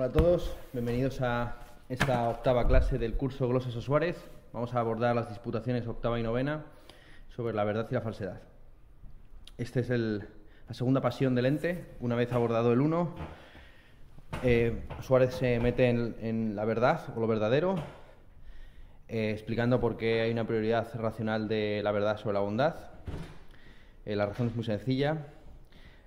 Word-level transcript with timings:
Hola 0.00 0.08
a 0.08 0.12
todos, 0.12 0.56
bienvenidos 0.72 1.20
a 1.20 1.56
esta 1.90 2.30
octava 2.30 2.66
clase 2.66 2.96
del 2.96 3.18
curso 3.18 3.46
Glosas 3.46 3.76
o 3.76 3.82
Suárez. 3.82 4.16
Vamos 4.50 4.72
a 4.72 4.80
abordar 4.80 5.14
las 5.14 5.28
disputaciones 5.28 5.86
octava 5.86 6.18
y 6.18 6.22
novena 6.22 6.64
sobre 7.28 7.52
la 7.52 7.64
verdad 7.64 7.86
y 7.90 7.92
la 7.92 8.00
falsedad. 8.00 8.40
Esta 9.58 9.80
es 9.80 9.90
el, 9.90 10.26
la 10.66 10.72
segunda 10.72 11.02
pasión 11.02 11.34
del 11.34 11.44
ente. 11.44 11.84
Una 12.00 12.14
vez 12.14 12.32
abordado 12.32 12.72
el 12.72 12.80
uno, 12.80 13.14
eh, 14.42 14.84
Suárez 15.02 15.34
se 15.34 15.60
mete 15.60 15.90
en, 15.90 16.16
en, 16.22 16.56
la 16.56 16.64
verdad 16.64 17.02
o 17.14 17.20
lo 17.20 17.26
verdadero, 17.26 17.74
eh, 19.06 19.32
explicando 19.32 19.80
por 19.80 19.98
qué 19.98 20.22
hay 20.22 20.32
una 20.32 20.46
prioridad 20.46 20.88
racional 20.94 21.46
de 21.46 21.82
la 21.84 21.92
verdad 21.92 22.16
sobre 22.16 22.32
la 22.32 22.40
bondad. 22.40 22.74
Eh, 24.06 24.16
la 24.16 24.24
razón 24.24 24.46
es 24.46 24.56
muy 24.56 24.64
sencilla. 24.64 25.26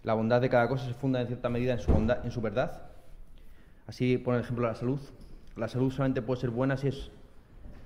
La 0.01 0.15
bondad 0.15 0.41
de 0.41 0.49
cada 0.49 0.67
cosa 0.67 0.83
se 0.83 0.95
funda 0.95 1.21
en 1.21 1.27
cierta 1.27 1.47
medida 1.49 1.73
en 1.73 1.79
su, 1.79 1.91
bondad, 1.91 2.25
en 2.25 2.31
su 2.31 2.41
verdad. 2.41 2.92
Así 3.87 4.17
el 4.35 4.41
ejemplo 4.41 4.65
la 4.65 4.75
salud. 4.75 4.99
La 5.55 5.67
salud 5.67 5.91
solamente 5.91 6.21
puede 6.21 6.41
ser 6.41 6.49
buena 6.49 6.77
si 6.77 6.87
es 6.87 7.11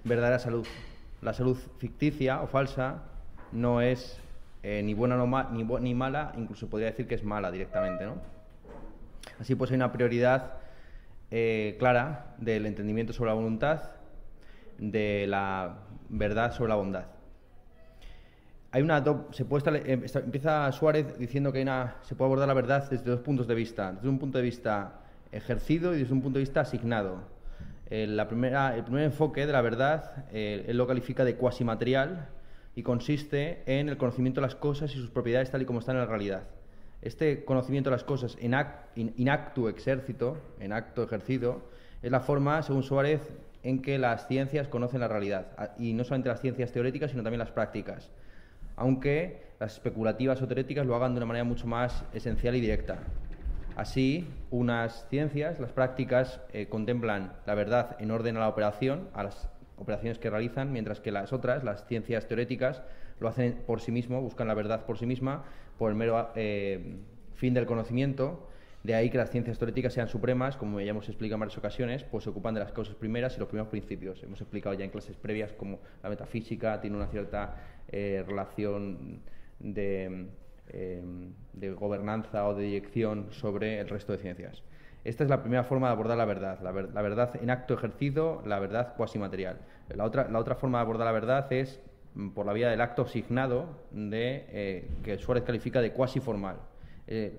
verdadera 0.03 0.39
salud. 0.39 0.65
La 1.21 1.33
salud 1.33 1.57
ficticia 1.79 2.41
o 2.41 2.47
falsa 2.47 3.03
no 3.51 3.81
es 3.81 4.20
eh, 4.63 4.81
ni 4.83 4.93
buena 4.93 5.17
ni, 5.51 5.93
mala, 5.95 6.33
incluso 6.37 6.70
podría 6.70 6.89
decir 6.89 7.07
que 7.07 7.15
es 7.15 7.23
mala 7.23 7.51
directamente. 7.51 8.05
¿no? 8.05 8.15
Así 9.39 9.55
pues 9.55 9.71
hay 9.71 9.75
una 9.75 9.91
prioridad 9.91 10.53
eh, 11.31 11.75
clara 11.79 12.35
del 12.37 12.65
entendimiento 12.65 13.13
sobre 13.13 13.31
la 13.31 13.35
voluntad, 13.35 13.91
de 14.77 15.25
la 15.27 15.79
verdad 16.09 16.53
sobre 16.53 16.70
la 16.70 16.75
bondad. 16.75 17.05
Hay 18.71 18.81
una 18.81 19.03
se 19.31 19.45
puede 19.45 19.59
estar, 19.59 19.75
eh, 19.75 20.05
empieza 20.23 20.71
Suárez 20.71 21.17
diciendo 21.17 21.51
que 21.51 21.61
una, 21.61 21.95
se 22.01 22.15
puede 22.15 22.27
abordar 22.27 22.48
la 22.48 22.53
verdad 22.53 22.89
desde 22.89 23.09
dos 23.09 23.21
puntos 23.21 23.48
de 23.48 23.55
vista. 23.55 23.93
Desde 23.93 24.09
un 24.09 24.20
punto 24.20 24.37
de 24.37 24.43
vista 24.43 25.01
ejercido 25.31 25.95
y 25.95 25.99
desde 25.99 26.13
un 26.13 26.21
punto 26.21 26.39
de 26.39 26.43
vista 26.43 26.61
asignado. 26.61 27.37
La 27.89 28.27
primera, 28.27 28.75
el 28.75 28.83
primer 28.83 29.03
enfoque 29.03 29.45
de 29.45 29.53
la 29.53 29.61
verdad, 29.61 30.25
eh, 30.31 30.65
él 30.67 30.77
lo 30.77 30.87
califica 30.87 31.23
de 31.23 31.35
cuasi 31.35 31.63
material 31.63 32.27
y 32.75 32.83
consiste 32.83 33.63
en 33.65 33.87
el 33.87 33.98
conocimiento 33.98 34.41
de 34.41 34.48
las 34.48 34.55
cosas 34.55 34.93
y 34.93 34.98
sus 34.98 35.09
propiedades 35.09 35.51
tal 35.51 35.61
y 35.61 35.65
como 35.65 35.79
están 35.79 35.95
en 35.95 36.01
la 36.01 36.07
realidad. 36.07 36.43
Este 37.01 37.45
conocimiento 37.45 37.89
de 37.89 37.95
las 37.95 38.03
cosas 38.03 38.37
en, 38.41 38.53
act, 38.53 38.98
in, 38.98 39.13
in 39.17 39.29
actu 39.29 39.67
en 40.59 40.73
acto 40.73 41.03
ejercido, 41.03 41.61
es 42.01 42.11
la 42.11 42.20
forma, 42.20 42.61
según 42.61 42.83
Suárez, 42.83 43.21
en 43.63 43.81
que 43.81 43.98
las 43.98 44.27
ciencias 44.27 44.67
conocen 44.67 44.99
la 44.99 45.07
realidad. 45.07 45.48
Y 45.77 45.93
no 45.93 46.03
solamente 46.03 46.29
las 46.29 46.41
ciencias 46.41 46.71
teóricas, 46.71 47.11
sino 47.11 47.23
también 47.23 47.39
las 47.39 47.51
prácticas. 47.51 48.11
Aunque 48.75 49.41
las 49.59 49.73
especulativas 49.73 50.41
o 50.41 50.48
teóricas 50.48 50.85
lo 50.85 50.95
hagan 50.95 51.13
de 51.13 51.17
una 51.17 51.25
manera 51.25 51.43
mucho 51.43 51.67
más 51.67 52.03
esencial 52.13 52.55
y 52.55 52.61
directa. 52.61 52.99
Así, 53.77 54.27
unas 54.49 55.07
ciencias, 55.07 55.59
las 55.59 55.71
prácticas, 55.71 56.41
eh, 56.51 56.65
contemplan 56.67 57.33
la 57.45 57.53
verdad 57.53 57.95
en 57.99 58.09
orden 58.09 58.35
a 58.35 58.39
la 58.39 58.49
operación, 58.49 59.07
a 59.13 59.21
las 59.21 59.49
operaciones 59.77 60.17
que 60.17 60.31
realizan, 60.31 60.71
mientras 60.71 60.99
que 60.99 61.11
las 61.11 61.31
otras, 61.31 61.63
las 61.63 61.85
ciencias 61.85 62.27
teóricas, 62.27 62.81
lo 63.20 63.27
hacen 63.27 63.61
por 63.67 63.79
sí 63.79 63.91
mismo, 63.91 64.19
buscan 64.19 64.47
la 64.47 64.55
verdad 64.55 64.83
por 64.88 64.97
sí 64.97 65.05
misma, 65.05 65.44
por 65.78 65.91
el 65.91 65.95
mero 65.95 66.31
eh, 66.33 66.97
fin 67.35 67.53
del 67.53 67.67
conocimiento. 67.67 68.50
De 68.81 68.95
ahí 68.95 69.11
que 69.11 69.19
las 69.19 69.29
ciencias 69.29 69.59
teóricas 69.59 69.94
sean 69.94 70.07
supremas, 70.07 70.57
como 70.57 70.81
ya 70.81 70.89
hemos 70.89 71.07
explicado 71.07 71.35
en 71.35 71.41
varias 71.41 71.59
ocasiones, 71.59 72.03
pues 72.03 72.23
se 72.23 72.31
ocupan 72.31 72.55
de 72.55 72.61
las 72.61 72.72
causas 72.72 72.95
primeras 72.95 73.38
y 73.38 73.39
los 73.39 73.47
primeros 73.47 73.69
principios. 73.69 74.23
Hemos 74.23 74.41
explicado 74.41 74.73
ya 74.73 74.85
en 74.85 74.89
clases 74.89 75.17
previas 75.17 75.53
cómo 75.53 75.81
la 76.01 76.09
metafísica 76.09 76.81
tiene 76.81 76.97
una 76.97 77.09
cierta 77.09 77.57
eh, 77.89 78.23
relación 78.28 79.22
de 79.59 80.29
eh, 80.69 81.01
de 81.53 81.72
gobernanza 81.72 82.47
o 82.47 82.56
de 82.56 82.63
dirección 82.66 83.28
sobre 83.31 83.79
el 83.79 83.90
resto 83.90 84.12
de 84.12 84.19
ciencias. 84.19 84.63
Esta 85.03 85.23
es 85.23 85.29
la 85.29 85.41
primera 85.41 85.63
forma 85.63 85.88
de 85.88 85.94
abordar 85.94 86.18
la 86.18 86.25
verdad, 86.25 86.59
la, 86.62 86.72
ver, 86.72 86.89
la 86.94 87.01
verdad 87.01 87.31
en 87.41 87.50
acto 87.50 87.73
ejercido, 87.73 88.41
la 88.45 88.59
verdad 88.59 88.94
cuasi 88.97 89.17
material. 89.17 89.59
La 89.88 90.03
otra, 90.03 90.28
la 90.29 90.39
otra 90.39 90.55
forma 90.55 90.79
de 90.79 90.81
abordar 90.81 91.05
la 91.05 91.13
verdad 91.13 91.53
es 91.53 91.79
mm, 92.16 92.31
por 92.31 92.45
la 92.45 92.53
vía 92.53 92.69
del 92.69 92.81
acto 92.81 93.03
asignado 93.03 93.69
de, 93.91 94.45
eh, 94.50 94.89
que 95.03 95.17
Suárez 95.17 95.45
califica 95.45 95.81
de 95.81 95.94
cuasi 95.94 96.19
formal. 96.19 96.57
Eh, 97.07 97.38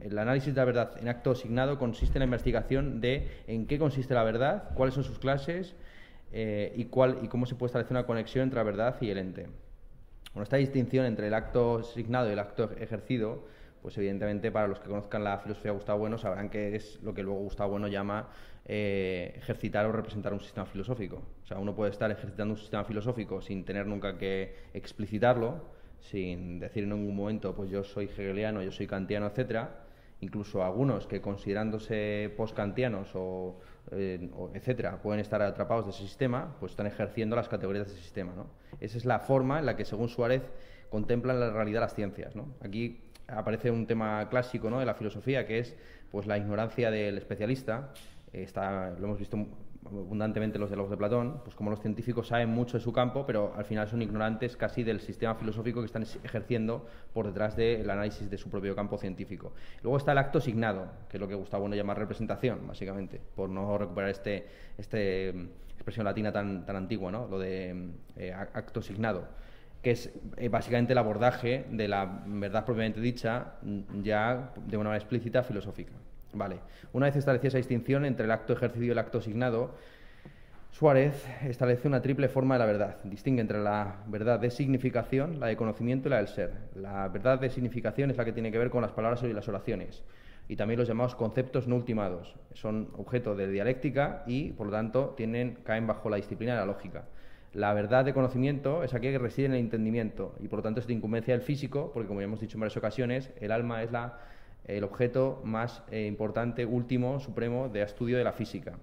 el 0.00 0.18
análisis 0.18 0.54
de 0.54 0.60
la 0.60 0.64
verdad 0.64 0.92
en 1.00 1.08
acto 1.08 1.30
asignado 1.30 1.78
consiste 1.78 2.18
en 2.18 2.20
la 2.20 2.24
investigación 2.24 3.00
de 3.00 3.28
en 3.46 3.66
qué 3.66 3.78
consiste 3.78 4.14
la 4.14 4.24
verdad, 4.24 4.70
cuáles 4.74 4.94
son 4.94 5.04
sus 5.04 5.20
clases 5.20 5.76
eh, 6.32 6.72
y, 6.76 6.86
cuál, 6.86 7.18
y 7.22 7.28
cómo 7.28 7.46
se 7.46 7.54
puede 7.54 7.68
establecer 7.68 7.96
una 7.96 8.06
conexión 8.06 8.42
entre 8.42 8.58
la 8.58 8.64
verdad 8.64 8.96
y 9.00 9.10
el 9.10 9.18
ente. 9.18 9.46
Bueno, 10.34 10.44
esta 10.44 10.56
distinción 10.56 11.06
entre 11.06 11.28
el 11.28 11.34
acto 11.34 11.78
asignado 11.78 12.28
y 12.28 12.32
el 12.32 12.38
acto 12.38 12.70
ejercido, 12.78 13.44
pues 13.82 13.96
evidentemente 13.96 14.50
para 14.50 14.66
los 14.68 14.78
que 14.80 14.88
conozcan 14.88 15.24
la 15.24 15.38
filosofía 15.38 15.70
de 15.70 15.76
Gustavo 15.76 16.00
Bueno 16.00 16.18
sabrán 16.18 16.50
que 16.50 16.76
es 16.76 17.00
lo 17.02 17.14
que 17.14 17.22
luego 17.22 17.40
Gustavo 17.40 17.70
Bueno 17.72 17.88
llama 17.88 18.28
eh, 18.66 19.32
ejercitar 19.36 19.86
o 19.86 19.92
representar 19.92 20.34
un 20.34 20.40
sistema 20.40 20.66
filosófico. 20.66 21.22
O 21.42 21.46
sea, 21.46 21.58
uno 21.58 21.74
puede 21.74 21.90
estar 21.90 22.10
ejercitando 22.10 22.52
un 22.54 22.60
sistema 22.60 22.84
filosófico 22.84 23.40
sin 23.40 23.64
tener 23.64 23.86
nunca 23.86 24.18
que 24.18 24.54
explicitarlo, 24.74 25.62
sin 26.00 26.60
decir 26.60 26.84
en 26.84 26.90
ningún 26.90 27.16
momento, 27.16 27.54
pues 27.54 27.70
yo 27.70 27.82
soy 27.82 28.06
hegeliano, 28.06 28.62
yo 28.62 28.70
soy 28.70 28.86
kantiano, 28.86 29.26
etcétera. 29.26 29.84
Incluso 30.20 30.64
algunos 30.64 31.06
que 31.06 31.20
considerándose 31.20 32.32
post-kantianos 32.36 33.08
o, 33.14 33.60
eh, 33.92 34.28
o, 34.36 34.50
etcétera, 34.52 35.00
pueden 35.00 35.20
estar 35.20 35.40
atrapados 35.40 35.86
de 35.86 35.92
ese 35.92 36.02
sistema, 36.02 36.56
pues 36.60 36.72
están 36.72 36.86
ejerciendo 36.86 37.36
las 37.36 37.48
categorías 37.48 37.86
de 37.86 37.94
ese 37.94 38.02
sistema. 38.02 38.32
¿no? 38.34 38.46
Esa 38.80 38.98
es 38.98 39.04
la 39.04 39.18
forma 39.18 39.58
en 39.58 39.66
la 39.66 39.76
que, 39.76 39.84
según 39.84 40.08
Suárez, 40.08 40.42
contemplan 40.90 41.40
la 41.40 41.50
realidad 41.50 41.80
las 41.80 41.94
ciencias. 41.94 42.34
¿no? 42.36 42.54
Aquí 42.60 43.00
aparece 43.26 43.70
un 43.70 43.86
tema 43.86 44.28
clásico 44.28 44.70
¿no? 44.70 44.80
de 44.80 44.86
la 44.86 44.94
filosofía, 44.94 45.46
que 45.46 45.58
es 45.58 45.76
pues, 46.10 46.26
la 46.26 46.38
ignorancia 46.38 46.90
del 46.90 47.18
especialista. 47.18 47.92
Está, 48.32 48.90
lo 48.90 49.06
hemos 49.06 49.18
visto 49.18 49.38
abundantemente 49.86 50.58
los 50.58 50.68
diálogos 50.68 50.90
de 50.90 50.96
Platón, 50.96 51.40
pues 51.44 51.56
como 51.56 51.70
los 51.70 51.80
científicos 51.80 52.28
saben 52.28 52.50
mucho 52.50 52.76
de 52.76 52.84
su 52.84 52.92
campo, 52.92 53.24
pero 53.26 53.54
al 53.56 53.64
final 53.64 53.88
son 53.88 54.02
ignorantes 54.02 54.56
casi 54.56 54.82
del 54.82 55.00
sistema 55.00 55.34
filosófico 55.34 55.80
que 55.80 55.86
están 55.86 56.04
ejerciendo 56.24 56.86
por 57.12 57.26
detrás 57.26 57.56
del 57.56 57.88
análisis 57.88 58.28
de 58.28 58.36
su 58.36 58.50
propio 58.50 58.74
campo 58.74 58.98
científico. 58.98 59.52
Luego 59.82 59.96
está 59.96 60.12
el 60.12 60.18
acto 60.18 60.40
signado, 60.40 60.90
que 61.08 61.16
es 61.16 61.20
lo 61.20 61.28
que 61.28 61.34
Gustavo 61.34 61.62
Bueno 61.62 61.76
llama 61.76 61.94
representación, 61.94 62.66
básicamente, 62.66 63.20
por 63.34 63.48
no 63.48 63.78
recuperar 63.78 64.10
este, 64.10 64.46
este 64.76 65.48
expresión 65.78 66.04
latina 66.04 66.32
tan, 66.32 66.66
tan 66.66 66.76
antigua, 66.76 67.10
¿no? 67.10 67.26
lo 67.28 67.38
de 67.38 67.90
eh, 68.16 68.32
acto 68.32 68.82
signado 68.82 69.26
que 69.82 69.92
es 69.92 70.10
eh, 70.36 70.48
básicamente 70.48 70.92
el 70.92 70.98
abordaje 70.98 71.66
de 71.70 71.88
la 71.88 72.22
verdad 72.26 72.64
propiamente 72.64 73.00
dicha 73.00 73.52
ya 74.02 74.52
de 74.66 74.76
una 74.76 74.90
manera 74.90 75.02
explícita 75.02 75.42
filosófica. 75.42 75.92
Vale. 76.32 76.58
Una 76.92 77.06
vez 77.06 77.16
establecida 77.16 77.48
esa 77.48 77.58
distinción 77.58 78.04
entre 78.04 78.24
el 78.24 78.30
acto 78.30 78.52
ejercido 78.52 78.86
y 78.86 78.90
el 78.90 78.98
acto 78.98 79.18
asignado, 79.18 79.74
Suárez 80.70 81.24
establece 81.44 81.88
una 81.88 82.02
triple 82.02 82.28
forma 82.28 82.56
de 82.56 82.58
la 82.58 82.66
verdad. 82.66 82.96
Distingue 83.04 83.40
entre 83.40 83.58
la 83.58 83.96
verdad 84.06 84.38
de 84.38 84.50
significación, 84.50 85.40
la 85.40 85.46
de 85.46 85.56
conocimiento 85.56 86.08
y 86.08 86.10
la 86.10 86.18
del 86.18 86.28
ser. 86.28 86.52
La 86.74 87.08
verdad 87.08 87.38
de 87.40 87.48
significación 87.48 88.10
es 88.10 88.16
la 88.16 88.24
que 88.24 88.32
tiene 88.32 88.52
que 88.52 88.58
ver 88.58 88.70
con 88.70 88.82
las 88.82 88.92
palabras 88.92 89.22
y 89.22 89.32
las 89.32 89.48
oraciones. 89.48 90.02
Y 90.48 90.56
también 90.56 90.78
los 90.78 90.88
llamados 90.88 91.14
conceptos 91.14 91.68
no 91.68 91.76
ultimados. 91.76 92.34
Son 92.54 92.88
objeto 92.96 93.36
de 93.36 93.48
dialéctica 93.48 94.24
y, 94.26 94.52
por 94.52 94.66
lo 94.66 94.72
tanto, 94.72 95.14
caen 95.62 95.86
bajo 95.86 96.08
la 96.08 96.16
disciplina 96.16 96.54
de 96.54 96.60
la 96.60 96.66
lógica. 96.66 97.04
La 97.52 97.74
verdad 97.74 98.04
de 98.04 98.14
conocimiento 98.14 98.82
es 98.82 98.94
aquella 98.94 99.12
que 99.12 99.24
reside 99.24 99.46
en 99.46 99.52
el 99.52 99.60
entendimiento 99.60 100.34
y, 100.40 100.48
por 100.48 100.60
lo 100.60 100.62
tanto, 100.62 100.80
es 100.80 100.86
de 100.86 100.94
incumbencia 100.94 101.34
del 101.34 101.42
físico, 101.42 101.90
porque, 101.92 102.08
como 102.08 102.20
ya 102.20 102.24
hemos 102.24 102.40
dicho 102.40 102.56
en 102.56 102.60
varias 102.60 102.76
ocasiones, 102.76 103.30
el 103.40 103.52
alma 103.52 103.82
es 103.82 103.92
la 103.92 104.18
el 104.68 104.84
objeto 104.84 105.40
más 105.44 105.82
eh, 105.90 106.06
importante, 106.06 106.66
último, 106.66 107.18
supremo 107.20 107.68
de 107.68 107.82
estudio 107.82 108.18
de 108.18 108.24
la 108.24 108.32
física. 108.32 108.78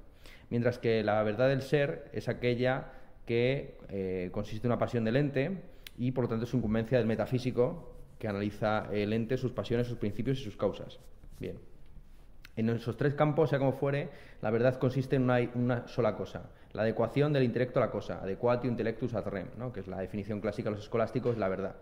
Mientras 0.50 0.80
que 0.80 1.04
la 1.04 1.22
verdad 1.24 1.48
del 1.48 1.62
ser 1.62 2.10
es 2.12 2.28
aquella 2.28 2.92
que 3.26 3.78
eh, 3.90 4.30
consiste 4.32 4.68
en 4.68 4.72
una 4.72 4.80
pasión 4.80 5.04
del 5.04 5.16
ente 5.16 5.62
y 5.98 6.12
por 6.12 6.26
lo 6.26 6.30
tanto 6.30 6.46
es 6.46 6.54
incumbencia 6.54 6.98
del 6.98 7.08
metafísico 7.08 7.94
que 8.20 8.28
analiza 8.28 8.88
el 8.92 9.14
ente, 9.14 9.38
sus 9.38 9.52
pasiones, 9.52 9.88
sus 9.88 9.98
principios 9.98 10.40
y 10.40 10.44
sus 10.44 10.58
causas. 10.58 11.00
Bien. 11.40 11.58
En 12.56 12.70
esos 12.70 12.96
tres 12.96 13.14
campos, 13.16 13.50
sea 13.50 13.60
como 13.60 13.74
fuere, 13.74 14.10
la 14.42 14.50
verdad 14.50 14.78
consiste 14.80 15.18
en 15.18 15.24
una, 15.24 15.88
sola 15.88 16.16
cosa, 16.16 16.50
la 16.72 16.84
adecuación 16.84 17.34
del 17.34 17.44
intelecto 17.44 17.80
a 17.80 17.86
la 17.86 17.92
cosa, 17.92 18.22
adequatio 18.22 18.70
intellectus 18.70 19.14
ad 19.14 19.26
rem, 19.26 19.48
¿no? 19.58 19.74
que 19.74 19.82
es 19.82 19.88
la 19.88 20.00
definición 20.00 20.40
clásica 20.40 20.70
de 20.70 20.76
los 20.78 20.86
escolásticos, 20.86 21.38
la 21.38 21.50
verdad 21.50 21.76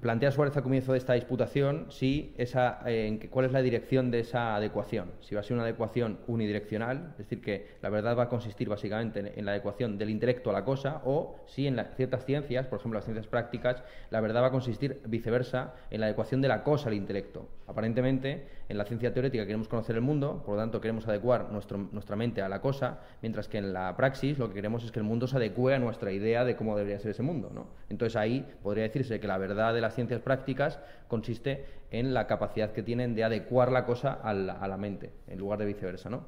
plantea 0.00 0.30
Suárez 0.30 0.56
al 0.56 0.62
comienzo 0.62 0.92
de 0.92 0.98
esta 0.98 1.14
disputación 1.14 1.86
si 1.90 2.34
esa, 2.36 2.80
eh, 2.86 3.28
cuál 3.30 3.46
es 3.46 3.52
la 3.52 3.62
dirección 3.62 4.10
de 4.10 4.20
esa 4.20 4.56
adecuación. 4.56 5.12
Si 5.20 5.34
va 5.34 5.40
a 5.40 5.44
ser 5.44 5.54
una 5.54 5.64
adecuación 5.64 6.18
unidireccional, 6.26 7.08
es 7.12 7.18
decir, 7.18 7.40
que 7.40 7.76
la 7.82 7.88
verdad 7.88 8.16
va 8.16 8.24
a 8.24 8.28
consistir 8.28 8.68
básicamente 8.68 9.20
en, 9.20 9.26
en 9.36 9.44
la 9.44 9.52
adecuación 9.52 9.98
del 9.98 10.10
intelecto 10.10 10.50
a 10.50 10.52
la 10.52 10.64
cosa, 10.64 11.02
o 11.04 11.36
si 11.46 11.66
en 11.66 11.76
la, 11.76 11.84
ciertas 11.96 12.24
ciencias, 12.24 12.66
por 12.66 12.78
ejemplo 12.78 12.98
las 12.98 13.04
ciencias 13.04 13.26
prácticas, 13.26 13.82
la 14.10 14.20
verdad 14.20 14.42
va 14.42 14.48
a 14.48 14.52
consistir 14.52 15.00
viceversa 15.06 15.74
en 15.90 16.00
la 16.00 16.06
adecuación 16.06 16.40
de 16.40 16.48
la 16.48 16.62
cosa 16.62 16.88
al 16.88 16.94
intelecto. 16.94 17.48
Aparentemente, 17.72 18.46
en 18.68 18.76
la 18.76 18.84
ciencia 18.84 19.14
teórica 19.14 19.46
queremos 19.46 19.66
conocer 19.66 19.96
el 19.96 20.02
mundo, 20.02 20.42
por 20.44 20.56
lo 20.56 20.60
tanto 20.60 20.78
queremos 20.78 21.08
adecuar 21.08 21.50
nuestra 21.50 22.16
mente 22.16 22.42
a 22.42 22.48
la 22.50 22.60
cosa, 22.60 23.00
mientras 23.22 23.48
que 23.48 23.56
en 23.56 23.72
la 23.72 23.96
praxis 23.96 24.38
lo 24.38 24.48
que 24.48 24.54
queremos 24.54 24.84
es 24.84 24.92
que 24.92 24.98
el 24.98 25.06
mundo 25.06 25.26
se 25.26 25.36
adecue 25.36 25.74
a 25.74 25.78
nuestra 25.78 26.12
idea 26.12 26.44
de 26.44 26.54
cómo 26.54 26.76
debería 26.76 26.98
ser 26.98 27.12
ese 27.12 27.22
mundo. 27.22 27.50
Entonces 27.88 28.16
ahí 28.16 28.46
podría 28.62 28.82
decirse 28.84 29.20
que 29.20 29.26
la 29.26 29.38
verdad 29.38 29.72
de 29.72 29.80
las 29.80 29.94
ciencias 29.94 30.20
prácticas 30.20 30.80
consiste 31.08 31.64
en 31.90 32.12
la 32.12 32.26
capacidad 32.26 32.72
que 32.72 32.82
tienen 32.82 33.14
de 33.14 33.24
adecuar 33.24 33.72
la 33.72 33.86
cosa 33.86 34.12
a 34.22 34.34
la, 34.34 34.76
mente, 34.76 35.10
en 35.28 35.38
lugar 35.38 35.58
de 35.58 35.64
viceversa, 35.64 36.10
¿no? 36.10 36.26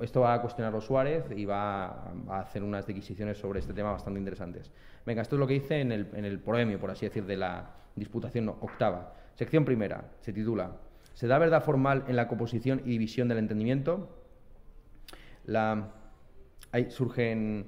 esto 0.00 0.20
va 0.20 0.34
a 0.34 0.40
cuestionarlo 0.40 0.80
Suárez 0.80 1.24
y 1.36 1.44
va 1.44 1.86
a, 2.28 2.38
hacer 2.38 2.62
unas 2.62 2.86
disquisiciones 2.86 3.36
sobre 3.38 3.58
este 3.58 3.72
tema 3.72 3.90
bastante 3.90 4.20
interesantes. 4.20 4.70
Venga, 5.04 5.22
esto 5.22 5.34
es 5.34 5.40
lo 5.40 5.46
que 5.48 5.54
dice 5.54 5.80
en 5.80 5.90
el, 5.90 6.06
en 6.14 6.24
el 6.24 6.38
proemio, 6.38 6.78
por 6.78 6.92
así 6.92 7.06
decir, 7.06 7.24
de 7.24 7.36
la 7.36 7.70
disputación 7.96 8.48
octava. 8.48 9.17
Sección 9.38 9.64
primera, 9.64 10.10
se 10.18 10.32
titula 10.32 10.78
¿Se 11.14 11.28
da 11.28 11.38
verdad 11.38 11.62
formal 11.62 12.02
en 12.08 12.16
la 12.16 12.26
composición 12.26 12.82
y 12.84 12.90
división 12.90 13.28
del 13.28 13.38
entendimiento? 13.38 14.08
La, 15.44 15.92
ahí 16.72 16.90
surgen, 16.90 17.66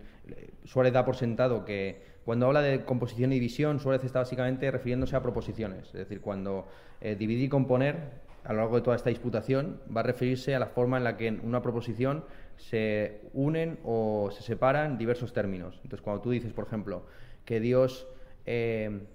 Suárez 0.64 0.92
da 0.92 1.04
por 1.04 1.14
sentado 1.14 1.64
que 1.64 2.02
cuando 2.24 2.46
habla 2.46 2.60
de 2.60 2.84
composición 2.84 3.30
y 3.30 3.36
división, 3.36 3.78
Suárez 3.78 4.02
está 4.02 4.18
básicamente 4.18 4.68
refiriéndose 4.68 5.14
a 5.14 5.22
proposiciones, 5.22 5.86
es 5.86 5.92
decir, 5.92 6.20
cuando 6.20 6.66
eh, 7.00 7.14
dividir 7.14 7.44
y 7.44 7.48
componer 7.48 8.14
a 8.42 8.52
lo 8.52 8.58
largo 8.62 8.74
de 8.74 8.82
toda 8.82 8.96
esta 8.96 9.10
disputación 9.10 9.80
va 9.96 10.00
a 10.00 10.04
referirse 10.04 10.56
a 10.56 10.58
la 10.58 10.66
forma 10.66 10.96
en 10.96 11.04
la 11.04 11.16
que 11.16 11.28
en 11.28 11.40
una 11.44 11.62
proposición 11.62 12.24
se 12.56 13.20
unen 13.32 13.78
o 13.84 14.30
se 14.32 14.42
separan 14.42 14.98
diversos 14.98 15.32
términos. 15.32 15.76
Entonces, 15.84 16.02
cuando 16.02 16.20
tú 16.20 16.30
dices, 16.30 16.52
por 16.52 16.66
ejemplo, 16.66 17.06
que 17.44 17.60
Dios 17.60 18.08
eh, 18.44 19.06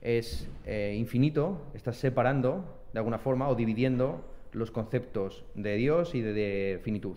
es 0.00 0.48
eh, 0.64 0.94
infinito, 0.98 1.62
estás 1.74 1.96
separando 1.96 2.80
de 2.92 2.98
alguna 2.98 3.18
forma 3.18 3.48
o 3.48 3.54
dividiendo 3.54 4.24
los 4.52 4.70
conceptos 4.70 5.44
de 5.54 5.76
Dios 5.76 6.14
y 6.14 6.22
de 6.22 6.80
finitud. 6.82 7.16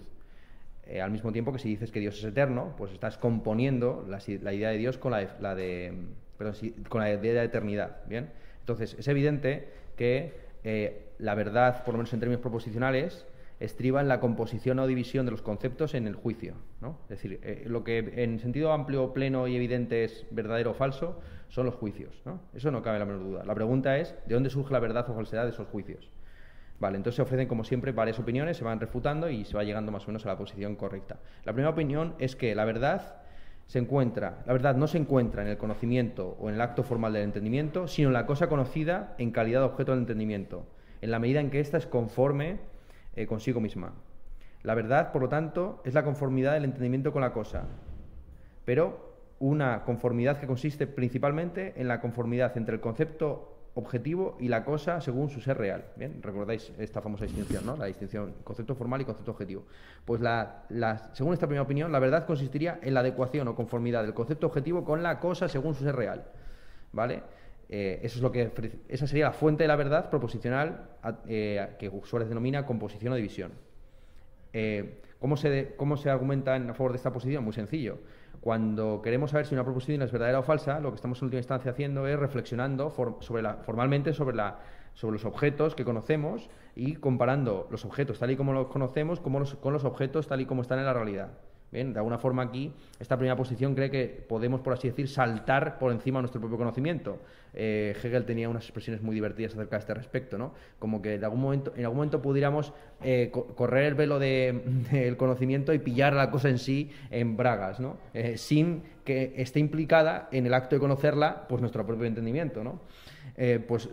Eh, 0.86 1.02
al 1.02 1.12
mismo 1.12 1.32
tiempo 1.32 1.54
que 1.54 1.60
si 1.60 1.70
dices 1.70 1.92
que 1.92 2.00
Dios 2.00 2.18
es 2.18 2.24
eterno, 2.24 2.74
pues 2.78 2.92
estás 2.92 3.18
componiendo 3.18 4.06
la, 4.10 4.20
idea 4.54 4.70
de 4.70 4.78
Dios 4.78 4.98
con 4.98 5.12
la, 5.12 5.56
de, 5.56 5.94
con 6.90 7.02
la 7.02 7.14
idea 7.14 7.34
de 7.34 7.44
eternidad. 7.44 7.98
¿bien? 8.08 8.32
Entonces, 8.62 8.96
es 8.98 9.08
evidente 9.08 9.70
que 9.96 10.34
eh, 10.64 11.12
la 11.20 11.36
verdad, 11.36 11.84
por 11.84 11.94
lo 11.94 12.00
menos 12.00 12.12
en 12.14 12.20
términos 12.20 12.42
proposicionales, 12.42 13.28
estriba 13.60 14.02
en 14.02 14.08
la 14.08 14.20
composición 14.20 14.80
o 14.80 14.88
división 14.88 15.26
de 15.26 15.32
los 15.32 15.42
conceptos 15.42 15.94
en 15.94 16.08
el 16.08 16.16
juicio. 16.16 16.56
¿no? 16.82 16.98
Es 17.04 17.22
decir, 17.22 17.40
lo 17.68 17.84
que 17.84 18.00
en 18.24 18.40
sentido 18.40 18.72
amplio, 18.72 19.14
pleno 19.14 19.48
y 19.48 19.56
evidente 19.56 20.06
es 20.06 20.26
verdadero 20.32 20.72
o 20.72 20.74
falso 20.74 21.20
son 21.50 21.66
los 21.66 21.76
juicios. 21.76 22.22
¿no? 22.26 22.40
Eso 22.54 22.72
no 22.72 22.82
cabe 22.82 23.00
la 23.00 23.06
menor 23.06 23.24
duda. 23.24 23.44
La 23.46 23.56
pregunta 23.56 23.98
es, 23.98 24.16
¿de 24.26 24.34
dónde 24.34 24.50
surge 24.50 24.74
la 24.74 24.80
verdad 24.80 25.10
o 25.10 25.14
falsedad 25.14 25.44
de 25.44 25.50
esos 25.50 25.68
juicios? 25.68 26.10
Vale, 26.80 26.96
entonces 26.96 27.18
se 27.18 27.22
ofrecen 27.22 27.48
como 27.48 27.66
siempre 27.66 27.92
varias 27.92 28.20
opiniones, 28.20 28.56
se 28.56 28.64
van 28.64 28.80
refutando 28.80 29.30
y 29.30 29.44
se 29.44 29.58
va 29.58 29.64
llegando 29.64 29.92
más 29.92 30.06
o 30.06 30.08
menos 30.08 30.26
a 30.26 30.30
la 30.30 30.38
posición 30.38 30.76
correcta. 30.76 31.18
La 31.44 31.52
primera 31.52 31.72
opinión 31.72 32.16
es 32.20 32.38
que 32.38 32.56
la 32.56 32.64
verdad 32.64 33.18
se 33.68 33.80
encuentra, 33.80 34.42
la 34.46 34.54
verdad 34.54 34.76
no 34.76 34.88
se 34.88 34.98
encuentra 34.98 35.42
en 35.42 35.50
el 35.50 35.58
conocimiento 35.58 36.38
o 36.40 36.50
en 36.50 36.56
el 36.56 36.62
acto 36.62 36.84
formal 36.84 37.14
del 37.14 37.24
entendimiento, 37.24 37.88
sino 37.88 38.08
en 38.08 38.14
la 38.14 38.26
cosa 38.26 38.48
conocida 38.48 39.14
en 39.18 39.32
calidad 39.32 39.60
de 39.60 39.66
objeto 39.66 39.92
del 39.92 40.02
entendimiento, 40.02 40.66
en 41.02 41.12
la 41.12 41.20
medida 41.20 41.42
en 41.42 41.50
que 41.50 41.60
ésta 41.60 41.78
es 41.78 41.86
conforme 41.86 42.60
eh, 43.16 43.28
consigo 43.28 43.60
misma. 43.60 43.94
La 44.64 44.74
verdad, 44.74 45.12
por 45.12 45.22
lo 45.22 45.30
tanto, 45.30 45.82
es 45.86 45.94
la 45.94 46.04
conformidad 46.04 46.54
del 46.54 46.64
entendimiento 46.64 47.12
con 47.12 47.22
la 47.22 47.34
cosa, 47.34 47.66
pero 48.66 49.09
una 49.40 49.84
conformidad 49.84 50.40
que 50.40 50.48
consiste 50.48 50.88
principalmente 50.88 51.74
en 51.78 51.88
la 51.88 52.02
conformidad 52.02 52.58
entre 52.58 52.76
el 52.76 52.82
concepto 52.82 53.56
objetivo 53.76 54.38
y 54.40 54.48
la 54.48 54.64
cosa 54.64 55.00
según 55.02 55.30
su 55.30 55.42
ser 55.42 55.58
real. 55.58 55.86
Bien, 55.96 56.22
recordáis 56.22 56.72
esta 56.78 57.02
famosa 57.02 57.26
distinción, 57.26 57.66
¿no? 57.66 57.78
La 57.78 57.86
distinción 57.86 58.36
concepto 58.44 58.76
formal 58.76 59.02
y 59.02 59.06
concepto 59.06 59.32
objetivo. 59.32 59.66
Pues 60.06 60.22
la, 60.22 60.66
según 61.14 61.34
esta 61.34 61.48
primera 61.48 61.64
opinión, 61.64 61.92
la 61.92 62.00
verdad 62.00 62.26
consistiría 62.26 62.80
en 62.82 62.94
la 62.94 63.00
adecuación 63.00 63.48
o 63.48 63.56
conformidad 63.56 64.04
del 64.04 64.14
concepto 64.14 64.48
objetivo 64.48 64.84
con 64.84 65.02
la 65.02 65.20
cosa 65.20 65.48
según 65.48 65.74
su 65.74 65.84
ser 65.84 65.96
real. 65.96 66.26
¿Vale? 66.92 67.24
Eh, 67.70 68.00
eso 68.02 68.18
es 68.18 68.22
lo 68.22 68.32
que, 68.32 68.52
esa 68.88 69.06
sería 69.06 69.26
la 69.26 69.32
fuente 69.32 69.64
de 69.64 69.68
la 69.68 69.76
verdad 69.76 70.10
proposicional 70.10 70.90
eh, 71.28 71.76
que 71.78 71.92
Suárez 72.04 72.28
denomina 72.28 72.66
composición 72.66 73.14
o 73.14 73.16
división. 73.16 73.52
Eh, 74.54 75.02
¿cómo, 75.20 75.38
se, 75.38 75.76
¿Cómo 75.78 75.96
se 75.96 76.10
argumenta 76.10 76.56
en 76.56 76.74
favor 76.74 76.92
de 76.92 76.98
esta 76.98 77.14
posición? 77.14 77.44
Muy 77.44 77.54
sencillo. 77.54 78.00
Cuando 78.42 79.02
queremos 79.02 79.32
saber 79.32 79.46
si 79.46 79.54
una 79.54 79.64
proposición 79.64 80.02
es 80.02 80.12
verdadera 80.12 80.40
o 80.40 80.44
falsa, 80.44 80.80
lo 80.80 80.92
que 80.92 80.96
estamos 80.96 81.20
en 81.20 81.26
última 81.26 81.40
instancia 81.40 81.72
haciendo 81.72 82.08
es 82.08 82.18
reflexionando 82.18 82.90
sobre 83.20 83.44
la, 83.44 83.56
formalmente 83.56 84.14
sobre, 84.14 84.38
los 84.38 85.26
objetos 85.26 85.76
que 85.76 85.84
conocemos 85.84 86.50
y 86.76 86.96
comparando 86.96 87.68
los 87.70 87.84
objetos 87.86 88.20
tal 88.20 88.32
y 88.32 88.38
como 88.38 88.54
los 88.54 88.68
conocemos 88.68 89.20
con 89.20 89.74
los 89.74 89.84
objetos 89.84 90.28
tal 90.28 90.42
y 90.42 90.46
como 90.46 90.62
están 90.62 90.80
en 90.80 90.86
la 90.86 90.94
realidad. 90.94 91.32
Bien, 91.72 91.94
de 91.94 92.00
alguna 92.00 92.18
forma 92.18 92.42
aquí, 92.42 92.74
esta 93.00 93.16
primera 93.16 93.36
posición 93.36 93.76
cree 93.76 93.92
que 93.92 94.08
podemos, 94.08 94.62
por 94.62 94.74
así 94.74 94.90
decir, 94.90 95.08
saltar 95.08 95.78
por 95.78 95.92
encima 95.92 96.18
de 96.18 96.24
nuestro 96.24 96.42
propio 96.42 96.58
conocimiento. 96.58 97.20
Eh, 97.54 97.96
Hegel 98.04 98.26
tenía 98.26 98.50
unas 98.50 98.64
expresiones 98.64 99.04
muy 99.04 99.14
divertidas 99.14 99.54
acerca 99.54 99.76
de 99.76 99.82
este 99.82 99.94
respecto, 99.94 100.38
¿no? 100.38 100.54
Como 100.80 101.02
que 101.02 101.10
de 101.10 101.16
en 101.16 101.24
algún 101.26 101.42
momento 101.42 102.22
pudiéramos 102.22 102.74
eh, 103.04 103.32
correr 103.32 103.86
el 103.86 103.94
velo 103.94 104.18
del 104.20 105.16
conocimiento 105.18 105.72
y 105.74 105.80
pillar 105.80 106.14
la 106.14 106.32
cosa 106.32 106.50
en 106.50 106.58
sí 106.58 106.90
en 107.12 107.38
bragas, 107.38 107.80
¿no? 107.80 107.98
Eh, 108.16 108.38
sin 108.38 108.82
que 109.06 109.34
esté 109.38 109.60
implicada 109.60 110.28
en 110.32 110.48
el 110.48 110.54
acto 110.56 110.76
de 110.76 110.80
conocerla, 110.80 111.48
pues 111.48 111.62
nuestro 111.62 111.86
propio 111.86 112.06
entendimiento, 112.06 112.64
¿no? 112.64 112.82
pues 113.68 113.90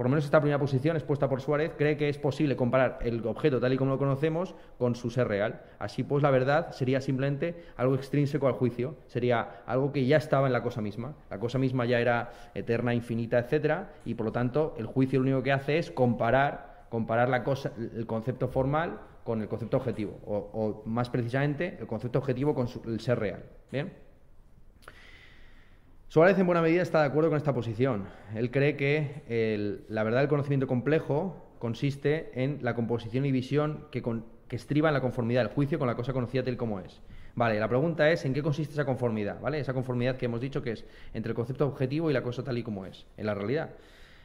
por 0.00 0.06
lo 0.06 0.12
menos 0.12 0.24
esta 0.24 0.40
primera 0.40 0.58
posición 0.58 0.96
expuesta 0.96 1.28
por 1.28 1.42
Suárez, 1.42 1.72
cree 1.76 1.98
que 1.98 2.08
es 2.08 2.16
posible 2.16 2.56
comparar 2.56 3.00
el 3.02 3.22
objeto 3.26 3.60
tal 3.60 3.74
y 3.74 3.76
como 3.76 3.90
lo 3.90 3.98
conocemos 3.98 4.54
con 4.78 4.94
su 4.94 5.10
ser 5.10 5.28
real. 5.28 5.60
Así 5.78 6.04
pues, 6.04 6.22
la 6.22 6.30
verdad 6.30 6.70
sería 6.72 7.02
simplemente 7.02 7.66
algo 7.76 7.96
extrínseco 7.96 8.46
al 8.46 8.54
juicio, 8.54 8.94
sería 9.08 9.60
algo 9.66 9.92
que 9.92 10.06
ya 10.06 10.16
estaba 10.16 10.46
en 10.46 10.54
la 10.54 10.62
cosa 10.62 10.80
misma. 10.80 11.16
La 11.28 11.38
cosa 11.38 11.58
misma 11.58 11.84
ya 11.84 12.00
era 12.00 12.30
eterna, 12.54 12.94
infinita, 12.94 13.40
etcétera, 13.40 13.92
y 14.06 14.14
por 14.14 14.24
lo 14.24 14.32
tanto, 14.32 14.74
el 14.78 14.86
juicio 14.86 15.18
lo 15.20 15.26
único 15.26 15.42
que 15.42 15.52
hace 15.52 15.76
es 15.76 15.90
comparar, 15.90 16.86
comparar 16.88 17.28
la 17.28 17.44
cosa, 17.44 17.70
el 17.76 18.06
concepto 18.06 18.48
formal 18.48 19.00
con 19.22 19.42
el 19.42 19.48
concepto 19.48 19.76
objetivo, 19.76 20.18
o, 20.24 20.82
más 20.86 21.10
precisamente, 21.10 21.76
el 21.78 21.86
concepto 21.86 22.20
objetivo 22.20 22.54
con 22.54 22.68
el 22.86 23.00
ser 23.00 23.18
real. 23.18 23.42
¿Bien? 23.70 23.92
Suárez 26.10 26.36
en 26.40 26.46
buena 26.46 26.60
medida 26.60 26.82
está 26.82 27.02
de 27.02 27.06
acuerdo 27.06 27.30
con 27.30 27.36
esta 27.36 27.54
posición. 27.54 28.08
Él 28.34 28.50
cree 28.50 28.76
que 28.76 29.84
la 29.88 30.02
verdad 30.02 30.18
del 30.18 30.28
conocimiento 30.28 30.66
complejo 30.66 31.36
consiste 31.60 32.32
en 32.34 32.58
la 32.62 32.74
composición 32.74 33.26
y 33.26 33.30
visión 33.30 33.84
que, 33.92 34.02
estriba 34.50 34.88
en 34.88 34.94
la 34.94 35.00
conformidad 35.00 35.42
del 35.42 35.52
juicio 35.52 35.78
con 35.78 35.86
la 35.86 35.94
cosa 35.94 36.12
conocida 36.12 36.42
tal 36.42 36.56
como 36.56 36.80
es. 36.80 37.00
Vale, 37.36 37.60
la 37.60 37.68
pregunta 37.68 38.10
es 38.10 38.24
en 38.24 38.34
qué 38.34 38.42
consiste 38.42 38.72
esa 38.72 38.84
conformidad, 38.84 39.40
¿vale? 39.40 39.60
Esa 39.60 39.72
conformidad 39.72 40.16
que 40.16 40.26
hemos 40.26 40.40
dicho 40.40 40.62
que 40.62 40.72
es 40.72 40.84
entre 41.14 41.30
el 41.30 41.36
concepto 41.36 41.64
objetivo 41.64 42.10
y 42.10 42.12
la 42.12 42.24
cosa 42.24 42.42
tal 42.42 42.58
y 42.58 42.64
como 42.64 42.86
es, 42.86 43.06
en 43.16 43.26
la 43.26 43.34
realidad. 43.34 43.70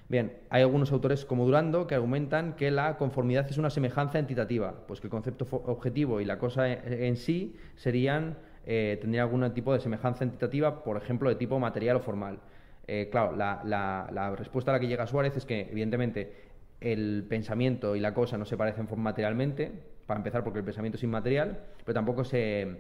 Bien, 0.09 0.33
hay 0.49 0.63
algunos 0.63 0.91
autores 0.91 1.23
como 1.23 1.45
Durando 1.45 1.85
que 1.85 1.93
argumentan 1.93 2.55
que 2.55 2.71
la 2.71 2.97
conformidad 2.97 3.47
es 3.47 3.59
una 3.59 3.69
semejanza 3.69 4.17
entitativa, 4.17 4.73
pues 4.87 5.01
que 5.01 5.05
el 5.05 5.11
concepto 5.11 5.45
objetivo 5.51 6.19
y 6.19 6.25
la 6.25 6.39
cosa 6.39 6.67
en 6.67 7.15
sí 7.15 7.55
serían 7.75 8.37
eh, 8.65 8.97
tendría 8.99 9.21
algún 9.21 9.53
tipo 9.53 9.73
de 9.73 9.79
semejanza 9.79 10.23
entitativa, 10.23 10.83
por 10.83 10.97
ejemplo, 10.97 11.29
de 11.29 11.35
tipo 11.35 11.59
material 11.59 11.97
o 11.97 11.99
formal. 11.99 12.39
Eh, 12.87 13.09
claro, 13.11 13.35
la, 13.35 14.35
respuesta 14.37 14.71
a 14.71 14.73
la 14.73 14.79
que 14.79 14.87
llega 14.87 15.05
Suárez 15.05 15.37
es 15.37 15.45
que, 15.45 15.61
evidentemente, 15.69 16.33
el 16.81 17.25
pensamiento 17.29 17.95
y 17.95 17.99
la 17.99 18.13
cosa 18.13 18.37
no 18.37 18.45
se 18.45 18.57
parecen 18.57 18.87
materialmente, 18.97 19.71
para 20.07 20.19
empezar, 20.19 20.43
porque 20.43 20.59
el 20.59 20.65
pensamiento 20.65 20.97
es 20.97 21.03
inmaterial, 21.03 21.59
pero 21.83 21.93
tampoco 21.93 22.23
se, 22.23 22.77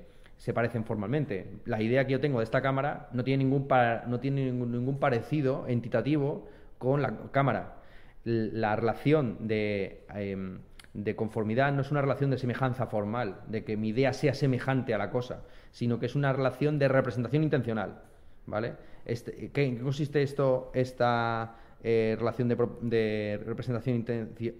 parecen 0.53 0.85
formalmente. 0.85 1.59
La 1.65 1.81
idea 1.81 2.05
que 2.05 2.13
yo 2.13 2.19
tengo 2.19 2.39
de 2.39 2.45
esta 2.45 2.61
cámara 2.61 3.09
no 3.13 3.23
tiene 3.23 3.43
ningún, 3.43 3.67
no 4.07 4.19
tiene 4.19 4.51
ningún, 4.51 4.99
parecido 4.99 5.67
entitativo 5.67 6.47
con 6.79 7.01
la 7.01 7.15
cámara. 7.31 7.75
La 8.23 8.75
relación. 8.75 9.37
Em, 9.49 10.59
de 10.95 11.15
conformidad 11.15 11.73
no 11.73 11.81
es 11.81 11.91
una 11.91 12.01
relación 12.01 12.31
de 12.31 12.37
semejanza 12.37 12.87
formal, 12.87 13.41
de 13.47 13.65
que 13.65 13.75
mi 13.75 13.89
idea 13.89 14.13
sea 14.13 14.33
semejante 14.33 14.93
a 14.93 14.97
la 14.97 15.11
cosa, 15.11 15.43
sino 15.75 15.99
que 15.99 16.05
es 16.05 16.15
una 16.15 16.31
relación 16.31 16.79
de 16.79 16.87
representación 16.87 17.43
intencional. 17.43 17.99
¿Vale? 18.45 18.75
Este, 19.03 19.47
¿En 19.47 19.51
qué 19.51 19.77
consiste 19.77 20.23
esto, 20.23 20.71
esta 20.73 21.57
eh, 21.83 22.15
relación 22.17 22.47
de, 22.47 23.41
representación 23.45 24.05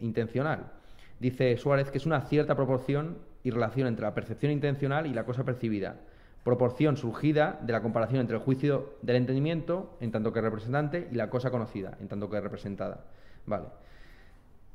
intencional? 0.01 0.74
Dice 1.17 1.55
Suárez 1.55 1.89
que 1.89 2.00
es 2.00 2.05
una 2.05 2.19
cierta 2.19 2.53
proporción 2.55 3.19
y 3.43 3.51
relación 3.51 3.88
entre 3.88 4.03
la 4.03 4.13
percepción 4.13 4.51
intencional 4.51 5.07
y 5.07 5.13
la 5.13 5.24
cosa 5.24 5.45
percibida. 5.45 5.95
Proporción 6.43 6.98
surgida 6.98 7.62
de 7.62 7.72
la 7.72 7.81
comparación 7.81 8.19
entre 8.19 8.36
el 8.36 8.43
juicio 8.43 8.95
del 9.01 9.15
entendimiento, 9.15 9.95
en 10.01 10.12
tanto 10.12 10.34
que 10.34 10.41
representante, 10.41 11.07
y 11.10 11.15
la 11.15 11.29
cosa 11.29 11.50
conocida, 11.50 11.98
en 12.01 12.10
tanto 12.10 12.29
que 12.29 12.41
representada. 12.41 13.05
Vale. 13.45 13.67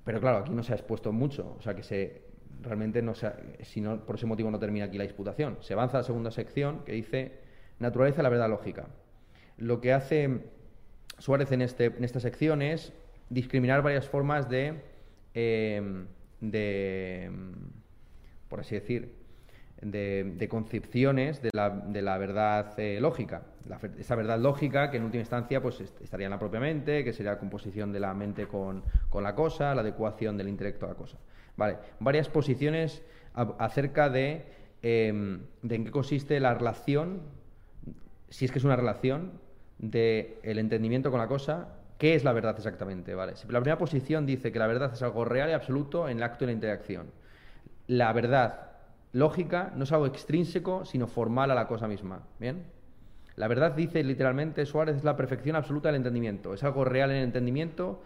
Pero 0.04 0.20
claro, 0.20 0.38
aquí 0.38 0.52
no 0.52 0.62
se 0.62 0.72
ha 0.72 0.76
expuesto 0.76 1.12
mucho, 1.12 1.54
o 1.58 1.60
sea 1.60 1.74
que 1.74 1.82
se 1.82 2.29
realmente 2.62 3.02
no 3.02 3.14
se 3.14 3.32
si 3.62 3.80
por 3.80 4.16
ese 4.16 4.26
motivo 4.26 4.50
no 4.50 4.58
termina 4.58 4.86
aquí 4.86 4.98
la 4.98 5.04
disputación. 5.04 5.58
Se 5.60 5.72
avanza 5.72 5.98
a 5.98 6.00
la 6.00 6.04
segunda 6.04 6.30
sección 6.30 6.84
que 6.84 6.92
dice 6.92 7.38
naturaleza 7.78 8.18
de 8.18 8.22
la 8.24 8.28
verdad 8.28 8.48
lógica. 8.48 8.88
Lo 9.56 9.80
que 9.80 9.92
hace 9.92 10.40
Suárez 11.18 11.52
en, 11.52 11.62
este, 11.62 11.86
en 11.86 12.04
esta 12.04 12.20
sección 12.20 12.62
es 12.62 12.92
discriminar 13.28 13.82
varias 13.82 14.08
formas 14.08 14.48
de, 14.48 14.74
em, 15.34 16.06
de 16.40 17.30
por 18.48 18.60
así 18.60 18.74
decir, 18.74 19.20
de, 19.80 20.46
concepciones 20.50 21.40
de 21.42 21.50
la, 21.52 21.70
de 21.70 22.02
la 22.02 22.18
verdad 22.18 22.78
eh, 22.78 23.00
lógica. 23.00 23.42
esa 23.98 24.14
verdad 24.14 24.38
lógica 24.38 24.90
que 24.90 24.98
en 24.98 25.04
última 25.04 25.20
instancia 25.20 25.62
pues, 25.62 25.80
estaría 25.80 26.26
en 26.26 26.30
la 26.30 26.38
propia 26.38 26.60
mente, 26.60 27.04
que 27.04 27.12
sería 27.12 27.32
la 27.32 27.38
composición 27.38 27.92
de 27.92 28.00
la 28.00 28.12
mente 28.14 28.46
con, 28.46 28.82
la 29.14 29.34
cosa, 29.34 29.74
la 29.74 29.80
adecuación 29.80 30.36
del 30.36 30.48
intelecto 30.48 30.86
a 30.86 30.90
la 30.90 30.94
cosa. 30.94 31.18
Vale, 31.60 31.76
varias 31.98 32.30
posiciones 32.30 33.02
acerca 33.34 34.08
de, 34.08 34.46
em, 34.80 35.42
de 35.60 35.74
en 35.74 35.84
qué 35.84 35.90
consiste 35.90 36.40
la 36.40 36.54
relación, 36.54 37.20
si 38.30 38.46
es 38.46 38.50
que 38.50 38.58
es 38.58 38.64
una 38.64 38.76
relación, 38.76 39.32
del 39.78 40.36
el 40.42 40.58
entendimiento 40.58 41.10
con 41.10 41.20
la 41.20 41.28
cosa 41.28 41.76
¿Qué 41.98 42.14
es 42.14 42.24
la 42.24 42.32
verdad 42.32 42.54
exactamente? 42.56 43.14
¿Vale? 43.14 43.34
La 43.50 43.60
primera 43.60 43.76
posición 43.76 44.24
dice 44.24 44.50
que 44.50 44.58
la 44.58 44.66
verdad 44.66 44.90
es 44.94 45.02
algo 45.02 45.26
real 45.26 45.50
y 45.50 45.52
absoluto 45.52 46.08
en 46.08 46.16
el 46.16 46.22
acto 46.22 46.40
de 46.40 46.46
la 46.46 46.52
interacción. 46.54 47.10
La 47.88 48.10
verdad 48.14 48.70
lógica 49.12 49.74
no 49.76 49.84
es 49.84 49.92
algo 49.92 50.06
extrínseco, 50.06 50.86
sino 50.86 51.06
formal 51.06 51.50
a 51.50 51.54
la 51.54 51.66
cosa 51.66 51.86
misma. 51.88 52.22
¿Bien? 52.38 52.64
La 53.36 53.48
verdad, 53.48 53.72
dice 53.72 54.02
literalmente 54.02 54.64
Suárez, 54.64 54.96
es 54.96 55.04
la 55.04 55.14
perfección 55.14 55.56
absoluta 55.56 55.88
del 55.88 55.96
entendimiento. 55.96 56.54
Es 56.54 56.64
algo 56.64 56.86
real 56.86 57.10
en 57.10 57.18
el 57.18 57.24
entendimiento 57.24 58.00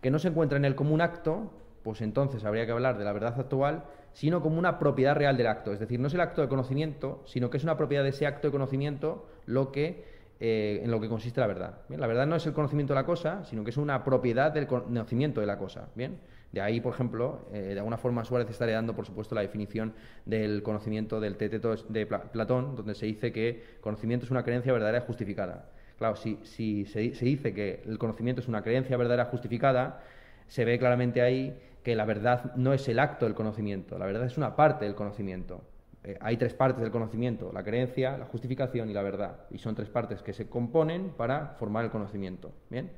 que 0.00 0.10
no 0.10 0.18
se 0.18 0.28
encuentra 0.28 0.56
en 0.56 0.64
él 0.64 0.74
como 0.74 0.94
un 0.94 1.02
acto, 1.02 1.52
pues 1.84 2.00
entonces 2.00 2.44
habría 2.44 2.66
que 2.66 2.72
hablar 2.72 2.98
de 2.98 3.04
la 3.04 3.12
verdad 3.12 3.38
actual, 3.38 3.84
sino 4.12 4.40
como 4.40 4.58
una 4.58 4.78
propiedad 4.78 5.14
real 5.14 5.36
del 5.36 5.46
acto. 5.46 5.72
Es 5.72 5.78
decir, 5.78 6.00
no 6.00 6.08
es 6.08 6.14
el 6.14 6.20
acto 6.20 6.42
de 6.42 6.48
conocimiento, 6.48 7.22
sino 7.26 7.50
que 7.50 7.58
es 7.58 7.64
una 7.64 7.76
propiedad 7.76 8.02
de 8.02 8.08
ese 8.08 8.26
acto 8.26 8.48
de 8.48 8.52
conocimiento 8.52 9.26
lo 9.46 9.70
que, 9.70 10.04
eh, 10.40 10.80
en 10.82 10.90
lo 10.90 11.00
que 11.00 11.08
consiste 11.08 11.40
la 11.40 11.46
verdad. 11.46 11.78
La 11.90 12.06
verdad 12.06 12.26
no 12.26 12.34
es 12.34 12.46
el 12.46 12.52
conocimiento 12.52 12.94
de 12.94 13.00
la 13.00 13.06
cosa, 13.06 13.44
sino 13.44 13.62
que 13.62 13.70
es 13.70 13.76
una 13.76 14.02
propiedad 14.02 14.50
del 14.50 14.66
conocimiento 14.66 15.40
de 15.40 15.46
la 15.46 15.58
cosa. 15.58 15.88
¿Bien? 15.94 16.18
De 16.52 16.60
ahí, 16.60 16.80
por 16.80 16.94
ejemplo, 16.94 17.46
eh, 17.52 17.58
de 17.58 17.78
alguna 17.78 17.98
forma 17.98 18.24
Suárez 18.24 18.48
estaría 18.48 18.76
dando, 18.76 18.94
por 18.94 19.04
supuesto, 19.04 19.34
la 19.34 19.40
definición 19.42 19.92
del 20.24 20.62
conocimiento 20.62 21.20
del 21.20 21.36
teteto 21.36 21.74
de 21.88 22.06
Platón, 22.06 22.76
donde 22.76 22.94
se 22.94 23.06
dice 23.06 23.32
que 23.32 23.78
conocimiento 23.80 24.24
es 24.24 24.30
una 24.30 24.44
creencia 24.44 24.72
verdadera 24.72 25.00
justificada. 25.00 25.66
Claro, 25.98 26.16
si, 26.16 26.84
se, 26.86 27.00
dice 27.00 27.54
que 27.54 27.82
el 27.86 27.98
conocimiento 27.98 28.40
es 28.40 28.48
una 28.48 28.62
creencia 28.62 28.96
verdadera 28.96 29.26
justificada, 29.26 30.00
se 30.46 30.64
ve 30.64 30.78
claramente 30.78 31.22
ahí 31.22 31.58
que 31.84 31.94
la 31.94 32.04
verdad 32.04 32.54
no 32.56 32.72
es 32.72 32.88
el 32.88 32.98
acto 32.98 33.26
del 33.26 33.34
conocimiento, 33.34 33.98
la 33.98 34.06
verdad 34.06 34.24
es 34.24 34.36
una 34.36 34.56
parte 34.56 34.86
del 34.86 34.96
conocimiento. 34.96 35.62
Eh, 36.02 36.18
hay 36.20 36.36
tres 36.36 36.54
partes 36.54 36.82
del 36.82 36.90
conocimiento, 36.90 37.52
la 37.52 37.62
creencia, 37.62 38.18
la 38.18 38.24
justificación 38.24 38.90
y 38.90 38.94
la 38.94 39.02
verdad. 39.02 39.42
Y 39.50 39.58
son 39.58 39.74
tres 39.74 39.88
partes 39.90 40.22
que 40.22 40.32
se 40.32 40.48
componen 40.48 41.10
para 41.10 41.54
formar 41.58 41.84
el 41.84 41.90
conocimiento. 41.90 42.52
¿Bien? 42.70 42.90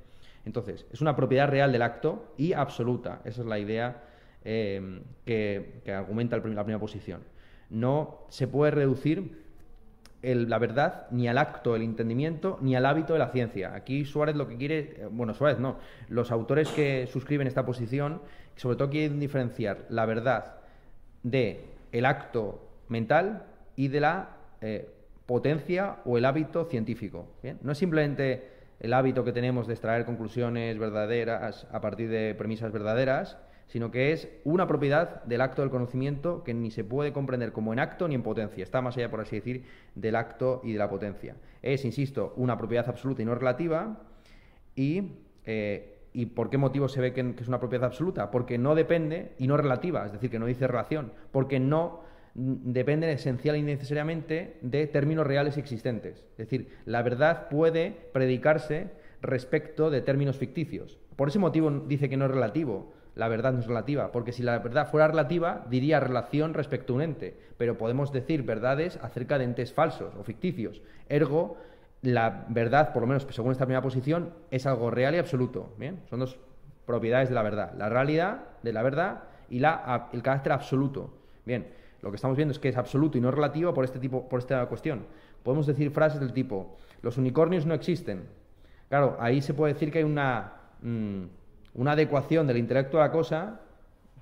Entonces, 0.45 0.87
es 0.93 1.01
una 1.01 1.17
propiedad 1.17 1.49
real 1.49 1.73
del 1.73 1.83
acto 1.83 2.33
y 2.37 2.53
absoluta. 2.53 3.21
Esa 3.25 3.43
es 3.43 3.47
la 3.47 3.59
idea 3.59 4.05
eh, 4.45 5.03
que, 5.25 5.83
argumenta 5.93 6.37
la 6.37 6.43
primera 6.43 6.79
posición. 6.79 7.23
No 7.69 8.27
se 8.29 8.47
puede 8.47 8.71
reducir 8.71 9.46
la 10.23 10.59
verdad 10.59 11.07
ni 11.11 11.29
al 11.29 11.39
acto 11.39 11.75
del 11.75 11.83
entendimiento 11.83 12.59
ni 12.61 12.75
al 12.75 12.87
hábito 12.87 13.13
de 13.13 13.19
la 13.19 13.29
ciencia. 13.29 13.75
Aquí 13.75 14.05
Suárez 14.05 14.37
lo 14.37 14.49
que 14.49 14.57
quiere, 14.57 14.79
eh, 14.79 15.09
bueno, 15.11 15.35
Suárez 15.35 15.59
no, 15.59 15.79
los 16.09 16.31
autores 16.31 16.69
que 16.71 17.07
suscriben 17.07 17.47
esta 17.47 17.65
posición, 17.65 18.23
sobre 18.57 18.77
todo 18.77 18.91
quieren 18.91 19.21
diferenciar 19.21 19.85
la 19.89 20.07
verdad 20.07 20.57
de 21.23 21.65
el 21.93 22.07
acto 22.07 22.61
mental 22.89 23.45
y 23.77 23.89
de 23.89 24.01
la 24.01 24.37
eh, 24.61 24.89
potencia 25.27 25.97
o 26.05 26.19
el 26.19 26.25
hábito 26.25 26.65
científico. 26.65 27.27
No 27.63 27.73
es 27.73 27.79
simplemente 27.79 28.51
el 28.81 28.93
hábito 28.93 29.25
que 29.25 29.33
tenemos 29.33 29.67
de 29.67 29.75
extraer 29.75 30.05
conclusiones 30.05 30.79
verdaderas 30.79 31.67
a 31.73 31.81
partir 31.81 32.09
de 32.09 32.35
premisas 32.35 32.73
verdaderas, 32.73 33.37
sino 33.67 33.91
que 33.91 34.13
es 34.13 34.29
una 34.45 34.67
propiedad 34.67 35.25
del 35.25 35.41
acto 35.41 35.63
del 35.63 35.71
conocimiento 35.71 36.45
que 36.45 36.55
ni 36.55 36.71
se 36.71 36.85
puede 36.85 37.13
comprender 37.13 37.53
como 37.53 37.73
en 37.73 37.81
acto 37.81 38.07
ni 38.07 38.15
en 38.15 38.23
potencia. 38.23 38.63
Está 38.63 38.81
más 38.81 38.97
allá, 38.97 39.11
por 39.11 39.21
así 39.21 39.37
decir, 39.37 39.65
del 39.95 40.17
acto 40.17 40.61
y 40.65 40.73
de 40.73 40.79
la 40.79 40.89
potencia. 40.89 41.37
Es, 41.63 41.85
insisto, 41.85 42.33
una 42.37 42.57
propiedad 42.57 42.89
absoluta 42.89 43.23
y 43.23 43.25
no 43.25 43.35
relativa. 43.35 44.01
¿Y, 44.77 45.13
eh, 45.45 45.99
¿y 46.13 46.27
por 46.27 46.49
qué 46.49 46.59
motivo 46.59 46.89
se 46.89 47.01
ve 47.01 47.13
que, 47.13 47.35
es 47.39 47.49
una 47.49 47.59
propiedad 47.59 47.87
absoluta? 47.87 48.31
Porque 48.31 48.57
no 48.57 48.75
depende 48.75 49.33
y 49.39 49.47
no 49.49 49.57
relativa, 49.57 50.07
es 50.07 50.13
decir, 50.13 50.31
que 50.31 50.39
no 50.39 50.47
dice 50.47 50.67
relación, 50.67 51.13
porque 51.33 51.59
no 51.59 52.05
dependen 52.35 53.11
esencial 53.11 53.57
y 53.57 53.63
necesariamente 53.63 54.59
de 54.61 54.87
términos 54.87 55.27
reales 55.27 55.57
existentes. 55.57 56.27
Es 56.33 56.37
decir, 56.37 56.69
la 56.85 57.03
verdad 57.03 57.49
puede 57.49 57.97
predicarse 58.13 58.91
respecto 59.23 59.91
de 59.91 60.03
términos 60.03 60.37
ficticios. 60.37 60.99
Por 61.17 61.29
ese 61.29 61.39
motivo 61.39 61.71
dice 61.71 62.09
que 62.11 62.19
no 62.19 62.27
es 62.27 62.31
relativo. 62.31 62.93
La 63.17 63.29
verdad 63.29 63.55
no 63.55 63.61
es 63.61 63.67
relativa, 63.67 64.13
porque 64.13 64.33
si 64.33 64.43
la 64.43 64.59
verdad 64.59 64.89
fuera 64.89 65.09
relativa, 65.09 65.65
diría 65.71 66.01
relación 66.01 66.53
respecto 66.53 66.93
a 66.93 66.97
un 66.97 67.03
ente, 67.03 67.35
pero 67.57 67.79
podemos 67.79 68.13
decir 68.13 68.43
verdades 68.43 68.99
acerca 69.03 69.39
de 69.39 69.45
entes 69.45 69.73
falsos 69.73 70.15
o 70.15 70.23
ficticios. 70.23 70.83
Ergo, 71.09 71.57
la 72.03 72.45
verdad, 72.49 72.93
por 72.93 73.03
lo 73.03 73.09
menos 73.09 73.27
según 73.31 73.53
esta 73.53 73.65
primera 73.65 73.81
posición, 73.81 74.35
es 74.51 74.67
algo 74.67 74.91
real 74.91 75.15
y 75.15 75.19
absoluto. 75.19 75.73
¿bien? 75.79 76.03
Son 76.11 76.21
dos 76.21 76.39
propiedades 76.85 77.31
de 77.31 77.35
la 77.35 77.43
verdad, 77.43 77.73
la 77.77 77.89
realidad 77.89 78.45
de 78.63 78.73
la 78.75 78.83
verdad 78.83 79.25
y 79.49 79.61
la, 79.61 80.11
el 80.13 80.23
carácter 80.23 80.53
absoluto. 80.53 81.11
Bien, 81.47 81.69
lo 82.03 82.11
que 82.11 82.17
estamos 82.17 82.37
viendo 82.37 82.53
es 82.53 82.59
que 82.59 82.69
es 82.69 82.77
absoluto 82.77 83.17
y 83.17 83.23
no 83.23 83.31
relativo 83.31 83.73
por, 83.73 83.85
este 83.85 83.99
tipo, 83.99 84.29
por 84.29 84.41
esta 84.41 84.67
cuestión. 84.67 85.07
Podemos 85.43 85.67
decir 85.67 85.91
frases 85.91 86.21
del 86.21 86.35
tipo, 86.35 86.77
los 87.01 87.17
unicornios 87.17 87.65
no 87.65 87.73
existen. 87.73 88.25
Claro, 88.91 89.17
ahí 89.19 89.41
se 89.41 89.55
puede 89.55 89.73
decir 89.73 89.91
que 89.91 89.99
hay 89.99 90.05
una, 90.05 90.53
mm, 90.83 91.25
una 91.77 91.93
adecuación 91.93 92.47
del 92.47 92.57
intelecto 92.57 92.99
a 92.99 93.07
la 93.07 93.13
cosa, 93.13 93.61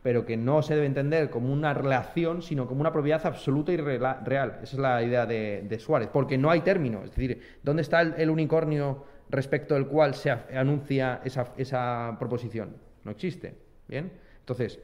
pero 0.02 0.26
que 0.26 0.36
no 0.36 0.60
se 0.62 0.74
debe 0.74 0.86
entender 0.86 1.30
como 1.30 1.50
una 1.50 1.72
relación, 1.72 2.42
sino 2.42 2.66
como 2.66 2.82
una 2.82 2.92
propiedad 2.92 3.24
absoluta 3.24 3.72
y 3.72 3.78
real. 3.78 4.58
Esa 4.62 4.76
es 4.76 4.78
la 4.78 5.02
idea 5.02 5.24
de, 5.24 5.78
Suárez, 5.78 6.10
porque 6.12 6.36
no 6.36 6.50
hay 6.50 6.60
término. 6.60 7.02
Es 7.04 7.10
decir, 7.10 7.40
¿dónde 7.62 7.80
está 7.80 8.02
el, 8.02 8.28
unicornio 8.28 9.06
respecto 9.30 9.74
al 9.74 9.86
cual 9.86 10.14
se 10.14 10.30
anuncia 10.30 11.22
esa, 11.24 12.16
proposición? 12.18 12.76
No 13.02 13.12
existe. 13.12 13.54
¿Bien? 13.88 14.12
Entonces, 14.40 14.78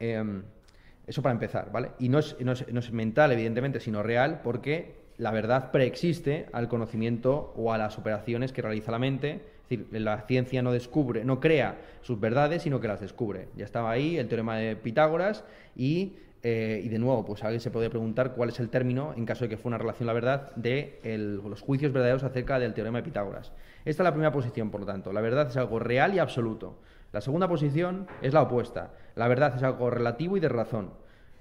em, 0.00 0.42
eso 1.06 1.22
para 1.22 1.34
empezar, 1.34 1.70
¿vale? 1.70 1.92
Y 2.00 2.08
no, 2.08 2.18
es, 2.18 2.92
mental, 2.92 3.30
evidentemente, 3.30 3.78
sino 3.78 4.02
real, 4.02 4.40
porque 4.42 4.96
la 5.18 5.30
verdad 5.30 5.70
preexiste 5.70 6.46
al 6.52 6.68
conocimiento 6.68 7.54
o 7.56 7.72
a 7.72 7.78
las 7.78 7.96
operaciones 7.96 8.52
que 8.52 8.60
realiza 8.60 8.90
la 8.90 8.98
mente. 8.98 9.40
Es 9.68 9.78
decir, 9.78 10.00
la 10.00 10.22
ciencia 10.22 10.62
no 10.62 10.72
descubre, 10.72 11.24
no 11.24 11.40
crea 11.40 11.78
sus 12.00 12.18
verdades, 12.18 12.62
sino 12.62 12.80
que 12.80 12.88
las 12.88 13.00
descubre. 13.00 13.48
Ya 13.54 13.66
estaba 13.66 13.90
ahí 13.90 14.16
el 14.16 14.26
teorema 14.26 14.56
de 14.56 14.76
Pitágoras 14.76 15.44
y, 15.76 16.14
eh, 16.42 16.80
y 16.82 16.88
de 16.88 16.98
nuevo, 16.98 17.24
pues 17.26 17.44
alguien 17.44 17.60
se 17.60 17.70
puede 17.70 17.90
preguntar 17.90 18.32
cuál 18.32 18.48
es 18.48 18.60
el 18.60 18.70
término, 18.70 19.12
en 19.14 19.26
caso 19.26 19.44
de 19.44 19.50
que 19.50 19.58
fuera 19.58 19.76
una 19.76 19.78
relación 19.78 20.06
la 20.06 20.14
verdad, 20.14 20.54
de 20.56 21.00
los 21.44 21.60
juicios 21.60 21.92
verdaderos 21.92 22.24
acerca 22.24 22.58
del 22.58 22.72
teorema 22.72 22.98
de 22.98 23.04
Pitágoras. 23.04 23.52
Esta 23.84 24.02
es 24.02 24.04
la 24.04 24.12
primera 24.12 24.32
posición, 24.32 24.70
por 24.70 24.80
lo 24.80 24.86
tanto. 24.86 25.12
La 25.12 25.20
verdad 25.20 25.48
es 25.48 25.56
algo 25.58 25.78
real 25.78 26.14
y 26.14 26.18
absoluto. 26.18 26.78
La 27.12 27.20
segunda 27.20 27.46
posición 27.46 28.06
es 28.22 28.32
la 28.32 28.42
opuesta. 28.42 28.94
La 29.16 29.28
verdad 29.28 29.54
es 29.54 29.62
algo 29.62 29.90
relativo 29.90 30.36
y 30.36 30.40
de 30.40 30.48
razón. 30.48 30.92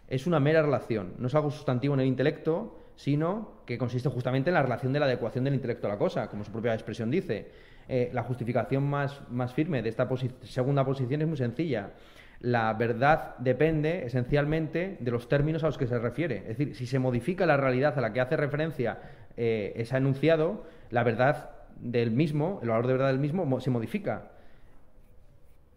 Es 0.08 0.28
una 0.28 0.40
mera 0.40 0.62
relación, 0.62 1.14
no 1.18 1.28
es 1.28 1.36
algo 1.36 1.52
sustantivo 1.52 1.94
en 1.94 2.02
el 2.02 2.08
intelecto, 2.08 2.78
sino 2.96 3.62
que 3.66 3.78
consiste 3.78 4.10
justamente 4.10 4.50
en 4.50 4.56
la 4.56 4.64
relación 4.64 4.92
de 4.92 5.00
la 5.00 5.06
adecuación 5.06 5.44
del 5.44 5.54
intelecto 5.54 5.88
a 5.88 5.92
la 5.92 5.98
cosa, 5.98 6.30
como 6.30 6.44
su 6.44 6.52
propia 6.52 6.74
expresión 6.74 7.12
dice. 7.12 7.52
Eh, 7.90 8.10
la 8.14 8.24
justificación 8.24 8.84
más, 8.84 9.22
más 9.30 9.54
firme 9.54 9.82
de 9.82 9.90
esta 9.90 10.08
segunda 10.44 10.84
posición 10.84 11.22
es 11.22 11.28
muy 11.28 11.38
sencilla. 11.38 11.92
La 12.40 12.74
verdad 12.74 13.36
depende 13.40 14.06
esencialmente 14.06 14.98
de 15.00 15.12
los 15.12 15.28
términos 15.28 15.64
a 15.64 15.68
los 15.68 15.78
que 15.78 15.88
se 15.88 15.98
refiere. 15.98 16.38
Es 16.40 16.58
decir, 16.58 16.76
si 16.76 16.86
se 16.86 17.00
modifica 17.00 17.46
la 17.46 17.58
realidad 17.58 17.98
a 17.98 18.02
la 18.02 18.14
que 18.14 18.22
hace 18.22 18.38
referencia 18.38 19.00
eh, 19.38 19.74
ese 19.76 19.98
enunciado, 19.98 20.66
la 20.92 21.04
verdad 21.04 21.52
del 21.80 22.12
mismo, 22.12 22.60
el 22.62 22.70
valor 22.70 22.88
de 22.88 22.94
verdad 22.94 23.08
del 23.08 23.20
mismo, 23.20 23.60
se 23.62 23.70
modifica. 23.70 24.32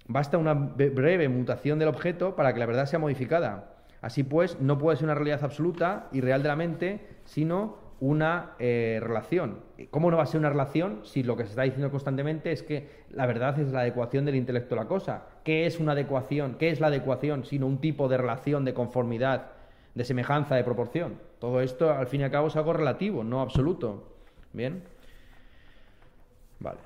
Basta 0.06 0.38
una 0.38 0.54
breve 0.54 1.28
mutación 1.28 1.78
del 1.78 1.88
objeto 1.88 2.34
para 2.34 2.52
que 2.52 2.58
la 2.58 2.66
verdad 2.66 2.86
sea 2.86 2.98
modificada. 2.98 3.76
Así 4.02 4.24
pues, 4.24 4.60
no 4.60 4.78
puede 4.78 4.96
ser 4.96 5.04
una 5.04 5.14
realidad 5.14 5.44
absoluta 5.44 6.08
y 6.10 6.20
real 6.20 6.42
de 6.42 6.48
la 6.48 6.56
mente, 6.56 7.06
sino 7.24 7.89
una 8.00 8.52
eh, 8.58 8.98
relación. 9.02 9.58
¿Cómo 9.90 10.10
no 10.10 10.16
va 10.16 10.22
a 10.22 10.26
ser 10.26 10.40
una 10.40 10.50
relación 10.50 11.00
si 11.04 11.22
lo 11.22 11.36
que 11.36 11.44
se 11.44 11.50
está 11.50 11.62
diciendo 11.62 11.90
constantemente 11.90 12.50
es 12.50 12.62
que 12.62 12.88
la 13.10 13.26
verdad 13.26 13.58
es 13.58 13.70
la 13.72 13.80
adecuación 13.80 14.24
del 14.24 14.36
intelecto 14.36 14.74
a 14.74 14.78
la 14.78 14.86
cosa? 14.86 15.26
¿Qué 15.44 15.66
es 15.66 15.78
una 15.78 15.92
adecuación? 15.92 16.56
¿Qué 16.58 16.70
es 16.70 16.80
la 16.80 16.86
adecuación 16.88 17.44
sino 17.44 17.66
un 17.66 17.78
tipo 17.78 18.08
de 18.08 18.16
relación, 18.16 18.64
de 18.64 18.74
conformidad, 18.74 19.52
de 19.94 20.04
semejanza, 20.04 20.56
de 20.56 20.64
proporción? 20.64 21.18
Todo 21.38 21.60
esto, 21.60 21.92
al 21.92 22.06
fin 22.06 22.22
y 22.22 22.24
al 22.24 22.30
cabo, 22.30 22.48
es 22.48 22.56
algo 22.56 22.72
relativo, 22.72 23.22
no 23.22 23.40
absoluto. 23.40 24.14
¿Bien? 24.52 24.82
Vale. 26.58 26.78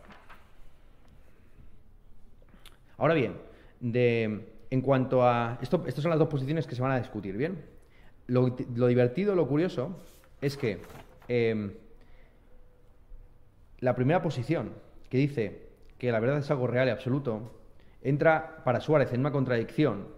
Ahora 2.98 3.14
bien, 3.14 3.34
de, 3.80 4.46
en 4.70 4.80
cuanto 4.80 5.26
a... 5.26 5.58
Esto, 5.60 5.84
estas 5.86 6.02
son 6.02 6.10
las 6.10 6.18
dos 6.18 6.28
posiciones 6.28 6.66
que 6.66 6.74
se 6.74 6.82
van 6.82 6.92
a 6.92 6.98
discutir, 6.98 7.36
¿bien? 7.36 7.64
Lo, 8.26 8.48
divertido, 8.50 9.34
lo 9.34 9.46
curioso, 9.46 10.00
es 10.40 10.56
que 10.56 10.80
em, 11.28 11.74
la 13.80 13.94
primera 13.94 14.22
posición, 14.22 14.72
que 15.08 15.18
dice 15.18 15.68
que 15.98 16.12
la 16.12 16.20
verdad 16.20 16.38
es 16.38 16.50
algo 16.50 16.66
real 16.66 16.88
y 16.88 16.90
absoluto, 16.90 17.60
entra 18.02 18.62
para 18.64 18.80
Suárez 18.80 19.12
en 19.12 19.20
una 19.20 19.32
contradicción, 19.32 20.08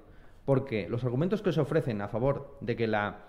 porque 0.45 0.89
los 0.89 1.05
argumentos 1.05 1.43
que 1.43 1.53
se 1.53 1.61
ofrecen 1.61 2.01
a 2.01 2.09
favor 2.09 2.57
de 2.61 2.77
que 2.77 2.87
la 2.87 3.27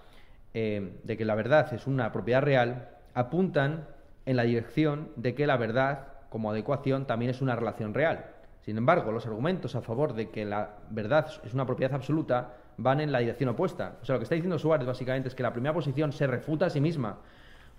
eh, 0.59 0.97
de 1.03 1.17
que 1.17 1.23
la 1.23 1.35
verdad 1.35 1.71
es 1.73 1.85
una 1.85 2.11
propiedad 2.11 2.41
real, 2.41 2.89
apuntan 3.13 3.87
en 4.25 4.37
la 4.37 4.41
dirección 4.43 5.11
de 5.15 5.35
que 5.35 5.45
la 5.45 5.55
verdad, 5.55 6.07
como 6.29 6.49
adecuación, 6.49 7.05
también 7.05 7.29
es 7.29 7.41
una 7.41 7.55
relación 7.55 7.93
real. 7.93 8.25
Sin 8.61 8.75
embargo, 8.75 9.11
los 9.11 9.27
argumentos 9.27 9.75
a 9.75 9.81
favor 9.81 10.13
de 10.13 10.31
que 10.31 10.45
la 10.45 10.77
verdad 10.89 11.27
es 11.43 11.53
una 11.53 11.67
propiedad 11.67 11.93
absoluta 11.93 12.55
van 12.77 13.01
en 13.01 13.11
la 13.11 13.19
dirección 13.19 13.49
opuesta. 13.49 13.97
O 14.01 14.05
sea, 14.05 14.13
lo 14.13 14.19
que 14.19 14.23
está 14.23 14.33
diciendo 14.33 14.57
Suárez 14.57 14.87
básicamente 14.87 15.29
es 15.29 15.35
que 15.35 15.43
la 15.43 15.53
primera 15.53 15.75
posición 15.75 16.11
se 16.11 16.25
refuta 16.25 16.65
a 16.65 16.69
sí 16.71 16.81
misma, 16.81 17.19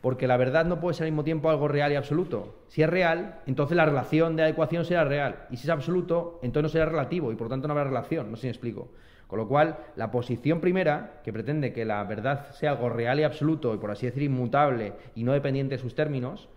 porque 0.01 0.29
la 0.29 0.37
verdad 0.37 0.65
no 0.65 0.81
puede 0.81 0.95
ser 0.95 1.05
al 1.05 1.13
mismo 1.13 1.25
tiempo 1.25 1.51
algo 1.51 1.69
real 1.69 1.93
y 1.93 1.97
absoluto. 1.97 2.55
Si 2.69 2.83
es 2.83 2.89
real, 2.89 3.41
entonces 3.47 3.77
la 3.77 3.85
relación 3.85 4.37
de 4.37 4.45
adecuación 4.45 4.85
será 4.85 5.05
real, 5.05 5.47
y 5.51 5.57
si 5.57 5.65
es 5.65 5.71
absoluto, 5.71 6.39
entonces 6.43 6.63
no 6.63 6.69
será 6.69 6.87
relativo, 6.87 7.33
y 7.33 7.37
por 7.37 7.49
tanto 7.49 7.67
no 7.67 7.73
habrá 7.73 7.85
relación, 7.85 8.31
no 8.31 8.37
sé 8.37 8.43
si 8.43 8.47
me 8.47 8.53
explico. 8.53 8.89
Con 9.27 9.39
lo 9.39 9.49
cual, 9.49 9.79
la 9.97 10.11
posición 10.11 10.61
primera, 10.61 11.21
que 11.23 11.33
pretende 11.33 11.73
que 11.73 11.85
la 11.85 12.03
verdad 12.05 12.51
sea 12.53 12.71
algo 12.71 12.89
real 12.89 13.21
y 13.21 13.25
absoluto, 13.25 13.75
y 13.75 13.79
por 13.79 13.91
así 13.91 14.07
decir 14.07 14.23
inmutable, 14.23 14.95
y 15.15 15.25
no 15.25 15.33
dependiente 15.33 15.77
de 15.77 15.83
sus 15.83 15.95
términos, 15.95 16.49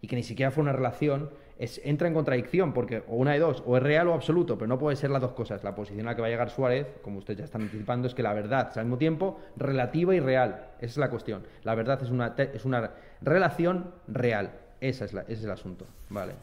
y 0.00 0.08
que 0.08 0.16
ni 0.16 0.22
siquiera 0.22 0.50
fue 0.50 0.62
una 0.62 0.72
relación, 0.72 1.30
entra 1.58 2.06
en 2.06 2.14
contradicción, 2.14 2.72
porque 2.72 3.02
o 3.08 3.16
una 3.16 3.32
de 3.32 3.40
dos, 3.40 3.62
o 3.66 3.76
es 3.76 3.82
real 3.82 4.08
o 4.08 4.14
absoluto, 4.14 4.56
pero 4.56 4.68
no 4.68 4.78
puede 4.78 4.96
ser 4.96 5.10
las 5.10 5.20
dos 5.20 5.32
cosas. 5.32 5.64
La 5.64 5.74
posición 5.74 6.06
a 6.06 6.10
la 6.10 6.16
que 6.16 6.22
va 6.22 6.28
a 6.28 6.30
llegar 6.30 6.50
Suárez, 6.50 6.86
como 7.02 7.18
ustedes 7.18 7.38
ya 7.38 7.44
están 7.44 7.62
anticipando, 7.62 8.06
es 8.06 8.14
que 8.14 8.22
la 8.22 8.32
verdad 8.32 8.68
es 8.70 8.76
al 8.76 8.84
mismo 8.84 8.98
tiempo 8.98 9.40
relativa 9.56 10.14
y 10.14 10.20
real. 10.20 10.66
Esa 10.78 10.86
es 10.86 10.96
la 10.98 11.10
cuestión. 11.10 11.42
La 11.64 11.74
verdad 11.74 12.00
es 12.02 12.10
una, 12.10 12.34
es 12.36 12.64
una 12.64 12.92
relación 13.20 13.92
real. 14.06 14.52
Esa 14.80 15.04
es 15.04 15.12
ese 15.12 15.32
es 15.32 15.44
el 15.44 15.50
asunto. 15.50 15.84
Vale. 16.10 16.34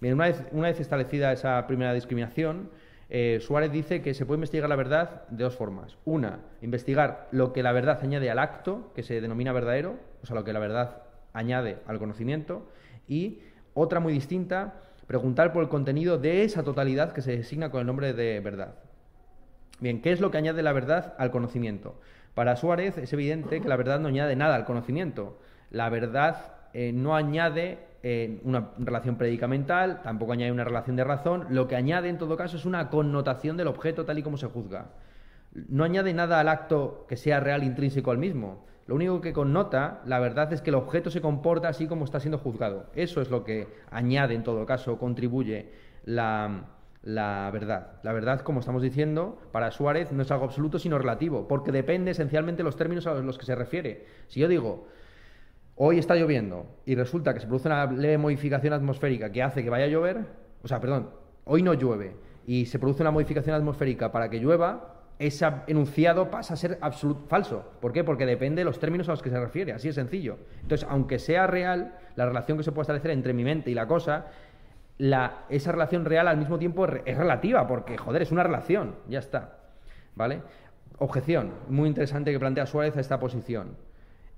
Bien, 0.00 0.14
una 0.14 0.24
vez, 0.24 0.42
una 0.52 0.68
vez 0.68 0.80
establecida 0.80 1.30
esa 1.32 1.66
primera 1.66 1.92
discriminación, 1.92 2.70
eh, 3.10 3.38
Suárez 3.42 3.70
dice 3.70 4.00
que 4.00 4.14
se 4.14 4.24
puede 4.24 4.38
investigar 4.38 4.68
la 4.68 4.76
verdad 4.76 5.28
de 5.28 5.44
dos 5.44 5.56
formas. 5.56 5.98
Una, 6.06 6.38
investigar 6.62 7.28
lo 7.32 7.52
que 7.52 7.62
la 7.62 7.72
verdad 7.72 7.98
añade 8.02 8.30
al 8.30 8.38
acto, 8.38 8.92
que 8.94 9.02
se 9.02 9.20
denomina 9.20 9.52
verdadero, 9.52 9.96
o 10.22 10.26
sea, 10.26 10.36
lo 10.36 10.44
que 10.44 10.54
la 10.54 10.60
verdad 10.60 11.02
añade 11.34 11.78
al 11.86 11.98
conocimiento, 11.98 12.66
y 13.08 13.40
otra 13.74 14.00
muy 14.00 14.12
distinta, 14.12 14.74
preguntar 15.06 15.52
por 15.52 15.62
el 15.62 15.68
contenido 15.68 16.18
de 16.18 16.44
esa 16.44 16.62
totalidad 16.62 17.12
que 17.12 17.22
se 17.22 17.36
designa 17.36 17.70
con 17.70 17.80
el 17.80 17.86
nombre 17.86 18.12
de 18.12 18.40
verdad. 18.40 18.74
Bien, 19.80 20.02
¿qué 20.02 20.12
es 20.12 20.20
lo 20.20 20.30
que 20.30 20.38
añade 20.38 20.62
la 20.62 20.72
verdad 20.72 21.14
al 21.18 21.30
conocimiento? 21.30 21.98
Para 22.34 22.56
Suárez 22.56 22.96
es 22.98 23.12
evidente 23.12 23.60
que 23.60 23.68
la 23.68 23.76
verdad 23.76 23.98
no 23.98 24.08
añade 24.08 24.36
nada 24.36 24.54
al 24.54 24.64
conocimiento. 24.64 25.38
La 25.70 25.88
verdad 25.88 26.52
eh, 26.74 26.92
no 26.92 27.16
añade 27.16 27.78
eh, 28.02 28.40
una 28.44 28.70
relación 28.78 29.16
predicamental, 29.16 30.02
tampoco 30.02 30.32
añade 30.32 30.52
una 30.52 30.64
relación 30.64 30.96
de 30.96 31.04
razón. 31.04 31.46
Lo 31.50 31.66
que 31.66 31.76
añade 31.76 32.08
en 32.08 32.18
todo 32.18 32.36
caso 32.36 32.56
es 32.56 32.64
una 32.64 32.88
connotación 32.90 33.56
del 33.56 33.68
objeto 33.68 34.04
tal 34.04 34.18
y 34.18 34.22
como 34.22 34.36
se 34.36 34.46
juzga. 34.46 34.90
No 35.52 35.82
añade 35.84 36.14
nada 36.14 36.40
al 36.40 36.48
acto 36.48 37.06
que 37.08 37.16
sea 37.16 37.40
real 37.40 37.64
intrínseco 37.64 38.10
al 38.10 38.18
mismo. 38.18 38.64
Lo 38.90 38.96
único 38.96 39.20
que 39.20 39.32
connota, 39.32 40.02
la 40.04 40.18
verdad, 40.18 40.52
es 40.52 40.62
que 40.62 40.70
el 40.70 40.74
objeto 40.74 41.12
se 41.12 41.20
comporta 41.20 41.68
así 41.68 41.86
como 41.86 42.04
está 42.04 42.18
siendo 42.18 42.38
juzgado. 42.38 42.86
Eso 42.96 43.20
es 43.20 43.30
lo 43.30 43.44
que 43.44 43.68
añade, 43.88 44.34
en 44.34 44.42
todo 44.42 44.66
caso, 44.66 44.98
contribuye 44.98 45.70
la, 46.06 46.66
verdad. 47.52 48.00
La 48.02 48.12
verdad, 48.12 48.40
como 48.40 48.58
estamos 48.58 48.82
diciendo, 48.82 49.38
para 49.52 49.70
Suárez 49.70 50.10
no 50.10 50.22
es 50.22 50.30
algo 50.32 50.46
absoluto, 50.46 50.80
sino 50.80 50.98
relativo, 50.98 51.46
porque 51.46 51.70
depende 51.70 52.10
esencialmente 52.10 52.58
de 52.58 52.64
los 52.64 52.74
términos 52.74 53.06
a 53.06 53.14
los 53.14 53.38
que 53.38 53.46
se 53.46 53.54
refiere. 53.54 54.06
Si 54.26 54.40
yo 54.40 54.48
digo, 54.48 54.88
hoy 55.76 56.00
está 56.00 56.16
lloviendo 56.16 56.66
y 56.84 56.96
resulta 56.96 57.32
que 57.32 57.38
se 57.38 57.46
produce 57.46 57.68
una 57.68 57.86
leve 57.86 58.18
modificación 58.18 58.72
atmosférica 58.72 59.30
que 59.30 59.44
hace 59.44 59.62
que 59.62 59.70
vaya 59.70 59.84
a 59.84 59.88
llover, 59.88 60.26
o 60.64 60.66
sea, 60.66 60.80
perdón, 60.80 61.10
hoy 61.44 61.62
no 61.62 61.74
llueve 61.74 62.16
y 62.44 62.66
se 62.66 62.80
produce 62.80 63.04
una 63.04 63.12
modificación 63.12 63.54
atmosférica 63.54 64.10
para 64.10 64.28
que 64.28 64.40
llueva, 64.40 64.99
ese 65.20 65.46
enunciado 65.66 66.30
pasa 66.30 66.54
a 66.54 66.56
ser 66.56 66.78
falso. 67.28 67.72
¿Por 67.80 67.92
qué? 67.92 68.02
Porque 68.02 68.24
depende 68.24 68.60
de 68.60 68.64
los 68.64 68.80
términos 68.80 69.06
a 69.08 69.12
los 69.12 69.22
que 69.22 69.28
se 69.28 69.38
refiere, 69.38 69.72
así 69.72 69.88
de 69.88 69.94
sencillo. 69.94 70.38
Entonces, 70.62 70.88
aunque 70.90 71.18
sea 71.18 71.46
real, 71.46 71.94
la 72.16 72.24
relación 72.24 72.56
que 72.56 72.64
se 72.64 72.72
puede 72.72 72.84
establecer 72.84 73.10
entre 73.10 73.34
mi 73.34 73.44
mente 73.44 73.70
y 73.70 73.74
la 73.74 73.86
cosa, 73.86 74.28
esa 75.50 75.72
relación 75.72 76.06
real 76.06 76.26
al 76.26 76.38
mismo 76.38 76.58
tiempo 76.58 76.86
es 76.86 77.16
relativa, 77.18 77.66
porque, 77.66 77.98
joder, 77.98 78.22
es 78.22 78.32
una 78.32 78.42
relación, 78.42 78.96
ya 79.08 79.18
está. 79.18 79.58
¿Vale? 80.14 80.40
Objeción, 80.98 81.52
muy 81.68 81.90
interesante 81.90 82.32
que 82.32 82.40
plantea 82.40 82.64
Suárez 82.64 82.96
a 82.96 83.00
esta 83.00 83.20
posición. 83.20 83.76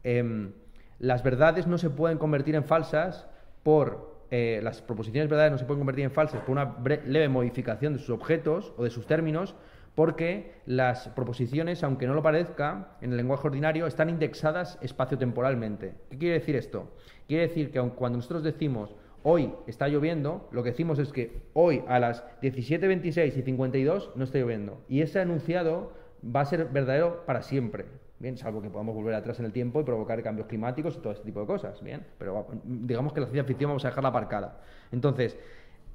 Em, 0.02 0.52
las 0.98 1.22
verdades 1.22 1.68
no 1.68 1.78
se 1.78 1.90
pueden 1.90 2.18
convertir 2.18 2.56
en 2.56 2.64
falsas 2.64 3.28
por 3.62 4.12
eh, 4.33 4.61
las 4.62 4.80
proposiciones 4.80 5.28
verdades 5.28 5.52
no 5.52 5.59
se 5.59 5.66
pueden 5.66 5.80
convertir 5.80 6.06
en 6.06 6.11
falsas 6.11 6.40
por 6.40 6.52
una 6.52 6.76
leve 7.04 7.28
modificación 7.28 7.92
de 7.92 7.98
sus 7.98 8.09
objetos 8.09 8.72
o 8.78 8.83
de 8.83 8.88
sus 8.88 9.06
términos, 9.06 9.54
porque 9.94 10.52
las 10.66 11.09
proposiciones, 11.09 11.85
aunque 11.85 12.07
no 12.07 12.14
lo 12.14 12.22
parezca, 12.22 12.96
en 13.00 13.11
el 13.11 13.16
lenguaje 13.16 13.46
ordinario 13.46 13.87
están 13.87 14.09
indexadas 14.09 14.78
espacio-temporalmente. 14.81 15.94
¿Qué 16.11 16.18
quiere 16.18 16.38
decir 16.38 16.57
esto? 16.57 16.90
Quiere 17.28 17.48
decir 17.48 17.70
que 17.70 17.81
cuando 17.90 18.16
nosotros 18.16 18.42
decimos 18.42 18.94
hoy 19.22 19.52
está 19.66 19.88
lloviendo, 19.88 20.48
lo 20.50 20.62
que 20.62 20.70
decimos 20.70 20.98
es 20.98 21.12
que 21.12 21.42
hoy 21.52 21.83
a 21.88 21.98
las 21.98 22.24
17.26 22.40 23.37
y 23.38 23.42
52 23.42 24.12
no 24.16 24.24
está 24.24 24.38
lloviendo. 24.38 24.81
Y 24.88 25.02
ese 25.02 25.20
enunciado 25.20 25.92
va 26.24 26.40
a 26.40 26.44
ser 26.44 26.66
verdadero 26.66 27.24
para 27.26 27.42
siempre. 27.42 27.87
Bien, 28.18 28.37
salvo 28.37 28.62
que 28.62 28.70
podamos 28.70 28.94
volver 28.94 29.14
atrás 29.14 29.40
en 29.40 29.46
el 29.46 29.52
tiempo 29.52 29.81
y 29.81 29.85
provocar 29.85 30.22
cambios 30.22 30.46
climáticos 30.46 30.96
y 30.96 31.00
todo 31.00 31.12
este 31.12 31.24
tipo 31.24 31.40
de 31.40 31.46
cosas. 31.46 31.83
Bien, 31.83 32.07
pero 32.18 32.46
digamos 32.64 33.12
que 33.12 33.20
la 33.20 33.26
ciencia 33.26 33.44
ficción 33.44 33.70
vamos 33.70 33.85
a 33.85 33.88
dejarla 33.88 34.11
aparcada. 34.11 34.61
Entonces, 34.92 35.37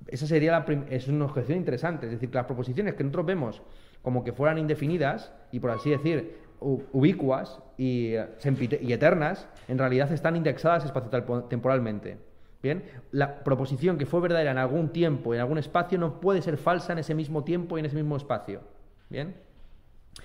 esa 0.07 0.27
sería 0.27 0.51
la 0.51 0.65
es 0.89 1.07
una 1.07 1.25
objeción 1.25 1.57
interesante. 1.57 2.05
Es 2.05 2.11
decir, 2.11 2.29
que 2.29 2.35
las 2.35 2.45
proposiciones 2.45 2.95
que 2.95 3.03
nosotros 3.03 3.25
vemos 3.25 3.61
como 4.07 4.23
que 4.23 4.31
fueran 4.31 4.57
indefinidas 4.57 5.33
y, 5.51 5.59
por 5.59 5.69
así 5.69 5.89
decir, 5.89 6.37
ubicuas 6.61 7.59
y, 7.77 8.13
eh, 8.13 8.79
y 8.81 8.93
eternas, 8.93 9.49
en 9.67 9.77
realidad 9.77 10.09
están 10.13 10.37
indexadas 10.37 10.85
espacio-temporalmente. 10.85 12.17
Bien, 12.63 12.85
la 13.11 13.43
proposición 13.43 13.97
que 13.97 14.05
fue 14.05 14.21
verdadera 14.21 14.51
en 14.51 14.59
algún 14.59 14.93
tiempo, 14.93 15.33
en 15.33 15.41
algún 15.41 15.57
espacio, 15.57 15.99
no 15.99 16.21
puede 16.21 16.41
ser 16.41 16.55
falsa 16.55 16.93
en 16.93 16.99
ese 16.99 17.15
mismo 17.15 17.43
tiempo 17.43 17.75
y 17.77 17.81
en 17.81 17.87
ese 17.87 17.97
mismo 17.97 18.15
espacio. 18.15 18.61
Bien. 19.09 19.35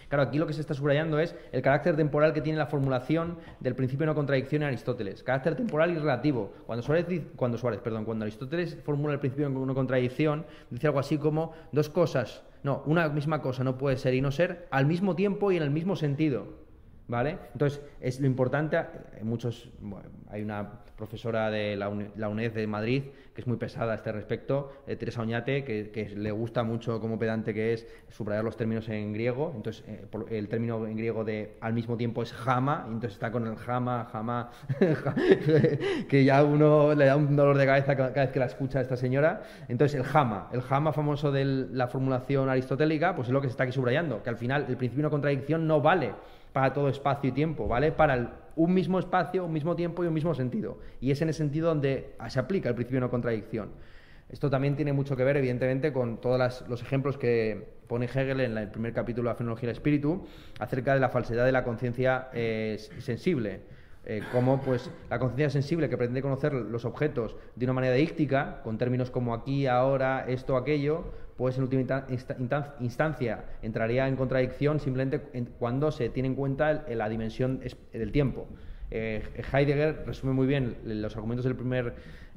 Claro, 0.08 0.22
aquí 0.22 0.38
lo 0.38 0.46
que 0.46 0.52
se 0.52 0.60
está 0.60 0.74
subrayando 0.74 1.18
es 1.18 1.34
el 1.50 1.60
carácter 1.60 1.96
temporal 1.96 2.32
que 2.32 2.40
tiene 2.40 2.60
la 2.60 2.66
formulación 2.66 3.38
del 3.58 3.74
principio 3.74 4.04
de 4.04 4.12
no 4.12 4.14
contradicción 4.14 4.62
en 4.62 4.68
Aristóteles. 4.68 5.24
Carácter 5.24 5.56
temporal 5.56 5.90
y 5.90 5.98
relativo. 5.98 6.52
Cuando 6.66 6.84
Suárez, 6.84 7.06
cuando 7.34 7.58
perdón, 7.58 8.04
cuando 8.04 8.22
Aristóteles 8.22 8.78
formula 8.84 9.14
el 9.14 9.18
principio 9.18 9.48
de 9.48 9.54
no 9.54 9.74
contradicción, 9.74 10.46
dice 10.70 10.86
algo 10.86 11.00
así 11.00 11.18
como 11.18 11.52
dos 11.72 11.88
cosas, 11.88 12.44
no, 12.62 12.82
una 12.86 13.08
misma 13.08 13.42
cosa 13.42 13.64
no 13.64 13.78
puede 13.78 13.96
ser 13.96 14.14
y 14.14 14.20
no 14.20 14.30
ser 14.30 14.68
al 14.70 14.86
mismo 14.86 15.16
tiempo 15.16 15.50
y 15.52 15.56
en 15.56 15.62
el 15.62 15.70
mismo 15.70 15.96
sentido. 15.96 16.61
¿Vale? 17.08 17.38
Entonces, 17.52 17.82
es 18.00 18.20
lo 18.20 18.26
importante, 18.26 18.78
muchos, 19.22 19.68
hay 20.30 20.42
una 20.42 20.82
profesora 20.96 21.50
de 21.50 21.76
la, 21.76 21.88
UNED 21.88 22.52
de 22.52 22.66
Madrid 22.66 23.02
que 23.34 23.40
es 23.40 23.46
muy 23.46 23.56
pesada 23.56 23.92
a 23.92 23.96
este 23.96 24.12
respecto, 24.12 24.70
eh, 24.86 24.94
Teresa 24.94 25.22
Oñate, 25.22 25.64
que, 25.64 26.12
le 26.14 26.30
gusta 26.30 26.62
mucho 26.62 27.00
como 27.00 27.18
pedante 27.18 27.52
que 27.52 27.72
es 27.72 27.86
subrayar 28.08 28.44
los 28.44 28.56
términos 28.56 28.88
en 28.88 29.12
griego, 29.12 29.52
entonces 29.56 29.84
eh, 29.88 30.06
el 30.30 30.48
término 30.48 30.86
en 30.86 30.96
griego 30.96 31.24
de 31.24 31.56
al 31.60 31.72
mismo 31.72 31.96
tiempo 31.96 32.22
es 32.22 32.32
jama, 32.32 32.84
entonces 32.86 33.14
está 33.14 33.32
con 33.32 33.46
el 33.46 33.56
jama, 33.56 34.08
jama, 34.12 34.50
que 36.08 36.24
ya 36.24 36.44
uno 36.44 36.94
le 36.94 37.06
da 37.06 37.16
un 37.16 37.34
dolor 37.34 37.56
de 37.56 37.66
cabeza 37.66 37.96
cada 37.96 38.10
vez 38.10 38.30
que 38.30 38.38
la 38.38 38.46
escucha 38.46 38.80
esta 38.80 38.96
señora, 38.96 39.42
entonces 39.68 39.98
el 39.98 40.04
jama, 40.04 40.50
el 40.52 40.62
jama 40.62 40.92
famoso 40.92 41.32
de 41.32 41.44
la 41.44 41.88
formulación 41.88 42.48
aristotélica, 42.48 43.16
pues 43.16 43.28
es 43.28 43.32
lo 43.32 43.40
que 43.40 43.48
se 43.48 43.52
está 43.52 43.64
aquí 43.64 43.72
subrayando, 43.72 44.22
que 44.22 44.30
al 44.30 44.36
final 44.36 44.66
el 44.68 44.76
principio 44.76 45.04
de 45.04 45.10
contradicción 45.10 45.66
no 45.66 45.80
vale 45.80 46.12
para 46.52 46.72
todo 46.72 46.88
espacio 46.88 47.30
y 47.30 47.32
tiempo, 47.32 47.68
¿vale? 47.68 47.92
Para 47.92 48.42
un 48.56 48.74
mismo 48.74 48.98
espacio, 48.98 49.44
un 49.44 49.52
mismo 49.52 49.76
tiempo 49.76 50.04
y 50.04 50.06
un 50.06 50.14
mismo 50.14 50.34
sentido. 50.34 50.78
Y 51.00 51.10
es 51.10 51.22
en 51.22 51.28
ese 51.28 51.38
sentido 51.38 51.68
donde 51.68 52.14
se 52.28 52.38
aplica 52.38 52.68
el 52.68 52.74
principio 52.74 52.98
de 52.98 53.06
no 53.06 53.10
contradicción. 53.10 53.70
Esto 54.28 54.48
también 54.48 54.76
tiene 54.76 54.92
mucho 54.92 55.14
que 55.14 55.24
ver, 55.24 55.36
evidentemente, 55.36 55.92
con 55.92 56.18
todos 56.18 56.64
los 56.68 56.82
ejemplos 56.82 57.18
que 57.18 57.66
pone 57.86 58.06
Hegel 58.06 58.40
en 58.40 58.56
el 58.56 58.70
primer 58.70 58.94
capítulo 58.94 59.28
de 59.28 59.32
la 59.32 59.36
Fenomenología 59.36 59.68
del 59.68 59.76
Espíritu 59.76 60.26
acerca 60.58 60.94
de 60.94 61.00
la 61.00 61.10
falsedad 61.10 61.44
de 61.44 61.52
la 61.52 61.64
conciencia 61.64 62.28
eh, 62.32 62.78
sensible. 62.98 63.60
Eh, 64.04 64.20
como 64.32 64.60
pues 64.60 64.90
la 65.10 65.20
conciencia 65.20 65.50
sensible 65.50 65.88
que 65.88 65.96
pretende 65.96 66.22
conocer 66.22 66.52
los 66.54 66.84
objetos 66.84 67.36
de 67.54 67.66
una 67.66 67.74
manera 67.74 67.94
díctica, 67.94 68.60
con 68.64 68.76
términos 68.76 69.10
como 69.10 69.32
aquí, 69.32 69.66
ahora, 69.66 70.24
esto, 70.26 70.56
aquello, 70.56 71.04
pues 71.36 71.56
en 71.56 71.64
última 71.64 72.06
instancia 72.80 73.44
entraría 73.62 74.08
en 74.08 74.16
contradicción 74.16 74.80
simplemente 74.80 75.20
cuando 75.58 75.90
se 75.90 76.08
tiene 76.08 76.28
en 76.28 76.34
cuenta 76.34 76.84
la 76.88 77.08
dimensión 77.08 77.60
del 77.92 78.12
tiempo. 78.12 78.46
Eh, 78.90 79.22
Heidegger 79.52 80.04
resume 80.06 80.34
muy 80.34 80.46
bien 80.46 80.76
los 80.84 81.16
argumentos 81.16 81.44
del 81.44 81.56
primer 81.56 81.94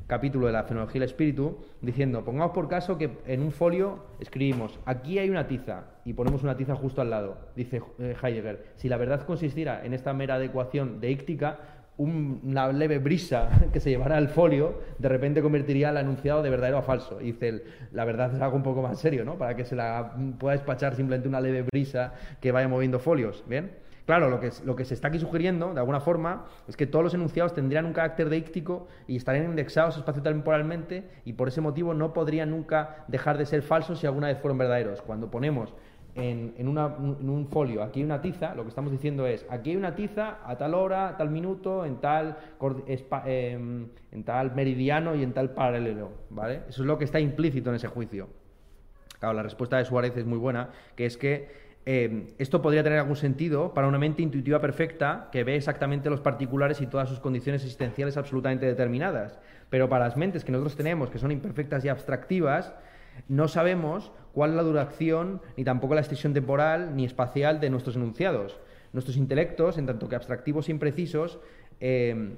capítulo 0.07 0.47
de 0.47 0.53
la 0.53 0.63
fenomenología 0.63 1.01
del 1.01 1.09
espíritu, 1.09 1.57
diciendo, 1.81 2.23
pongamos 2.23 2.51
por 2.53 2.69
caso 2.69 2.97
que 2.97 3.17
en 3.25 3.41
un 3.41 3.51
folio 3.51 4.05
escribimos, 4.19 4.79
aquí 4.85 5.17
hay 5.17 5.29
una 5.29 5.47
tiza, 5.47 5.85
y 6.05 6.13
ponemos 6.13 6.43
una 6.43 6.55
tiza 6.55 6.75
justo 6.75 7.01
al 7.01 7.09
lado, 7.09 7.37
dice 7.55 7.81
eh, 7.99 8.15
Heidegger, 8.21 8.65
si 8.75 8.87
la 8.87 8.97
verdad 8.97 9.25
consistiera 9.25 9.83
en 9.83 9.93
esta 9.93 10.13
mera 10.13 10.35
adecuación 10.35 11.01
deíctica, 11.01 11.59
una 11.97 12.71
leve 12.71 12.99
brisa 12.99 13.49
que 13.73 13.79
se 13.79 13.89
llevara 13.89 14.17
al 14.17 14.29
folio, 14.29 14.81
de 14.99 15.09
repente 15.09 15.41
convertiría 15.41 15.89
el 15.89 15.97
anunciado 15.97 16.41
de 16.43 16.49
verdadero 16.49 16.77
a 16.77 16.81
falso. 16.81 17.21
Y 17.21 17.33
dice, 17.33 17.63
la 17.91 18.05
verdad 18.05 18.33
es 18.33 18.41
algo 18.41 18.57
un 18.57 18.63
poco 18.63 18.81
más 18.81 18.99
serio, 18.99 19.23
¿no? 19.23 19.37
Para 19.37 19.55
que 19.55 19.65
se 19.65 19.75
la 19.75 20.15
pueda 20.39 20.55
despachar 20.55 20.95
simplemente 20.95 21.27
una 21.27 21.41
leve 21.41 21.63
brisa 21.63 22.13
que 22.41 22.51
vaya 22.51 22.67
moviendo 22.67 22.99
folios, 22.99 23.43
¿bien? 23.47 23.71
Claro, 24.05 24.29
lo 24.29 24.39
que, 24.39 24.51
lo 24.63 24.75
que 24.75 24.85
se 24.85 24.93
está 24.93 25.07
aquí 25.07 25.17
sugiriendo, 25.17 25.73
de 25.73 25.79
alguna 25.79 25.99
forma, 25.99 26.45
es 26.67 26.77
que 26.77 26.85
todos 26.85 27.03
los 27.03 27.13
enunciados 27.15 27.55
tendrían 27.55 27.85
un 27.85 27.93
carácter 27.93 28.29
deíctico 28.29 28.87
y 29.07 29.15
estarían 29.15 29.45
indexados 29.45 29.97
espacio-temporalmente 29.97 31.09
y 31.25 31.33
por 31.33 31.47
ese 31.47 31.59
motivo 31.59 31.95
no 31.95 32.13
podrían 32.13 32.51
nunca 32.51 33.03
dejar 33.07 33.39
de 33.39 33.47
ser 33.47 33.63
falsos 33.63 33.99
si 33.99 34.05
alguna 34.05 34.27
vez 34.27 34.37
fueron 34.37 34.59
verdaderos. 34.59 35.01
Cuando 35.01 35.31
ponemos 35.31 35.73
en, 36.15 36.67
un 36.67 37.47
folio, 37.51 37.83
aquí 37.83 37.99
hay 37.99 38.05
una 38.05 38.21
tiza, 38.21 38.55
lo 38.55 38.63
que 38.63 38.69
estamos 38.69 38.91
diciendo 38.91 39.27
es, 39.27 39.45
aquí 39.49 39.71
hay 39.71 39.75
una 39.75 39.95
tiza 39.95 40.39
a 40.45 40.57
tal 40.57 40.73
hora, 40.73 41.15
tal 41.17 41.29
minuto, 41.29 41.85
en 41.85 41.97
tal, 41.97 42.37
em, 43.25 43.87
en 44.11 44.23
tal 44.23 44.55
meridiano 44.55 45.15
y 45.15 45.23
en 45.23 45.33
tal 45.33 45.51
paralelo, 45.51 46.11
¿vale? 46.29 46.61
Eso 46.69 46.83
es 46.83 46.87
lo 46.87 46.97
que 46.97 47.03
está 47.03 47.19
implícito 47.19 47.69
en 47.69 47.75
ese 47.75 47.87
juicio. 47.87 48.29
Claro, 49.19 49.33
la 49.33 49.43
respuesta 49.43 49.77
de 49.77 49.85
Suárez 49.85 50.15
es 50.15 50.25
muy 50.25 50.37
buena, 50.37 50.69
que 50.95 51.05
es 51.05 51.17
que 51.17 51.65
eh, 51.85 52.33
esto 52.39 52.61
podría 52.61 52.81
tener 52.81 52.97
algún 52.97 53.15
sentido 53.15 53.73
para 53.73 53.87
una 53.87 53.99
mente 53.99 54.21
intuitiva 54.23 54.59
perfecta 54.59 55.29
que 55.31 55.43
ve 55.43 55.55
exactamente 55.55 56.09
los 56.09 56.21
particulares 56.21 56.81
y 56.81 56.87
todas 56.87 57.09
sus 57.09 57.19
condiciones 57.19 57.61
existenciales 57.61 58.17
absolutamente 58.17 58.65
determinadas. 58.65 59.37
Pero 59.69 59.89
para 59.89 60.05
las 60.05 60.17
mentes 60.17 60.43
que 60.45 60.51
nosotros 60.51 60.75
tenemos, 60.75 61.09
que 61.09 61.19
son 61.19 61.31
imperfectas 61.31 61.83
y 61.85 61.89
abstractivas, 61.89 62.73
no 63.27 63.47
sabemos 63.47 64.11
cuál 64.33 64.51
es 64.51 64.55
la 64.55 64.63
duración 64.63 65.41
ni 65.57 65.63
tampoco 65.63 65.95
la 65.95 66.01
extensión 66.01 66.33
temporal 66.33 66.95
ni 66.95 67.05
espacial 67.05 67.59
de 67.59 67.69
nuestros 67.69 67.95
enunciados. 67.95 68.59
Nuestros 68.93 69.17
intelectos, 69.17 69.77
en 69.77 69.85
tanto 69.85 70.07
que 70.07 70.15
abstractivos 70.15 70.69
e 70.69 70.71
imprecisos, 70.71 71.39
eh, 71.79 72.35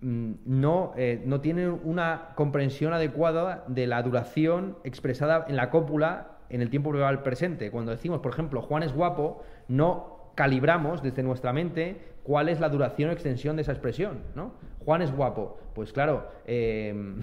mm, 0.00 0.32
no, 0.44 0.92
eh, 0.96 1.22
no 1.24 1.40
tienen 1.40 1.80
una 1.84 2.30
comprensión 2.34 2.92
adecuada 2.92 3.64
de 3.68 3.86
la 3.86 4.02
duración 4.02 4.76
expresada 4.84 5.46
en 5.48 5.56
la 5.56 5.70
cópula 5.70 6.38
en 6.50 6.60
el 6.60 6.70
tiempo 6.70 6.92
verbal 6.92 7.22
presente. 7.22 7.70
Cuando 7.70 7.92
decimos, 7.92 8.20
por 8.20 8.32
ejemplo, 8.32 8.62
Juan 8.62 8.82
es 8.82 8.92
guapo, 8.92 9.42
no 9.68 10.30
calibramos 10.34 11.02
desde 11.02 11.22
nuestra 11.22 11.52
mente 11.52 12.14
cuál 12.22 12.48
es 12.48 12.60
la 12.60 12.68
duración 12.68 13.10
o 13.10 13.12
extensión 13.12 13.56
de 13.56 13.62
esa 13.62 13.72
expresión, 13.72 14.20
¿no? 14.34 14.52
Juan 14.84 15.02
es 15.02 15.12
guapo. 15.12 15.58
Pues 15.74 15.92
claro, 15.92 16.28
em, 16.46 17.20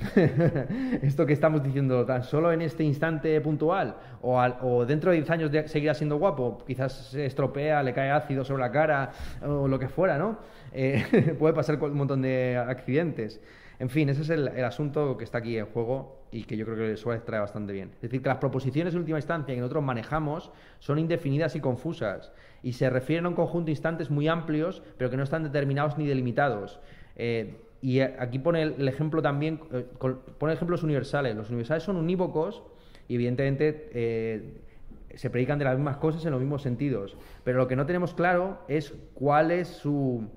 esto 1.01 1.25
que 1.25 1.31
estamos 1.31 1.63
diciendo, 1.63 2.05
tan 2.05 2.23
solo 2.23 2.51
en 2.51 2.61
este 2.61 2.83
instante 2.83 3.39
puntual, 3.39 3.95
o, 4.21 4.85
dentro 4.85 5.11
de 5.11 5.17
10 5.17 5.29
años 5.29 5.51
seguirá 5.67 5.93
siendo 5.93 6.17
guapo, 6.17 6.61
quizás 6.67 7.11
se 7.11 7.25
estropea, 7.25 7.81
le 7.81 7.93
cae 7.93 8.11
ácido 8.11 8.43
sobre 8.43 8.63
la 8.63 8.71
cara, 8.71 9.11
o 9.41 9.69
lo 9.69 9.79
que 9.79 9.87
fuera, 9.87 10.17
¿no? 10.17 10.37
Eh, 10.73 11.35
puede 11.39 11.53
pasar 11.53 11.81
un 11.81 11.95
montón 11.95 12.21
de 12.21 12.57
accidentes. 12.57 13.39
En 13.81 13.89
fin, 13.89 14.09
ese 14.09 14.21
es 14.21 14.29
el, 14.29 14.47
asunto 14.63 15.17
que 15.17 15.23
está 15.23 15.39
aquí 15.39 15.57
en 15.57 15.65
juego 15.65 16.27
y 16.29 16.43
que 16.43 16.55
yo 16.55 16.65
creo 16.65 16.77
que 16.77 16.97
Suárez 16.97 17.25
trae 17.25 17.39
bastante 17.39 17.73
bien. 17.73 17.89
Es 17.95 18.01
decir, 18.01 18.21
que 18.21 18.29
las 18.29 18.37
proposiciones 18.37 18.93
de 18.93 18.99
última 18.99 19.17
instancia 19.17 19.55
que 19.55 19.59
nosotros 19.59 19.83
manejamos 19.83 20.51
son 20.77 20.99
indefinidas 20.99 21.55
y 21.55 21.61
confusas 21.61 22.31
y 22.61 22.73
se 22.73 22.91
refieren 22.91 23.25
a 23.25 23.29
un 23.29 23.35
conjunto 23.35 23.65
de 23.65 23.71
instantes 23.71 24.11
muy 24.11 24.27
amplios, 24.27 24.83
pero 24.99 25.09
que 25.09 25.17
no 25.17 25.23
están 25.23 25.41
determinados 25.41 25.97
ni 25.97 26.05
delimitados. 26.05 26.79
Eh, 27.15 27.55
y 27.81 27.99
aquí 27.99 28.39
pone 28.39 28.61
el, 28.61 28.87
ejemplo 28.87 29.21
también, 29.21 29.59
eh, 29.71 29.85
pone 30.37 30.53
ejemplos 30.53 30.83
universales. 30.83 31.35
Los 31.35 31.49
universales 31.49 31.83
son 31.83 31.97
unívocos 31.97 32.63
y 33.07 33.15
evidentemente 33.15 33.89
eh, 33.93 34.53
se 35.15 35.29
predican 35.29 35.57
de 35.57 35.65
las 35.65 35.77
mismas 35.77 35.97
cosas 35.97 36.23
en 36.25 36.31
los 36.31 36.39
mismos 36.39 36.61
sentidos. 36.61 37.17
Pero 37.43 37.57
lo 37.57 37.67
que 37.67 37.75
no 37.75 37.85
tenemos 37.85 38.13
claro 38.13 38.59
es 38.67 38.93
cuál 39.13 39.51
es 39.51 39.67
su, 39.67 40.27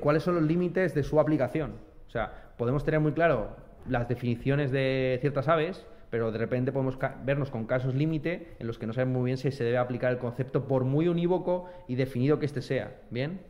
cuáles 0.00 0.22
son 0.22 0.36
los 0.36 0.44
límites 0.44 0.94
de 0.94 1.02
su 1.02 1.18
aplicación. 1.18 1.72
O 2.06 2.10
sea, 2.10 2.52
podemos 2.56 2.84
tener 2.84 3.00
muy 3.00 3.12
claro 3.12 3.56
las 3.88 4.08
definiciones 4.08 4.70
de 4.70 5.18
ciertas 5.20 5.48
aves, 5.48 5.84
pero 6.10 6.30
de 6.30 6.38
repente 6.38 6.72
podemos 6.72 6.98
vernos 7.24 7.50
con 7.50 7.66
casos 7.66 7.94
límite 7.94 8.54
en 8.58 8.66
los 8.66 8.78
que 8.78 8.86
no 8.86 8.92
sabemos 8.92 9.18
muy 9.18 9.28
bien 9.30 9.38
si 9.38 9.50
se 9.50 9.64
debe 9.64 9.78
aplicar 9.78 10.12
el 10.12 10.18
concepto 10.18 10.68
por 10.68 10.84
muy 10.84 11.08
unívoco 11.08 11.70
y 11.88 11.96
definido 11.96 12.38
que 12.38 12.46
éste 12.46 12.62
sea. 12.62 13.00
¿Bien? 13.10 13.40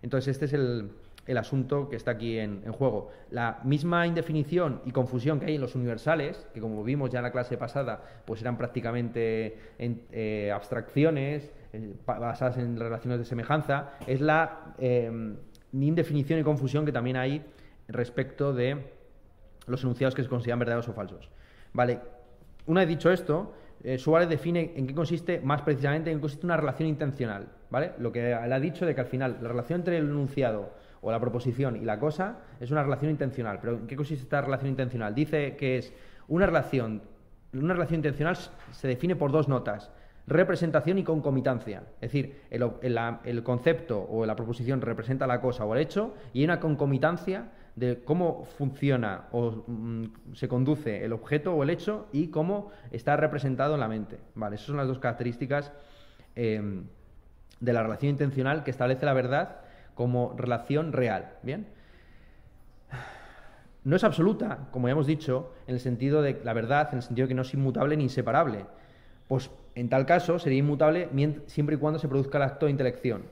Entonces 0.00 0.28
este 0.28 0.44
es 0.44 0.52
el, 0.52 0.90
asunto 1.36 1.88
que 1.88 1.96
está 1.96 2.12
aquí 2.12 2.38
en, 2.38 2.62
juego. 2.72 3.10
La 3.30 3.60
misma 3.64 4.06
indefinición 4.06 4.82
y 4.84 4.90
confusión 4.90 5.40
que 5.40 5.46
hay 5.46 5.54
en 5.54 5.60
los 5.60 5.74
universales, 5.74 6.46
que 6.52 6.60
como 6.60 6.84
vimos 6.84 7.10
ya 7.10 7.20
en 7.20 7.24
la 7.24 7.32
clase 7.32 7.56
pasada, 7.56 8.02
pues 8.24 8.40
eran 8.40 8.56
prácticamente 8.56 9.56
eh, 9.78 10.52
abstracciones 10.54 11.50
eh, 11.72 11.94
basadas 12.06 12.58
en 12.58 12.78
relaciones 12.78 13.18
de 13.18 13.24
semejanza, 13.24 13.92
es 14.06 14.20
la 14.20 14.74
eh, 14.78 15.10
indefinición 15.72 16.38
y 16.38 16.42
confusión 16.42 16.84
que 16.84 16.92
también 16.92 17.16
hay 17.16 17.42
respecto 17.88 18.52
de 18.52 18.78
los 19.66 19.82
enunciados 19.82 20.14
que 20.14 20.22
se 20.22 20.28
consideran 20.28 20.58
verdaderos 20.58 20.88
o 20.88 20.92
falsos. 20.92 21.30
Vale, 21.72 22.00
una 22.66 22.80
vez 22.80 22.88
dicho 22.88 23.10
esto, 23.10 23.54
eh, 23.82 23.98
Suárez 23.98 24.28
define 24.28 24.72
en 24.76 24.86
qué 24.86 24.94
consiste, 24.94 25.40
más 25.40 25.60
precisamente, 25.62 26.10
en 26.10 26.16
qué 26.16 26.22
consiste 26.22 26.46
una 26.46 26.56
relación 26.56 26.88
intencional, 26.88 27.48
¿vale? 27.70 27.92
Lo 27.98 28.12
que 28.12 28.32
él 28.32 28.52
ha 28.52 28.60
dicho 28.60 28.86
de 28.86 28.94
que 28.94 29.02
al 29.02 29.06
final 29.06 29.38
la 29.42 29.48
relación 29.48 29.80
entre 29.80 29.98
el 29.98 30.06
enunciado 30.06 30.72
o 31.04 31.12
la 31.12 31.20
proposición 31.20 31.76
y 31.76 31.84
la 31.84 31.98
cosa 31.98 32.38
es 32.58 32.70
una 32.70 32.82
relación 32.82 33.10
intencional. 33.10 33.58
Pero 33.60 33.74
¿en 33.74 33.86
qué 33.86 33.94
consiste 33.94 34.24
esta 34.24 34.40
relación 34.40 34.70
intencional? 34.70 35.14
Dice 35.14 35.54
que 35.56 35.78
es 35.78 35.92
una 36.28 36.46
relación, 36.46 37.02
una 37.52 37.74
relación 37.74 37.98
intencional 37.98 38.36
se 38.72 38.88
define 38.88 39.14
por 39.14 39.30
dos 39.30 39.46
notas, 39.46 39.90
representación 40.26 40.98
y 40.98 41.04
concomitancia. 41.04 41.82
Es 42.00 42.12
decir, 42.12 42.40
el, 42.50 43.42
concepto 43.42 44.02
o 44.10 44.24
la 44.24 44.34
proposición 44.34 44.80
representa 44.80 45.26
la 45.26 45.40
cosa 45.40 45.66
o 45.66 45.74
el 45.74 45.82
hecho 45.82 46.14
y 46.32 46.40
hay 46.40 46.44
una 46.46 46.60
concomitancia 46.60 47.50
de 47.76 48.02
cómo 48.04 48.44
funciona 48.56 49.24
o 49.32 49.64
mm, 49.66 50.04
se 50.34 50.48
conduce 50.48 51.04
el 51.04 51.12
objeto 51.12 51.54
o 51.54 51.62
el 51.62 51.70
hecho 51.70 52.06
y 52.12 52.28
cómo 52.28 52.70
está 52.92 53.16
representado 53.16 53.74
en 53.74 53.80
la 53.80 53.88
mente. 53.88 54.20
Vale, 54.34 54.54
esas 54.54 54.68
son 54.68 54.76
las 54.76 54.86
dos 54.86 55.00
características 55.00 55.72
em, 56.36 56.84
de 57.60 57.72
la 57.72 57.82
relación 57.82 58.10
intencional 58.10 58.62
que 58.62 58.70
establece 58.70 59.04
la 59.04 59.12
verdad 59.12 59.63
como 59.94 60.34
relación 60.36 60.92
real. 60.92 61.34
Bien. 61.42 61.66
No 63.84 63.96
es 63.96 64.04
absoluta, 64.04 64.68
como 64.70 64.88
ya 64.88 64.92
hemos 64.92 65.06
dicho, 65.06 65.52
en 65.66 65.74
el 65.74 65.80
sentido 65.80 66.22
de 66.22 66.40
la 66.42 66.54
verdad, 66.54 66.88
en 66.92 66.96
el 66.96 67.02
sentido 67.02 67.26
de 67.26 67.28
que 67.28 67.34
no 67.34 67.42
es 67.42 67.52
inmutable 67.52 67.96
ni 67.96 68.04
inseparable. 68.04 68.64
Pues 69.28 69.50
en 69.74 69.88
tal 69.88 70.06
caso 70.06 70.38
sería 70.38 70.60
inmutable 70.60 71.08
siempre 71.46 71.76
y 71.76 71.78
cuando 71.78 71.98
se 71.98 72.08
produzca 72.08 72.38
el 72.38 72.44
acto 72.44 72.66
de 72.66 72.72
intelección. 72.72 73.24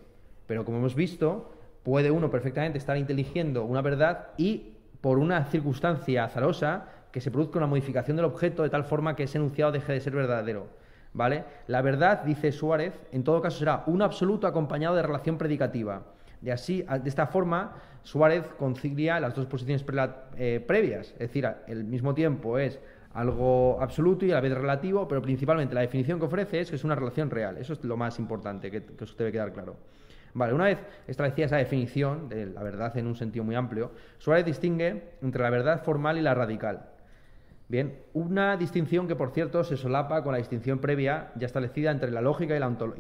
Pero 0.47 0.65
como 0.65 0.79
hemos 0.79 0.95
visto, 0.95 1.53
puede 1.83 2.11
uno 2.11 2.31
perfectamente 2.31 2.79
estar 2.79 2.97
inteligiendo 2.97 3.65
una 3.65 3.81
verdad 3.81 4.29
y 4.37 4.75
por 5.01 5.19
una 5.19 5.45
circunstancia 5.47 6.25
azarosa 6.25 6.85
que 7.13 7.21
se 7.21 7.31
produzca 7.31 7.59
una 7.59 7.67
modificación 7.67 8.17
del 8.17 8.27
objeto 8.27 8.63
de 8.63 8.71
tal 8.71 8.85
forma 8.85 9.17
que 9.17 9.25
ese 9.25 9.39
enunciado 9.39 9.73
deje 9.73 9.93
de 9.93 10.01
ser 10.01 10.15
verdadero. 10.15 10.67
¿Vale? 11.15 11.45
La 11.67 11.83
verdad, 11.83 12.25
dice 12.25 12.53
Suárez, 12.53 12.95
en 13.13 13.23
todo 13.23 13.43
caso 13.43 13.59
será 13.59 13.85
un 13.87 14.01
absoluto 14.01 14.47
acompañado 14.47 14.97
de 14.97 15.03
relación 15.03 15.37
predicativa. 15.37 16.03
De, 16.43 16.53
así, 16.53 16.83
de 16.83 17.09
esta 17.09 17.27
forma, 17.27 17.77
Suárez 18.03 18.47
concilia 18.59 19.21
las 19.21 19.35
dos 19.35 19.47
posiciones 19.47 19.85
eh, 20.37 20.63
previas, 20.67 21.13
es 21.13 21.19
decir, 21.19 21.47
al 21.47 21.85
mismo 21.85 22.15
tiempo 22.15 22.59
es 22.59 22.79
algo 23.15 23.79
absoluto 23.81 24.25
y 24.27 24.33
a 24.33 24.35
la 24.35 24.41
vez 24.41 24.53
relativo, 24.53 25.07
pero 25.07 25.23
principalmente 25.23 25.75
la 25.75 25.83
definición 25.83 26.19
que 26.19 26.27
ofrece 26.27 26.61
es 26.61 26.71
que 26.71 26.77
es 26.77 26.85
una 26.85 26.95
relación 26.95 27.31
real. 27.31 27.57
Eso 27.59 27.75
es 27.75 27.85
lo 27.85 27.97
más 27.97 28.19
importante 28.19 28.71
que, 28.71 28.83
que 28.83 29.05
os 29.05 29.17
debe 29.17 29.33
quedar 29.33 29.53
claro. 29.53 29.77
Vale, 30.35 30.55
una 30.55 30.65
vez 30.65 30.79
establecida 31.07 31.47
esa 31.47 31.57
definición 31.57 32.29
de 32.29 32.47
la 32.47 32.63
verdad 32.63 32.97
en 32.97 33.07
un 33.07 33.17
sentido 33.17 33.45
muy 33.45 33.55
amplio, 33.55 33.93
Suárez 34.19 34.47
distingue 34.47 35.11
entre 35.23 35.43
la 35.43 35.51
verdad 35.51 35.83
formal 35.85 36.17
y 36.19 36.23
la 36.23 36.35
radical. 36.35 36.92
Bien, 37.73 38.03
una 38.13 38.59
distinción 38.59 39.09
que, 39.09 39.17
por 39.17 39.31
cierto, 39.31 39.65
se 39.65 39.79
solapa 39.79 40.23
con 40.23 40.33
la 40.33 40.39
distinción 40.39 40.79
previa 40.79 41.33
ya 41.37 41.47
establecida 41.47 41.91
entre 41.91 42.11
la 42.11 42.21
lógica 42.21 42.55
y, 42.55 42.59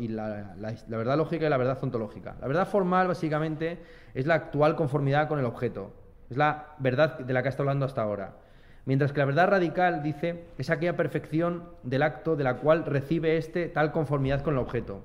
la, 0.08 0.56
la, 0.56 0.96
verdad 0.96 1.18
lógica 1.18 1.44
y 1.44 1.50
la 1.50 1.58
verdad 1.58 1.76
ontológica. 1.82 2.36
La 2.40 2.46
verdad 2.46 2.66
formal, 2.66 3.06
básicamente, 3.06 3.80
es 4.14 4.26
la 4.26 4.32
actual 4.32 4.74
conformidad 4.74 5.28
con 5.28 5.38
el 5.38 5.44
objeto. 5.44 5.92
Es 6.30 6.38
la 6.38 6.74
verdad 6.78 7.18
de 7.18 7.34
la 7.34 7.42
que 7.42 7.50
está 7.50 7.62
hablando 7.62 7.84
hasta 7.84 8.00
ahora. 8.00 8.38
Mientras 8.86 9.12
que 9.12 9.18
la 9.18 9.26
verdad 9.26 9.50
radical, 9.50 10.02
dice, 10.02 10.46
es 10.56 10.70
aquella 10.70 10.96
perfección 10.96 11.64
del 11.82 12.02
acto 12.02 12.34
de 12.34 12.44
la 12.44 12.56
cual 12.56 12.86
recibe 12.86 13.36
éste 13.36 13.68
tal 13.68 13.92
conformidad 13.92 14.40
con 14.40 14.54
el 14.54 14.60
objeto 14.60 15.04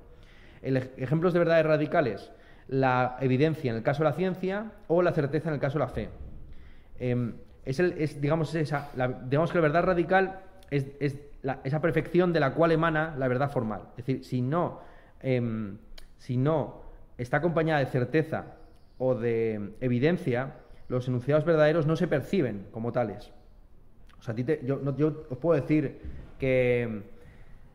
ejemplos 0.62 1.34
de 1.34 1.40
verdades 1.40 1.66
radicales, 1.66 2.32
la 2.68 3.18
evidencia 3.22 3.72
en 3.72 3.78
el 3.78 3.84
caso 3.84 4.04
de 4.04 4.10
la 4.10 4.16
ciencia 4.16 4.72
o 4.88 5.02
la 5.02 5.12
certeza 5.12 5.50
en 5.50 5.56
el 5.56 5.62
caso 5.62 5.78
de 5.78 5.86
la 5.86 5.92
fe. 5.92 6.10
Em, 7.00 7.36
es, 7.68 8.22
digamos, 8.22 8.54
esa, 8.56 8.90
digamos 9.26 9.52
que 9.52 9.58
la 9.58 9.62
verdad 9.62 9.84
radical 9.84 10.40
es, 10.72 10.88
esa 11.64 11.82
perfección 11.82 12.34
de 12.34 12.40
la 12.40 12.54
cual 12.54 12.72
emana 12.72 13.16
la 13.18 13.28
verdad 13.28 13.52
formal. 13.52 13.90
Es 13.98 14.06
decir, 14.06 14.24
si 14.24 14.42
no, 14.42 14.82
em, 15.22 15.78
si 16.18 16.38
no 16.38 16.82
está 17.18 17.38
acompañada 17.38 17.80
de 17.80 17.88
certeza 17.88 18.56
o 18.98 19.16
de 19.16 19.74
evidencia, 19.82 20.56
los 20.88 21.08
enunciados 21.08 21.46
verdaderos 21.46 21.86
no 21.86 21.96
se 21.96 22.08
perciben 22.08 22.68
como 22.72 22.92
tales. 22.92 23.32
O 24.20 24.24
sea, 24.24 24.36
yo, 24.36 24.96
yo 24.96 25.26
os 25.30 25.38
puedo 25.38 25.60
decir 25.60 26.00
que 26.40 27.04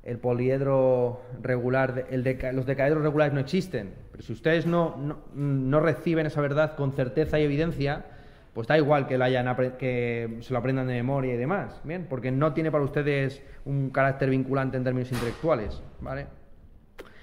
el 0.02 0.18
poliedro 0.18 1.22
regular, 1.40 2.06
el 2.10 2.24
los 2.54 2.66
decaedros 2.66 3.02
regulares 3.02 3.32
no 3.32 3.40
existen. 3.40 3.94
Pero 4.10 4.22
si 4.24 4.32
ustedes 4.32 4.66
no, 4.66 5.20
no, 5.34 5.80
reciben 5.80 6.26
esa 6.26 6.40
verdad 6.40 6.74
con 6.74 6.92
certeza 6.92 7.38
y 7.38 7.44
evidencia, 7.44 8.04
pues 8.52 8.66
da 8.66 8.76
igual 8.76 9.06
que, 9.06 9.14
hayan 9.14 9.54
que 9.78 10.38
se 10.40 10.52
lo 10.52 10.58
aprendan 10.58 10.86
de 10.86 10.94
memoria 10.94 11.34
y 11.34 11.36
demás, 11.36 11.80
¿bien? 11.84 12.06
Porque 12.08 12.30
no 12.30 12.52
tiene 12.52 12.70
para 12.70 12.84
ustedes 12.84 13.42
un 13.64 13.90
carácter 13.90 14.28
vinculante 14.30 14.76
en 14.76 14.84
términos 14.84 15.10
intelectuales, 15.10 15.82
¿vale? 16.00 16.26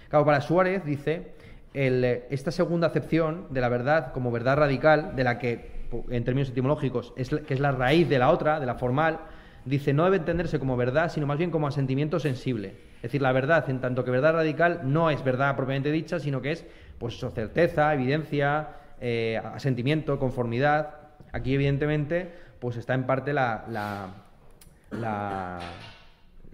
Claro, 0.09 0.25
para 0.25 0.41
Suárez 0.41 0.83
dice, 0.85 1.33
esta 1.73 2.51
segunda 2.51 2.87
acepción 2.87 3.47
de 3.51 3.61
la 3.61 3.69
verdad 3.69 4.11
como 4.11 4.31
verdad 4.31 4.57
radical, 4.57 5.15
de 5.15 5.23
la 5.23 5.37
que, 5.37 5.85
en 6.09 6.23
términos 6.23 6.49
etimológicos, 6.49 7.13
es, 7.15 7.29
que 7.29 7.53
es 7.53 7.59
la 7.59 7.71
raíz 7.71 8.09
de 8.09 8.17
la 8.17 8.31
otra, 8.31 8.59
de 8.59 8.65
la 8.65 8.75
formal, 8.75 9.19
dice 9.65 9.93
no 9.93 10.05
debe 10.05 10.17
entenderse 10.17 10.57
como 10.59 10.77
verdad, 10.77 11.11
sino 11.11 11.27
más 11.27 11.37
bien 11.37 11.51
como 11.51 11.67
asentimiento 11.67 12.19
sensible. 12.19 12.75
Es 12.97 13.03
decir, 13.03 13.21
la 13.21 13.31
verdad, 13.31 13.69
en 13.69 13.79
tanto 13.79 14.03
que 14.03 14.11
verdad 14.11 14.33
radical, 14.33 14.81
no 14.83 15.09
es 15.11 15.23
verdad 15.23 15.55
propiamente 15.55 15.91
dicha, 15.91 16.19
sino 16.19 16.41
que 16.41 16.51
es 16.51 16.65
pues 16.97 17.17
certeza, 17.19 17.93
evidencia, 17.93 18.69
eh, 18.99 19.39
asentimiento, 19.53 20.19
conformidad. 20.19 20.98
Aquí, 21.31 21.53
evidentemente, 21.53 22.31
pues 22.59 22.77
está 22.77 22.93
en 22.93 23.05
parte 23.05 23.33
la, 23.33 24.13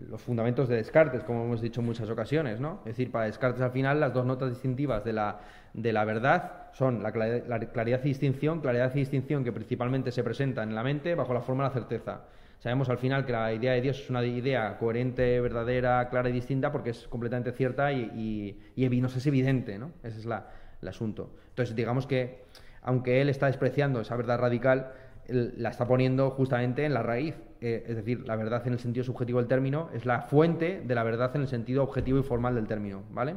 los 0.10 0.22
fundamentos 0.22 0.68
de 0.68 0.76
Descartes, 0.78 1.24
como 1.24 1.46
hemos 1.46 1.62
dicho 1.62 1.80
en 1.80 1.88
muchas 1.88 2.10
ocasiones, 2.10 2.60
¿no? 2.60 2.80
Es 2.80 2.98
decir, 2.98 3.12
para 3.12 3.26
Descartes 3.26 3.62
al 3.62 3.72
final 3.72 4.00
las 4.00 4.14
dos 4.14 4.26
notas 4.26 4.50
distintivas 4.50 5.04
de 5.06 5.14
la, 5.14 5.40
de 5.74 5.94
la 5.94 6.06
verdad 6.06 6.66
son 6.74 7.02
la, 7.02 7.12
claridad 7.12 8.02
y 8.04 8.08
distinción, 8.10 8.60
claridad 8.60 8.92
y 8.94 9.00
distinción 9.00 9.44
que 9.44 9.52
principalmente 9.52 10.12
se 10.12 10.24
presentan 10.24 10.70
en 10.70 10.76
la 10.76 10.84
mente 10.84 11.16
bajo 11.16 11.34
la 11.34 11.42
forma 11.42 11.64
de 11.64 11.70
la 11.70 11.74
certeza. 11.74 12.22
Sabemos 12.60 12.90
al 12.90 12.98
final 12.98 13.26
que 13.26 13.32
la 13.32 13.54
idea 13.54 13.74
de 13.74 13.82
Dios 13.82 14.00
es 14.00 14.10
una 14.10 14.24
idea 14.24 14.78
coherente, 14.78 15.40
verdadera, 15.40 16.10
clara 16.10 16.30
y 16.30 16.34
distinta 16.34 16.72
porque 16.72 16.90
es 16.90 17.08
completamente 17.08 17.52
cierta 17.52 17.92
y, 17.92 18.58
y, 18.76 19.02
nos 19.02 19.16
es 19.16 19.28
evidente, 19.28 19.78
¿no? 19.78 19.92
Ese 20.04 20.20
es 20.20 20.26
el 20.26 20.88
asunto. 20.88 21.30
Entonces, 21.50 21.76
digamos 21.76 22.08
que, 22.08 22.46
aunque 22.86 23.20
él 23.22 23.30
está 23.30 23.48
despreciando 23.48 24.00
esa 24.00 24.16
verdad 24.16 24.40
radical, 24.40 24.92
la 25.28 25.70
está 25.70 25.86
poniendo 25.88 26.30
justamente 26.30 26.86
en 26.86 26.94
la 26.94 27.02
raíz. 27.02 27.36
Eh, 27.60 27.84
es 27.88 27.96
decir, 27.96 28.28
la 28.28 28.36
verdad 28.36 28.66
en 28.68 28.74
el 28.74 28.80
sentido 28.80 29.04
subjetivo 29.04 29.40
del 29.40 29.48
término 29.48 29.90
es 29.94 30.06
la 30.06 30.22
fuente 30.22 30.82
de 30.86 30.96
la 30.96 31.04
verdad 31.04 31.36
en 31.36 31.42
el 31.42 31.48
sentido 31.48 31.84
objetivo 31.84 32.20
y 32.20 32.24
formal 32.24 32.56
del 32.56 32.68
término, 32.68 33.04
¿vale? 33.10 33.36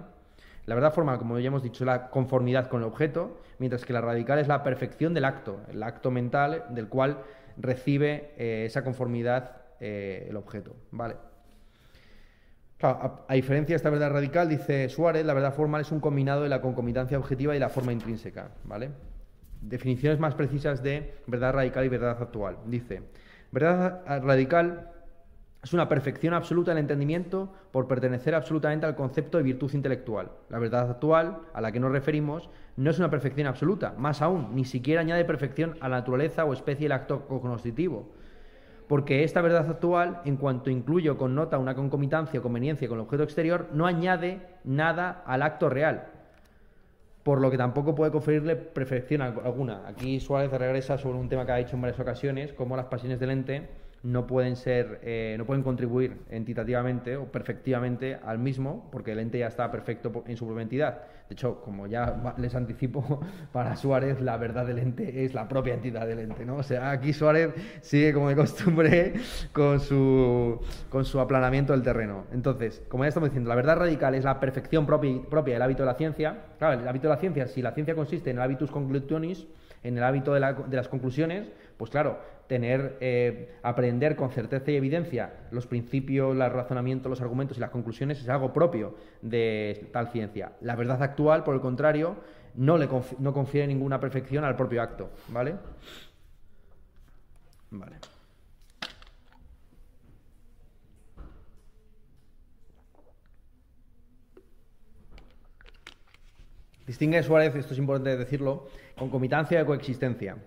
La 0.67 0.75
verdad 0.75 0.93
formal, 0.93 1.17
como 1.17 1.39
ya 1.39 1.47
hemos 1.47 1.63
dicho, 1.63 1.85
es 1.85 1.87
la 1.87 2.11
conformidad 2.11 2.69
con 2.69 2.83
el 2.83 2.89
objeto, 2.89 3.39
mientras 3.59 3.87
que 3.87 3.95
la 3.95 4.03
radical 4.03 4.39
es 4.39 4.49
la 4.49 4.63
perfección 4.63 5.15
del 5.15 5.25
acto, 5.25 5.61
el 5.73 5.83
acto 5.83 6.11
mental 6.11 6.65
del 6.71 6.89
cual 6.89 7.23
recibe 7.57 8.35
eh, 8.37 8.65
esa 8.67 8.85
conformidad 8.85 9.63
eh, 9.81 10.27
el 10.29 10.37
objeto. 10.37 10.77
¿vale? 10.91 11.17
a, 12.83 13.35
diferencia 13.35 13.73
de 13.73 13.77
esta 13.77 13.89
verdad 13.89 14.11
radical, 14.13 14.47
dice 14.47 14.91
Suárez, 14.91 15.25
la 15.25 15.33
verdad 15.33 15.55
formal 15.55 15.81
es 15.81 15.91
un 15.91 16.01
combinado 16.01 16.43
de 16.43 16.51
la 16.51 16.61
concomitancia 16.61 17.19
objetiva 17.19 17.57
y 17.57 17.59
la 17.59 17.71
forma 17.71 17.93
intrínseca. 17.95 18.51
¿vale? 18.65 18.91
Definiciones 19.61 20.18
más 20.18 20.35
precisas 20.35 20.83
de 20.83 21.14
verdad 21.27 21.55
radical 21.55 21.85
y 21.85 21.88
verdad 21.88 22.16
actual. 22.21 22.59
Dice, 22.66 23.03
verdad 23.51 24.03
radical 24.23 24.92
es 25.62 25.73
una 25.73 25.88
perfección 25.88 26.35
absoluta 26.35 26.71
del 26.71 26.79
entendimiento 26.79 27.53
por 27.73 27.88
pertenecer 27.88 28.35
absolutamente 28.35 28.87
al 28.87 28.94
concepto 28.94 29.38
de 29.38 29.44
virtud 29.44 29.73
intelectual. 29.75 30.31
La 30.49 30.59
verdad 30.59 30.88
actual, 30.88 31.40
a 31.53 31.61
la 31.61 31.73
que 31.73 31.81
nos 31.81 31.90
referimos, 31.90 32.49
no 32.77 32.90
es 32.90 32.99
una 32.99 33.11
perfección 33.11 33.49
absoluta, 33.49 33.94
más 33.99 34.23
aún, 34.23 34.55
ni 34.55 34.64
siquiera 34.64 35.01
añade 35.01 35.25
perfección 35.25 35.77
a 35.81 35.88
la 35.88 35.97
naturaleza 35.97 36.44
o 36.44 36.53
especie 36.53 36.85
del 36.85 36.92
acto 36.92 37.27
cognoscitivo. 37.27 38.09
Porque 38.87 39.25
esta 39.25 39.42
verdad 39.42 39.68
actual, 39.68 40.23
en 40.25 40.37
cuanto 40.37 40.71
incluye 40.71 41.11
o 41.11 41.18
connota 41.18 41.59
una 41.59 41.75
concomitancia 41.75 42.38
o 42.38 42.42
conveniencia 42.42 42.88
con 42.88 42.99
el 42.99 43.05
objeto 43.05 43.25
exterior, 43.25 43.68
no 43.73 43.87
añade 43.87 44.40
nada 44.62 45.25
al 45.27 45.42
acto 45.42 45.68
real, 45.68 46.07
por 47.29 47.43
lo 47.43 47.51
que 47.51 47.59
tampoco 47.59 47.95
puede 47.95 48.11
conferirle 48.11 48.57
perfección 48.57 49.21
alguna. 49.21 49.87
Aquí 49.87 50.19
Suárez 50.19 50.51
regresa 50.51 50.97
sobre 50.97 51.19
un 51.19 51.29
tema 51.29 51.45
que 51.45 51.53
ha 51.53 51.57
dicho 51.57 51.77
en 51.77 51.83
varias 51.83 52.01
ocasiones, 52.01 52.55
como 52.55 52.75
las 52.75 52.87
pasiones 52.87 53.21
del 53.21 53.29
ente 53.29 53.69
no 54.03 54.27
pueden 54.27 54.57
ser, 54.57 55.01
eh, 55.03 55.35
no 55.39 55.45
pueden 55.45 55.63
contribuir 55.63 56.19
entitativamente 56.31 57.17
o 57.17 57.27
perfectivamente 57.27 58.19
al 58.25 58.39
mismo, 58.39 58.89
porque 58.93 59.13
el 59.13 59.19
ente 59.19 59.39
ya 59.39 59.49
está 59.49 59.71
perfecto 59.71 60.25
en 60.27 60.37
su 60.37 60.47
propia 60.47 60.63
entidad. 60.63 60.99
De 61.29 61.35
hecho, 61.35 61.61
como 61.61 61.87
ya 61.87 62.35
les 62.39 62.55
anticipo, 62.55 63.21
para 63.53 63.77
Suárez 63.77 64.21
la 64.21 64.37
verdad 64.37 64.67
del 64.67 64.79
ente 64.79 65.25
es 65.25 65.35
la 65.35 65.49
propia 65.49 65.75
entidad 65.75 66.07
del 66.07 66.21
ente, 66.21 66.45
¿no? 66.47 66.57
O 66.57 66.63
sea, 66.63 66.91
aquí 66.91 67.13
Suárez 67.13 67.53
sigue 67.83 68.15
como 68.15 68.29
de 68.29 68.37
costumbre 68.37 69.15
con 69.53 69.81
su, 69.81 70.61
con 70.89 71.05
su 71.05 71.21
aplanamiento 71.21 71.73
del 71.73 71.83
terreno. 71.83 72.25
Entonces, 72.33 72.83
como 72.89 73.05
ya 73.05 73.09
estamos 73.09 73.31
diciendo, 73.31 73.49
la 73.49 73.57
verdad 73.57 73.79
radical 73.79 74.15
es 74.15 74.25
la 74.25 74.39
perfección 74.39 74.87
propia, 74.87 75.21
propia 75.29 75.55
del 75.55 75.63
hábito 75.63 75.83
de 75.83 75.87
la 75.87 75.95
ciencia. 75.95 76.39
Claro, 76.59 76.81
el 76.81 76.89
hábito 76.89 77.09
de 77.09 77.15
la 77.15 77.21
ciencia, 77.21 77.47
si 77.47 77.63
la 77.63 77.73
ciencia 77.73 77.95
consiste 77.95 78.31
en 78.31 78.37
el 78.37 78.43
habitus 78.43 78.71
conclusionis, 78.71 79.47
en 79.83 79.97
el 79.97 80.05
hábito 80.05 80.33
de, 80.35 80.41
de 80.41 80.77
las 80.77 80.89
conclusiones, 80.89 81.49
pues 81.77 81.91
claro, 81.91 82.19
tener, 82.49 82.97
eh, 83.01 83.55
aprender 83.63 84.17
con 84.17 84.31
certeza 84.31 84.71
y 84.71 84.77
evidencia 84.77 85.33
los 85.51 85.67
principios, 85.67 86.33
el 86.33 86.51
razonamiento, 86.51 87.09
los 87.09 87.21
argumentos 87.21 87.59
y 87.59 87.61
las 87.61 87.71
conclusiones 87.71 88.21
es 88.21 88.29
algo 88.29 88.53
propio 88.53 88.97
de 89.23 89.89
tal 89.93 90.09
ciencia. 90.09 90.53
La 90.63 90.75
verdad 90.75 91.03
actual, 91.03 91.45
por 91.45 91.55
el 91.55 91.61
contrario, 91.61 92.17
no, 92.55 92.79
le 92.79 92.89
no 93.19 93.33
confiere 93.33 93.67
ninguna 93.67 94.01
perfección 94.01 94.45
al 94.45 94.57
propio 94.57 94.83
acto, 94.83 95.11
¿vale? 95.29 95.55
Vale. 97.71 97.97
Distingue 106.87 107.23
Suárez, 107.23 107.55
esto 107.55 107.75
es 107.75 107.79
importante 107.79 108.17
decirlo, 108.17 108.69
concomitancia 108.97 109.61
y 109.61 109.65
coexistencia. 109.67 110.39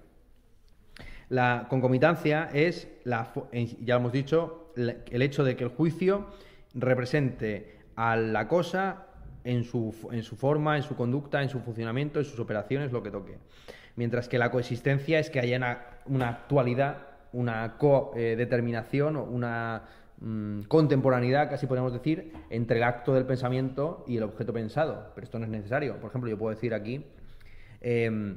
La 1.31 1.67
concomitancia 1.69 2.49
es, 2.51 2.89
la, 3.05 3.31
ya 3.53 3.93
lo 3.93 4.01
hemos 4.01 4.11
dicho, 4.11 4.73
el 4.75 5.21
hecho 5.21 5.45
de 5.45 5.55
que 5.55 5.63
el 5.63 5.69
juicio 5.69 6.27
represente 6.73 7.77
a 7.95 8.17
la 8.17 8.49
cosa 8.49 9.05
en 9.45 9.63
su, 9.63 9.95
en 10.11 10.23
su 10.23 10.35
forma, 10.35 10.75
en 10.75 10.83
su 10.83 10.97
conducta, 10.97 11.41
en 11.41 11.47
su 11.47 11.61
funcionamiento, 11.61 12.19
en 12.19 12.25
sus 12.25 12.37
operaciones, 12.37 12.91
lo 12.91 13.01
que 13.01 13.11
toque. 13.11 13.37
Mientras 13.95 14.27
que 14.27 14.37
la 14.37 14.51
coexistencia 14.51 15.19
es 15.19 15.29
que 15.29 15.39
haya 15.39 15.55
una, 16.05 16.27
actualidad, 16.27 16.97
una 17.31 17.77
codeterminación, 17.77 19.15
una 19.15 19.83
mm, 20.19 20.63
contemporaneidad, 20.63 21.49
casi 21.49 21.65
podemos 21.65 21.93
decir, 21.93 22.33
entre 22.49 22.75
el 22.75 22.83
acto 22.83 23.13
del 23.13 23.25
pensamiento 23.25 24.03
y 24.05 24.17
el 24.17 24.23
objeto 24.23 24.51
pensado. 24.51 25.13
Pero 25.15 25.23
esto 25.23 25.39
no 25.39 25.45
es 25.45 25.51
necesario. 25.51 25.95
Por 25.95 26.09
ejemplo, 26.09 26.29
yo 26.29 26.37
puedo 26.37 26.53
decir 26.53 26.73
aquí, 26.73 27.05
em, 27.79 28.35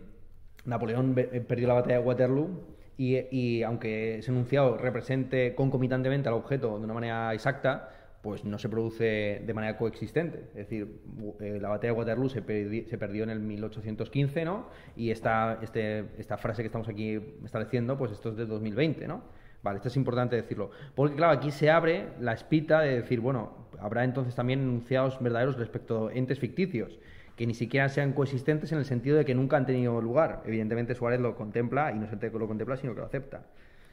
Napoleón 0.65 1.13
perdió 1.15 1.67
la 1.67 1.75
batalla 1.75 1.99
de 1.99 2.05
Waterloo 2.05 2.74
y, 2.97 3.63
aunque 3.63 4.19
ese 4.19 4.31
enunciado 4.31 4.77
represente 4.77 5.55
concomitantemente 5.55 6.29
al 6.29 6.35
objeto 6.35 6.79
de 6.79 6.85
una 6.85 6.95
manera 6.95 7.35
exacta, 7.35 7.91
pues 8.23 8.45
no 8.45 8.59
se 8.59 8.69
produce 8.69 9.43
de 9.45 9.55
manera 9.55 9.77
coexistente. 9.77 10.45
Es 10.51 10.69
decir, 10.69 11.01
eh, 11.41 11.59
la 11.61 11.69
batalla 11.69 11.93
de 11.93 11.99
Waterloo 11.99 12.29
se, 12.31 12.41
perdió 12.41 13.25
en 13.25 13.31
el 13.31 13.41
1815, 13.41 14.45
¿no? 14.45 14.69
Y 14.97 15.11
esta, 15.11 15.59
este, 15.61 16.07
esta 16.17 16.39
frase 16.39 16.63
que 16.63 16.67
estamos 16.67 16.89
aquí 16.89 17.21
estableciendo, 17.45 17.99
pues 17.99 18.13
esto 18.13 18.31
es 18.31 18.37
de 18.37 18.47
2020, 18.47 19.07
¿no? 19.07 19.23
Vale, 19.63 19.77
esto 19.77 19.89
es 19.89 19.97
importante 19.97 20.37
decirlo. 20.37 20.71
Porque, 20.95 21.17
claro, 21.17 21.33
aquí 21.33 21.51
se 21.51 21.71
abre 21.71 22.09
la 22.21 22.33
espita 22.33 22.81
de 22.81 23.01
decir, 23.01 23.21
bueno, 23.21 23.67
habrá 23.79 24.05
entonces 24.05 24.35
también 24.35 24.61
enunciados 24.61 25.21
verdaderos 25.21 25.59
respecto 25.59 26.09
a 26.09 26.13
entes 26.15 26.39
ficticios 26.39 26.99
que 27.37 27.47
ni 27.47 27.55
siquiera 27.55 27.89
sean 27.89 28.13
coexistentes 28.13 28.71
en 28.73 28.79
el 28.79 28.85
sentido 28.85 29.17
de 29.17 29.25
que 29.25 29.35
nunca 29.35 29.57
han 29.57 29.67
tenido 29.67 30.01
lugar. 30.01 30.43
Evidentemente 30.47 30.95
Suárez 30.95 31.21
lo 31.21 31.35
contempla 31.35 31.93
y 31.93 31.99
no 31.99 32.09
que 32.09 32.31
lo 32.31 32.47
contempla, 32.47 32.77
sino 32.77 32.95
que 32.95 33.01
lo 33.01 33.07
acepta. 33.07 33.43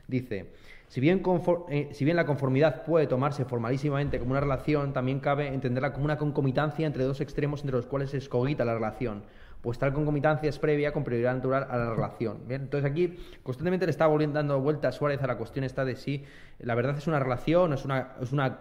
Dice, 0.08 0.47
si 0.88 0.99
bien, 0.99 1.23
eh, 1.69 1.89
si 1.93 2.04
bien 2.04 2.17
la 2.17 2.25
conformidad 2.25 2.84
puede 2.84 3.08
tomarse 3.08 3.45
formalísimamente 3.45 4.19
como 4.19 4.32
una 4.32 4.41
relación, 4.41 4.93
también 4.93 5.19
cabe 5.19 5.47
entenderla 5.47 5.93
como 5.93 6.06
una 6.06 6.17
concomitancia 6.17 6.86
entre 6.86 7.06
dos 7.06 7.21
extremos 7.21 7.62
entre 7.62 7.77
los 7.77 7.88
cuales 7.88 8.10
se 8.10 8.17
escogita 8.17 8.65
la 8.65 8.73
relación, 8.73 9.23
pues 9.62 9.80
tal 9.80 9.93
concomitancia 9.93 10.49
es 10.49 10.60
previa 10.60 10.91
con 10.91 11.04
prioridad 11.04 11.36
natural 11.36 11.65
a 11.69 11.77
la 11.77 11.93
relación. 11.93 12.39
¿bien? 12.47 12.63
Entonces 12.63 12.89
aquí 12.89 13.17
constantemente 13.41 13.86
le 13.86 13.91
está 13.91 14.08
volviendo 14.08 14.36
dando 14.36 14.60
vuelta 14.60 14.89
a 14.89 14.91
Suárez 14.91 15.21
a 15.23 15.27
la 15.27 15.38
cuestión 15.38 15.63
esta 15.63 15.86
de 15.86 15.95
si 15.95 16.25
la 16.60 16.75
verdad 16.75 16.97
es 16.97 17.08
una 17.08 17.19
relación, 17.19 17.73
es 17.73 17.86
una, 17.86 18.15
es 18.21 18.34
una 18.34 18.60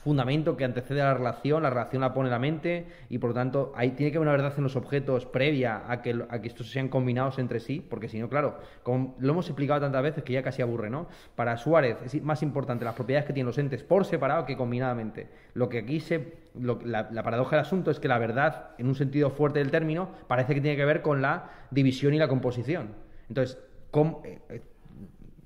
fundamento 0.00 0.56
que 0.56 0.64
antecede 0.64 1.02
a 1.02 1.06
la 1.06 1.14
relación, 1.14 1.62
la 1.62 1.70
relación 1.70 2.00
la 2.00 2.14
pone 2.14 2.30
la 2.30 2.38
mente 2.38 2.86
y 3.10 3.18
por 3.18 3.30
lo 3.30 3.34
tanto 3.34 3.72
ahí 3.76 3.90
tiene 3.90 4.10
que 4.10 4.16
haber 4.16 4.28
una 4.28 4.36
verdad 4.36 4.54
en 4.56 4.64
los 4.64 4.74
objetos 4.74 5.26
previa 5.26 5.82
a 5.86 6.00
que, 6.00 6.24
a 6.28 6.40
que 6.40 6.48
estos 6.48 6.70
sean 6.70 6.88
combinados 6.88 7.38
entre 7.38 7.60
sí, 7.60 7.84
porque 7.86 8.08
si 8.08 8.18
no, 8.18 8.30
claro, 8.30 8.58
como 8.82 9.14
lo 9.18 9.32
hemos 9.32 9.46
explicado 9.46 9.80
tantas 9.80 10.02
veces 10.02 10.24
que 10.24 10.32
ya 10.32 10.42
casi 10.42 10.62
aburre, 10.62 10.88
¿no? 10.88 11.06
Para 11.36 11.56
Suárez 11.58 11.98
es 12.02 12.22
más 12.22 12.42
importante 12.42 12.84
las 12.84 12.94
propiedades 12.94 13.26
que 13.26 13.34
tienen 13.34 13.48
los 13.48 13.58
entes 13.58 13.82
por 13.82 14.06
separado 14.06 14.46
que 14.46 14.56
combinadamente. 14.56 15.28
Lo 15.52 15.68
que 15.68 15.78
aquí 15.78 16.00
se... 16.00 16.38
la, 16.54 17.22
paradoja 17.22 17.56
del 17.56 17.66
asunto 17.66 17.90
es 17.90 18.00
que 18.00 18.08
la 18.08 18.18
verdad, 18.18 18.70
en 18.78 18.88
un 18.88 18.94
sentido 18.94 19.28
fuerte 19.28 19.58
del 19.58 19.70
término, 19.70 20.08
parece 20.28 20.54
que 20.54 20.62
tiene 20.62 20.78
que 20.78 20.84
ver 20.86 21.02
con 21.02 21.20
la 21.20 21.50
división 21.70 22.14
y 22.14 22.18
la 22.18 22.28
composición. 22.28 22.94
Entonces, 23.28 23.58
¿cómo, 23.90 24.22
eh, 24.24 24.62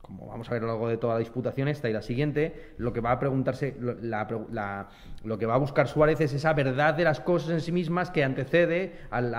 como 0.05 0.27
vamos 0.27 0.49
a 0.49 0.53
ver 0.53 0.63
a 0.63 0.67
lo 0.67 0.73
largo 0.73 0.89
de 0.89 0.99
toda 0.99 1.15
la 1.15 1.21
disputación 1.21 1.67
esta 1.67 1.89
y 1.89 1.93
la 1.95 2.03
siguiente, 2.03 2.75
lo 2.77 2.93
que 2.93 3.01
va 3.01 3.13
a 3.13 3.19
preguntarse, 3.19 3.75
lo 3.79 5.39
que 5.39 5.47
va 5.47 5.55
a 5.55 5.59
buscar 5.59 5.89
Suárez 5.89 6.21
es 6.21 6.35
esa 6.35 6.53
verdad 6.53 6.93
de 6.93 7.05
las 7.05 7.21
cosas 7.21 7.51
en 7.51 7.61
sí 7.63 7.73
mismas 7.73 8.11
que 8.11 8.23
antecede 8.23 8.93
al 9.11 9.35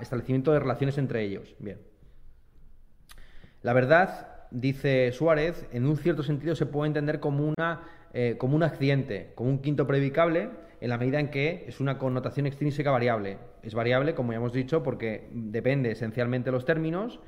establecimiento 0.00 0.52
de 0.52 0.58
relaciones 0.58 0.98
entre 0.98 1.22
ellos. 1.22 1.54
Bien. 1.60 1.78
La 3.62 3.72
verdad, 3.72 4.46
dice 4.50 5.12
Suárez, 5.12 5.68
en 5.72 5.86
un 5.86 5.96
cierto 5.96 6.24
sentido 6.24 6.56
se 6.56 6.66
puede 6.66 6.88
entender 6.88 7.20
como, 7.20 7.46
una, 7.46 7.82
eh, 8.12 8.34
como 8.36 8.56
un 8.56 8.64
accidente, 8.64 9.32
como 9.36 9.48
un 9.48 9.60
quinto 9.60 9.86
predicable 9.86 10.50
en 10.80 10.90
la 10.90 10.98
medida 10.98 11.20
en 11.20 11.30
que 11.30 11.66
es 11.68 11.78
una 11.78 11.98
connotación 11.98 12.46
extrínseca 12.46 12.90
variable. 12.90 13.38
Es 13.62 13.74
variable, 13.74 14.14
como 14.14 14.32
ya 14.32 14.38
hemos 14.38 14.52
dicho, 14.52 14.82
porque 14.82 15.28
depende 15.32 15.92
esencialmente 15.92 16.46
de 16.46 16.52
los 16.52 16.64
términos 16.64 17.20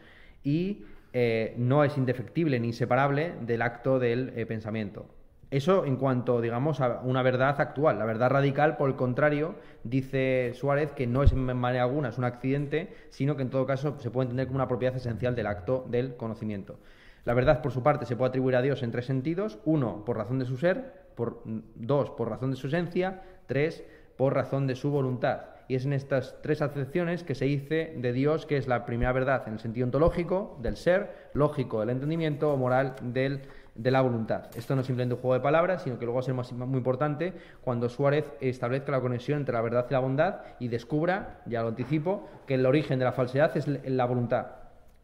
y 0.42 0.84
eh, 1.12 1.54
no 1.56 1.84
es 1.84 1.96
indefectible 1.96 2.60
ni 2.60 2.68
inseparable 2.68 3.34
del 3.40 3.62
acto 3.62 3.98
del 3.98 4.32
eh, 4.36 4.46
pensamiento. 4.46 5.06
Eso 5.50 5.84
en 5.84 5.96
cuanto, 5.96 6.40
digamos, 6.40 6.80
a 6.80 7.00
una 7.00 7.22
verdad 7.22 7.60
actual. 7.60 7.98
La 7.98 8.04
verdad 8.04 8.30
radical, 8.30 8.76
por 8.76 8.88
el 8.88 8.94
contrario, 8.94 9.56
dice 9.82 10.52
Suárez 10.54 10.92
que 10.92 11.08
no 11.08 11.24
es 11.24 11.32
en 11.32 11.44
manera 11.56 11.82
alguna, 11.82 12.10
es 12.10 12.18
un 12.18 12.24
accidente, 12.24 12.94
sino 13.10 13.34
que 13.34 13.42
en 13.42 13.50
todo 13.50 13.66
caso 13.66 13.98
se 13.98 14.10
puede 14.10 14.26
entender 14.26 14.46
como 14.46 14.58
una 14.58 14.68
propiedad 14.68 14.94
esencial 14.94 15.34
del 15.34 15.48
acto 15.48 15.84
del 15.88 16.14
conocimiento. 16.16 16.78
La 17.24 17.34
verdad, 17.34 17.62
por 17.62 17.72
su 17.72 17.82
parte, 17.82 18.06
se 18.06 18.16
puede 18.16 18.28
atribuir 18.28 18.56
a 18.56 18.62
Dios 18.62 18.82
en 18.82 18.92
tres 18.92 19.06
sentidos. 19.06 19.58
Uno, 19.64 20.04
por 20.04 20.16
razón 20.16 20.38
de 20.38 20.46
su 20.46 20.56
ser. 20.56 21.10
Por, 21.16 21.42
dos, 21.44 22.10
por 22.10 22.30
razón 22.30 22.52
de 22.52 22.56
su 22.56 22.68
esencia. 22.68 23.22
Tres, 23.46 23.84
por 24.16 24.34
razón 24.34 24.66
de 24.66 24.76
su 24.76 24.90
voluntad. 24.90 25.49
Y 25.70 25.76
es 25.76 25.84
en 25.84 25.92
estas 25.92 26.34
tres 26.42 26.62
acepciones 26.62 27.22
que 27.22 27.36
se 27.36 27.44
dice 27.44 27.94
de 27.96 28.12
Dios 28.12 28.44
que 28.44 28.56
es 28.56 28.66
la 28.66 28.84
primera 28.84 29.12
verdad 29.12 29.44
en 29.46 29.52
el 29.52 29.60
sentido 29.60 29.84
ontológico, 29.84 30.58
del 30.60 30.76
ser, 30.76 31.30
lógico 31.32 31.78
del 31.78 31.90
entendimiento 31.90 32.52
o 32.52 32.56
moral 32.56 32.96
del 33.00 33.42
de 33.76 33.92
la 33.92 34.00
voluntad. 34.00 34.46
Esto 34.56 34.74
no 34.74 34.80
es 34.80 34.88
simplemente 34.88 35.14
un 35.14 35.20
juego 35.20 35.34
de 35.34 35.40
palabras, 35.40 35.84
sino 35.84 35.96
que 35.96 36.06
luego 36.06 36.16
va 36.16 36.40
a 36.40 36.44
ser 36.44 36.56
muy 36.56 36.78
importante 36.78 37.34
cuando 37.60 37.88
Suárez 37.88 38.24
establezca 38.40 38.90
la 38.90 39.00
conexión 39.00 39.38
entre 39.38 39.54
la 39.54 39.60
verdad 39.60 39.86
y 39.88 39.92
la 39.92 40.00
bondad 40.00 40.40
y 40.58 40.66
descubra, 40.66 41.40
ya 41.46 41.62
lo 41.62 41.68
anticipo, 41.68 42.28
que 42.48 42.54
el 42.54 42.66
origen 42.66 42.98
de 42.98 43.04
la 43.04 43.12
falsedad 43.12 43.56
es 43.56 43.68
la 43.68 44.06
voluntad. 44.06 44.48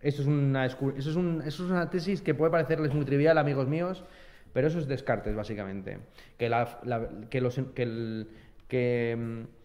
Eso 0.00 0.22
es 0.22 0.26
una, 0.26 0.66
eso 0.66 0.90
es 0.96 1.04
eso 1.06 1.20
es 1.46 1.60
una 1.60 1.90
tesis 1.90 2.22
que 2.22 2.34
puede 2.34 2.50
parecerles 2.50 2.92
muy 2.92 3.04
trivial, 3.04 3.38
amigos 3.38 3.68
míos, 3.68 4.02
pero 4.52 4.66
eso 4.66 4.80
es 4.80 4.88
Descartes, 4.88 5.36
básicamente. 5.36 6.00
Que 6.36 6.48
la, 6.48 6.80
que 7.30 7.40
los, 7.40 7.60
que 8.66 9.16
mm, 9.16 9.55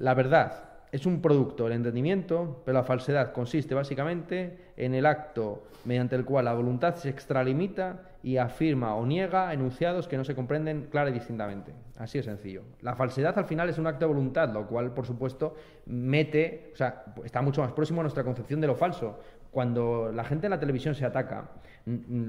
la 0.00 0.14
verdad 0.14 0.64
es 0.92 1.04
un 1.06 1.20
producto 1.20 1.64
del 1.64 1.74
entendimiento, 1.74 2.62
pero 2.64 2.78
la 2.78 2.84
falsedad 2.84 3.32
consiste 3.32 3.74
básicamente 3.74 4.72
en 4.76 4.94
el 4.94 5.04
acto 5.04 5.62
mediante 5.84 6.16
el 6.16 6.24
cual 6.24 6.46
la 6.46 6.54
voluntad 6.54 6.96
se 6.96 7.10
extralimita 7.10 8.00
y 8.22 8.38
afirma 8.38 8.94
o 8.94 9.04
niega 9.06 9.52
enunciados 9.52 10.08
que 10.08 10.16
no 10.16 10.24
se 10.24 10.34
comprenden 10.34 10.88
clara 10.90 11.10
y 11.10 11.12
distintamente. 11.12 11.72
Así 11.98 12.16
de 12.16 12.24
sencillo. 12.24 12.62
La 12.80 12.96
falsedad 12.96 13.38
al 13.38 13.44
final 13.44 13.68
es 13.68 13.76
un 13.76 13.86
acto 13.86 14.06
de 14.06 14.14
voluntad, 14.14 14.50
lo 14.52 14.66
cual, 14.66 14.92
por 14.94 15.06
supuesto, 15.06 15.54
mete, 15.84 16.70
o 16.72 16.76
sea, 16.76 17.04
está 17.24 17.42
mucho 17.42 17.60
más 17.60 17.72
próximo 17.72 18.00
a 18.00 18.04
nuestra 18.04 18.24
concepción 18.24 18.60
de 18.60 18.66
lo 18.66 18.74
falso. 18.74 19.20
Cuando 19.50 20.10
la 20.12 20.24
gente 20.24 20.46
en 20.46 20.50
la 20.50 20.60
televisión 20.60 20.94
se 20.94 21.04
ataca, 21.04 21.50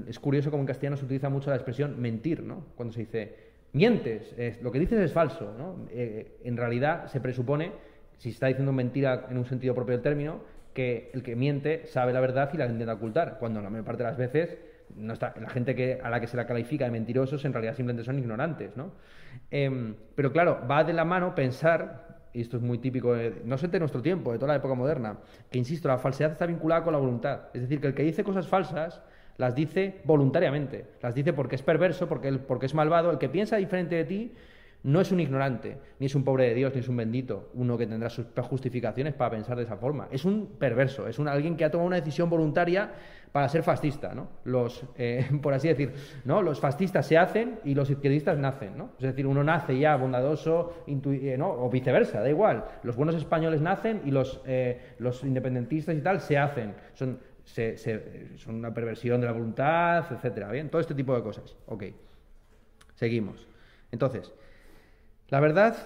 es 0.06 0.18
curioso 0.18 0.50
como 0.50 0.62
en 0.62 0.66
castellano 0.66 0.98
se 0.98 1.06
utiliza 1.06 1.30
mucho 1.30 1.48
la 1.48 1.56
expresión 1.56 2.00
mentir, 2.00 2.42
¿no? 2.42 2.66
Cuando 2.76 2.92
se 2.92 3.00
dice, 3.00 3.41
mientes, 3.72 4.34
lo 4.62 4.70
que 4.70 4.78
dices 4.78 5.00
es 5.00 5.12
falso, 5.12 5.54
¿no? 5.56 5.86
Eh, 5.90 6.38
en 6.44 6.56
realidad 6.56 7.06
se 7.06 7.20
presupone 7.20 7.72
si 8.16 8.30
se 8.30 8.34
está 8.34 8.46
diciendo 8.46 8.72
mentira 8.72 9.26
en 9.30 9.38
un 9.38 9.46
sentido 9.46 9.74
propio 9.74 9.94
del 9.94 10.02
término, 10.02 10.40
que 10.74 11.10
el 11.12 11.22
que 11.22 11.36
miente 11.36 11.86
sabe 11.86 12.12
la 12.12 12.20
verdad 12.20 12.50
y 12.52 12.56
la 12.56 12.66
intenta 12.66 12.94
ocultar, 12.94 13.38
cuando 13.38 13.60
la 13.60 13.68
mayor 13.68 13.84
parte 13.84 14.04
de 14.04 14.08
las 14.10 14.18
veces 14.18 14.58
no 14.96 15.12
está, 15.12 15.34
la 15.40 15.48
gente 15.48 15.74
que, 15.74 15.98
a 16.02 16.10
la 16.10 16.20
que 16.20 16.26
se 16.26 16.36
la 16.36 16.46
califica 16.46 16.84
de 16.84 16.90
mentirosos 16.90 17.44
en 17.44 17.52
realidad 17.52 17.74
simplemente 17.74 18.04
son 18.04 18.18
ignorantes. 18.18 18.76
¿no? 18.76 18.92
Em, 19.50 19.94
pero 20.14 20.32
claro, 20.32 20.60
va 20.70 20.84
de 20.84 20.92
la 20.92 21.04
mano 21.04 21.34
pensar, 21.34 22.28
y 22.32 22.42
esto 22.42 22.58
es 22.58 22.62
muy 22.62 22.78
típico, 22.78 23.14
no 23.44 23.58
sé 23.58 23.68
de 23.68 23.78
nuestro 23.78 24.02
tiempo, 24.02 24.32
de 24.32 24.38
toda 24.38 24.52
la 24.52 24.58
época 24.58 24.74
moderna, 24.74 25.18
que 25.50 25.58
insisto, 25.58 25.88
la 25.88 25.98
falsedad 25.98 26.32
está 26.32 26.46
vinculada 26.46 26.84
con 26.84 26.92
la 26.92 26.98
voluntad. 26.98 27.48
Es 27.54 27.62
decir, 27.62 27.80
que 27.80 27.88
el 27.88 27.94
que 27.94 28.02
dice 28.02 28.24
cosas 28.24 28.46
falsas 28.46 29.02
las 29.38 29.54
dice 29.54 30.00
voluntariamente, 30.04 30.86
las 31.02 31.14
dice 31.14 31.32
porque 31.32 31.56
es 31.56 31.62
perverso, 31.62 32.08
porque, 32.08 32.32
porque 32.32 32.66
es 32.66 32.74
malvado, 32.74 33.10
el 33.10 33.18
que 33.18 33.28
piensa 33.28 33.56
diferente 33.56 33.96
de 33.96 34.04
ti 34.04 34.32
no 34.84 35.00
es 35.00 35.12
un 35.12 35.20
ignorante, 35.20 35.78
ni 36.00 36.06
es 36.06 36.14
un 36.14 36.24
pobre 36.24 36.48
de 36.48 36.54
Dios, 36.54 36.74
ni 36.74 36.80
es 36.80 36.88
un 36.88 36.96
bendito, 36.96 37.50
uno 37.54 37.78
que 37.78 37.86
tendrá 37.86 38.10
sus 38.10 38.26
justificaciones 38.42 39.14
para 39.14 39.30
pensar 39.30 39.56
de 39.56 39.62
esa 39.62 39.76
forma. 39.76 40.08
Es 40.10 40.24
un 40.24 40.46
perverso, 40.58 41.06
es 41.06 41.18
un, 41.18 41.28
alguien 41.28 41.56
que 41.56 41.64
ha 41.64 41.70
tomado 41.70 41.86
una 41.86 41.96
decisión 41.96 42.28
voluntaria 42.28 42.90
para 43.30 43.48
ser 43.48 43.62
fascista, 43.62 44.14
¿no? 44.14 44.28
Los, 44.44 44.84
eh, 44.96 45.26
por 45.42 45.54
así 45.54 45.68
decir, 45.68 45.92
¿no? 46.24 46.42
Los 46.42 46.60
fascistas 46.60 47.06
se 47.06 47.16
hacen 47.16 47.60
y 47.64 47.74
los 47.74 47.90
izquierdistas 47.90 48.38
nacen, 48.38 48.76
¿no? 48.76 48.90
Es 48.98 49.04
decir, 49.04 49.26
uno 49.26 49.44
nace 49.44 49.78
ya 49.78 49.96
bondadoso, 49.96 50.84
eh, 50.86 51.36
¿no? 51.38 51.50
O 51.50 51.70
viceversa, 51.70 52.20
da 52.20 52.28
igual. 52.28 52.64
Los 52.82 52.96
buenos 52.96 53.14
españoles 53.14 53.60
nacen 53.60 54.02
y 54.04 54.10
los, 54.10 54.42
eh, 54.46 54.94
los 54.98 55.22
independentistas 55.22 55.94
y 55.94 56.00
tal 56.00 56.20
se 56.20 56.38
hacen. 56.38 56.74
Son, 56.94 57.18
son 57.44 58.54
una 58.54 58.72
perversión 58.72 59.20
de 59.20 59.26
la 59.26 59.32
voluntad, 59.32 60.06
etcétera, 60.10 60.50
¿bien? 60.50 60.70
Todo 60.70 60.80
este 60.80 60.94
tipo 60.94 61.14
de 61.14 61.22
cosas. 61.22 61.56
Ok. 61.66 61.84
Seguimos. 62.94 63.46
Entonces, 63.90 64.32
la 65.28 65.40
verdad, 65.40 65.76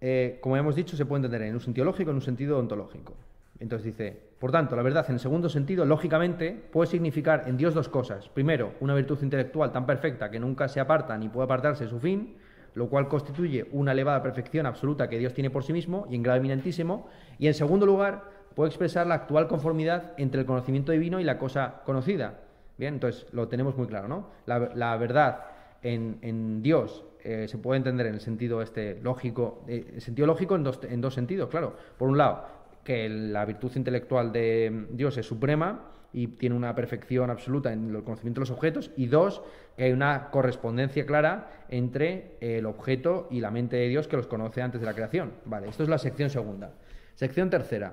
eh, 0.00 0.38
como 0.40 0.56
hemos 0.56 0.74
dicho, 0.76 0.96
se 0.96 1.06
puede 1.06 1.20
entender 1.24 1.42
en 1.42 1.54
un 1.54 1.60
sentido 1.60 1.84
lógico 1.84 2.10
en 2.10 2.16
un 2.16 2.22
sentido 2.22 2.58
ontológico. 2.58 3.14
Entonces 3.58 3.86
dice, 3.86 4.20
por 4.38 4.52
tanto, 4.52 4.76
la 4.76 4.82
verdad 4.82 5.06
en 5.08 5.14
el 5.14 5.20
segundo 5.20 5.48
sentido, 5.48 5.84
lógicamente, 5.84 6.52
puede 6.72 6.90
significar 6.90 7.44
en 7.46 7.56
Dios 7.56 7.74
dos 7.74 7.88
cosas. 7.88 8.28
Primero, 8.28 8.74
una 8.80 8.94
virtud 8.94 9.18
intelectual 9.22 9.72
tan 9.72 9.86
perfecta 9.86 10.30
que 10.30 10.38
nunca 10.38 10.68
se 10.68 10.80
aparta 10.80 11.16
ni 11.16 11.28
puede 11.28 11.44
apartarse 11.44 11.84
de 11.84 11.90
su 11.90 11.98
fin, 11.98 12.36
lo 12.74 12.88
cual 12.90 13.08
constituye 13.08 13.66
una 13.72 13.92
elevada 13.92 14.22
perfección 14.22 14.66
absoluta 14.66 15.08
que 15.08 15.18
Dios 15.18 15.32
tiene 15.32 15.48
por 15.48 15.64
sí 15.64 15.72
mismo 15.72 16.06
y 16.10 16.16
en 16.16 16.22
grado 16.22 16.38
eminentísimo. 16.38 17.08
Y 17.38 17.46
en 17.46 17.54
segundo 17.54 17.86
lugar, 17.86 18.24
puede 18.56 18.70
expresar 18.70 19.06
la 19.06 19.16
actual 19.16 19.48
conformidad 19.48 20.14
entre 20.16 20.40
el 20.40 20.46
conocimiento 20.46 20.90
divino 20.90 21.20
y 21.20 21.24
la 21.24 21.38
cosa 21.38 21.82
conocida. 21.84 22.40
Bien, 22.78 22.94
entonces 22.94 23.26
lo 23.32 23.48
tenemos 23.48 23.76
muy 23.76 23.86
claro, 23.86 24.08
¿no? 24.08 24.30
La, 24.46 24.96
verdad 24.96 25.44
en, 25.82 26.18
en 26.22 26.62
Dios 26.62 27.04
eh, 27.22 27.46
se 27.48 27.58
puede 27.58 27.76
entender 27.76 28.06
en 28.06 28.14
el 28.14 28.20
sentido 28.20 28.62
este 28.62 28.98
lógico, 29.02 29.62
eh, 29.68 29.96
sentido 29.98 30.26
lógico 30.26 30.56
en 30.56 30.64
dos, 30.64 30.80
en 30.88 31.02
dos 31.02 31.12
sentidos, 31.12 31.50
claro. 31.50 31.76
Por 31.98 32.08
un 32.08 32.16
lado, 32.16 32.46
que 32.82 33.08
la 33.10 33.44
virtud 33.44 33.70
intelectual 33.76 34.32
de 34.32 34.86
Dios 34.90 35.18
es 35.18 35.26
suprema 35.26 35.90
y 36.14 36.28
tiene 36.28 36.56
una 36.56 36.74
perfección 36.74 37.28
absoluta 37.28 37.70
en 37.74 37.94
el 37.94 38.02
conocimiento 38.04 38.40
de 38.40 38.42
los 38.42 38.50
objetos, 38.50 38.90
y 38.96 39.06
dos, 39.06 39.42
que 39.76 39.84
hay 39.84 39.92
una 39.92 40.30
correspondencia 40.30 41.04
clara 41.04 41.50
entre 41.68 42.38
el 42.40 42.64
objeto 42.64 43.28
y 43.30 43.40
la 43.40 43.50
mente 43.50 43.76
de 43.76 43.88
Dios 43.88 44.08
que 44.08 44.16
los 44.16 44.26
conoce 44.26 44.62
antes 44.62 44.80
de 44.80 44.86
la 44.86 44.94
creación. 44.94 45.32
Vale, 45.44 45.68
esto 45.68 45.82
es 45.82 45.90
la 45.90 45.98
sección 45.98 46.30
segunda. 46.30 46.72
Sección 47.16 47.50
tercera, 47.50 47.92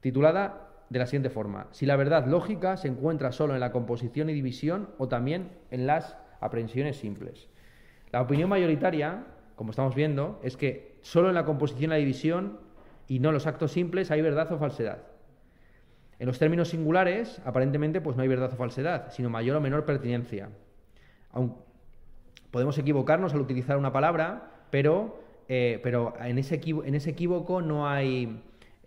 titulada 0.00 0.68
de 0.88 0.98
la 0.98 1.06
siguiente 1.06 1.30
forma: 1.30 1.68
Si 1.70 1.86
la 1.86 1.96
verdad 1.96 2.26
lógica 2.26 2.76
se 2.76 2.88
encuentra 2.88 3.32
solo 3.32 3.54
en 3.54 3.60
la 3.60 3.72
composición 3.72 4.30
y 4.30 4.34
división 4.34 4.90
o 4.98 5.08
también 5.08 5.52
en 5.70 5.86
las 5.86 6.16
aprehensiones 6.40 6.96
simples. 6.96 7.48
La 8.12 8.22
opinión 8.22 8.48
mayoritaria, 8.48 9.24
como 9.54 9.70
estamos 9.70 9.94
viendo, 9.94 10.40
es 10.42 10.56
que 10.56 10.98
solo 11.02 11.28
en 11.28 11.34
la 11.34 11.44
composición 11.44 11.90
y 11.90 11.94
la 11.94 11.96
división 11.96 12.58
y 13.06 13.18
no 13.20 13.28
en 13.28 13.34
los 13.34 13.46
actos 13.46 13.72
simples 13.72 14.10
hay 14.10 14.22
verdad 14.22 14.50
o 14.52 14.58
falsedad. 14.58 14.98
En 16.18 16.26
los 16.26 16.38
términos 16.38 16.68
singulares, 16.68 17.40
aparentemente, 17.44 18.00
pues 18.00 18.16
no 18.16 18.22
hay 18.22 18.28
verdad 18.28 18.52
o 18.52 18.56
falsedad, 18.56 19.10
sino 19.10 19.30
mayor 19.30 19.56
o 19.56 19.60
menor 19.60 19.86
pertinencia. 19.86 20.50
Podemos 22.50 22.76
equivocarnos 22.78 23.32
al 23.32 23.40
utilizar 23.40 23.78
una 23.78 23.92
palabra, 23.92 24.50
pero, 24.70 25.20
eh, 25.48 25.80
pero 25.82 26.14
en, 26.20 26.38
ese 26.38 26.60
en 26.64 26.94
ese 26.94 27.10
equívoco 27.10 27.62
no 27.62 27.88
hay 27.88 28.42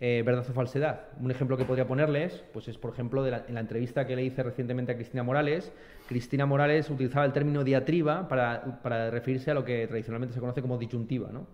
eh, 0.06 0.22
verdad 0.22 0.44
o 0.46 0.52
falsedad. 0.52 1.00
Un 1.18 1.30
ejemplo 1.30 1.56
que 1.56 1.64
podría 1.64 1.86
ponerles, 1.86 2.44
pues 2.52 2.68
es 2.68 2.76
por 2.76 2.92
ejemplo 2.92 3.26
en 3.26 3.54
la 3.54 3.60
entrevista 3.60 4.06
que 4.06 4.14
le 4.14 4.22
hice 4.22 4.42
recientemente 4.42 4.92
a 4.92 4.96
Cristina 4.96 5.22
Morales. 5.22 5.72
Cristina 6.06 6.44
Morales 6.44 6.90
utilizaba 6.90 7.24
el 7.24 7.32
término 7.32 7.64
diatriba 7.64 8.28
para, 8.28 9.10
referirse 9.10 9.50
a 9.50 9.54
lo 9.54 9.64
que 9.64 9.86
tradicionalmente 9.86 10.34
se 10.34 10.40
conoce 10.40 10.60
como 10.60 10.76
disyuntiva, 10.76 11.30
¿no? 11.32 11.46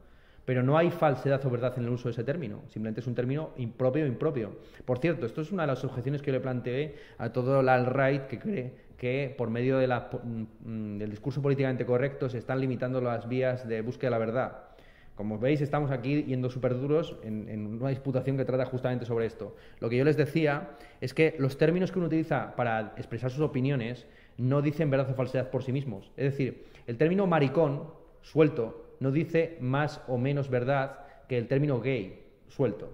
Pero 0.44 0.64
no 0.64 0.76
hay 0.76 0.90
falsedad 0.90 1.46
o 1.46 1.48
verdad 1.48 1.74
en 1.76 1.84
el 1.84 1.90
uso 1.90 2.08
de 2.08 2.12
ese 2.12 2.24
término, 2.24 2.62
simplemente 2.66 3.02
es 3.02 3.06
un 3.06 3.14
término 3.14 3.50
impropio 3.56 4.02
o 4.02 4.08
impropio. 4.08 4.56
Por 4.84 4.98
cierto, 4.98 5.26
esto 5.26 5.42
es 5.42 5.52
una 5.52 5.62
de 5.62 5.68
las 5.68 5.84
objeciones 5.84 6.20
que 6.20 6.32
yo 6.32 6.38
le 6.38 6.40
planteé 6.40 6.96
a 7.18 7.30
todo 7.30 7.60
el 7.60 7.68
alt-right 7.68 8.26
que 8.26 8.40
cree 8.40 8.90
que 9.00 9.32
por 9.38 9.48
medio 9.48 9.78
de 9.78 9.86
mm, 9.86 10.98
del 10.98 11.08
discurso 11.08 11.40
políticamente 11.40 11.86
correcto 11.86 12.28
se 12.28 12.38
están 12.38 12.60
limitando 12.60 13.00
las 13.00 13.28
vías 13.28 13.66
de 13.68 13.80
búsqueda 13.80 14.08
de 14.08 14.10
la 14.10 14.18
verdad. 14.18 14.69
Como 15.14 15.38
veis, 15.38 15.60
estamos 15.60 15.90
aquí 15.90 16.24
yendo 16.24 16.48
súper 16.48 16.78
duros 16.78 17.16
en, 17.22 17.66
una 17.66 17.90
disputación 17.90 18.36
que 18.36 18.44
trata 18.44 18.64
justamente 18.64 19.04
sobre 19.04 19.26
esto. 19.26 19.54
Lo 19.78 19.90
que 19.90 19.96
yo 19.96 20.04
les 20.04 20.16
decía 20.16 20.70
es 21.00 21.12
que 21.12 21.36
los 21.38 21.58
términos 21.58 21.92
que 21.92 21.98
uno 21.98 22.06
utiliza 22.06 22.56
para 22.56 22.94
expresar 22.96 23.30
sus 23.30 23.42
opiniones 23.42 24.06
no 24.38 24.62
dicen 24.62 24.88
verdad 24.90 25.10
o 25.10 25.14
falsedad 25.14 25.50
por 25.50 25.62
sí 25.62 25.72
mismos. 25.72 26.10
Es 26.16 26.32
decir, 26.32 26.64
el 26.86 26.96
término 26.96 27.26
maricón, 27.26 27.90
suelto, 28.22 28.96
no 29.00 29.10
dice 29.10 29.58
más 29.60 30.00
o 30.08 30.16
menos 30.16 30.48
verdad 30.48 31.00
que 31.28 31.36
el 31.36 31.48
término 31.48 31.80
gay, 31.80 32.22
suelto. 32.48 32.90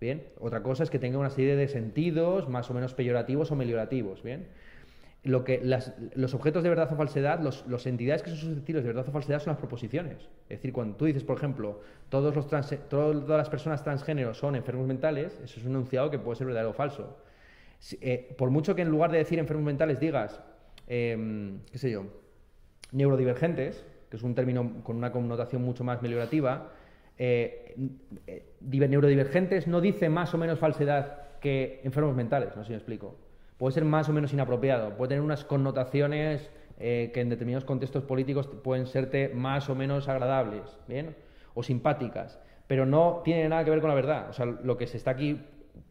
Bien, 0.00 0.26
otra 0.40 0.62
cosa 0.62 0.82
es 0.82 0.90
que 0.90 0.98
tenga 0.98 1.18
una 1.18 1.30
serie 1.30 1.56
de 1.56 1.68
sentidos 1.68 2.48
más 2.48 2.70
o 2.70 2.74
menos 2.74 2.92
peyorativos 2.92 3.50
o 3.50 3.56
meliorativos. 3.56 4.22
Bien, 4.22 4.46
lo 5.26 5.42
que 5.42 5.60
los 6.14 6.34
objetos 6.34 6.62
de 6.62 6.68
verdad 6.68 6.88
o 6.92 6.96
falsedad, 6.96 7.40
los, 7.40 7.86
entidades 7.86 8.22
que 8.22 8.30
son 8.30 8.38
susceptibles 8.38 8.84
de 8.84 8.88
verdad 8.88 9.08
o 9.08 9.12
falsedad 9.12 9.40
son 9.40 9.52
las 9.52 9.58
proposiciones. 9.58 10.28
Es 10.48 10.58
decir, 10.58 10.72
cuando 10.72 10.96
tú 10.96 11.04
dices, 11.04 11.24
por 11.24 11.36
ejemplo, 11.36 11.80
todos 12.08 12.34
los 12.34 12.48
todas 12.88 13.28
las 13.28 13.50
personas 13.50 13.82
transgénero 13.82 14.34
son 14.34 14.54
enfermos 14.54 14.86
mentales, 14.86 15.38
eso 15.42 15.58
es 15.58 15.66
un 15.66 15.72
enunciado 15.72 16.10
que 16.10 16.20
puede 16.20 16.36
ser 16.36 16.46
verdadero 16.46 16.70
o 16.70 16.74
falso. 16.74 17.18
Eh, 18.00 18.34
por 18.38 18.50
mucho 18.50 18.76
que 18.76 18.82
en 18.82 18.88
lugar 18.88 19.10
de 19.10 19.18
decir 19.18 19.40
enfermos 19.40 19.66
mentales 19.66 19.98
digas, 19.98 20.40
em, 20.86 21.58
qué 21.72 21.78
sé 21.78 21.90
yo, 21.90 22.06
neurodivergentes, 22.92 23.84
que 24.08 24.16
es 24.16 24.22
un 24.22 24.36
término 24.36 24.84
con 24.84 24.96
una 24.96 25.10
connotación 25.10 25.62
mucho 25.62 25.82
más 25.82 26.02
meliorativa, 26.02 26.72
eh, 27.18 27.74
neurodivergentes 28.60 29.66
no 29.66 29.80
dice 29.80 30.08
más 30.08 30.32
o 30.34 30.38
menos 30.38 30.60
falsedad 30.60 31.38
que 31.40 31.80
enfermos 31.82 32.14
mentales, 32.14 32.54
no 32.54 32.62
sé 32.62 32.68
si 32.68 32.72
me 32.72 32.76
explico. 32.76 33.25
Puede 33.58 33.72
ser 33.72 33.84
más 33.84 34.08
o 34.08 34.12
menos 34.12 34.32
inapropiado, 34.32 34.96
puede 34.96 35.10
tener 35.10 35.22
unas 35.22 35.44
connotaciones 35.44 36.50
que 36.78 37.12
en 37.14 37.30
determinados 37.30 37.64
contextos 37.64 38.02
políticos 38.02 38.46
pueden 38.46 38.86
serte 38.86 39.30
más 39.30 39.70
o 39.70 39.74
menos 39.74 40.08
agradables, 40.08 40.78
¿bien? 40.86 41.16
O 41.54 41.62
simpáticas, 41.62 42.38
pero 42.66 42.84
no 42.84 43.22
tiene 43.24 43.48
nada 43.48 43.64
que 43.64 43.70
ver 43.70 43.80
con 43.80 43.88
la 43.88 43.94
verdad. 43.94 44.28
O 44.28 44.34
sea, 44.34 44.44
lo 44.44 44.76
que 44.76 44.86
se 44.86 44.98
está 44.98 45.12
aquí 45.12 45.40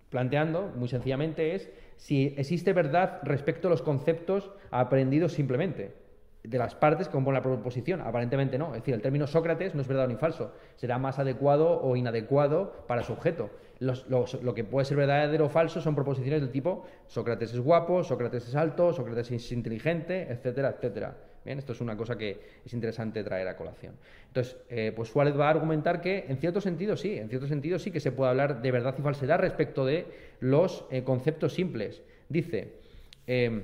planteando, 0.10 0.72
muy 0.76 0.88
sencillamente, 0.88 1.56
es 1.56 1.72
si 1.98 2.36
existe 2.38 2.72
verdad 2.72 3.20
respecto 3.24 3.68
a 3.68 3.72
los 3.72 3.82
conceptos 3.82 4.52
aprendidos 4.70 5.34
simplemente 5.34 5.96
de 6.44 6.58
las 6.60 6.76
partes 6.76 7.08
que 7.08 7.14
componen 7.14 7.40
la 7.40 7.42
proposición. 7.42 8.02
Aparentemente 8.02 8.60
no. 8.60 8.76
Es 8.76 8.82
decir, 8.82 8.94
el 8.94 9.02
término 9.02 9.26
Sócrates 9.26 9.74
no 9.74 9.82
es 9.82 9.88
verdad 9.88 10.08
ni 10.08 10.16
falso. 10.16 10.54
Será 10.76 11.00
más 11.00 11.18
adecuado 11.18 11.82
o 11.82 11.96
inadecuado 11.96 12.86
para 12.88 13.02
su 13.02 13.14
objeto. 13.14 13.50
Lo 13.80 14.54
que 14.54 14.64
puede 14.64 14.86
ser 14.86 14.98
verdadero 14.98 15.46
o 15.46 15.50
falso 15.50 15.82
son 15.82 15.96
proposiciones 15.96 16.42
del 16.42 16.52
tipo 16.52 16.86
Sócrates 17.08 17.54
es 17.54 17.60
guapo, 17.60 18.04
Sócrates 18.04 18.48
es 18.48 18.56
alto, 18.56 18.94
Sócrates 18.94 19.32
es 19.32 19.52
inteligente, 19.52 20.28
etcétera, 20.30 20.76
etcétera. 20.78 21.18
Bien, 21.46 21.60
esto 21.60 21.74
es 21.74 21.82
una 21.82 21.96
cosa 21.96 22.18
que 22.18 22.40
es 22.66 22.74
interesante 22.74 23.24
traer 23.24 23.48
a 23.48 23.56
colación. 23.56 23.94
Entonces, 24.28 24.58
eh, 24.68 24.92
pues 24.96 25.10
Suárez 25.10 25.38
va 25.40 25.46
a 25.46 25.52
argumentar 25.52 26.02
que 26.02 26.26
en 26.28 26.38
cierto 26.38 26.60
sentido 26.60 26.98
sí, 26.98 27.18
en 27.18 27.30
cierto 27.30 27.48
sentido 27.48 27.78
sí 27.78 27.92
que 27.92 28.00
se 28.00 28.12
puede 28.12 28.32
hablar 28.32 28.64
de 28.64 28.72
verdad 28.72 28.96
y 28.98 29.02
falsedad 29.04 29.40
respecto 29.40 29.86
de 29.86 30.08
los 30.40 30.86
eh, 30.90 31.04
conceptos 31.04 31.54
simples. 31.54 32.02
Dice, 32.30 32.80
em, 33.28 33.62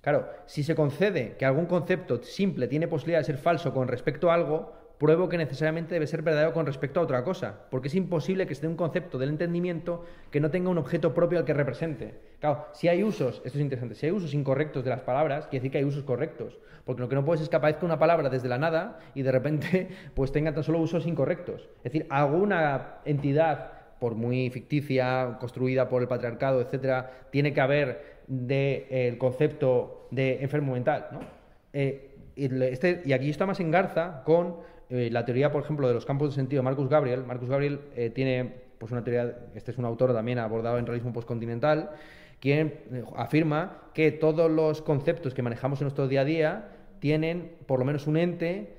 claro, 0.00 0.26
si 0.46 0.62
se 0.62 0.74
concede 0.74 1.36
que 1.36 1.44
algún 1.44 1.66
concepto 1.66 2.22
simple 2.22 2.66
tiene 2.66 2.88
posibilidad 2.88 3.20
de 3.20 3.24
ser 3.24 3.36
falso 3.36 3.74
con 3.74 3.86
respecto 3.86 4.30
a 4.30 4.34
algo, 4.34 4.79
pruebo 5.00 5.30
que 5.30 5.38
necesariamente 5.38 5.94
debe 5.94 6.06
ser 6.06 6.20
verdadero 6.20 6.52
con 6.52 6.66
respecto 6.66 7.00
a 7.00 7.02
otra 7.02 7.24
cosa, 7.24 7.60
porque 7.70 7.88
es 7.88 7.94
imposible 7.94 8.46
que 8.46 8.52
esté 8.52 8.68
un 8.68 8.76
concepto 8.76 9.16
del 9.16 9.30
entendimiento 9.30 10.04
que 10.30 10.40
no 10.40 10.50
tenga 10.50 10.68
un 10.68 10.76
objeto 10.76 11.14
propio 11.14 11.38
al 11.38 11.46
que 11.46 11.54
represente. 11.54 12.14
Claro, 12.38 12.66
si 12.74 12.86
hay 12.86 13.02
usos, 13.02 13.40
esto 13.46 13.56
es 13.56 13.64
interesante, 13.64 13.94
si 13.94 14.04
hay 14.04 14.12
usos 14.12 14.34
incorrectos 14.34 14.84
de 14.84 14.90
las 14.90 15.00
palabras, 15.00 15.46
quiere 15.46 15.60
decir 15.60 15.72
que 15.72 15.78
hay 15.78 15.84
usos 15.84 16.04
correctos, 16.04 16.58
porque 16.84 17.00
lo 17.00 17.08
que 17.08 17.14
no 17.14 17.24
puedes 17.24 17.40
es 17.40 17.48
que 17.48 17.56
aparezca 17.56 17.86
una 17.86 17.98
palabra 17.98 18.28
desde 18.28 18.46
la 18.48 18.58
nada 18.58 18.98
y 19.14 19.22
de 19.22 19.32
repente 19.32 19.88
pues 20.14 20.32
tenga 20.32 20.52
tan 20.52 20.64
solo 20.64 20.78
usos 20.78 21.06
incorrectos. 21.06 21.70
Es 21.78 21.84
decir, 21.84 22.06
alguna 22.10 22.98
entidad 23.06 23.72
por 24.00 24.16
muy 24.16 24.50
ficticia, 24.50 25.38
construida 25.40 25.88
por 25.88 26.02
el 26.02 26.08
patriarcado, 26.08 26.60
etcétera, 26.60 27.10
tiene 27.30 27.54
que 27.54 27.60
haber 27.62 28.20
del 28.26 28.48
de, 28.48 29.16
concepto 29.18 30.08
de 30.10 30.42
enfermo 30.42 30.74
mental, 30.74 31.08
¿no? 31.12 31.20
Eh, 31.72 32.10
este, 32.36 33.02
y 33.04 33.12
aquí 33.12 33.28
está 33.28 33.46
más 33.46 33.60
en 33.60 33.70
garza 33.70 34.22
con 34.24 34.56
eh, 34.90 35.08
la 35.10 35.24
teoría, 35.24 35.52
por 35.52 35.62
ejemplo, 35.62 35.86
de 35.86 35.94
los 35.94 36.04
campos 36.04 36.30
de 36.30 36.34
sentido 36.34 36.64
Marcus 36.64 36.88
Gabriel. 36.88 37.24
Marcus 37.24 37.48
Gabriel 37.48 37.80
eh, 37.94 38.10
tiene 38.10 38.70
pues 38.78 38.90
una 38.90 39.04
teoría, 39.04 39.38
este 39.54 39.70
es 39.70 39.78
un 39.78 39.84
autor 39.84 40.12
también 40.12 40.38
abordado 40.38 40.78
en 40.78 40.86
realismo 40.86 41.12
postcontinental, 41.12 41.90
quien 42.40 42.80
eh, 42.92 43.04
afirma 43.14 43.82
que 43.94 44.10
todos 44.10 44.50
los 44.50 44.82
conceptos 44.82 45.32
que 45.32 45.42
manejamos 45.42 45.80
en 45.80 45.84
nuestro 45.84 46.08
día 46.08 46.22
a 46.22 46.24
día 46.24 46.68
tienen 46.98 47.52
por 47.66 47.78
lo 47.78 47.84
menos 47.84 48.06
un 48.06 48.16
ente, 48.16 48.76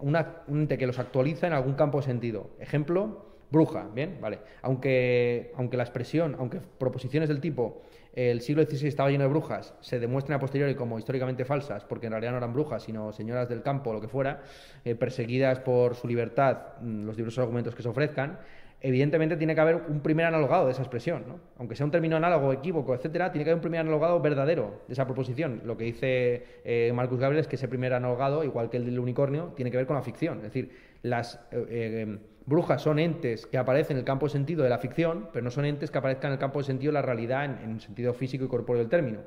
un 0.00 0.16
ente 0.48 0.78
que 0.78 0.86
los 0.86 0.98
actualiza 0.98 1.46
en 1.46 1.54
algún 1.54 1.74
campo 1.74 1.98
de 1.98 2.04
sentido. 2.04 2.50
Ejemplo, 2.60 3.26
bruja, 3.50 3.88
¿bien? 3.94 4.18
Vale. 4.20 4.40
Aunque, 4.62 5.52
aunque 5.56 5.76
la 5.76 5.84
expresión, 5.84 6.36
aunque 6.38 6.60
proposiciones 6.78 7.28
del 7.28 7.40
tipo 7.40 7.82
el 8.14 8.40
siglo 8.40 8.62
XVI 8.62 8.88
estaba 8.88 9.10
lleno 9.10 9.24
de 9.24 9.30
brujas, 9.30 9.74
se 9.80 9.98
demuestran 9.98 10.36
a 10.36 10.40
posteriori 10.40 10.74
como 10.76 10.98
históricamente 10.98 11.44
falsas, 11.44 11.84
porque 11.84 12.06
en 12.06 12.12
realidad 12.12 12.32
no 12.32 12.38
eran 12.38 12.52
brujas, 12.52 12.82
sino 12.84 13.12
señoras 13.12 13.48
del 13.48 13.62
campo 13.62 13.90
o 13.90 13.92
lo 13.92 14.00
que 14.00 14.08
fuera, 14.08 14.42
eh, 14.84 14.94
perseguidas 14.94 15.58
por 15.60 15.96
su 15.96 16.06
libertad, 16.06 16.58
mm, 16.80 17.04
los 17.04 17.16
diversos 17.16 17.40
argumentos 17.40 17.74
que 17.74 17.82
se 17.82 17.88
ofrezcan, 17.88 18.38
evidentemente 18.80 19.36
tiene 19.36 19.54
que 19.54 19.60
haber 19.62 19.76
un 19.88 20.00
primer 20.00 20.26
analogado 20.26 20.66
de 20.66 20.72
esa 20.72 20.82
expresión, 20.82 21.24
¿no? 21.26 21.40
Aunque 21.58 21.74
sea 21.74 21.86
un 21.86 21.90
término 21.90 22.16
análogo, 22.16 22.52
equívoco, 22.52 22.94
etcétera, 22.94 23.32
tiene 23.32 23.44
que 23.44 23.50
haber 23.50 23.56
un 23.56 23.62
primer 23.62 23.80
analogado 23.80 24.20
verdadero 24.20 24.82
de 24.86 24.92
esa 24.92 25.06
proposición. 25.06 25.62
Lo 25.64 25.76
que 25.76 25.84
dice 25.84 26.44
eh, 26.64 26.92
Marcus 26.94 27.18
Gabriel 27.18 27.40
es 27.40 27.48
que 27.48 27.56
ese 27.56 27.66
primer 27.66 27.94
analogado, 27.94 28.44
igual 28.44 28.68
que 28.68 28.76
el 28.76 28.84
del 28.84 28.98
unicornio, 28.98 29.54
tiene 29.56 29.70
que 29.70 29.78
ver 29.78 29.86
con 29.86 29.96
la 29.96 30.02
ficción. 30.02 30.36
Es 30.38 30.44
decir, 30.44 30.70
las 31.02 31.40
eh, 31.50 32.18
brujas 32.46 32.82
son 32.82 32.98
entes 32.98 33.46
que 33.46 33.58
aparecen 33.58 33.96
en 33.96 34.00
el 34.00 34.04
campo 34.04 34.26
de 34.26 34.32
sentido 34.32 34.62
de 34.62 34.70
la 34.70 34.78
ficción, 34.78 35.28
pero 35.32 35.44
no 35.44 35.50
son 35.50 35.64
entes 35.64 35.90
que 35.90 35.98
aparezcan 35.98 36.30
en 36.30 36.34
el 36.34 36.38
campo 36.38 36.58
de 36.58 36.64
sentido 36.64 36.90
de 36.90 36.94
la 36.94 37.02
realidad 37.02 37.44
en, 37.44 37.58
en 37.58 37.80
sentido 37.80 38.12
físico 38.14 38.44
y 38.44 38.48
corpóreo 38.48 38.80
del 38.80 38.90
término. 38.90 39.20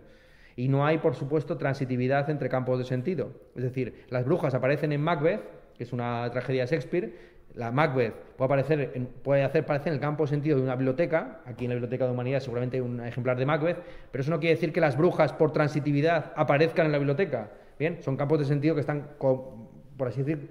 Y 0.56 0.70
no 0.70 0.86
hay, 0.86 0.98
por 0.98 1.16
supuesto, 1.16 1.58
transitividad 1.58 2.30
entre 2.30 2.50
campos 2.50 2.80
de 2.80 2.86
sentido. 2.86 3.32
Es 3.56 3.64
decir, 3.64 4.06
las 4.10 4.26
brujas 4.26 4.54
aparecen 4.54 4.92
en 4.92 5.02
Macbeth, 5.02 5.42
que 5.78 5.84
es 5.84 5.94
una 5.94 6.30
tragedia 6.32 6.64
de 6.64 6.72
Shakespeare, 6.72 7.14
la 7.58 7.72
Macbeth 7.72 8.14
puede, 8.38 8.46
aparecer 8.46 9.08
puede 9.24 9.44
hacer 9.44 9.66
parecer 9.66 9.90
en 9.90 9.96
el 9.96 10.00
campo 10.00 10.24
de 10.24 10.30
sentido 10.30 10.58
de 10.58 10.64
una 10.64 10.76
biblioteca, 10.76 11.42
aquí 11.46 11.66
en 11.66 11.70
la 11.70 11.76
Biblioteca 11.76 12.06
de 12.06 12.12
Humanidad 12.12 12.40
seguramente 12.40 12.78
hay 12.78 12.82
un 12.82 13.00
ejemplar 13.02 13.38
de 13.38 13.46
Macbeth, 13.46 13.78
pero 14.12 14.22
eso 14.22 14.32
no 14.32 14.40
quiere 14.40 14.56
decir 14.56 14.72
que 14.72 14.80
las 14.80 14.96
brujas 14.96 15.34
por 15.34 15.52
transitividad 15.52 16.34
aparezcan 16.36 16.86
en 16.86 16.92
la 16.92 16.98
biblioteca. 17.00 17.52
Bien, 17.80 18.02
son 18.02 18.16
campos 18.16 18.40
de 18.40 18.46
sentido 18.46 18.76
que 18.76 18.82
están, 18.82 19.10
por 19.20 20.08
así 20.08 20.24
decir, 20.24 20.50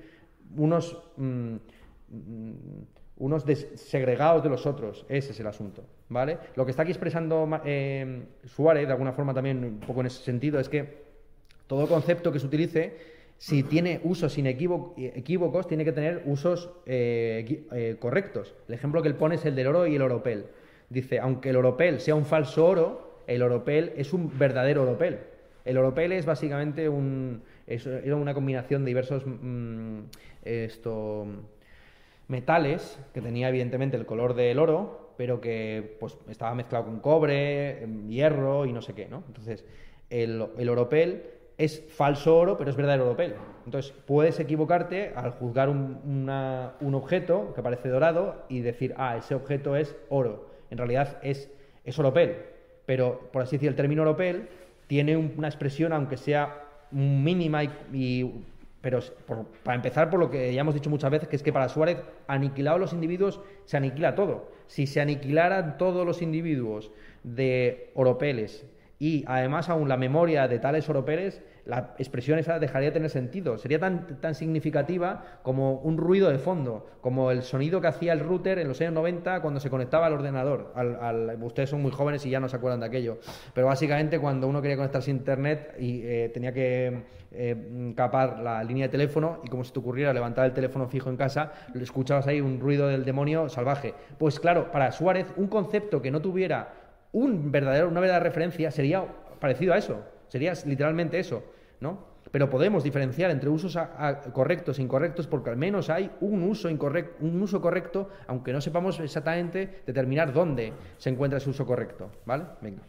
unos... 0.57 1.01
Mm, 1.17 1.57
unos 3.19 3.45
segregados 3.75 4.43
de 4.43 4.49
los 4.49 4.67
otros. 4.67 5.07
Ese 5.09 5.33
es 5.33 5.41
el 5.41 5.47
asunto, 5.47 5.85
¿vale? 6.09 6.39
Lo 6.55 6.65
que 6.65 6.71
está 6.71 6.83
aquí 6.83 6.93
expresando 6.93 7.49
eh, 7.65 8.23
Suárez, 8.45 8.87
de 8.87 8.93
alguna 8.93 9.13
forma 9.13 9.33
también 9.33 9.65
un 9.65 9.81
poco 9.81 10.01
en 10.01 10.07
ese 10.07 10.23
sentido, 10.23 10.61
es 10.61 10.69
que 10.69 11.07
todo 11.67 11.89
concepto 11.89 12.31
que 12.31 12.39
se 12.39 12.47
utilice, 12.47 12.97
si 13.39 13.63
tiene 13.63 14.01
usos 14.05 14.37
inequívocos, 14.39 15.67
tiene 15.67 15.85
que 15.85 15.93
tener 15.93 16.23
usos 16.27 16.71
eh, 16.87 17.65
eh, 17.73 17.97
correctos. 17.99 18.55
El 18.69 18.75
ejemplo 18.75 19.03
que 19.03 19.09
él 19.09 19.15
pone 19.15 19.35
es 19.35 19.45
el 19.45 19.55
del 19.57 19.67
oro 19.67 19.87
y 19.87 19.97
el 19.97 20.03
oropel. 20.03 20.47
Dice, 20.89 21.19
aunque 21.19 21.51
el 21.51 21.57
oropel 21.57 22.01
sea 22.01 22.15
un 22.15 22.25
falso 22.25 22.67
oro, 22.67 23.23
el 23.27 23.43
oropel 23.43 23.93
es 23.97 24.13
un 24.13 24.39
verdadero 24.39 24.83
oropel. 24.83 25.19
El 25.65 25.79
oropel 25.79 26.13
es 26.13 26.25
básicamente 26.25 26.89
un, 26.89 27.43
es, 27.67 27.87
una 27.87 28.35
combinación 28.35 28.85
de 28.85 28.89
diversos 28.91 29.25
mm, 29.27 30.03
esto, 30.45 31.27
metales, 32.29 32.99
que 33.15 33.21
tenía 33.21 33.49
evidentemente 33.49 33.97
el 33.97 34.07
color 34.07 34.35
del 34.35 34.59
oro, 34.59 35.13
pero 35.17 35.41
que 35.41 35.97
pues, 36.01 36.19
estaba 36.29 36.55
mezclado 36.55 36.85
con 36.85 37.01
cobre, 37.01 37.83
em, 37.83 38.09
hierro 38.09 38.67
y 38.67 38.73
no 38.73 38.83
sé 38.83 38.95
qué, 38.95 39.07
¿no? 39.09 39.23
Entonces, 39.29 39.65
el, 40.11 40.47
el 40.59 40.69
oropel 40.69 41.23
es 41.59 41.83
falso 41.89 42.37
oro, 42.37 42.57
pero 42.59 42.71
es 42.71 42.77
verdadero 42.77 43.07
oropel. 43.07 43.35
Entonces, 43.65 43.93
puedes 44.07 44.39
equivocarte 44.41 45.13
al 45.17 45.31
juzgar 45.31 45.69
un, 45.69 46.29
un, 46.81 46.95
objeto 46.95 47.53
que 47.55 47.63
parece 47.63 47.89
dorado 47.89 48.45
y 48.49 48.61
decir, 48.61 48.95
ah, 48.99 49.17
ese 49.17 49.35
objeto 49.35 49.75
es 49.75 49.97
oro. 50.09 50.51
En 50.71 50.79
realidad 50.79 51.19
es, 51.23 51.51
es 51.85 51.99
oropel. 51.99 52.37
Pero, 52.85 53.29
por 53.33 53.43
así 53.43 53.57
decir, 53.57 53.69
el 53.69 53.75
término 53.75 54.03
oropel 54.03 54.49
tiene 54.87 55.17
una 55.17 55.49
expresión, 55.49 55.93
aunque 55.93 56.17
sea 56.17 56.63
mínima 56.91 57.65
y 57.65 58.31
pero 58.91 59.47
para 59.65 59.75
empezar 59.75 60.11
por 60.11 60.21
lo 60.21 60.31
que 60.31 60.55
ya 60.55 60.61
hemos 60.61 60.75
dicho 60.75 60.91
muchas 60.91 61.11
veces, 61.11 61.29
que 61.29 61.37
es 61.37 61.43
que 61.43 61.53
para 61.53 61.69
Suárez, 61.69 61.99
aniquilados 62.29 62.81
los 62.81 62.93
individuos, 62.93 63.41
se 63.65 63.77
aniquila 63.77 64.15
todo. 64.15 64.53
Si 64.69 64.87
se 64.87 65.01
aniquilaran 65.01 65.77
todos 65.77 66.07
los 66.07 66.23
individuos 66.23 66.93
de 67.25 67.91
oropeles 67.95 68.65
y 68.99 69.25
además 69.27 69.69
aún 69.69 69.89
la 69.89 69.97
memoria 69.97 70.47
de 70.47 70.59
tales 70.61 70.89
oropeles, 70.89 71.43
la 71.67 71.95
expresión 71.99 72.39
esa 72.39 72.59
dejaría 72.59 72.91
de 72.91 72.93
tener 72.93 73.11
sentido. 73.11 73.59
Sería 73.59 73.79
tan, 73.79 74.21
tan 74.21 74.35
significativa 74.35 75.41
como 75.43 75.75
un 75.81 75.99
ruido 75.99 76.31
de 76.31 76.39
fondo, 76.39 76.87
como 77.01 77.31
el 77.33 77.43
sonido 77.43 77.81
que 77.81 77.89
hacía 77.89 78.13
el 78.13 78.21
router 78.21 78.61
en 78.61 78.69
los 78.69 78.81
años 78.81 78.95
90 78.95 79.43
cuando 79.43 79.59
se 79.59 79.69
conectaba 79.69 80.07
al 80.07 80.13
ordenador. 80.13 80.73
Ustedes 81.43 81.71
son 81.71 81.83
muy 81.83 81.91
jóvenes 81.91 82.25
y 82.25 82.31
ya 82.31 82.39
no 82.39 82.49
se 82.49 82.57
acuerdan 82.57 82.81
de 82.81 82.87
aquello. 82.87 83.19
Pero 83.53 83.67
básicamente 83.67 84.21
cuando 84.21 84.47
uno 84.47 84.63
quería 84.63 84.77
conectarse 84.77 85.11
a 85.11 85.15
Internet 85.15 85.75
y 85.79 86.03
eh, 86.05 86.31
tenía 86.33 86.53
que 86.53 87.03
eh, 87.33 87.93
capar 87.97 88.39
la 88.39 88.63
línea 88.63 88.87
de 88.87 88.91
teléfono 88.91 89.41
y 89.43 89.49
como 89.49 89.65
si 89.65 89.73
te 89.73 89.81
ocurriera 89.81 90.13
levantar 90.13 90.47
el 90.47 90.53
teléfono 90.53 90.87
fijo 90.89 91.11
en 91.11 91.17
casa, 91.17 91.53
escuchabas 91.75 92.29
ahí 92.29 92.41
un 92.41 92.61
ruido 92.61 92.87
del 92.87 93.05
demonio 93.05 93.49
salvaje. 93.49 93.93
Pues 94.19 94.39
claro, 94.39 94.71
para 94.71 94.93
Suárez, 94.93 95.27
un 95.37 95.49
concepto 95.49 96.01
que 96.01 96.13
no 96.13 96.23
tuviera 96.23 96.73
un 97.11 97.51
verdadero, 97.51 97.89
una 97.89 98.01
verdadera 98.01 98.23
referencia 98.23 98.71
sería 98.71 99.05
parecido 99.41 99.75
a 99.75 99.79
eso. 99.79 100.01
Sería 100.29 100.53
literalmente 100.65 101.19
eso. 101.19 101.43
¿No? 101.81 102.17
Pero 102.31 102.51
podemos 102.51 102.83
diferenciar 102.83 103.31
entre 103.31 103.49
usos 103.49 103.79
correctos 104.33 104.79
e 104.79 104.83
incorrectos 104.83 105.27
porque 105.27 105.51
al 105.51 105.57
menos 105.57 105.89
hay 105.91 106.11
un 106.21 106.43
uso, 106.43 106.69
incorrecto, 106.69 107.25
un 107.25 107.41
uso 107.41 107.61
correcto, 107.61 108.11
aunque 108.27 108.53
no 108.53 108.61
sepamos 108.61 108.99
exactamente 109.01 109.83
determinar 109.87 110.33
dónde 110.33 110.73
se 110.99 111.11
encuentra 111.11 111.39
ese 111.39 111.51
uso 111.51 111.65
correcto. 111.65 112.11
¿Vale? 112.25 112.45
Venga. 112.61 112.83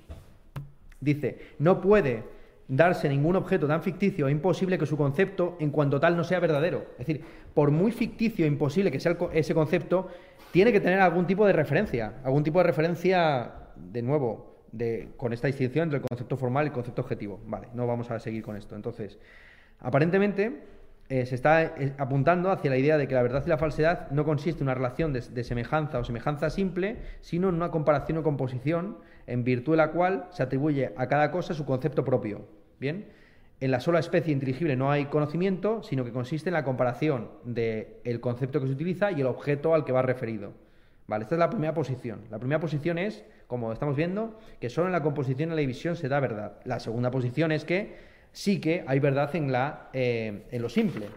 Dice, 1.00 1.40
no 1.60 1.80
puede 1.80 2.24
darse 2.68 3.08
ningún 3.08 3.36
objeto 3.36 3.68
tan 3.68 3.82
ficticio 3.82 4.28
e 4.28 4.32
imposible 4.32 4.78
que 4.78 4.86
su 4.86 4.98
concepto 4.98 5.56
en 5.60 5.70
cuanto 5.70 6.00
tal 6.00 6.18
no 6.18 6.24
sea 6.24 6.40
verdadero. 6.40 6.86
Es 7.00 7.08
decir, 7.08 7.24
por 7.54 7.72
muy 7.72 7.92
ficticio 7.92 8.46
e 8.46 8.48
imposible 8.48 8.92
que 8.92 9.00
sea 9.00 9.16
ese 9.34 9.54
concepto, 9.54 10.10
tiene 10.52 10.72
que 10.72 10.80
tener 10.80 11.00
algún 11.00 11.28
tipo 11.28 11.46
de 11.46 11.54
referencia, 11.54 12.16
algún 12.24 12.44
tipo 12.44 12.60
de 12.60 12.64
referencia, 12.64 13.54
de 13.76 14.02
nuevo, 14.02 14.57
con 15.18 15.34
esta 15.34 15.48
distinción 15.48 15.84
entre 15.84 16.00
el 16.00 16.06
concepto 16.06 16.38
formal 16.38 16.66
y 16.66 16.68
el 16.68 16.74
concepto 16.74 17.02
objetivo. 17.02 17.40
Vale, 17.46 17.68
no 17.74 17.88
vamos 17.88 18.12
a 18.12 18.20
seguir 18.20 18.44
con 18.44 18.56
esto. 18.56 18.76
Entonces, 18.76 19.18
aparentemente, 19.80 20.62
eh, 21.10 21.26
se 21.26 21.36
está 21.36 21.64
eh, 21.64 21.94
apuntando 21.98 22.52
hacia 22.52 22.70
la 22.70 22.78
idea 22.78 22.98
de 22.98 23.08
que 23.08 23.16
la 23.16 23.22
verdad 23.22 23.42
y 23.46 23.50
la 23.50 23.58
falsedad 23.58 24.12
no 24.12 24.26
consiste 24.26 24.62
en 24.62 24.66
una 24.66 24.74
relación 24.74 25.14
de, 25.14 25.44
semejanza 25.44 26.00
o 26.00 26.04
semejanza 26.04 26.50
simple, 26.50 26.98
sino 27.22 27.48
en 27.48 27.56
una 27.56 27.72
comparación 27.72 28.18
o 28.18 28.24
composición 28.24 28.98
en 29.26 29.46
virtud 29.46 29.74
de 29.74 29.78
la 29.78 29.92
cual 29.92 30.28
se 30.32 30.44
atribuye 30.44 30.94
a 30.98 31.08
cada 31.08 31.32
cosa 31.32 31.54
su 31.54 31.64
concepto 31.64 32.04
propio. 32.04 32.46
Bien, 32.80 33.06
en 33.62 33.72
la 33.72 33.80
sola 33.80 34.00
especie 34.00 34.34
inteligible 34.34 34.76
no 34.76 34.92
hay 34.92 35.06
conocimiento, 35.06 35.82
sino 35.82 36.04
que 36.04 36.12
consiste 36.12 36.50
en 36.50 36.54
la 36.54 36.66
comparación 36.66 37.30
del 37.46 38.20
concepto 38.20 38.60
que 38.60 38.68
se 38.68 38.74
utiliza 38.74 39.12
y 39.12 39.22
el 39.22 39.28
objeto 39.28 39.74
al 39.74 39.86
que 39.86 39.94
va 39.94 40.02
referido. 40.02 40.52
Vale, 41.08 41.24
esta 41.24 41.36
es 41.36 41.40
la 41.40 41.50
primera 41.50 41.74
posición. 41.74 42.20
La 42.30 42.38
primera 42.38 42.60
posición 42.60 42.98
es, 42.98 43.24
como 43.48 43.72
estamos 43.72 43.96
viendo, 43.96 44.38
que 44.60 44.70
solo 44.70 44.88
en 44.88 44.94
la 44.94 45.02
composición 45.02 45.50
y 45.52 45.56
la 45.56 45.62
división 45.62 45.96
se 45.96 46.10
da 46.10 46.20
verdad. 46.20 46.60
La 46.66 46.80
segunda 46.80 47.10
posición 47.12 47.52
es 47.52 47.66
que 47.66 47.96
sí 48.32 48.60
que 48.60 48.84
hay 48.88 49.00
verdad 49.00 49.36
en, 49.36 49.52
la, 49.52 49.90
eh, 49.94 50.44
en 50.52 50.62
lo 50.62 50.70
simple. 50.70 51.08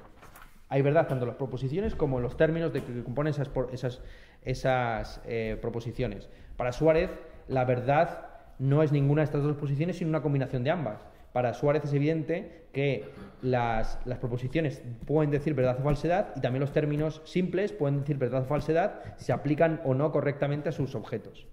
Hay 0.69 0.83
verdad 0.83 1.09
tanto 1.09 1.25
en 1.25 1.29
las 1.29 1.37
proposiciones 1.37 1.97
como 1.97 2.19
en 2.19 2.23
los 2.23 2.37
términos 2.37 2.73
de 2.73 2.83
que 2.83 3.03
componen 3.03 3.33
esas, 3.33 3.51
esas, 3.73 4.01
esas 4.43 5.21
eh, 5.27 5.59
proposiciones. 5.61 6.29
Para 6.57 6.73
Suárez, 6.73 7.11
la 7.49 7.65
verdad 7.65 8.29
no 8.61 8.83
es 8.83 8.93
ninguna 8.93 9.23
de 9.23 9.25
estas 9.25 9.43
dos 9.43 9.57
posiciones, 9.57 9.97
sino 9.97 10.11
una 10.11 10.23
combinación 10.23 10.63
de 10.63 10.71
ambas. 10.71 11.01
Para 11.33 11.55
Suárez 11.55 11.85
es 11.85 11.93
evidente 11.93 12.67
que 12.73 13.09
las, 13.43 13.99
las, 14.05 14.19
proposiciones 14.19 14.83
pueden 15.07 15.31
decir 15.31 15.55
verdad 15.55 15.79
o 15.81 15.83
falsedad 15.83 16.33
y 16.37 16.41
también 16.41 16.61
los 16.61 16.73
términos 16.73 17.23
simples 17.25 17.73
pueden 17.73 18.01
decir 18.01 18.17
verdad 18.19 18.43
o 18.43 18.47
falsedad 18.47 19.01
si 19.17 19.27
se 19.27 19.33
aplican 19.33 19.81
o 19.85 19.95
no 19.95 20.13
correctamente 20.13 20.69
a 20.69 20.73
sus 20.73 20.95
objetos. 20.95 21.47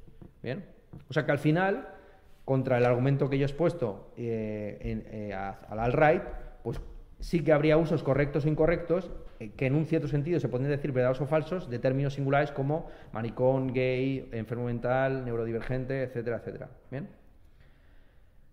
¿Bien? 0.47 0.63
O 1.09 1.13
sea 1.13 1.25
que 1.25 1.31
al 1.33 1.39
final 1.39 1.89
contra 2.45 2.77
el 2.77 2.85
argumento 2.85 3.29
que 3.29 3.37
yo 3.37 3.43
he 3.43 3.49
expuesto 3.49 4.13
eh, 4.15 5.03
eh, 5.11 5.33
al 5.33 5.77
alt-right, 5.77 6.21
pues 6.63 6.79
sí 7.19 7.43
que 7.43 7.51
habría 7.51 7.75
usos 7.75 8.01
correctos 8.01 8.45
o 8.45 8.47
incorrectos 8.47 9.11
eh, 9.41 9.51
que 9.57 9.65
en 9.65 9.75
un 9.75 9.85
cierto 9.85 10.07
sentido 10.07 10.39
se 10.39 10.47
pueden 10.47 10.69
decir 10.69 10.93
verdaderos 10.93 11.19
o 11.19 11.25
falsos 11.25 11.69
de 11.69 11.79
términos 11.79 12.13
singulares 12.13 12.53
como 12.53 12.87
maricón, 13.11 13.73
gay, 13.73 14.29
enfermo 14.31 14.63
mental, 14.67 15.25
neurodivergente, 15.25 16.03
etcétera, 16.03 16.37
etcétera. 16.37 16.69
¿Bien? 16.91 17.09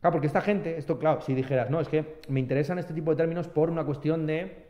Claro, 0.00 0.14
porque 0.14 0.26
esta 0.26 0.40
gente, 0.40 0.76
esto 0.76 0.98
claro, 0.98 1.20
si 1.20 1.32
dijeras, 1.32 1.70
no, 1.70 1.80
es 1.80 1.86
que 1.86 2.16
me 2.28 2.40
interesan 2.40 2.80
este 2.80 2.92
tipo 2.92 3.12
de 3.12 3.18
términos 3.18 3.46
por 3.46 3.70
una 3.70 3.84
cuestión 3.84 4.26
de 4.26 4.64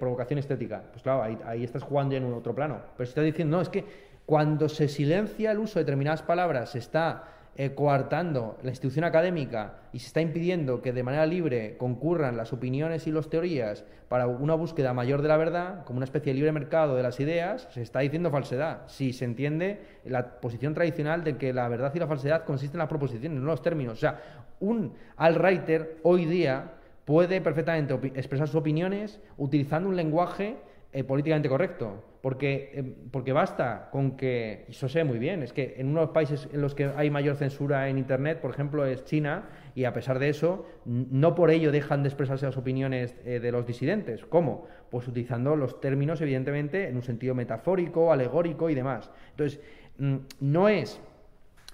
provocación 0.00 0.40
estética, 0.40 0.82
pues 0.90 1.02
claro, 1.04 1.22
ahí, 1.22 1.38
ahí, 1.46 1.64
estás 1.64 1.84
jugando 1.84 2.16
en 2.16 2.24
un 2.24 2.34
otro 2.34 2.52
plano. 2.54 2.80
Pero 2.96 3.06
si 3.06 3.10
estás 3.10 3.24
diciendo, 3.24 3.56
no, 3.56 3.62
es 3.62 3.70
que 3.70 3.84
cuando 4.26 4.68
se 4.68 4.88
silencia 4.88 5.52
el 5.52 5.58
uso 5.58 5.78
de 5.78 5.84
determinadas 5.84 6.22
palabras, 6.22 6.70
se 6.70 6.78
está 6.78 7.24
eh, 7.56 7.72
coartando 7.72 8.58
la 8.64 8.70
institución 8.70 9.04
académica 9.04 9.74
y 9.92 10.00
se 10.00 10.08
está 10.08 10.20
impidiendo 10.20 10.82
que 10.82 10.92
de 10.92 11.04
manera 11.04 11.24
libre 11.24 11.76
concurran 11.76 12.36
las 12.36 12.52
opiniones 12.52 13.06
y 13.06 13.12
las 13.12 13.28
teorías 13.28 13.84
para 14.08 14.26
una 14.26 14.54
búsqueda 14.54 14.92
mayor 14.92 15.22
de 15.22 15.28
la 15.28 15.36
verdad, 15.36 15.84
como 15.84 15.98
una 15.98 16.04
especie 16.04 16.32
de 16.32 16.34
libre 16.34 16.50
mercado 16.52 16.96
de 16.96 17.04
las 17.04 17.20
ideas, 17.20 17.68
se 17.70 17.82
está 17.82 18.00
diciendo 18.00 18.30
falsedad. 18.30 18.82
Si 18.88 19.12
se 19.12 19.24
entiende 19.24 19.80
la 20.04 20.40
posición 20.40 20.74
tradicional 20.74 21.22
de 21.22 21.36
que 21.36 21.52
la 21.52 21.68
verdad 21.68 21.92
y 21.94 22.00
la 22.00 22.08
falsedad 22.08 22.44
consisten 22.44 22.76
en 22.76 22.80
las 22.80 22.88
proposiciones, 22.88 23.36
no 23.36 23.42
en 23.42 23.46
los 23.46 23.62
términos. 23.62 23.98
O 23.98 24.00
sea, 24.00 24.20
un 24.58 24.94
alt-writer 25.16 25.98
hoy 26.02 26.24
día 26.24 26.72
puede 27.04 27.40
perfectamente 27.40 27.94
expresar 28.14 28.48
sus 28.48 28.56
opiniones 28.56 29.20
utilizando 29.36 29.88
un 29.88 29.96
lenguaje 29.96 30.56
eh, 30.92 31.04
políticamente 31.04 31.48
correcto 31.48 32.13
porque, 32.24 32.72
em, 32.72 32.94
porque 33.10 33.34
basta 33.34 33.90
con 33.92 34.16
que, 34.16 34.64
eso 34.70 34.88
sé 34.88 35.04
muy 35.04 35.18
bien, 35.18 35.42
es 35.42 35.52
que 35.52 35.74
en 35.76 35.88
uno 35.88 36.00
de 36.00 36.06
los 36.06 36.14
países 36.14 36.48
en 36.54 36.62
los 36.62 36.74
que 36.74 36.90
hay 36.96 37.10
mayor 37.10 37.36
censura 37.36 37.90
en 37.90 37.98
Internet, 37.98 38.40
por 38.40 38.50
ejemplo, 38.50 38.86
es 38.86 39.04
China, 39.04 39.50
y 39.74 39.84
a 39.84 39.92
pesar 39.92 40.18
de 40.18 40.30
eso, 40.30 40.64
no 40.86 41.34
por 41.34 41.50
ello 41.50 41.70
dejan 41.70 42.02
de 42.02 42.08
expresarse 42.08 42.46
las 42.46 42.56
opiniones 42.56 43.14
eh, 43.26 43.40
de 43.40 43.52
los 43.52 43.66
disidentes. 43.66 44.24
¿Cómo? 44.24 44.66
Pues 44.90 45.06
utilizando 45.06 45.54
los 45.54 45.82
términos, 45.82 46.18
evidentemente, 46.22 46.88
en 46.88 46.96
un 46.96 47.02
sentido 47.02 47.34
metafórico, 47.34 48.10
alegórico 48.10 48.70
y 48.70 48.74
demás. 48.74 49.10
Entonces, 49.32 49.60
mm, 49.98 50.16
no 50.40 50.70
es 50.70 50.98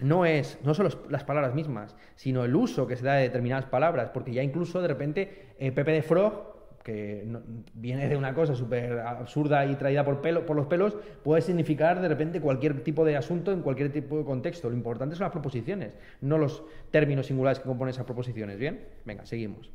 no 0.01 0.25
es 0.25 0.59
no 0.65 0.75
son 0.75 0.89
las 1.11 1.23
palabras 1.23 1.55
mismas, 1.55 1.95
sino 2.17 2.45
el 2.45 2.57
uso 2.57 2.89
que 2.89 2.97
se 2.97 3.05
da 3.05 3.15
de 3.15 3.23
determinadas 3.23 3.67
palabras, 3.67 4.11
porque 4.11 4.33
ya 4.33 4.43
incluso 4.43 4.83
de 4.83 4.89
repente 4.89 5.53
eh, 5.61 5.71
Pepe 5.71 5.93
de 5.93 6.03
Frog 6.03 6.60
que 6.83 7.27
viene 7.75 8.09
de 8.09 8.17
una 8.17 8.35
cosa 8.35 8.55
súper 8.55 9.01
absurda 9.01 9.67
y 9.67 9.75
traída 9.77 10.05
por, 10.05 10.21
por 10.21 10.57
los 10.57 10.67
pelos, 10.67 10.97
puede 11.23 11.43
significar 11.43 12.01
de 12.01 12.09
repente 12.09 12.41
cualquier 12.41 12.83
tipo 12.83 13.05
de 13.05 13.17
asunto 13.17 13.53
en 13.53 13.61
cualquier 13.63 13.93
tipo 13.93 14.19
de 14.19 14.25
contexto. 14.25 14.71
Lo 14.71 14.77
importante 14.77 15.15
son 15.15 15.25
las 15.25 15.33
proposiciones, 15.33 15.97
no 16.21 16.39
los 16.39 16.63
términos 16.91 17.27
singulares 17.27 17.59
que 17.59 17.67
componen 17.67 17.91
esas 17.91 18.05
proposiciones. 18.07 18.59
¿Bien? 18.59 18.81
Venga, 19.05 19.27
seguimos. 19.27 19.71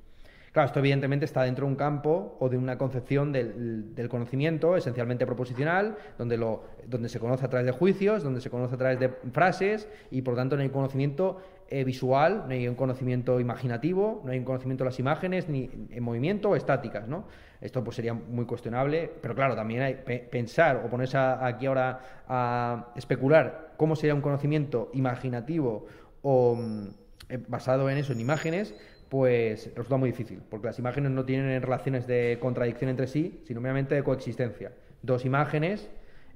Claro, 0.55 0.67
esto 0.67 0.79
evidentemente 0.79 1.25
está 1.25 1.43
dentro 1.43 1.65
de 1.65 1.73
un 1.73 1.75
campo 1.75 2.37
o 2.39 2.47
de 2.47 2.55
una 2.57 2.77
concepción 2.77 3.33
del, 3.33 4.07
conocimiento 4.09 4.77
esencialmente 4.77 5.25
proposicional, 5.25 5.97
donde, 6.17 6.37
lo, 6.37 6.63
donde 6.87 7.09
se 7.09 7.19
conoce 7.19 7.45
a 7.45 7.49
través 7.49 7.65
de 7.65 7.73
juicios, 7.73 8.23
donde 8.23 8.39
se 8.39 8.49
conoce 8.49 8.75
a 8.75 8.77
través 8.77 8.97
de 8.97 9.09
frases 9.33 9.89
y 10.11 10.21
por 10.21 10.37
tanto 10.37 10.55
no 10.55 10.61
hay 10.61 10.69
conocimiento 10.69 11.41
eh, 11.67 11.83
visual, 11.83 12.43
no 12.47 12.53
hay 12.53 12.67
un 12.67 12.75
conocimiento 12.75 13.39
imaginativo, 13.39 14.21
no 14.23 14.31
hay 14.31 14.37
un 14.37 14.45
conocimiento 14.45 14.83
de 14.83 14.89
las 14.89 14.99
imágenes 14.99 15.49
ni 15.49 15.69
en 15.89 16.03
movimiento 16.03 16.49
o 16.49 16.55
estáticas, 16.55 17.07
¿no? 17.07 17.25
Esto 17.59 17.83
pues 17.83 17.95
sería 17.95 18.13
muy 18.13 18.45
cuestionable, 18.45 19.11
pero 19.21 19.33
claro, 19.33 19.55
también 19.55 19.81
hay 19.81 19.95
pensar 20.29 20.83
o 20.85 20.89
ponerse 20.89 21.17
aquí 21.17 21.65
ahora 21.65 22.23
a 22.27 22.91
especular 22.95 23.73
cómo 23.77 23.95
sería 23.95 24.13
un 24.13 24.21
conocimiento 24.21 24.91
imaginativo 24.93 25.87
o 26.21 26.55
mm, 26.55 26.87
eh, 27.29 27.43
basado 27.47 27.89
en 27.89 27.97
eso, 27.97 28.13
en 28.13 28.19
imágenes, 28.19 28.75
pues 29.09 29.71
resulta 29.75 29.97
muy 29.97 30.11
difícil, 30.11 30.41
porque 30.47 30.67
las 30.67 30.77
imágenes 30.77 31.11
no 31.11 31.25
tienen 31.25 31.61
relaciones 31.61 32.05
de 32.05 32.37
contradicción 32.39 32.89
entre 32.89 33.07
sí, 33.07 33.41
sino 33.45 33.61
meramente 33.61 33.95
de 33.95 34.03
coexistencia. 34.03 34.71
Dos 35.01 35.25
imágenes, 35.25 35.89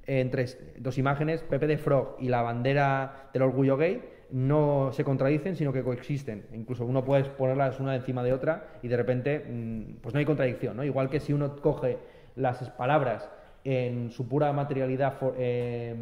entre, 0.07 0.45
dos 0.80 0.97
imágenes, 0.97 1.43
Pepe 1.43 1.67
de 1.67 1.77
Frog 1.77 2.15
y 2.19 2.30
la 2.30 2.41
bandera 2.41 3.30
del 3.34 3.43
orgullo 3.43 3.77
gay, 3.77 4.01
no 4.32 4.91
se 4.91 5.03
contradicen, 5.03 5.55
sino 5.55 5.73
que 5.73 5.84
coexisten. 5.84 6.45
Incluso 6.53 6.86
uno 6.86 7.03
puede 7.03 7.23
ponerlas 7.25 7.80
una 7.80 7.95
encima 7.95 8.23
de 8.23 8.34
otra 8.34 8.67
y 8.82 8.88
de 8.88 8.97
repente 8.97 9.39
mm, 9.39 10.01
pues 10.01 10.13
no 10.13 10.19
hay 10.19 10.25
contradicción. 10.25 10.77
¿no? 10.77 10.84
Igual 10.84 11.09
que 11.09 11.19
si 11.19 11.34
uno 11.34 11.55
coge 11.57 11.97
las 12.36 12.69
palabras 12.71 13.30
en 13.63 14.11
su 14.11 14.27
pura 14.27 14.53
materialidad 14.53 15.17
eh, 15.38 15.95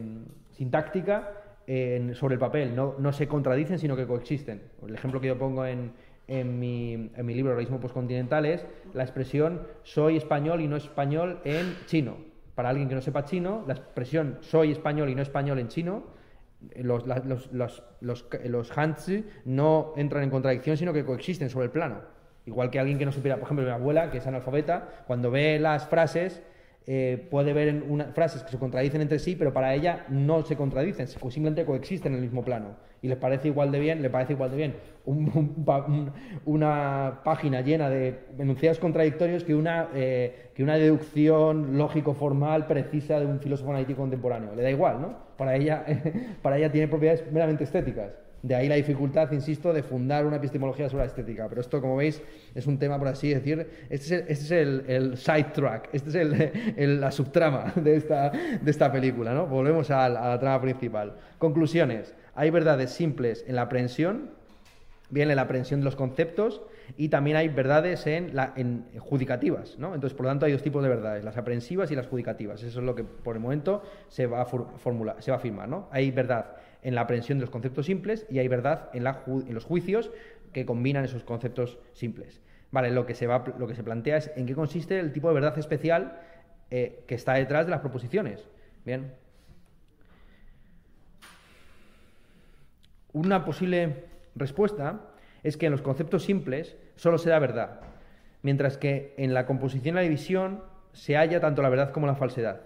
sintáctica, 0.51 1.32
sobre 2.13 2.36
el 2.36 2.39
papel 2.39 2.73
no, 2.73 2.95
no 2.97 3.11
se 3.11 3.28
contradicen, 3.28 3.78
sino 3.78 3.97
que 3.97 4.07
coexisten. 4.07 4.61
El 4.88 4.95
ejemplo 4.95 5.19
que 5.19 5.28
yo 5.28 5.38
pongo 5.38 5.65
en, 5.65 5.91
en 6.28 6.59
mi, 6.59 6.93
en 6.93 7.25
mi 7.25 7.34
libro 7.34 7.53
Realismo 7.53 7.80
Postcontinental 7.80 8.45
es 8.45 8.65
la 8.93 9.03
expresión 9.03 9.67
soy 9.84 10.17
español 10.17 10.61
y 10.61 10.67
no 10.67 10.78
español 10.78 11.39
en 11.43 11.75
chino. 11.86 12.17
Para 12.55 12.69
alguien 12.69 12.89
que 12.89 12.95
no 12.95 13.01
sepa 13.01 13.25
chino, 13.25 13.63
la 13.67 13.73
expresión 13.73 14.38
soy 14.41 14.71
español 14.71 15.09
y 15.09 15.15
no 15.15 15.21
español 15.21 15.59
en 15.59 15.67
chino, 15.67 16.03
los, 16.76 17.05
los, 17.05 17.51
los, 17.51 17.84
los, 18.01 18.26
los 18.45 18.72
no 19.45 19.93
entran 19.95 20.24
en 20.24 20.30
contradicción, 20.30 20.78
sino 20.78 20.93
que 20.93 21.05
coexisten 21.05 21.49
sobre 21.49 21.66
el 21.66 21.72
plano. 21.72 22.01
Igual 22.45 22.70
que 22.70 22.80
alguien 22.80 22.97
que 22.97 23.05
no 23.05 23.12
supiera, 23.12 23.36
por 23.36 23.45
ejemplo, 23.45 23.66
mi 23.66 23.72
abuela, 23.72 24.10
que 24.10 24.20
es 24.20 24.28
analfabeta, 24.28 25.03
cuando 25.05 25.30
ve 25.30 25.60
las 25.60 25.88
frases, 25.88 26.41
eh, 26.86 27.28
puede 27.30 27.51
ver 27.51 27.84
una, 27.88 28.05
frases 28.14 28.43
que 28.43 28.51
se 28.51 28.58
contradicen 28.58 29.01
entre 29.01 29.20
sí, 29.20 29.36
pero 29.36 29.53
para 29.53 29.74
ella 29.74 30.05
no 30.08 30.43
se 30.43 30.55
contradicen, 30.55 31.08
simplemente 31.08 31.66
coexisten 31.66 32.14
en 32.14 32.20
el 32.20 32.24
mismo 32.24 32.45
plano. 32.45 32.78
Y 33.02 33.08
les 33.08 33.18
parece 33.18 33.48
igual 33.50 33.72
de 33.72 33.80
bien, 33.80 34.02
le 34.02 34.10
parece 34.10 34.34
igual 34.34 34.52
de 34.52 34.58
bien 34.58 34.74
una 36.45 37.22
página 37.24 37.62
llena 37.62 37.89
de 37.89 38.20
enunciados 38.38 38.78
contradictorios 38.78 39.43
que 39.45 39.56
una, 39.56 39.88
eh, 39.95 40.50
que 40.54 40.64
una 40.64 40.76
deducción 40.76 41.78
lógico-formal 41.78 42.68
precisa 42.68 43.20
de 43.20 43.26
un 43.26 43.39
filósofo 43.39 43.70
analítico 43.70 44.02
contemporáneo. 44.02 44.54
Le 44.54 44.64
da 44.64 44.70
igual, 44.70 45.02
¿no? 45.02 45.16
Para 45.38 45.56
ella, 45.56 45.86
para 46.41 46.58
ella 46.58 46.72
tiene 46.72 46.89
propiedades 46.89 47.32
meramente 47.32 47.64
estéticas. 47.64 48.12
De 48.43 48.54
ahí 48.54 48.68
la 48.68 48.76
dificultad, 48.76 49.32
insisto, 49.32 49.74
de 49.74 49.82
fundar 49.82 50.26
una 50.26 50.36
epistemología 50.36 50.89
sobre 50.89 51.04
la 51.04 51.08
estética. 51.08 51.48
Pero 51.50 51.62
esto, 51.62 51.82
como 51.82 51.95
veis, 51.95 52.22
es 52.54 52.68
un 52.68 52.78
tema, 52.78 53.00
por 53.00 53.08
así 53.08 53.34
decir, 53.34 53.68
este 53.89 54.06
es 54.32 54.52
el, 54.52 54.80
este 54.80 54.95
el, 54.95 55.18
sidetrack, 55.18 55.89
este 55.93 56.22
es 56.22 56.78
la 57.00 57.12
subtrama 57.12 57.74
de 57.76 57.95
esta, 57.95 58.30
de 58.30 58.70
esta 58.70 58.91
película. 58.91 59.34
¿no? 59.34 59.48
Volvemos 59.48 59.89
a 59.89 60.06
a 60.06 60.10
la 60.10 60.39
trama 60.39 60.62
principal. 60.62 61.16
Conclusiones. 61.39 62.14
Hay 62.38 62.51
verdades 62.51 62.91
simples 62.91 63.43
en 63.47 63.55
la 63.55 63.63
aprehensión, 63.63 64.29
bien 65.09 65.31
en 65.31 65.38
la 65.38 65.41
aprehensión 65.41 65.79
de 65.79 65.85
los 65.85 65.95
conceptos, 65.95 66.61
y 66.95 67.09
también 67.09 67.35
hay 67.35 67.47
verdades 67.47 68.05
en, 68.05 68.35
la, 68.35 68.53
en 68.55 68.85
judicativas. 68.99 69.79
¿no? 69.79 69.95
Entonces, 69.95 70.15
por 70.15 70.27
lo 70.27 70.29
tanto, 70.29 70.45
hay 70.45 70.51
dos 70.51 70.61
tipos 70.61 70.83
de 70.83 70.89
verdades, 70.89 71.25
las 71.25 71.35
aprehensivas 71.35 71.89
y 71.89 71.95
las 71.95 72.05
judicativas. 72.05 72.61
Eso 72.61 72.79
es 72.79 72.85
lo 72.85 72.93
que 72.93 73.03
por 73.03 73.35
el 73.35 73.41
momento 73.41 73.81
se 74.07 74.27
va 74.27 74.43
a, 74.43 74.45
formular, 74.45 75.15
se 75.19 75.31
va 75.31 75.38
a 75.38 75.39
afirmar. 75.39 75.67
¿no? 75.67 75.89
Hay 75.91 76.11
verdad 76.11 76.57
en 76.83 76.93
la 76.93 77.01
aprehensión 77.01 77.39
de 77.39 77.41
los 77.41 77.49
conceptos 77.49 77.88
simples 77.88 78.27
y 78.29 78.38
hay 78.38 78.47
verdad 78.47 78.91
en, 78.93 79.03
los 79.03 79.65
juicios 79.65 80.11
que 80.53 80.63
combinan 80.63 81.05
esos 81.05 81.23
conceptos 81.23 81.79
simples. 81.93 82.39
Vale, 82.69 82.91
lo 82.91 83.07
que, 83.07 83.15
se 83.15 83.25
va, 83.25 83.45
lo 83.57 83.65
que 83.65 83.73
se 83.73 83.83
plantea 83.83 84.17
es 84.17 84.31
en 84.35 84.45
qué 84.45 84.53
consiste 84.53 84.99
el 84.99 85.11
tipo 85.11 85.27
de 85.27 85.33
verdad 85.33 85.57
especial 85.57 86.19
eh, 86.69 87.03
que 87.07 87.15
está 87.15 87.33
detrás 87.33 87.65
de 87.65 87.71
las 87.71 87.79
proposiciones. 87.79 88.47
Bien. 88.85 89.11
Una 93.14 93.45
posible 93.45 94.05
respuesta 94.36 95.01
es 95.43 95.58
que 95.58 95.68
en 95.68 95.72
los 95.72 95.82
conceptos 95.82 96.24
simples 96.24 96.76
solo 96.95 97.18
se 97.18 97.30
da 97.30 97.39
verdad. 97.39 97.82
mientras 98.43 98.78
que 98.78 99.14
en 99.18 99.34
la 99.34 99.45
composición 99.45 99.95
y 99.95 99.97
la 99.97 100.01
división 100.01 100.62
se 100.93 101.18
halla 101.18 101.39
tanto 101.39 101.62
la 101.62 101.70
verdad 101.70 101.91
como 101.91 102.08
la 102.08 102.16
falsedad. 102.16 102.62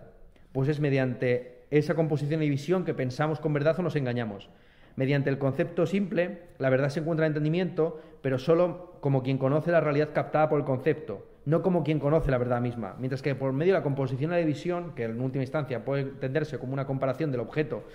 Pues 0.51 0.69
es 0.69 0.79
mediante 0.79 1.63
esa 1.71 1.95
composición 1.95 2.41
y 2.41 2.45
división 2.45 2.83
que 2.83 2.93
pensamos 2.93 3.39
con 3.39 3.53
verdad 3.53 3.79
o 3.79 3.81
nos 3.81 3.95
engañamos. 3.95 4.49
Mediante 4.95 5.29
el 5.29 5.37
concepto 5.37 5.85
simple, 5.85 6.41
la 6.59 6.69
verdad 6.69 6.89
se 6.89 6.99
encuentra 6.99 7.25
en 7.25 7.31
entendimiento, 7.31 8.01
pero 8.21 8.37
solo 8.37 8.97
como 8.99 9.23
quien 9.23 9.37
conoce 9.37 9.71
la 9.71 9.79
realidad 9.79 10.09
captada 10.13 10.49
por 10.49 10.59
el 10.59 10.65
concepto, 10.65 11.25
no 11.45 11.61
como 11.61 11.83
quien 11.83 11.99
conoce 11.99 12.29
la 12.29 12.37
verdad 12.37 12.61
misma. 12.61 12.95
Mientras 12.99 13.21
que 13.21 13.33
por 13.33 13.53
medio 13.53 13.73
de 13.73 13.79
la 13.79 13.83
composición 13.83 14.31
y 14.31 14.33
la 14.33 14.39
división, 14.39 14.93
que 14.93 15.05
en 15.05 15.21
última 15.21 15.43
instancia 15.43 15.85
puede 15.85 16.03
entenderse 16.03 16.59
como 16.59 16.73
una 16.73 16.85
comparación 16.85 17.31
del 17.31 17.41
objeto 17.41 17.85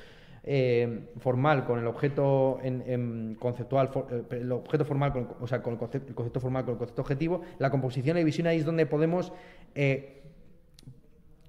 eh, 0.48 1.08
formal 1.18 1.64
con 1.64 1.80
el 1.80 1.88
objeto 1.88 2.60
conceptual, 3.40 3.90
eh, 4.12 4.22
el 4.30 4.52
objeto 4.52 4.84
formal, 4.84 5.12
con, 5.12 5.28
o 5.40 5.46
sea, 5.48 5.60
con 5.60 5.72
el 5.72 5.78
concepto, 5.78 6.40
formal 6.40 6.64
con 6.64 6.74
el 6.74 6.78
concepto 6.78 7.02
objetivo, 7.02 7.42
la 7.58 7.68
composición 7.68 8.16
y 8.16 8.20
división 8.20 8.46
ahí 8.46 8.58
es 8.58 8.64
donde 8.64 8.86
podemos 8.86 9.32
eh, 9.74 10.22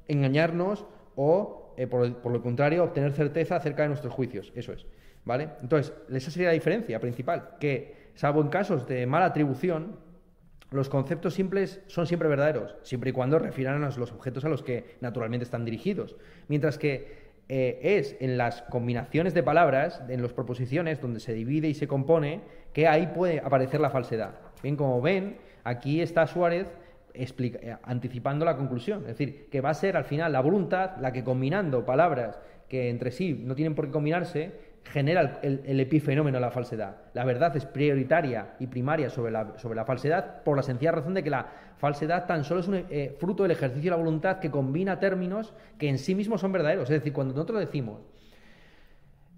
engañarnos 0.07 0.87
o, 1.15 1.75
por, 1.91 2.11
por, 2.15 2.31
lo 2.31 2.41
contrario, 2.41 2.83
obtener 2.83 3.13
certeza 3.13 3.57
acerca 3.57 3.83
de 3.83 3.89
nuestros 3.89 4.13
juicios. 4.13 4.51
Eso 4.55 4.73
es. 4.73 4.87
¿Vale? 5.25 5.49
Entonces, 5.61 5.93
esa 6.11 6.31
sería 6.31 6.47
la 6.47 6.53
diferencia 6.53 6.99
principal, 6.99 7.49
que, 7.59 8.11
salvo 8.15 8.41
en 8.41 8.47
casos 8.47 8.87
de 8.87 9.05
mala 9.05 9.25
atribución, 9.25 9.97
los 10.71 10.89
conceptos 10.89 11.33
simples 11.33 11.81
son 11.87 12.07
siempre 12.07 12.27
verdaderos, 12.27 12.75
siempre 12.81 13.11
y 13.11 13.13
cuando 13.13 13.37
refieran 13.39 13.83
a 13.83 13.89
los 13.91 14.11
objetos 14.11 14.43
a 14.43 14.49
los 14.49 14.63
que 14.63 14.97
naturalmente 15.01 15.43
están 15.43 15.65
dirigidos. 15.65 16.17
Mientras 16.47 16.77
que 16.77 17.26
eh, 17.49 17.79
es 17.81 18.17
en 18.19 18.37
las 18.37 18.61
combinaciones 18.63 19.33
de 19.33 19.43
palabras, 19.43 20.01
en 20.09 20.21
las 20.21 20.33
proposiciones, 20.33 20.99
donde 20.99 21.19
se 21.19 21.33
divide 21.33 21.69
y 21.69 21.73
se 21.73 21.87
compone, 21.87 22.41
que 22.73 22.87
ahí 22.87 23.07
puede 23.07 23.39
aparecer 23.39 23.79
la 23.79 23.89
falsedad. 23.89 24.35
Bien, 24.61 24.75
como 24.75 25.01
ven, 25.01 25.37
aquí 25.63 26.01
está 26.01 26.27
Suárez 26.27 26.67
eh, 27.13 27.75
anticipando 27.83 28.45
la 28.45 28.57
conclusión. 28.57 29.01
Es 29.01 29.17
decir, 29.17 29.47
que 29.49 29.61
va 29.61 29.69
a 29.69 29.73
ser 29.73 29.97
al 29.97 30.03
final 30.03 30.33
la 30.33 30.41
voluntad 30.41 30.97
la 30.99 31.11
que 31.11 31.23
combinando 31.23 31.85
palabras 31.85 32.39
que 32.67 32.89
entre 32.89 33.11
sí 33.11 33.41
no 33.43 33.55
tienen 33.55 33.75
por 33.75 33.85
qué 33.85 33.91
combinarse, 33.91 34.51
genera 34.91 35.39
el, 35.41 35.79
epifenómeno 35.79 36.37
de 36.37 36.41
la 36.41 36.51
falsedad. 36.51 36.97
La 37.13 37.25
verdad 37.25 37.55
es 37.55 37.65
prioritaria 37.65 38.55
y 38.59 38.67
primaria 38.67 39.09
sobre 39.09 39.31
la, 39.31 39.57
sobre 39.57 39.75
la 39.75 39.85
falsedad 39.85 40.43
por 40.43 40.57
la 40.57 40.63
sencilla 40.63 40.91
razón 40.91 41.13
de 41.13 41.23
que 41.23 41.29
la 41.29 41.47
falsedad 41.77 42.25
tan 42.25 42.43
solo 42.43 42.59
es 42.61 42.67
un 42.67 42.75
eh, 42.89 43.15
fruto 43.19 43.43
del 43.43 43.51
ejercicio 43.51 43.91
de 43.91 43.97
la 43.97 44.03
voluntad 44.03 44.39
que 44.39 44.51
combina 44.51 44.99
términos 44.99 45.53
que 45.77 45.89
en 45.89 45.97
sí 45.97 46.15
mismos 46.15 46.41
son 46.41 46.51
verdaderos. 46.51 46.89
Es 46.89 46.99
decir, 46.99 47.13
cuando 47.13 47.33
nosotros 47.33 47.59
decimos 47.59 48.01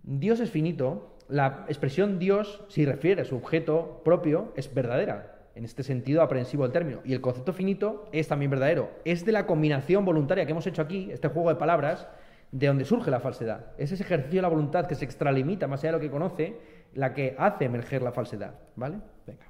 Dios 0.04 0.39
es 0.39 0.50
finito, 0.50 1.18
la 1.28 1.66
expresión 1.68 2.18
Dios, 2.18 2.64
si 2.70 2.86
refiere 2.86 3.22
a 3.22 3.26
su 3.26 3.36
objeto 3.36 4.02
propio, 4.04 4.52
es 4.56 4.74
verdadera. 4.74 5.36
En 5.56 5.66
este 5.66 5.84
sentido 5.84 6.22
aprensivo 6.22 6.64
del 6.64 6.72
término. 6.72 7.02
Y 7.04 7.14
el 7.14 7.22
concepto 7.22 7.54
finito 7.54 8.08
es 8.12 8.28
también 8.28 8.50
verdadero. 8.50 8.89
Es 9.06 9.26
de 9.26 9.32
la 9.32 9.45
combinación 9.45 10.06
voluntaria 10.06 10.45
que 10.45 10.52
hemos 10.52 10.66
hecho 10.66 10.82
aquí, 10.82 11.10
este 11.12 11.28
juego 11.28 11.50
de 11.50 11.58
palabras, 11.58 12.08
de 12.52 12.68
donde 12.68 12.86
surge 12.86 13.12
la 13.12 13.20
falsedad. 13.20 13.74
Es 13.78 13.91
ese 13.91 14.04
ejercicio 14.04 14.38
de 14.38 14.41
la 14.41 14.47
voluntad 14.47 14.88
que 14.88 14.95
se 14.95 15.06
extralimita 15.06 15.68
más 15.68 15.82
allá 15.82 15.93
de 15.93 15.97
lo 15.97 16.02
que 16.02 16.10
conoce, 16.10 16.58
la 16.95 17.14
que 17.14 17.36
hace 17.38 17.66
emerger 17.66 18.02
la 18.02 18.12
falsedad. 18.12 18.56
¿Vale? 18.76 19.00
Venga. 19.28 19.45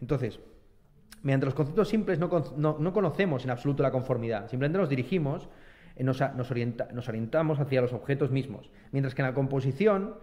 Entonces, 0.00 0.40
mediante 1.22 1.46
los 1.46 1.54
conceptos 1.54 1.88
simples 1.88 2.18
no, 2.18 2.28
conocemos 2.92 3.44
en 3.44 3.50
absoluto 3.50 3.82
la 3.82 3.90
conformidad, 3.90 4.48
simplemente 4.48 4.78
nos 4.78 4.88
dirigimos, 4.88 5.48
eh, 5.96 6.04
nos, 6.04 6.20
orientamos 7.08 7.60
hacia 7.60 7.80
los 7.80 7.92
objetos 7.92 8.30
mismos. 8.30 8.70
Mientras 8.90 9.14
que 9.14 9.22
en 9.22 9.28
la 9.28 9.34
composición, 9.34 10.14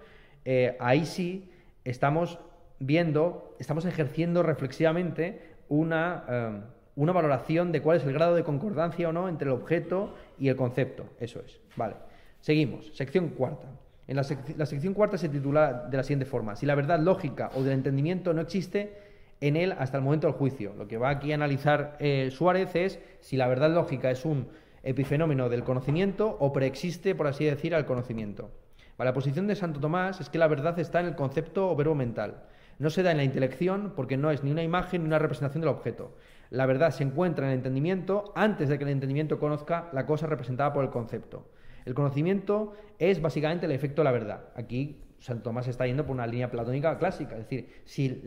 eh, 0.45 0.75
ahí 0.79 1.05
sí 1.05 1.51
estamos 1.85 2.39
viendo, 2.79 3.55
estamos 3.59 3.85
ejerciendo 3.85 4.43
reflexivamente 4.43 5.55
una. 5.69 6.23
Eh, 6.27 6.61
una 7.03 7.13
valoración 7.13 7.71
de 7.71 7.81
cuál 7.81 7.97
es 7.97 8.03
el 8.03 8.13
grado 8.13 8.35
de 8.35 8.43
concordancia 8.43 9.07
o 9.07 9.13
no 9.13 9.29
entre 9.29 9.47
el 9.47 9.53
objeto 9.53 10.13
y 10.37 10.49
el 10.49 10.55
concepto. 10.55 11.05
Eso 11.19 11.39
es. 11.39 11.59
Vale. 11.75 11.95
Seguimos. 12.41 12.91
Sección 12.93 13.29
cuarta. 13.29 13.67
En 14.07 14.17
la, 14.17 14.23
sección 14.23 14.93
cuarta 14.93 15.17
se 15.17 15.29
titula 15.29 15.87
de 15.89 15.95
la 15.95 16.03
siguiente 16.03 16.25
forma. 16.25 16.55
Si 16.55 16.65
la 16.65 16.75
verdad 16.75 16.99
lógica 16.99 17.51
o 17.55 17.63
del 17.63 17.73
entendimiento 17.73 18.33
no 18.33 18.41
existe 18.41 18.97
en 19.39 19.55
él 19.55 19.73
hasta 19.77 19.97
el 19.97 20.03
momento 20.03 20.27
del 20.27 20.35
juicio. 20.35 20.73
Lo 20.77 20.87
que 20.87 20.97
va 20.97 21.09
aquí 21.09 21.31
a 21.31 21.35
analizar 21.35 21.95
eh, 21.99 22.29
Suárez 22.31 22.75
es 22.75 22.99
si 23.21 23.37
la 23.37 23.47
verdad 23.47 23.71
lógica 23.71 24.11
es 24.11 24.25
un 24.25 24.47
epifenómeno 24.83 25.47
del 25.47 25.63
conocimiento 25.63 26.35
o 26.39 26.51
preexiste, 26.51 27.15
por 27.15 27.27
así 27.27 27.45
decir, 27.45 27.75
al 27.75 27.85
conocimiento. 27.85 28.49
la 28.97 29.13
posición 29.13 29.47
de 29.47 29.55
Santo 29.55 29.79
Tomás 29.79 30.19
es 30.19 30.29
que 30.29 30.37
la 30.37 30.47
verdad 30.47 30.77
está 30.79 30.99
en 30.99 31.05
el 31.05 31.15
concepto 31.15 31.69
o 31.69 31.75
verbo 31.75 31.95
mental. 31.95 32.43
No 32.79 32.89
se 32.89 33.03
da 33.03 33.11
en 33.11 33.17
la 33.17 33.23
intelección 33.23 33.93
porque 33.95 34.17
no 34.17 34.31
es 34.31 34.43
ni 34.43 34.51
una 34.51 34.63
imagen 34.63 35.03
ni 35.03 35.07
una 35.07 35.19
representación 35.19 35.61
del 35.61 35.69
objeto. 35.69 36.15
La 36.49 36.65
verdad 36.65 36.91
se 36.91 37.03
encuentra 37.03 37.45
en 37.45 37.51
el 37.51 37.57
entendimiento 37.57 38.31
antes 38.35 38.69
de 38.69 38.77
que 38.77 38.83
el 38.83 38.89
entendimiento 38.89 39.39
conozca 39.39 39.89
la 39.93 40.05
cosa 40.05 40.27
representada 40.27 40.73
por 40.73 40.83
el 40.83 40.89
concepto. 40.89 41.45
El 41.85 41.93
conocimiento 41.93 42.73
es 42.97 43.21
básicamente 43.21 43.65
el 43.65 43.71
efecto 43.71 44.01
de 44.01 44.05
la 44.05 44.11
verdad. 44.11 44.49
Aquí 44.55 45.01
Santo 45.19 45.43
Tomás 45.43 45.67
está 45.67 45.85
yendo 45.85 46.05
por 46.05 46.15
una 46.15 46.25
línea 46.25 46.49
platónica 46.49 46.97
clásica, 46.97 47.35
es 47.35 47.43
decir, 47.43 47.81
si 47.85 48.05
eh, 48.05 48.21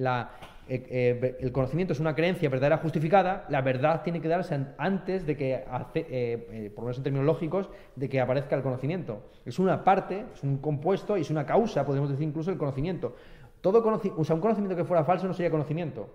eh, 0.68 1.36
el 1.40 1.50
conocimiento 1.50 1.94
es 1.94 2.00
una 2.00 2.14
creencia 2.14 2.48
verdadera 2.48 2.78
justificada, 2.78 3.46
la 3.48 3.62
verdad 3.62 4.02
tiene 4.02 4.20
que 4.20 4.28
darse 4.28 4.58
antes 4.76 5.26
de 5.26 5.36
que, 5.36 5.64
eh, 5.94 6.70
por 6.74 6.84
lo 6.84 6.90
menos 6.90 6.98
en 7.04 7.66
de 7.96 8.08
que 8.08 8.20
aparezca 8.20 8.56
el 8.56 8.62
conocimiento. 8.62 9.22
Es 9.44 9.58
una 9.58 9.82
parte, 9.82 10.26
es 10.34 10.42
un 10.42 10.58
compuesto 10.58 11.16
y 11.16 11.22
es 11.22 11.30
una 11.30 11.46
causa, 11.46 11.84
podemos 11.86 12.10
decir 12.10 12.28
incluso, 12.28 12.50
el 12.50 12.58
conocimiento. 12.58 13.16
Todo 13.60 13.82
o 14.16 14.24
sea, 14.24 14.34
un 14.34 14.42
conocimiento 14.42 14.76
que 14.76 14.84
fuera 14.84 15.04
falso 15.04 15.26
no 15.26 15.34
sería 15.34 15.50
conocimiento. 15.50 16.10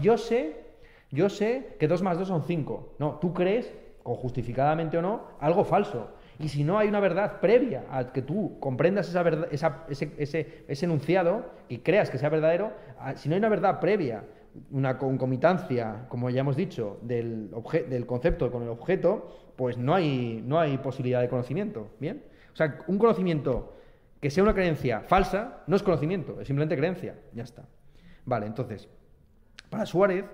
yo 0.00 0.16
sé 0.16 0.69
yo 1.10 1.28
sé 1.28 1.76
que 1.78 1.88
2 1.88 2.02
más 2.02 2.18
2 2.18 2.28
son 2.28 2.44
5. 2.44 2.94
No, 2.98 3.18
tú 3.20 3.34
crees, 3.34 3.72
o 4.02 4.14
justificadamente 4.14 4.96
o 4.98 5.02
no, 5.02 5.24
algo 5.40 5.64
falso. 5.64 6.10
Y 6.38 6.48
si 6.48 6.64
no 6.64 6.78
hay 6.78 6.88
una 6.88 7.00
verdad 7.00 7.40
previa 7.40 7.84
a 7.90 8.12
que 8.12 8.22
tú 8.22 8.58
comprendas 8.60 9.08
esa 9.08 9.22
verdad, 9.22 9.48
ese, 9.50 10.12
ese, 10.16 10.84
enunciado 10.84 11.50
y 11.68 11.78
creas 11.78 12.08
que 12.08 12.16
sea 12.16 12.30
verdadero, 12.30 12.72
si 13.16 13.28
no 13.28 13.34
hay 13.34 13.40
una 13.40 13.50
verdad 13.50 13.78
previa, 13.78 14.24
una 14.70 14.98
concomitancia, 14.98 16.06
como 16.08 16.30
ya 16.30 16.40
hemos 16.40 16.56
dicho, 16.56 16.98
del, 17.02 17.50
del 17.88 18.06
concepto 18.06 18.50
con 18.50 18.62
el 18.62 18.68
objeto, 18.70 19.52
pues 19.56 19.76
no 19.76 19.94
hay, 19.94 20.42
no 20.46 20.58
hay 20.58 20.78
posibilidad 20.78 21.20
de 21.20 21.28
conocimiento. 21.28 21.90
¿Bien? 22.00 22.24
O 22.52 22.56
sea, 22.56 22.78
un 22.86 22.98
conocimiento 22.98 23.76
que 24.20 24.30
sea 24.30 24.42
una 24.42 24.54
creencia 24.54 25.00
falsa 25.00 25.62
no 25.66 25.76
es 25.76 25.82
conocimiento, 25.82 26.40
es 26.40 26.46
simplemente 26.46 26.76
creencia. 26.76 27.16
Ya 27.34 27.42
está. 27.42 27.64
Vale, 28.24 28.46
entonces, 28.46 28.88
para 29.68 29.86
Suárez, 29.86 30.24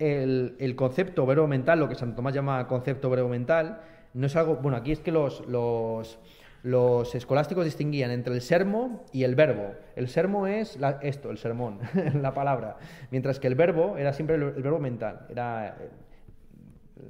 el, 0.00 0.74
concepto 0.76 1.26
verbo 1.26 1.46
mental, 1.46 1.78
lo 1.78 1.88
que 1.88 1.94
Santo 1.94 2.16
Tomás 2.16 2.34
llama 2.34 2.66
concepto 2.66 3.10
verbo 3.10 3.28
mental, 3.28 3.80
no 4.14 4.26
es 4.26 4.34
algo. 4.34 4.56
Bueno, 4.56 4.78
aquí 4.78 4.92
es 4.92 5.00
que 5.00 5.12
los, 5.12 5.46
los, 5.46 6.18
los 6.62 7.14
escolásticos 7.14 7.64
distinguían 7.64 8.10
entre 8.10 8.34
el 8.34 8.40
sermo 8.40 9.04
y 9.12 9.24
el 9.24 9.34
verbo. 9.34 9.74
El 9.96 10.08
sermo 10.08 10.46
es 10.46 10.78
esto, 11.02 11.30
el 11.30 11.38
sermón, 11.38 11.78
la 12.20 12.34
palabra, 12.34 12.78
mientras 13.10 13.38
que 13.38 13.46
el 13.46 13.54
verbo 13.54 13.96
era 13.98 14.12
siempre 14.12 14.36
el, 14.36 14.50
verbo 14.50 14.78
mental. 14.78 15.26
Era 15.28 15.76
eh, 15.78 15.88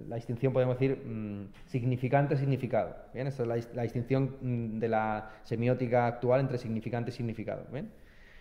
la 0.08 0.16
distinción, 0.16 0.52
podemos 0.52 0.78
decir, 0.78 0.96
mm, 0.96 1.52
significante-significado. 1.66 2.96
¿bien? 3.14 3.28
Esta 3.28 3.44
es 3.44 3.48
la, 3.48 3.74
la, 3.74 3.82
distinción 3.82 4.36
mm, 4.40 4.78
de 4.80 4.88
la 4.88 5.30
semiótica 5.44 6.06
actual 6.08 6.40
entre 6.40 6.58
significante 6.58 7.10
y 7.10 7.14
significado. 7.14 7.66
¿bien? 7.72 7.88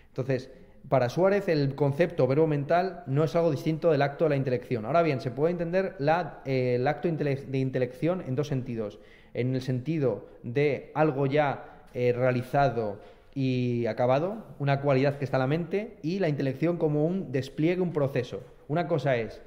Entonces, 0.07 0.49
para 0.87 1.09
Suárez 1.09 1.47
el 1.47 1.75
concepto 1.75 2.25
verbo 2.27 2.47
mental 2.47 3.03
no 3.05 3.23
es 3.23 3.35
algo 3.35 3.51
distinto 3.51 3.91
del 3.91 4.01
acto 4.01 4.25
de 4.25 4.31
la 4.31 4.35
intelección. 4.35 4.85
Ahora 4.85 5.01
bien, 5.01 5.21
se 5.21 5.31
puede 5.31 5.51
entender 5.51 5.95
eh, 6.45 6.75
el 6.75 6.87
acto 6.87 7.07
de 7.09 7.57
intelección 7.57 8.23
en 8.27 8.35
dos 8.35 8.47
sentidos. 8.47 8.99
En 9.33 9.53
el 9.53 9.61
sentido 9.61 10.27
de 10.43 10.91
algo 10.95 11.27
ya 11.27 11.85
eh, 11.93 12.13
realizado 12.13 12.99
y 13.35 13.85
acabado, 13.85 14.43
una 14.57 14.81
cualidad 14.81 15.17
que 15.17 15.25
está 15.25 15.37
en 15.37 15.41
la 15.41 15.47
mente, 15.47 15.97
y 16.01 16.19
la 16.19 16.29
intelección 16.29 16.77
como 16.77 17.05
un 17.05 17.31
despliegue, 17.31 17.81
un 17.81 17.93
proceso. 17.93 18.41
Una 18.67 18.87
cosa 18.87 19.15
es 19.15 19.41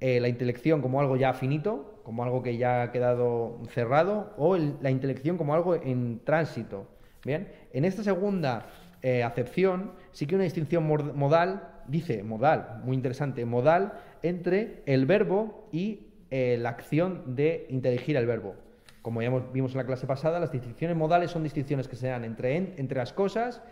eh, 0.00 0.20
la 0.20 0.28
intelección 0.28 0.82
como 0.82 1.00
algo 1.00 1.16
ya 1.16 1.32
finito, 1.32 2.00
como 2.04 2.24
algo 2.24 2.42
que 2.42 2.56
ya 2.56 2.82
ha 2.82 2.92
quedado 2.92 3.60
cerrado, 3.70 4.32
o 4.36 4.56
la 4.56 4.90
intelección 4.90 5.38
como 5.38 5.54
algo 5.54 5.74
en 5.76 6.20
tránsito. 6.24 6.86
Bien, 7.24 7.48
en 7.72 7.84
esta 7.84 8.02
segunda 8.02 8.66
eh, 9.02 9.22
acepción, 9.22 9.92
sí 10.12 10.26
que 10.26 10.34
una 10.34 10.44
distinción 10.44 10.86
modal, 10.86 11.70
dice 11.86 12.22
modal, 12.22 12.80
muy 12.84 12.96
interesante, 12.96 13.44
modal 13.44 13.92
entre 14.22 14.82
el 14.86 15.06
verbo 15.06 15.68
y 15.72 16.08
eh, 16.30 16.58
la 16.60 16.70
acción 16.70 17.36
de 17.36 17.66
inteligir 17.70 18.16
el 18.16 18.26
verbo. 18.26 18.56
Como 19.02 19.22
ya 19.22 19.30
vimos 19.52 19.72
en 19.72 19.78
la 19.78 19.86
clase 19.86 20.06
pasada, 20.06 20.40
las 20.40 20.52
distinciones 20.52 20.96
modales 20.96 21.30
son 21.30 21.42
distinciones 21.42 21.88
que 21.88 21.96
se 21.96 22.08
dan 22.08 22.24
entre, 22.24 22.56
entre 22.56 22.98
las 22.98 23.12
cosas 23.12 23.62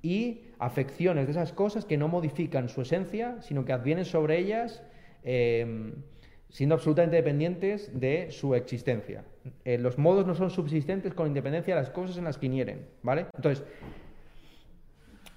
y 0.00 0.42
afecciones 0.58 1.26
de 1.26 1.32
esas 1.32 1.52
cosas 1.52 1.84
que 1.84 1.96
no 1.96 2.08
modifican 2.08 2.68
su 2.68 2.82
esencia, 2.82 3.36
sino 3.42 3.64
que 3.64 3.72
advienen 3.72 4.04
sobre 4.04 4.38
ellas 4.38 4.82
em, 5.24 5.92
siendo 6.48 6.76
absolutamente 6.76 7.16
dependientes 7.16 7.90
de 7.98 8.30
su 8.30 8.54
existencia. 8.54 9.24
Eh, 9.64 9.78
los 9.78 9.98
modos 9.98 10.26
no 10.26 10.34
son 10.34 10.50
subsistentes 10.50 11.14
con 11.14 11.26
independencia 11.26 11.74
de 11.74 11.80
las 11.80 11.90
cosas 11.90 12.16
en 12.16 12.24
las 12.24 12.38
que 12.38 12.46
inhieren, 12.46 12.86
¿vale? 13.02 13.26
Entonces, 13.34 13.64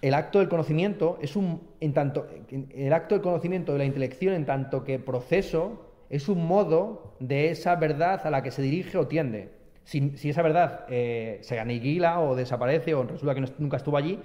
el 0.02 0.14
acto 0.16 0.40
del 0.40 0.50
conocimiento 0.50 1.20
es 1.22 1.36
un, 1.36 1.62
en 1.80 1.94
tanto, 1.94 2.28
el 2.72 2.94
acto 2.94 3.16
del 3.16 3.22
conocimiento 3.22 3.74
de 3.74 3.78
la 3.78 3.86
intelección 3.86 4.34
en 4.34 4.46
tanto 4.46 4.84
que 4.84 4.98
proceso 4.98 5.86
es 6.10 6.28
un 6.28 6.46
modo 6.46 7.16
de 7.20 7.52
esa 7.52 7.76
verdad 7.76 8.26
a 8.26 8.30
la 8.32 8.42
que 8.42 8.52
se 8.52 8.62
dirige 8.62 8.98
o 8.98 9.08
tiende. 9.08 9.50
Si, 9.84 10.12
esa 10.24 10.42
verdad 10.42 10.86
eh, 10.90 11.40
se 11.42 11.60
aniquila 11.60 12.20
o 12.20 12.36
desaparece 12.36 12.94
o 12.94 13.04
resulta 13.04 13.36
que 13.36 13.46
nunca 13.60 13.78
estuvo 13.78 13.98
allí, 13.98 14.20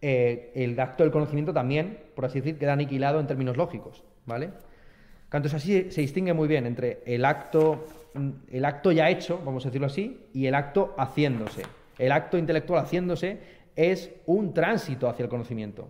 eh, 0.00 0.52
el 0.54 0.78
acto 0.80 1.02
del 1.02 1.12
conocimiento 1.12 1.52
también, 1.52 1.98
por 2.14 2.24
así 2.24 2.40
decir, 2.40 2.58
queda 2.58 2.72
aniquilado 2.72 3.20
en 3.20 3.26
términos 3.26 3.56
lógicos, 3.56 4.04
¿vale? 4.26 4.50
Entonces 5.24 5.54
así 5.54 5.90
se 5.90 6.00
distingue 6.00 6.32
muy 6.32 6.48
bien 6.48 6.66
entre 6.66 7.00
el 7.04 7.24
acto, 7.24 7.84
el 8.50 8.64
acto 8.64 8.92
ya 8.92 9.10
hecho, 9.10 9.40
vamos 9.44 9.64
a 9.66 9.68
decirlo 9.68 9.88
así, 9.88 10.20
y 10.32 10.46
el 10.46 10.54
acto 10.54 10.94
haciéndose. 10.96 11.62
El 11.98 12.12
acto 12.12 12.38
intelectual 12.38 12.82
haciéndose 12.82 13.57
es 13.78 14.12
un 14.26 14.54
tránsito 14.54 15.08
hacia 15.08 15.22
el 15.22 15.28
conocimiento. 15.28 15.88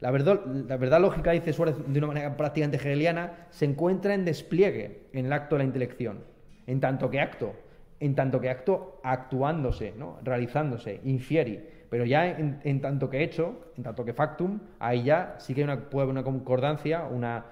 La 0.00 0.10
verdad, 0.10 0.44
la 0.44 0.76
verdad 0.76 1.00
lógica, 1.00 1.30
dice 1.30 1.54
Suárez 1.54 1.76
de 1.86 1.98
una 1.98 2.08
manera 2.08 2.36
prácticamente 2.36 2.76
hegeliana, 2.76 3.46
se 3.48 3.64
encuentra 3.64 4.12
en 4.12 4.26
despliegue 4.26 5.06
en 5.14 5.26
el 5.26 5.32
acto 5.32 5.54
de 5.54 5.60
la 5.60 5.64
intelección, 5.64 6.24
en 6.66 6.80
tanto 6.80 7.08
que 7.08 7.20
acto, 7.20 7.54
en 8.00 8.14
tanto 8.14 8.38
que 8.38 8.50
acto 8.50 9.00
actuándose, 9.02 9.94
¿no? 9.96 10.18
realizándose, 10.22 11.00
infieri. 11.04 11.64
Pero 11.88 12.04
ya 12.04 12.28
en, 12.28 12.80
tanto 12.82 13.08
que 13.08 13.22
hecho, 13.22 13.72
en 13.78 13.84
tanto 13.84 14.04
que 14.04 14.12
factum, 14.12 14.60
ahí 14.78 15.04
ya 15.04 15.36
sí 15.38 15.54
que 15.54 15.62
hay 15.62 15.64
una, 15.64 15.88
puede 15.88 16.02
haber 16.02 16.12
una 16.12 16.24
concordancia, 16.24 17.04
una, 17.04 17.46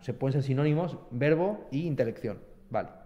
se 0.00 0.14
pueden 0.14 0.32
ser 0.32 0.42
sinónimos 0.42 0.96
verbo 1.10 1.68
y 1.70 1.86
intelección. 1.86 2.38
Vale. 2.70 3.03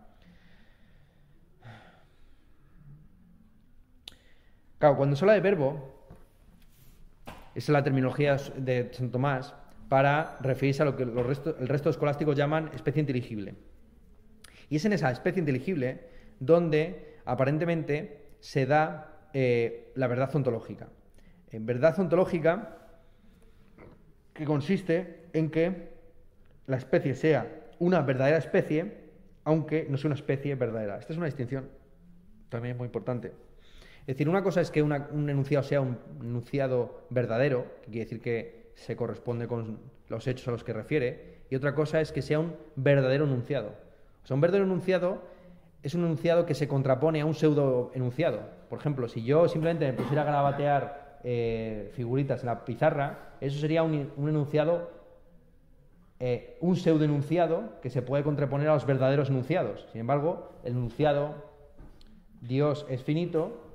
Claro, 4.78 4.96
cuando 4.96 5.16
se 5.16 5.24
habla 5.24 5.34
de 5.34 5.40
verbo, 5.40 5.98
esa 7.26 7.36
es 7.54 7.68
la 7.70 7.82
terminología 7.82 8.36
de 8.56 8.90
Santo 8.92 9.12
Tomás 9.12 9.54
para 9.88 10.36
referirse 10.40 10.82
a 10.82 10.84
lo 10.84 10.96
que 10.96 11.02
el 11.02 11.24
resto 11.24 11.52
de 11.54 11.66
los 11.66 11.86
escolásticos 11.86 12.36
llaman 12.36 12.70
especie 12.74 13.00
inteligible. 13.00 13.54
Y 14.70 14.76
es 14.76 14.84
en 14.84 14.92
esa 14.92 15.10
especie 15.10 15.40
inteligible 15.40 16.00
donde 16.38 17.16
aparentemente 17.24 18.28
se 18.38 18.66
da 18.66 19.28
eh, 19.32 19.92
la 19.96 20.06
verdad 20.06 20.34
ontológica. 20.36 20.88
En 21.50 21.66
verdad 21.66 21.98
ontológica 21.98 22.76
que 24.34 24.44
consiste 24.44 25.24
en 25.32 25.50
que 25.50 25.88
la 26.66 26.76
especie 26.76 27.14
sea 27.16 27.46
una 27.80 28.02
verdadera 28.02 28.38
especie, 28.38 29.08
aunque 29.42 29.86
no 29.88 29.96
sea 29.96 30.08
una 30.08 30.14
especie 30.14 30.54
verdadera. 30.54 30.98
Esta 30.98 31.12
es 31.12 31.16
una 31.16 31.26
distinción 31.26 31.68
también 32.50 32.76
muy 32.76 32.86
importante. 32.86 33.32
Es 34.08 34.14
decir, 34.14 34.30
una 34.30 34.42
cosa 34.42 34.62
es 34.62 34.70
que 34.70 34.82
un 34.82 35.28
enunciado 35.28 35.62
sea 35.62 35.82
un 35.82 35.98
enunciado 36.22 37.02
verdadero, 37.10 37.66
que 37.82 37.90
quiere 37.90 38.04
decir 38.06 38.22
que 38.22 38.70
se 38.74 38.96
corresponde 38.96 39.46
con 39.46 39.80
los 40.08 40.26
hechos 40.26 40.48
a 40.48 40.50
los 40.50 40.64
que 40.64 40.72
refiere, 40.72 41.40
y 41.50 41.56
otra 41.56 41.74
cosa 41.74 42.00
es 42.00 42.10
que 42.10 42.22
sea 42.22 42.40
un 42.40 42.54
verdadero 42.74 43.26
enunciado. 43.26 43.74
O 44.24 44.26
sea, 44.26 44.34
un 44.34 44.40
verdadero 44.40 44.64
enunciado 44.64 45.20
es 45.82 45.94
un 45.94 46.04
enunciado 46.04 46.46
que 46.46 46.54
se 46.54 46.66
contrapone 46.66 47.20
a 47.20 47.26
un 47.26 47.34
pseudo 47.34 47.90
enunciado. 47.92 48.40
Por 48.70 48.78
ejemplo, 48.78 49.08
si 49.08 49.24
yo 49.24 49.46
simplemente 49.46 49.84
me 49.84 49.92
pusiera 49.92 50.22
a 50.22 50.24
grabatear 50.24 51.18
eh, 51.22 51.90
figuritas 51.92 52.40
en 52.40 52.46
la 52.46 52.64
pizarra, 52.64 53.34
eso 53.42 53.60
sería 53.60 53.82
un, 53.82 54.10
enunciado, 54.16 54.90
eh, 56.18 56.56
un 56.62 56.76
pseudo 56.76 57.04
enunciado 57.04 57.78
que 57.82 57.90
se 57.90 58.00
puede 58.00 58.24
contraponer 58.24 58.68
a 58.70 58.72
los 58.72 58.86
verdaderos 58.86 59.28
enunciados. 59.28 59.86
Sin 59.92 60.00
embargo, 60.00 60.50
el 60.64 60.72
enunciado 60.72 61.34
Dios 62.40 62.86
es 62.88 63.02
finito 63.02 63.67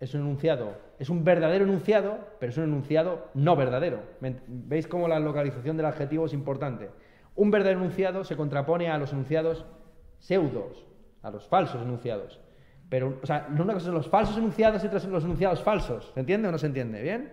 es 0.00 0.14
un 0.14 0.22
enunciado, 0.22 0.78
es 0.98 1.10
un 1.10 1.24
verdadero 1.24 1.64
enunciado, 1.64 2.18
pero 2.40 2.50
es 2.50 2.56
un 2.56 2.64
enunciado 2.64 3.28
no 3.34 3.54
verdadero. 3.54 4.00
¿Veis 4.48 4.86
cómo 4.86 5.06
la 5.06 5.20
localización 5.20 5.76
del 5.76 5.86
adjetivo 5.86 6.24
es 6.24 6.32
importante? 6.32 6.88
Un 7.36 7.50
verdadero 7.50 7.80
enunciado 7.80 8.24
se 8.24 8.34
contrapone 8.34 8.88
a 8.90 8.96
los 8.96 9.12
enunciados 9.12 9.66
pseudos, 10.18 10.86
a 11.22 11.30
los 11.30 11.46
falsos 11.46 11.82
enunciados. 11.82 12.40
Pero, 12.88 13.18
o 13.22 13.26
sea, 13.26 13.46
una 13.50 13.74
cosa 13.74 13.86
son 13.86 13.94
los 13.94 14.08
falsos 14.08 14.36
enunciados 14.38 14.82
y 14.82 14.86
otra 14.86 15.00
son 15.00 15.12
los 15.12 15.22
enunciados 15.22 15.62
falsos. 15.62 16.10
¿Se 16.14 16.20
entiende 16.20 16.48
o 16.48 16.52
no 16.52 16.58
se 16.58 16.66
entiende? 16.66 17.02
¿Bien? 17.02 17.32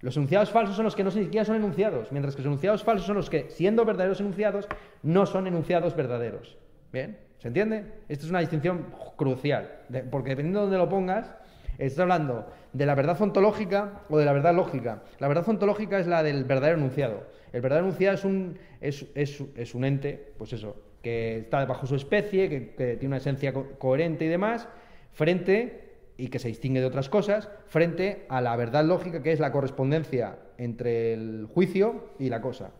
Los 0.00 0.16
enunciados 0.16 0.50
falsos 0.50 0.76
son 0.76 0.84
los 0.84 0.94
que 0.94 1.02
no 1.02 1.10
siquiera 1.10 1.46
son 1.46 1.56
enunciados, 1.56 2.12
mientras 2.12 2.36
que 2.36 2.42
los 2.42 2.46
enunciados 2.46 2.84
falsos 2.84 3.06
son 3.06 3.16
los 3.16 3.30
que, 3.30 3.48
siendo 3.48 3.86
verdaderos 3.86 4.20
enunciados, 4.20 4.68
no 5.02 5.24
son 5.24 5.46
enunciados 5.46 5.96
verdaderos. 5.96 6.58
¿Bien? 6.92 7.18
¿Se 7.38 7.48
entiende? 7.48 7.86
Esta 8.08 8.26
es 8.26 8.30
una 8.30 8.40
distinción 8.40 8.86
crucial, 9.16 9.70
porque 10.10 10.30
dependiendo 10.30 10.60
de 10.60 10.64
dónde 10.66 10.78
lo 10.78 10.88
pongas, 10.88 11.34
Estás 11.78 12.00
hablando 12.00 12.46
de 12.72 12.86
la 12.86 12.94
verdad 12.94 13.20
ontológica 13.20 14.02
o 14.08 14.18
de 14.18 14.24
la 14.24 14.32
verdad 14.32 14.54
lógica. 14.54 15.02
La 15.18 15.28
verdad 15.28 15.48
ontológica 15.48 15.98
es 15.98 16.06
la 16.06 16.22
del 16.22 16.44
verdadero 16.44 16.78
enunciado. 16.78 17.24
El 17.52 17.60
verdadero 17.60 17.86
enunciado 17.86 18.14
es 18.14 18.24
un, 18.24 18.58
es, 18.80 19.74
un 19.74 19.84
ente, 19.84 20.32
pues 20.38 20.52
eso, 20.52 20.76
que 21.02 21.38
está 21.38 21.64
bajo 21.64 21.86
su 21.86 21.94
especie, 21.94 22.48
que, 22.48 22.96
tiene 22.96 23.06
una 23.06 23.16
esencia 23.18 23.52
coherente 23.52 24.24
y 24.24 24.28
demás, 24.28 24.68
frente, 25.12 25.84
y 26.16 26.28
que 26.28 26.38
se 26.38 26.48
distingue 26.48 26.80
de 26.80 26.86
otras 26.86 27.08
cosas, 27.08 27.48
frente 27.66 28.26
a 28.28 28.40
la 28.40 28.56
verdad 28.56 28.84
lógica, 28.84 29.22
que 29.22 29.32
es 29.32 29.40
la 29.40 29.52
correspondencia 29.52 30.38
entre 30.58 31.12
el 31.12 31.48
juicio 31.52 32.10
y 32.18 32.28
la 32.28 32.40
cosa, 32.40 32.70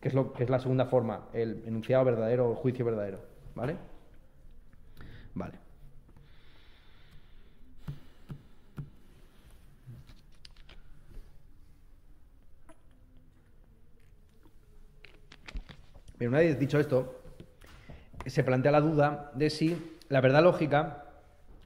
que 0.00 0.08
es, 0.08 0.14
lo, 0.14 0.32
que 0.32 0.44
es 0.44 0.50
la 0.50 0.60
segunda 0.60 0.86
forma, 0.86 1.28
el 1.32 1.62
enunciado 1.66 2.04
verdadero 2.04 2.48
o 2.48 2.50
el 2.52 2.56
juicio 2.56 2.84
verdadero. 2.84 3.20
¿Vale? 3.54 3.76
Vale. 5.34 5.63
Pero 16.18 16.30
una 16.30 16.38
vez 16.38 16.58
dicho 16.58 16.78
esto, 16.78 17.20
se 18.26 18.44
plantea 18.44 18.72
la 18.72 18.80
duda 18.80 19.30
de 19.34 19.50
si 19.50 19.76
la 20.08 20.20
verdad 20.20 20.42
lógica 20.42 21.04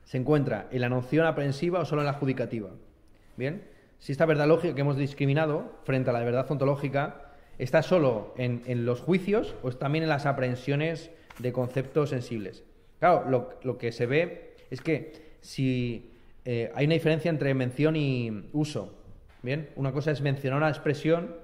se 0.04 0.16
encuentra 0.16 0.68
en 0.70 0.80
la 0.80 0.88
noción 0.88 1.26
aprehensiva 1.26 1.80
o 1.80 1.84
solo 1.84 2.02
en 2.02 2.06
la 2.06 2.12
adjudicativa. 2.12 2.70
Bien, 3.36 3.62
si 3.98 4.12
esta 4.12 4.26
verdad 4.26 4.48
lógica 4.48 4.74
que 4.74 4.80
hemos 4.80 4.96
discriminado 4.96 5.80
frente 5.84 6.10
a 6.10 6.12
la 6.12 6.20
verdad 6.20 6.50
ontológica 6.50 7.28
está 7.58 7.82
solo 7.82 8.34
en, 8.38 8.86
los 8.86 9.00
juicios 9.00 9.54
o 9.62 9.70
también 9.72 10.04
en 10.04 10.08
las 10.08 10.26
aprehensiones 10.26 11.10
de 11.38 11.52
conceptos 11.52 12.10
sensibles. 12.10 12.64
Claro, 13.00 13.58
lo, 13.62 13.78
que 13.78 13.92
se 13.92 14.06
ve 14.06 14.56
es 14.70 14.80
que 14.80 15.12
si 15.40 16.10
eh, 16.44 16.72
hay 16.74 16.86
una 16.86 16.94
diferencia 16.94 17.28
entre 17.28 17.52
mención 17.54 17.96
y 17.96 18.48
uso. 18.52 18.94
Bien, 19.42 19.68
una 19.76 19.92
cosa 19.92 20.10
es 20.10 20.20
mencionar 20.20 20.58
una 20.58 20.68
expresión 20.68 21.36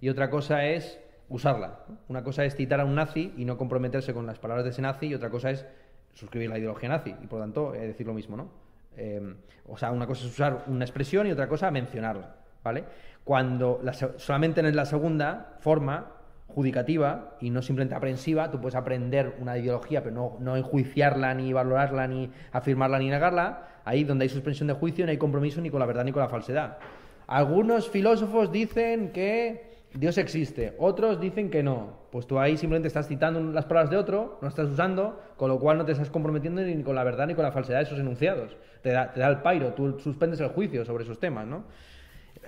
y 0.00 0.08
otra 0.08 0.30
cosa 0.30 0.66
es 0.66 0.98
usarla. 1.32 1.78
Una 2.08 2.22
cosa 2.22 2.44
es 2.44 2.54
citar 2.54 2.80
a 2.80 2.84
un 2.84 2.94
nazi 2.94 3.32
y 3.36 3.44
no 3.44 3.56
comprometerse 3.56 4.12
con 4.12 4.26
las 4.26 4.38
palabras 4.38 4.64
de 4.64 4.70
ese 4.70 4.82
nazi 4.82 5.06
y 5.06 5.14
otra 5.14 5.30
cosa 5.30 5.50
es 5.50 5.64
suscribir 6.12 6.50
la 6.50 6.58
ideología 6.58 6.90
nazi 6.90 7.14
y 7.22 7.26
por 7.26 7.38
lo 7.38 7.44
tanto 7.46 7.74
eh, 7.74 7.86
decir 7.86 8.06
lo 8.06 8.12
mismo, 8.12 8.36
¿no? 8.36 8.50
Em, 8.96 9.36
o 9.66 9.78
sea, 9.78 9.90
una 9.90 10.06
cosa 10.06 10.26
es 10.26 10.32
usar 10.32 10.64
una 10.66 10.84
expresión 10.84 11.26
y 11.26 11.32
otra 11.32 11.48
cosa 11.48 11.70
mencionarla, 11.70 12.36
¿vale? 12.62 12.84
Cuando 13.24 13.80
solamente 14.18 14.60
en 14.60 14.76
la 14.76 14.84
segunda 14.84 15.56
forma 15.60 16.12
judicativa 16.48 17.36
y 17.40 17.48
no 17.48 17.62
simplemente 17.62 17.94
aprensiva, 17.94 18.50
tú 18.50 18.60
puedes 18.60 18.74
aprender 18.74 19.36
una 19.40 19.56
ideología, 19.56 20.02
pero 20.02 20.14
no, 20.14 20.36
no 20.40 20.56
enjuiciarla, 20.56 21.32
ni 21.32 21.52
valorarla, 21.52 22.06
ni 22.08 22.30
afirmarla, 22.52 22.98
ni 22.98 23.08
negarla. 23.08 23.68
Ahí 23.84 24.04
donde 24.04 24.24
hay 24.24 24.28
suspensión 24.28 24.66
de 24.66 24.74
juicio 24.74 25.06
no 25.06 25.10
hay 25.10 25.18
compromiso 25.18 25.62
ni 25.62 25.70
con 25.70 25.80
la 25.80 25.86
verdad 25.86 26.04
ni 26.04 26.12
con 26.12 26.20
la 26.20 26.28
falsedad. 26.28 26.78
Algunos 27.26 27.88
filósofos 27.88 28.52
dicen 28.52 29.12
que 29.12 29.71
Dios 29.94 30.16
existe. 30.18 30.74
Otros 30.78 31.20
dicen 31.20 31.50
que 31.50 31.62
no. 31.62 32.00
Pues 32.10 32.26
tú 32.26 32.38
ahí 32.38 32.56
simplemente 32.56 32.88
estás 32.88 33.08
citando 33.08 33.40
las 33.40 33.66
palabras 33.66 33.90
de 33.90 33.96
otro, 33.96 34.38
no 34.40 34.48
estás 34.48 34.68
usando, 34.68 35.20
con 35.36 35.48
lo 35.48 35.58
cual 35.58 35.78
no 35.78 35.84
te 35.84 35.92
estás 35.92 36.10
comprometiendo 36.10 36.62
ni 36.62 36.82
con 36.82 36.94
la 36.94 37.04
verdad 37.04 37.26
ni 37.26 37.34
con 37.34 37.44
la 37.44 37.52
falsedad 37.52 37.78
de 37.78 37.84
esos 37.84 37.98
enunciados. 37.98 38.56
Te 38.82 38.90
da, 38.90 39.12
te 39.12 39.20
da 39.20 39.28
el 39.28 39.42
pairo, 39.42 39.74
tú 39.74 39.98
suspendes 40.00 40.40
el 40.40 40.48
juicio 40.48 40.84
sobre 40.84 41.04
esos 41.04 41.18
temas, 41.18 41.46
¿no? 41.46 41.64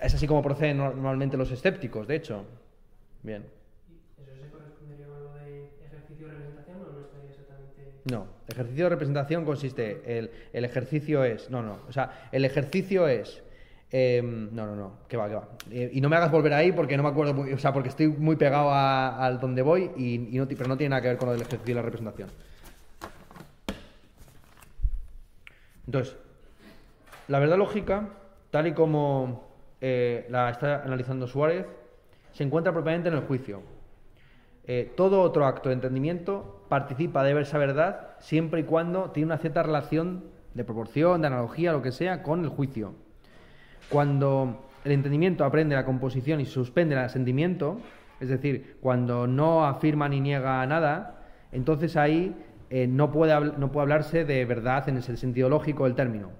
Es 0.01 0.13
así 0.13 0.27
como 0.27 0.41
proceden 0.41 0.77
normalmente 0.77 1.37
los 1.37 1.51
escépticos, 1.51 2.07
de 2.07 2.15
hecho. 2.15 2.45
Bien. 3.23 3.45
¿Eso 4.17 4.35
se 4.35 4.49
correspondería 4.49 5.07
con 5.07 5.23
lo 5.23 5.33
de 5.35 5.69
ejercicio 5.85 6.27
de 6.27 6.33
representación 6.33 6.77
o 6.81 6.91
no 6.91 7.01
estaría 7.01 7.29
exactamente.? 7.29 7.91
No, 8.11 8.27
ejercicio 8.47 8.83
de 8.85 8.89
representación 8.89 9.45
consiste. 9.45 10.01
El, 10.05 10.31
el 10.51 10.65
ejercicio 10.65 11.23
es. 11.23 11.49
No, 11.49 11.61
no. 11.61 11.79
O 11.87 11.91
sea, 11.91 12.29
el 12.31 12.43
ejercicio 12.43 13.07
es 13.07 13.41
Em, 13.91 14.53
no, 14.53 14.65
no, 14.65 14.75
no, 14.75 14.91
que 15.07 15.15
va, 15.15 15.29
que 15.29 15.35
va. 15.35 15.47
Eh, 15.71 15.91
y 15.93 16.01
no 16.01 16.09
me 16.09 16.15
hagas 16.15 16.31
volver 16.31 16.53
ahí 16.53 16.71
porque 16.71 16.97
no 16.97 17.03
me 17.03 17.09
acuerdo, 17.09 17.45
o 17.53 17.57
sea, 17.57 17.71
porque 17.71 17.89
estoy 17.89 18.07
muy 18.07 18.35
pegado 18.35 18.71
al 18.73 19.39
donde 19.39 19.61
voy, 19.61 19.91
y, 19.95 20.17
no, 20.37 20.47
pero 20.47 20.67
no 20.67 20.75
tiene 20.77 20.89
nada 20.89 21.01
que 21.01 21.09
ver 21.09 21.17
con 21.17 21.27
lo 21.27 21.33
del 21.33 21.43
ejercicio 21.43 21.71
y 21.71 21.75
la 21.75 21.81
representación. 21.81 22.29
Entonces, 25.85 26.15
la 27.27 27.39
verdad 27.39 27.57
lógica, 27.57 28.09
tal 28.49 28.67
y 28.67 28.73
como 28.73 29.47
eh, 29.81 30.25
la 30.29 30.49
está 30.49 30.83
analizando 30.83 31.27
Suárez, 31.27 31.65
se 32.33 32.43
encuentra 32.43 32.73
propiamente 32.73 33.09
en 33.09 33.15
el 33.15 33.21
juicio. 33.21 33.61
Eh, 34.67 34.91
todo 34.97 35.21
otro 35.21 35.45
acto 35.45 35.69
de 35.69 35.75
entendimiento 35.75 36.65
participa 36.69 37.23
de 37.23 37.39
esa 37.39 37.59
verdad 37.59 38.15
siempre 38.19 38.61
y 38.61 38.63
cuando 38.63 39.11
tiene 39.11 39.27
una 39.27 39.37
cierta 39.37 39.61
relación 39.61 40.25
de 40.55 40.63
proporción, 40.63 41.21
de 41.21 41.27
analogía, 41.27 41.71
lo 41.71 41.83
que 41.83 41.91
sea, 41.91 42.23
con 42.23 42.43
el 42.43 42.49
juicio. 42.49 42.95
Cuando 43.89 44.67
el 44.83 44.91
entendimiento 44.91 45.45
aprende 45.45 45.75
la 45.75 45.85
composición 45.85 46.41
y 46.41 46.45
suspende 46.45 46.95
el 46.95 47.01
asentimiento, 47.01 47.79
es 48.19 48.29
decir, 48.29 48.77
cuando 48.81 49.27
no 49.27 49.65
afirma 49.65 50.07
ni 50.09 50.21
niega 50.21 50.65
nada, 50.65 51.23
entonces 51.51 51.97
ahí 51.97 52.35
eh, 52.69 52.87
no, 52.87 53.11
puede, 53.11 53.33
no 53.57 53.71
puede 53.71 53.83
hablarse 53.83 54.25
de 54.25 54.45
verdad 54.45 54.87
en 54.89 54.97
el 54.97 55.03
sentido 55.03 55.49
lógico 55.49 55.85
del 55.85 55.95
término. 55.95 56.31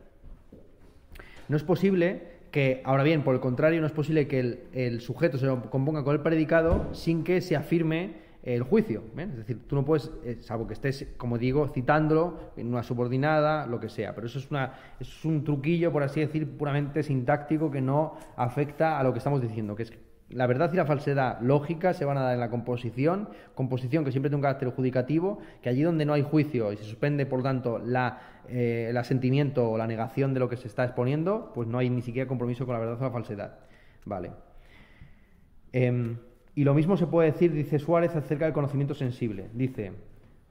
No 1.47 1.57
es 1.57 1.63
posible 1.63 2.35
que, 2.51 2.81
ahora 2.85 3.03
bien, 3.03 3.23
por 3.23 3.35
el 3.35 3.41
contrario, 3.41 3.81
no 3.81 3.87
es 3.87 3.93
posible 3.93 4.27
que 4.27 4.39
el, 4.39 4.59
el 4.73 5.01
sujeto 5.01 5.37
se 5.37 5.47
componga 5.69 6.03
con 6.03 6.15
el 6.15 6.21
predicado 6.21 6.93
sin 6.93 7.23
que 7.23 7.41
se 7.41 7.55
afirme 7.55 8.24
el 8.45 8.61
juicio. 8.61 9.03
Es 9.17 9.37
decir, 9.37 9.67
tú 9.67 9.75
no 9.75 9.83
puedes, 9.83 10.11
eh, 10.23 10.37
salvo 10.41 10.67
que 10.67 10.73
estés, 10.73 11.07
como 11.17 11.37
digo, 11.39 11.67
citándolo 11.67 12.51
en 12.55 12.67
una 12.67 12.83
subordinada, 12.83 13.65
lo 13.65 13.79
que 13.79 13.89
sea. 13.89 14.13
Pero 14.13 14.27
eso 14.27 14.37
es, 14.37 14.51
una, 14.51 14.73
es 14.99 15.25
un 15.25 15.43
truquillo, 15.43 15.91
por 15.91 16.03
así 16.03 16.19
decir, 16.19 16.57
puramente 16.57 17.01
sintáctico 17.01 17.71
que 17.71 17.81
no 17.81 18.15
afecta 18.37 18.99
a 18.99 19.03
lo 19.03 19.13
que 19.13 19.17
estamos 19.17 19.41
diciendo, 19.41 19.75
que 19.75 19.83
es 19.83 19.93
la 20.29 20.47
verdad 20.47 20.71
y 20.73 20.77
la 20.77 20.85
falsedad 20.85 21.39
lógica 21.41 21.93
se 21.93 22.03
van 22.03 22.17
a 22.17 22.21
dar 22.21 22.33
en 22.33 22.39
la 22.39 22.49
composición, 22.49 23.29
composición 23.53 24.03
que 24.03 24.11
siempre 24.11 24.29
tiene 24.29 24.37
un 24.37 24.41
carácter 24.41 24.69
adjudicativo, 24.69 25.39
que 25.61 25.69
allí 25.69 25.83
donde 25.83 26.05
no 26.05 26.13
hay 26.13 26.23
juicio 26.23 26.71
y 26.71 26.77
se 26.77 26.83
suspende, 26.83 27.25
por 27.25 27.43
tanto, 27.43 27.79
la, 27.79 28.41
eh, 28.47 28.87
el 28.89 28.97
asentimiento 28.97 29.69
o 29.69 29.77
la 29.77 29.87
negación 29.87 30.33
de 30.33 30.39
lo 30.39 30.49
que 30.49 30.57
se 30.57 30.67
está 30.67 30.83
exponiendo, 30.83 31.51
pues 31.53 31.67
no 31.67 31.77
hay 31.77 31.89
ni 31.89 32.01
siquiera 32.01 32.27
compromiso 32.27 32.65
con 32.65 32.73
la 32.73 32.79
verdad 32.79 32.97
o 32.99 33.03
la 33.03 33.11
falsedad. 33.11 33.59
Vale. 34.05 34.31
Em, 35.71 36.17
y 36.55 36.63
lo 36.63 36.73
mismo 36.73 36.95
se 36.95 37.07
puede 37.07 37.31
decir, 37.31 37.51
dice 37.51 37.79
Suárez, 37.79 38.15
acerca 38.15 38.45
del 38.45 38.53
conocimiento 38.53 38.93
sensible. 38.93 39.49
Dice, 39.53 39.91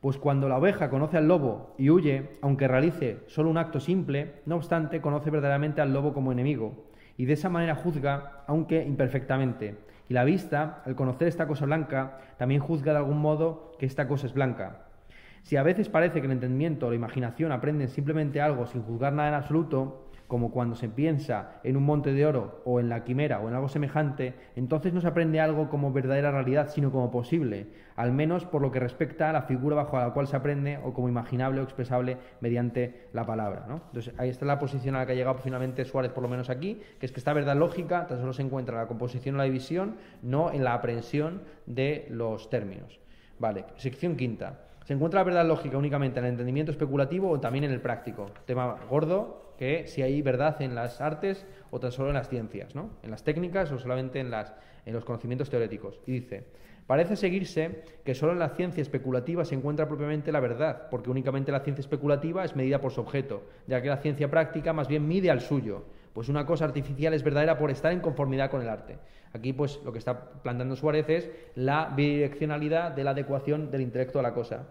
pues 0.02 0.18
cuando 0.18 0.50
la 0.50 0.58
oveja 0.58 0.90
conoce 0.90 1.16
al 1.16 1.26
lobo 1.26 1.74
y 1.78 1.88
huye, 1.88 2.32
aunque 2.42 2.68
realice 2.68 3.20
solo 3.26 3.48
un 3.48 3.56
acto 3.56 3.80
simple, 3.80 4.34
no 4.44 4.56
obstante 4.56 5.00
conoce 5.00 5.30
verdaderamente 5.30 5.80
al 5.80 5.94
lobo 5.94 6.12
como 6.12 6.30
enemigo, 6.30 6.84
y 7.16 7.24
de 7.24 7.32
esa 7.32 7.48
manera 7.48 7.74
juzga, 7.74 8.44
aunque 8.46 8.84
imperfectamente. 8.84 9.78
Y 10.10 10.12
la 10.12 10.24
vista, 10.24 10.82
al 10.84 10.94
conocer 10.94 11.26
esta 11.26 11.46
cosa 11.46 11.64
blanca, 11.64 12.18
también 12.36 12.60
juzga 12.60 12.92
de 12.92 12.98
algún 12.98 13.18
modo 13.18 13.72
que 13.78 13.86
esta 13.86 14.06
cosa 14.06 14.26
es 14.26 14.34
blanca. 14.34 14.84
Si 15.42 15.56
a 15.56 15.62
veces 15.62 15.88
parece 15.88 16.20
que 16.20 16.26
el 16.26 16.32
entendimiento 16.32 16.86
o 16.86 16.90
la 16.90 16.96
imaginación 16.96 17.50
aprenden 17.50 17.88
simplemente 17.88 18.42
algo 18.42 18.66
sin 18.66 18.82
juzgar 18.82 19.14
nada 19.14 19.30
en 19.30 19.34
absoluto, 19.36 20.03
como 20.28 20.50
cuando 20.50 20.74
se 20.76 20.88
piensa 20.88 21.60
en 21.62 21.76
un 21.76 21.84
monte 21.84 22.12
de 22.12 22.26
oro 22.26 22.62
o 22.64 22.80
en 22.80 22.88
la 22.88 23.04
quimera 23.04 23.40
o 23.40 23.48
en 23.48 23.54
algo 23.54 23.68
semejante, 23.68 24.34
entonces 24.56 24.92
no 24.92 25.00
se 25.00 25.08
aprende 25.08 25.40
algo 25.40 25.68
como 25.68 25.92
verdadera 25.92 26.30
realidad, 26.30 26.68
sino 26.68 26.90
como 26.90 27.10
posible, 27.10 27.68
al 27.96 28.12
menos 28.12 28.44
por 28.44 28.62
lo 28.62 28.70
que 28.70 28.80
respecta 28.80 29.30
a 29.30 29.32
la 29.32 29.42
figura 29.42 29.76
bajo 29.76 29.98
la 29.98 30.12
cual 30.12 30.26
se 30.26 30.36
aprende 30.36 30.78
o 30.82 30.92
como 30.92 31.08
imaginable 31.08 31.60
o 31.60 31.64
expresable 31.64 32.16
mediante 32.40 33.08
la 33.12 33.24
palabra. 33.24 33.66
Entonces 33.68 34.14
ahí 34.18 34.28
está 34.28 34.46
la 34.46 34.58
posición 34.58 34.96
a 34.96 35.00
la 35.00 35.06
que 35.06 35.12
ha 35.12 35.16
llegado 35.16 35.38
finalmente 35.38 35.84
Suárez, 35.84 36.12
por 36.12 36.22
lo 36.22 36.28
menos 36.28 36.50
aquí, 36.50 36.80
que 36.98 37.06
es 37.06 37.12
que 37.12 37.20
esta 37.20 37.32
verdad 37.32 37.56
lógica 37.56 38.06
tan 38.06 38.18
solo 38.18 38.32
se 38.32 38.42
encuentra 38.42 38.74
en 38.74 38.82
la 38.82 38.88
composición 38.88 39.34
o 39.34 39.38
la 39.38 39.44
división, 39.44 39.96
no 40.22 40.52
en 40.52 40.64
la 40.64 40.74
aprehensión 40.74 41.42
de 41.66 42.06
los 42.10 42.50
términos. 42.50 43.00
Vale, 43.38 43.64
sección 43.76 44.16
quinta. 44.16 44.60
¿Se 44.84 44.92
encuentra 44.92 45.20
la 45.20 45.24
verdad 45.24 45.46
lógica 45.46 45.78
únicamente 45.78 46.18
en 46.18 46.26
el 46.26 46.32
entendimiento 46.32 46.70
especulativo 46.70 47.30
o 47.30 47.40
también 47.40 47.64
en 47.64 47.70
el 47.70 47.80
práctico? 47.80 48.30
Tema 48.44 48.76
gordo, 48.90 49.54
que 49.56 49.86
si 49.86 50.02
hay 50.02 50.20
verdad 50.20 50.60
en 50.60 50.74
las 50.74 51.00
artes 51.00 51.46
o 51.70 51.80
tan 51.80 51.90
solo 51.90 52.08
en 52.08 52.16
las 52.16 52.28
ciencias, 52.28 52.74
¿no? 52.74 52.90
En 53.02 53.10
las 53.10 53.24
técnicas 53.24 53.72
o 53.72 53.78
solamente 53.78 54.20
en, 54.20 54.30
las, 54.30 54.52
en 54.84 54.92
los 54.92 55.06
conocimientos 55.06 55.48
teóricos. 55.48 56.00
Y 56.06 56.12
dice, 56.12 56.44
parece 56.86 57.16
seguirse 57.16 57.82
que 58.04 58.14
solo 58.14 58.32
en 58.32 58.38
la 58.38 58.50
ciencia 58.50 58.82
especulativa 58.82 59.46
se 59.46 59.54
encuentra 59.54 59.88
propiamente 59.88 60.30
la 60.32 60.40
verdad, 60.40 60.88
porque 60.90 61.08
únicamente 61.08 61.50
la 61.50 61.60
ciencia 61.60 61.80
especulativa 61.80 62.44
es 62.44 62.54
medida 62.54 62.82
por 62.82 62.92
su 62.92 63.00
objeto, 63.00 63.42
ya 63.66 63.80
que 63.80 63.88
la 63.88 63.96
ciencia 63.96 64.30
práctica 64.30 64.74
más 64.74 64.88
bien 64.88 65.08
mide 65.08 65.30
al 65.30 65.40
suyo. 65.40 65.84
Pues 66.12 66.28
una 66.28 66.44
cosa 66.44 66.66
artificial 66.66 67.14
es 67.14 67.24
verdadera 67.24 67.56
por 67.56 67.70
estar 67.70 67.90
en 67.90 68.00
conformidad 68.00 68.50
con 68.50 68.60
el 68.60 68.68
arte. 68.68 68.98
Aquí, 69.34 69.52
pues, 69.52 69.80
lo 69.84 69.92
que 69.92 69.98
está 69.98 70.30
planteando 70.42 70.76
Suárez 70.76 71.08
es 71.08 71.30
la 71.56 71.92
bidireccionalidad 71.94 72.92
de 72.92 73.02
la 73.02 73.10
adecuación 73.10 73.70
del 73.70 73.80
intelecto 73.80 74.20
a 74.20 74.22
la 74.22 74.32
cosa. 74.32 74.68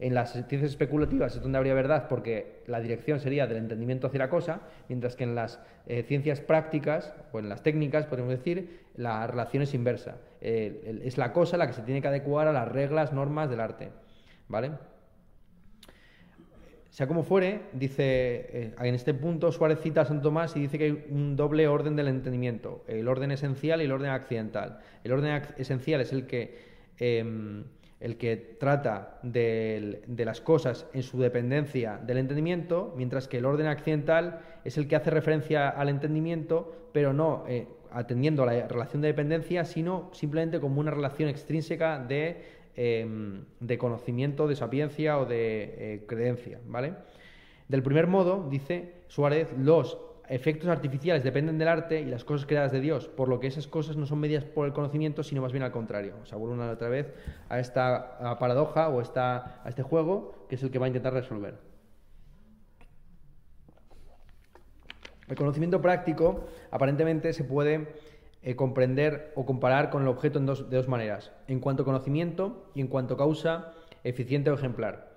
En 0.00 0.14
las 0.14 0.32
ciencias 0.32 0.64
especulativas 0.64 1.36
es 1.36 1.42
donde 1.42 1.58
habría 1.58 1.74
verdad 1.74 2.08
porque 2.08 2.62
la 2.66 2.80
dirección 2.80 3.20
sería 3.20 3.46
del 3.46 3.58
entendimiento 3.58 4.08
hacia 4.08 4.18
la 4.18 4.28
cosa, 4.28 4.62
mientras 4.88 5.14
que 5.14 5.24
en 5.24 5.34
las 5.34 5.60
eh, 5.86 6.02
ciencias 6.02 6.40
prácticas 6.40 7.14
o 7.32 7.38
en 7.38 7.48
las 7.48 7.62
técnicas, 7.62 8.06
podemos 8.06 8.30
decir, 8.30 8.80
la 8.96 9.26
relación 9.26 9.62
es 9.62 9.74
inversa. 9.74 10.16
es 10.40 11.16
la 11.16 11.32
cosa 11.32 11.56
la 11.56 11.66
que 11.66 11.74
se 11.74 11.82
tiene 11.82 12.02
que 12.02 12.08
adecuar 12.08 12.48
a 12.48 12.52
las 12.52 12.66
reglas, 12.66 13.12
normas 13.12 13.48
del 13.48 13.60
arte. 13.60 13.90
¿Vale? 14.48 14.72
Sea 16.90 17.06
como 17.06 17.22
fuere, 17.22 17.62
dice 17.72 18.02
eh, 18.02 18.74
en 18.78 18.94
este 18.94 19.14
punto 19.14 19.52
Suárez 19.52 19.80
cita 19.80 20.00
a 20.02 20.04
Santo 20.04 20.24
Tomás 20.24 20.56
y 20.56 20.60
dice 20.60 20.76
que 20.76 20.84
hay 20.84 21.04
un 21.08 21.36
doble 21.36 21.68
orden 21.68 21.94
del 21.94 22.08
entendimiento, 22.08 22.84
el 22.88 23.06
orden 23.06 23.30
esencial 23.30 23.80
y 23.80 23.84
el 23.84 23.92
orden 23.92 24.10
accidental. 24.10 24.80
El 25.04 25.12
orden 25.12 25.42
esencial 25.56 26.00
es 26.00 26.12
el 26.12 26.26
que 26.26 26.58
em, 26.98 27.64
el 28.00 28.16
que 28.16 28.36
trata 28.36 29.18
de, 29.22 30.02
las 30.16 30.40
cosas 30.40 30.86
en 30.94 31.02
su 31.02 31.20
dependencia 31.20 31.98
del 31.98 32.16
entendimiento, 32.16 32.94
mientras 32.96 33.28
que 33.28 33.38
el 33.38 33.44
orden 33.44 33.66
accidental 33.66 34.40
es 34.64 34.78
el 34.78 34.88
que 34.88 34.96
hace 34.96 35.10
referencia 35.10 35.68
al 35.68 35.90
entendimiento, 35.90 36.88
pero 36.92 37.12
no 37.12 37.44
eh, 37.46 37.68
atendiendo 37.92 38.42
a 38.42 38.46
la 38.46 38.66
relación 38.66 39.02
de 39.02 39.08
dependencia, 39.08 39.64
sino 39.66 40.08
simplemente 40.12 40.60
como 40.60 40.80
una 40.80 40.90
relación 40.90 41.28
extrínseca 41.28 41.98
de, 41.98 42.59
em, 42.76 43.44
conocimiento, 43.78 44.48
de 44.48 44.56
sapiencia 44.56 45.18
o 45.18 45.26
de 45.26 45.62
eh, 45.62 46.04
creencia. 46.06 46.60
¿vale? 46.66 46.94
Del 47.68 47.82
primer 47.82 48.06
modo, 48.06 48.48
dice 48.50 48.94
Suárez, 49.08 49.52
los 49.58 49.98
efectos 50.28 50.68
artificiales 50.68 51.24
dependen 51.24 51.58
del 51.58 51.68
arte 51.68 52.00
y 52.00 52.04
las 52.04 52.24
cosas 52.24 52.46
creadas 52.46 52.70
de 52.70 52.80
Dios, 52.80 53.08
por 53.08 53.28
lo 53.28 53.40
que 53.40 53.48
esas 53.48 53.66
cosas 53.66 53.96
no 53.96 54.06
son 54.06 54.20
medidas 54.20 54.44
por 54.44 54.66
el 54.66 54.72
conocimiento, 54.72 55.24
sino 55.24 55.42
más 55.42 55.52
bien 55.52 55.64
al 55.64 55.72
contrario. 55.72 56.14
O 56.22 56.26
sea, 56.26 56.38
vuelvo 56.38 56.54
una 56.54 56.70
otra 56.70 56.88
vez 56.88 57.12
a 57.48 57.58
esta 57.58 58.38
paradoja 58.38 58.88
o 58.88 59.00
a 59.00 59.64
este 59.66 59.82
juego 59.82 60.46
que 60.48 60.54
es 60.54 60.62
el 60.62 60.70
que 60.70 60.78
va 60.78 60.86
a 60.86 60.88
intentar 60.88 61.12
resolver. 61.12 61.58
El 65.30 65.36
conocimiento 65.36 65.80
práctico 65.80 66.46
aparentemente 66.72 67.32
se 67.32 67.44
puede 67.44 67.88
eh, 68.42 68.56
comprender 68.56 69.32
o 69.34 69.44
comparar 69.44 69.90
con 69.90 70.02
el 70.02 70.08
objeto 70.08 70.38
en 70.38 70.46
dos, 70.46 70.70
de 70.70 70.76
dos 70.76 70.88
maneras, 70.88 71.32
en 71.46 71.60
cuanto 71.60 71.84
conocimiento 71.84 72.70
y 72.74 72.80
en 72.80 72.88
cuanto 72.88 73.16
causa 73.16 73.72
eficiente 74.04 74.50
o 74.50 74.54
ejemplar. 74.54 75.10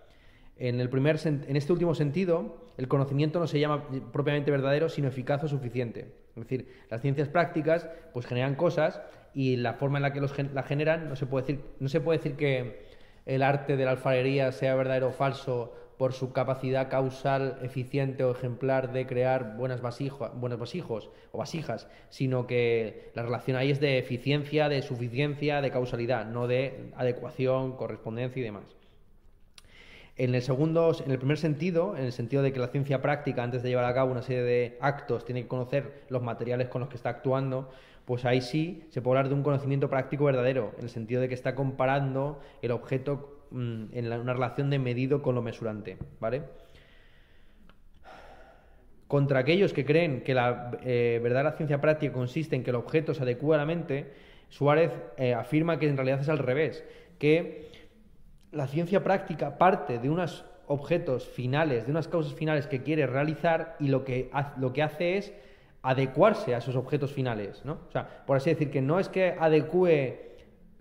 En, 0.57 0.79
el 0.79 0.89
primer, 0.89 1.19
en 1.25 1.55
este 1.55 1.73
último 1.73 1.95
sentido, 1.95 2.57
el 2.77 2.87
conocimiento 2.87 3.39
no 3.39 3.47
se 3.47 3.59
llama 3.59 3.87
propiamente 4.11 4.51
verdadero, 4.51 4.89
sino 4.89 5.07
eficaz 5.07 5.43
o 5.43 5.47
suficiente. 5.47 6.13
Es 6.35 6.43
decir, 6.43 6.67
las 6.89 7.01
ciencias 7.01 7.27
prácticas 7.27 7.87
pues 8.13 8.25
generan 8.25 8.55
cosas 8.55 9.01
y 9.33 9.55
la 9.57 9.73
forma 9.73 9.97
en 9.97 10.03
la 10.03 10.13
que 10.13 10.21
los 10.21 10.37
la 10.53 10.63
generan 10.63 11.09
no 11.09 11.15
se 11.15 11.25
puede 11.25 11.45
decir, 11.45 11.65
no 11.79 11.89
se 11.89 12.01
puede 12.01 12.19
decir 12.19 12.35
que 12.35 12.85
el 13.25 13.41
arte 13.41 13.77
de 13.77 13.85
la 13.85 13.91
alfarería 13.91 14.51
sea 14.51 14.75
verdadero 14.75 15.07
o 15.07 15.11
falso 15.11 15.73
por 16.03 16.11
su 16.11 16.33
capacidad 16.33 16.89
causal, 16.89 17.59
eficiente 17.61 18.25
o 18.25 18.31
ejemplar 18.31 18.91
de 18.91 19.07
crear 19.07 19.55
buenas 19.55 19.79
buenos 19.79 20.59
vasijos 20.59 21.09
o 21.31 21.37
vasijas, 21.37 21.87
sino 22.09 22.45
que 22.45 23.09
la 23.15 23.23
relación 23.23 23.55
ahí 23.55 23.71
es 23.71 23.79
de 23.79 23.99
eficiencia, 23.99 24.67
de 24.67 24.81
suficiencia, 24.81 25.61
de 25.61 25.71
causalidad, 25.71 26.25
no 26.25 26.45
de 26.45 26.91
adecuación, 26.97 27.77
correspondencia 27.77 28.41
y 28.41 28.43
demás. 28.43 28.65
En 30.17 30.35
el 30.35 30.41
segundo, 30.41 30.93
en 31.05 31.09
el 31.09 31.19
primer 31.19 31.37
sentido, 31.37 31.95
en 31.95 32.03
el 32.03 32.11
sentido 32.11 32.43
de 32.43 32.51
que 32.51 32.59
la 32.59 32.67
ciencia 32.67 33.01
práctica, 33.01 33.41
antes 33.41 33.63
de 33.63 33.69
llevar 33.69 33.85
a 33.85 33.93
cabo 33.93 34.11
una 34.11 34.23
serie 34.23 34.43
de 34.43 34.77
actos, 34.81 35.23
tiene 35.23 35.43
que 35.43 35.47
conocer 35.47 36.03
los 36.09 36.21
materiales 36.21 36.67
con 36.67 36.81
los 36.81 36.89
que 36.89 36.97
está 36.97 37.11
actuando, 37.11 37.69
pues 38.03 38.25
ahí 38.25 38.41
sí 38.41 38.83
se 38.89 39.01
puede 39.01 39.19
hablar 39.19 39.29
de 39.29 39.35
un 39.35 39.43
conocimiento 39.43 39.89
práctico 39.89 40.25
verdadero, 40.25 40.73
en 40.77 40.83
el 40.83 40.89
sentido 40.89 41.21
de 41.21 41.29
que 41.29 41.33
está 41.33 41.55
comparando 41.55 42.41
el 42.61 42.71
objeto 42.71 43.32
mm, 43.53 43.85
en 43.93 44.11
una 44.11 44.33
relación 44.33 44.69
de 44.69 44.79
medido 44.79 45.21
con 45.21 45.35
lo 45.35 45.41
mesurante, 45.41 45.97
¿vale? 46.19 46.43
Contra 49.07 49.39
aquellos 49.39 49.71
que 49.73 49.85
creen 49.85 50.21
que 50.21 50.33
la 50.33 50.71
eh, 50.83 51.19
verdadera 51.23 51.53
ciencia 51.53 51.79
práctica 51.79 52.11
consiste 52.11 52.55
en 52.55 52.63
que 52.63 52.71
el 52.71 52.75
objeto 52.75 53.13
se 53.13 53.23
adecue 53.23 53.55
a 53.55 53.59
la 53.59 53.65
mente, 53.65 54.11
Suárez 54.49 54.91
eh, 55.17 55.33
afirma 55.33 55.79
que 55.79 55.87
en 55.87 55.95
realidad 55.95 56.19
es 56.19 56.29
al 56.29 56.39
revés, 56.39 56.83
que 57.19 57.69
la 58.51 58.67
ciencia 58.67 59.03
práctica 59.03 59.57
parte 59.57 59.99
de 59.99 60.09
unos 60.09 60.45
objetos 60.67 61.27
finales, 61.27 61.85
de 61.85 61.91
unas 61.91 62.07
causas 62.07 62.33
finales 62.33 62.67
que 62.67 62.83
quiere 62.83 63.07
realizar 63.07 63.75
y 63.79 63.87
lo 63.87 64.03
que, 64.03 64.29
lo 64.57 64.73
que 64.73 64.83
hace 64.83 65.17
es 65.17 65.33
adecuarse 65.81 66.55
a 66.55 66.59
esos 66.59 66.75
objetos 66.75 67.11
finales, 67.11 67.63
¿no? 67.65 67.79
O 67.87 67.91
sea, 67.91 68.23
por 68.25 68.37
así 68.37 68.49
decir, 68.49 68.71
que 68.71 68.81
no 68.81 68.99
es 68.99 69.09
que 69.09 69.35
adecue 69.37 70.32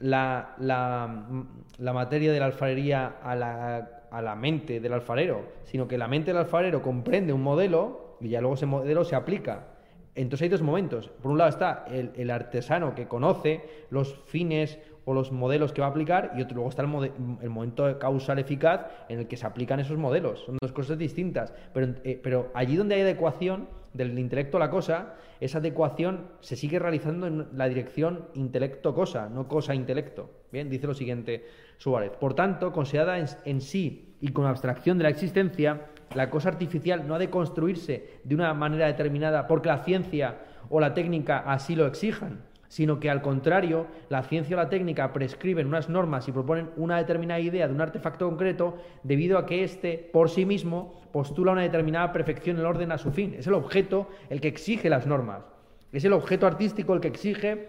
la, 0.02 0.54
la, 0.58 1.92
materia 1.92 2.32
de 2.32 2.40
la 2.40 2.46
alfarería 2.46 3.18
a 3.22 3.34
la, 3.34 4.02
a 4.10 4.20
la, 4.20 4.34
mente 4.34 4.80
del 4.80 4.92
alfarero, 4.92 5.42
sino 5.64 5.86
que 5.88 5.96
la 5.96 6.08
mente 6.08 6.32
del 6.32 6.38
alfarero 6.38 6.82
comprende 6.82 7.32
un 7.32 7.42
modelo 7.42 8.16
y 8.20 8.28
ya 8.28 8.40
luego 8.40 8.54
ese 8.54 8.66
modelo 8.66 9.04
se 9.04 9.14
aplica. 9.14 9.68
Entonces 10.14 10.42
hay 10.42 10.48
dos 10.50 10.62
momentos. 10.62 11.08
Por 11.08 11.32
un 11.32 11.38
lado 11.38 11.50
está 11.50 11.84
el, 11.88 12.10
el 12.16 12.30
artesano 12.30 12.94
que 12.94 13.08
conoce 13.08 13.62
los 13.90 14.14
fines 14.26 14.78
o 15.04 15.14
los 15.14 15.32
modelos 15.32 15.72
que 15.72 15.80
va 15.80 15.86
a 15.86 15.90
aplicar 15.90 16.32
y 16.36 16.42
otro, 16.42 16.56
luego 16.56 16.70
está 16.70 16.82
el, 16.82 17.12
el, 17.40 17.50
momento 17.50 17.98
causal 17.98 18.38
eficaz 18.38 18.86
en 19.08 19.20
el 19.20 19.28
que 19.28 19.36
se 19.36 19.46
aplican 19.46 19.80
esos 19.80 19.98
modelos. 19.98 20.44
Son 20.44 20.58
dos 20.60 20.72
cosas 20.72 20.98
distintas, 20.98 21.54
pero, 21.72 21.94
eh, 22.04 22.20
pero 22.22 22.50
allí 22.54 22.76
donde 22.76 22.96
hay 22.96 23.00
adecuación 23.02 23.68
del 23.92 24.18
intelecto 24.18 24.56
a 24.56 24.60
la 24.60 24.70
cosa, 24.70 25.14
esa 25.40 25.58
adecuación 25.58 26.28
se 26.40 26.56
sigue 26.56 26.78
realizando 26.78 27.26
en 27.26 27.48
la 27.54 27.68
dirección 27.68 28.28
intelecto-cosa, 28.34 29.28
no 29.28 29.48
cosa-intelecto. 29.48 30.30
Bien, 30.50 30.70
dice 30.70 30.86
lo 30.86 30.94
siguiente 30.94 31.44
Suárez. 31.78 32.12
Por 32.18 32.34
tanto, 32.34 32.72
considerada 32.72 33.18
en, 33.18 33.26
en 33.44 33.60
sí 33.60 34.14
y 34.20 34.28
con 34.28 34.46
abstracción 34.46 34.98
de 34.98 35.04
la 35.04 35.10
existencia, 35.10 35.88
la 36.14 36.30
cosa 36.30 36.50
artificial 36.50 37.06
no 37.06 37.14
ha 37.14 37.18
de 37.18 37.30
construirse 37.30 38.20
de 38.24 38.34
una 38.34 38.54
manera 38.54 38.86
determinada 38.86 39.46
porque 39.46 39.68
la 39.68 39.78
ciencia 39.78 40.38
o 40.68 40.80
la 40.80 40.94
técnica 40.94 41.38
así 41.38 41.74
lo 41.74 41.86
exijan, 41.86 42.40
sino 42.72 42.98
que 43.00 43.10
al 43.10 43.20
contrario, 43.20 43.86
la 44.08 44.22
ciencia 44.22 44.56
o 44.56 44.58
la 44.58 44.70
técnica 44.70 45.12
prescriben 45.12 45.66
unas 45.66 45.90
normas 45.90 46.26
y 46.26 46.32
proponen 46.32 46.70
una 46.78 46.96
determinada 46.96 47.38
idea 47.38 47.68
de 47.68 47.74
un 47.74 47.82
artefacto 47.82 48.26
concreto 48.26 48.78
debido 49.02 49.36
a 49.36 49.44
que 49.44 49.62
éste, 49.62 50.08
por 50.10 50.30
sí 50.30 50.46
mismo, 50.46 50.94
postula 51.12 51.52
una 51.52 51.60
determinada 51.60 52.14
perfección 52.14 52.56
en 52.56 52.60
el 52.60 52.66
orden 52.66 52.90
a 52.90 52.96
su 52.96 53.12
fin. 53.12 53.34
Es 53.36 53.46
el 53.46 53.52
objeto 53.52 54.08
el 54.30 54.40
que 54.40 54.48
exige 54.48 54.88
las 54.88 55.06
normas. 55.06 55.44
Es 55.92 56.06
el 56.06 56.14
objeto 56.14 56.46
artístico 56.46 56.94
el 56.94 57.02
que 57.02 57.08
exige, 57.08 57.68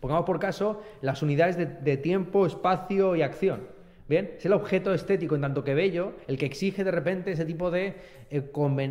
pongamos 0.00 0.26
por 0.26 0.40
caso, 0.40 0.82
las 1.00 1.22
unidades 1.22 1.56
de, 1.56 1.66
de 1.66 1.96
tiempo, 1.96 2.44
espacio 2.44 3.14
y 3.14 3.22
acción. 3.22 3.73
Bien, 4.06 4.32
es 4.36 4.44
el 4.44 4.52
objeto 4.52 4.92
estético 4.92 5.34
en 5.34 5.40
tanto 5.40 5.64
que 5.64 5.72
bello 5.72 6.12
el 6.26 6.36
que 6.36 6.44
exige 6.44 6.84
de 6.84 6.90
repente 6.90 7.32
ese 7.32 7.46
tipo 7.46 7.70
de, 7.70 7.94
eh, 8.30 8.42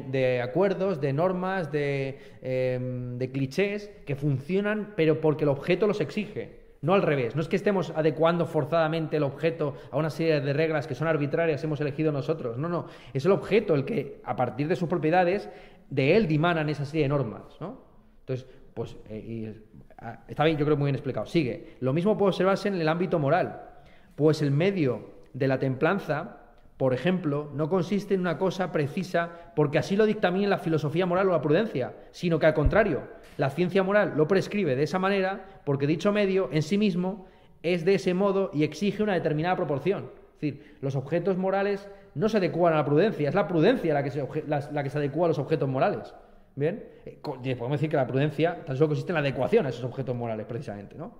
de 0.09 0.41
acuerdos, 0.41 0.99
de 0.99 1.13
normas, 1.13 1.71
de, 1.71 2.17
em, 2.41 3.19
de 3.19 3.31
clichés 3.31 3.91
que 4.07 4.15
funcionan, 4.15 4.93
pero 4.95 5.21
porque 5.21 5.43
el 5.43 5.49
objeto 5.49 5.85
los 5.85 6.01
exige. 6.01 6.63
No 6.81 6.95
al 6.95 7.03
revés, 7.03 7.35
no 7.35 7.41
es 7.41 7.47
que 7.47 7.55
estemos 7.55 7.91
adecuando 7.95 8.45
forzadamente 8.45 9.17
el 9.17 9.23
objeto 9.23 9.75
a 9.91 9.97
una 9.97 10.09
serie 10.09 10.41
de 10.41 10.51
reglas 10.51 10.87
que 10.87 10.95
son 10.95 11.07
arbitrarias, 11.07 11.63
hemos 11.63 11.79
elegido 11.79 12.11
nosotros. 12.11 12.57
No, 12.57 12.67
no, 12.67 12.87
es 13.13 13.23
el 13.25 13.31
objeto 13.31 13.75
el 13.75 13.85
que, 13.85 14.19
a 14.25 14.35
partir 14.35 14.67
de 14.67 14.75
sus 14.75 14.89
propiedades, 14.89 15.47
de 15.89 16.17
él 16.17 16.27
dimanan 16.27 16.69
esa 16.69 16.85
serie 16.85 17.03
de 17.03 17.09
normas. 17.09 17.43
¿no? 17.61 17.77
Entonces, 18.21 18.47
pues, 18.73 18.97
eh, 19.09 19.61
ah, 19.99 20.23
está 20.27 20.43
bien, 20.43 20.57
yo 20.57 20.65
creo 20.65 20.75
muy 20.75 20.87
bien 20.87 20.95
explicado. 20.95 21.25
Sigue. 21.25 21.75
Lo 21.79 21.93
mismo 21.93 22.17
puede 22.17 22.31
observarse 22.31 22.67
en 22.67 22.75
el 22.75 22.89
ámbito 22.89 23.19
moral. 23.19 23.72
Pues 24.15 24.41
el 24.41 24.51
medio 24.51 25.13
de 25.33 25.47
la 25.47 25.59
templanza, 25.59 26.37
por 26.77 26.93
ejemplo, 26.93 27.49
no 27.53 27.69
consiste 27.69 28.13
en 28.13 28.21
una 28.21 28.37
cosa 28.37 28.71
precisa 28.71 29.51
porque 29.55 29.77
así 29.77 29.95
lo 29.95 30.05
dictamina 30.05 30.47
la 30.47 30.57
filosofía 30.57 31.05
moral 31.05 31.29
o 31.29 31.31
la 31.31 31.41
prudencia, 31.41 31.93
sino 32.11 32.39
que 32.39 32.45
al 32.45 32.53
contrario, 32.53 33.01
la 33.37 33.49
ciencia 33.49 33.83
moral 33.83 34.13
lo 34.15 34.27
prescribe 34.27 34.75
de 34.75 34.83
esa 34.83 34.99
manera 34.99 35.45
porque 35.65 35.87
dicho 35.87 36.11
medio 36.11 36.49
en 36.51 36.61
sí 36.61 36.77
mismo 36.77 37.27
es 37.63 37.85
de 37.85 37.95
ese 37.95 38.13
modo 38.13 38.51
y 38.53 38.63
exige 38.63 39.01
una 39.01 39.13
determinada 39.13 39.55
proporción. 39.55 40.11
Es 40.35 40.41
decir, 40.41 40.77
los 40.81 40.95
objetos 40.95 41.37
morales 41.37 41.89
no 42.15 42.29
se 42.29 42.37
adecuan 42.37 42.73
a 42.73 42.77
la 42.77 42.85
prudencia, 42.85 43.29
es 43.29 43.35
la 43.35 43.47
prudencia 43.47 43.93
la 43.93 44.03
que 44.03 44.11
se, 44.11 44.27
la, 44.47 44.83
que 44.83 44.89
se 44.89 44.97
adecua 44.97 45.25
a 45.25 45.29
los 45.29 45.39
objetos 45.39 45.69
morales. 45.69 46.13
¿Bien? 46.55 46.83
Eh, 47.05 47.17
podemos 47.23 47.71
decir 47.71 47.89
que 47.89 47.95
la 47.95 48.05
prudencia 48.05 48.63
tan 48.63 48.75
solo 48.75 48.89
consiste 48.89 49.11
en 49.11 49.15
la 49.15 49.21
adecuación 49.21 49.65
a 49.65 49.69
esos 49.69 49.83
objetos 49.83 50.15
morales, 50.15 50.45
precisamente, 50.45 50.95
¿no? 50.95 51.13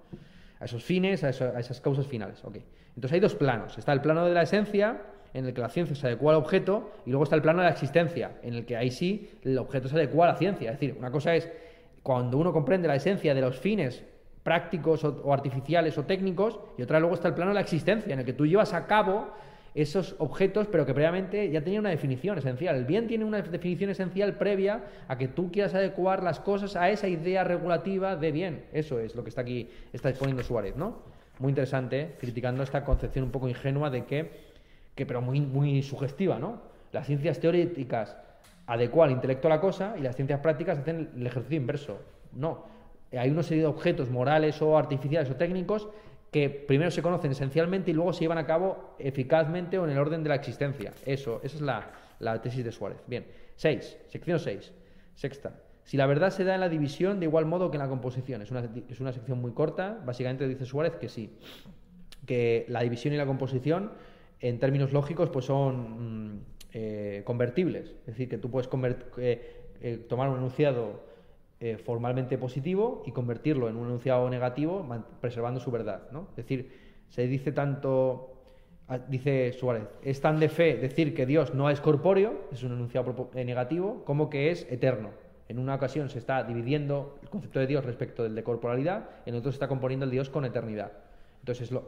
a 0.60 0.66
esos 0.66 0.84
fines, 0.84 1.24
a, 1.24 1.30
esas 1.30 1.82
causas 1.82 2.08
finales. 2.08 2.42
Entonces 2.96 3.14
hay 3.14 3.20
dos 3.20 3.36
planos. 3.36 3.78
Está 3.78 3.94
el 3.94 4.02
plano 4.02 4.26
de 4.26 4.34
la 4.34 4.44
esencia, 4.44 5.02
en 5.34 5.46
el 5.46 5.54
que 5.54 5.62
la 5.62 5.70
ciencia 5.70 5.96
se 5.96 6.08
adecua 6.08 6.34
al 6.34 6.40
objeto, 6.40 6.92
y 7.06 7.10
luego 7.10 7.24
está 7.24 7.36
el 7.36 7.42
plano 7.42 7.60
de 7.60 7.66
la 7.66 7.72
existencia, 7.72 8.34
en 8.44 8.54
el 8.54 8.66
que 8.66 8.78
ahí 8.78 8.92
sí 8.92 9.32
el 9.44 9.58
objeto 9.58 9.88
se 9.88 9.96
adecua 9.96 10.26
a 10.26 10.34
la 10.34 10.36
ciencia. 10.38 10.72
Es 10.72 10.80
decir, 10.80 10.96
una 10.98 11.12
cosa 11.12 11.36
es 11.36 11.50
cuando 12.04 12.38
uno 12.38 12.54
comprende 12.54 12.88
la 12.88 12.96
esencia 12.96 13.34
de 13.34 13.42
los 13.42 13.58
fines 13.60 14.04
prácticos 14.44 15.04
o 15.06 15.34
artificiales 15.34 15.98
o 15.98 16.04
técnicos, 16.04 16.60
y 16.78 16.84
otra 16.84 17.00
luego 17.00 17.16
está 17.16 17.30
el 17.30 17.34
plano 17.34 17.52
de 17.52 17.56
la 17.56 17.62
existencia, 17.62 18.14
en 18.14 18.20
el 18.20 18.26
que 18.26 18.34
tú 18.34 18.46
llevas 18.46 18.74
a 18.74 18.86
cabo 18.88 19.30
esos 19.74 20.16
objetos, 20.20 20.68
pero 20.68 20.86
que 20.86 20.94
previamente 20.94 21.50
ya 21.50 21.64
tenía 21.64 21.80
una 21.80 21.90
definición 21.90 22.38
esencial. 22.38 22.76
El 22.76 22.86
bien 22.86 23.08
tiene 23.08 23.26
una 23.26 23.42
definición 23.42 23.90
esencial 23.90 24.36
previa 24.36 24.84
a 25.08 25.18
que 25.18 25.28
tú 25.28 25.52
quieras 25.52 25.74
adecuar 25.74 26.22
las 26.22 26.40
cosas 26.40 26.76
a 26.76 26.90
esa 26.92 27.08
idea 27.08 27.44
regulativa 27.44 28.16
de 28.16 28.32
bien. 28.32 28.66
Eso 28.72 29.00
es 29.00 29.16
lo 29.16 29.24
que 29.24 29.30
está 29.30 29.42
aquí, 29.42 29.70
está 29.92 30.10
exponiendo 30.10 30.44
Suárez, 30.44 30.76
¿no? 30.76 31.13
Muy 31.40 31.50
interesante, 31.50 32.16
criticando 32.20 32.64
esta 32.64 32.84
concepción 32.84 33.26
un 33.26 33.32
poco 33.32 33.48
ingenua 33.48 33.90
de 33.90 34.06
que, 34.06 34.32
que 34.96 35.06
pero 35.06 35.22
muy, 35.22 35.42
muy 35.42 35.82
sugestiva, 35.82 36.40
¿no? 36.40 36.62
Las 36.92 37.08
ciencias 37.08 37.40
teóricas 37.40 38.16
adecuan 38.68 39.10
el 39.10 39.16
intelecto 39.16 39.48
a 39.48 39.50
la 39.50 39.60
cosa 39.60 39.96
y 39.98 40.02
las 40.02 40.16
ciencias 40.16 40.40
prácticas 40.40 40.80
hacen 40.80 41.10
el 41.16 41.26
ejercicio 41.26 41.58
inverso. 41.58 42.00
No, 42.34 42.66
hay 43.12 43.30
una 43.30 43.44
serie 43.44 43.64
de 43.64 43.68
objetos 43.68 44.10
morales 44.10 44.62
o 44.62 44.78
artificiales 44.78 45.30
o 45.30 45.36
técnicos 45.36 45.90
que 46.32 46.50
primero 46.50 46.90
se 46.90 47.02
conocen 47.02 47.32
esencialmente 47.32 47.92
y 47.92 47.94
luego 47.94 48.12
se 48.12 48.22
llevan 48.22 48.40
a 48.40 48.46
cabo 48.46 48.96
eficazmente 48.98 49.78
o 49.78 49.86
en 49.86 49.92
el 49.92 50.00
orden 50.00 50.24
de 50.24 50.30
la 50.30 50.36
existencia. 50.36 50.92
Eso, 51.06 51.40
esa 51.44 51.56
es 51.56 51.62
la, 52.20 52.42
tesis 52.42 52.66
de 52.66 52.72
Suárez. 52.72 52.98
Bien, 53.06 53.26
6, 53.56 53.98
sección 54.08 54.40
6, 54.40 54.72
sexta. 55.14 55.54
Si 55.84 55.98
la 55.98 56.06
verdad 56.06 56.32
se 56.32 56.44
da 56.44 56.56
en 56.56 56.62
la 56.62 56.70
división 56.70 57.20
de 57.20 57.26
igual 57.26 57.46
modo 57.46 57.70
que 57.72 57.78
en 57.78 57.84
la 57.84 57.90
composición, 57.90 58.42
es 58.42 58.52
una, 58.52 58.70
es 58.90 59.00
una 59.00 59.12
sección 59.12 59.42
muy 59.42 59.52
corta, 59.52 60.02
básicamente 60.06 60.48
dice 60.48 60.66
Suárez 60.66 60.96
que 60.96 61.10
sí, 61.10 61.38
que 62.26 62.66
la 62.70 62.82
división 62.82 63.14
y 63.14 63.18
la 63.18 63.26
composición 63.26 63.92
en 64.40 64.60
términos 64.60 64.94
lógicos 64.94 65.30
pues 65.30 65.46
son 65.46 66.36
mm, 66.36 66.40
eh, 66.74 67.22
convertibles, 67.26 67.96
es 68.02 68.06
decir, 68.06 68.30
que 68.30 68.38
tú 68.38 68.50
puedes 68.50 68.70
eh, 69.18 69.64
eh, 69.82 69.98
tomar 70.08 70.30
un 70.30 70.38
enunciado 70.38 71.14
eh, 71.66 71.78
formalmente 71.78 72.38
positivo 72.38 73.04
y 73.06 73.12
convertirlo 73.14 73.70
en 73.70 73.78
un 73.78 73.86
enunciado 73.86 74.30
negativo 74.30 74.86
preservando 75.22 75.62
su 75.62 75.72
verdad. 75.72 76.10
¿no? 76.12 76.28
Es 76.32 76.36
decir, 76.36 76.74
se 77.08 77.26
dice 77.26 77.54
tanto, 77.54 78.34
ah, 78.90 78.98
dice 78.98 79.54
Suárez, 79.54 79.88
es 80.04 80.20
tan 80.20 80.42
de 80.42 80.50
fe 80.50 80.76
decir 80.76 81.14
que 81.14 81.26
Dios 81.26 81.54
no 81.54 81.70
es 81.70 81.80
corpóreo, 81.80 82.50
es 82.52 82.64
un 82.64 82.74
enunciado 82.74 83.30
eh, 83.34 83.46
negativo, 83.46 84.04
como 84.04 84.30
que 84.30 84.52
es 84.52 84.70
eterno. 84.70 85.12
En 85.50 85.60
una 85.60 85.76
ocasión 85.76 86.10
se 86.10 86.20
está 86.20 86.44
dividiendo 86.44 87.20
el 87.22 87.30
concepto 87.30 87.60
de 87.60 87.68
Dios 87.68 87.86
respecto 87.86 88.24
del 88.24 88.36
de 88.36 88.44
corporalidad, 88.44 89.10
en 89.26 89.36
otro 89.36 89.52
se 89.52 89.56
está 89.56 89.68
componiendo 89.68 90.06
el 90.06 90.12
Dios 90.12 90.30
con 90.30 90.46
eternidad. 90.46 90.92
Entonces 91.42 91.64
es, 91.64 91.72
lo, 91.72 91.84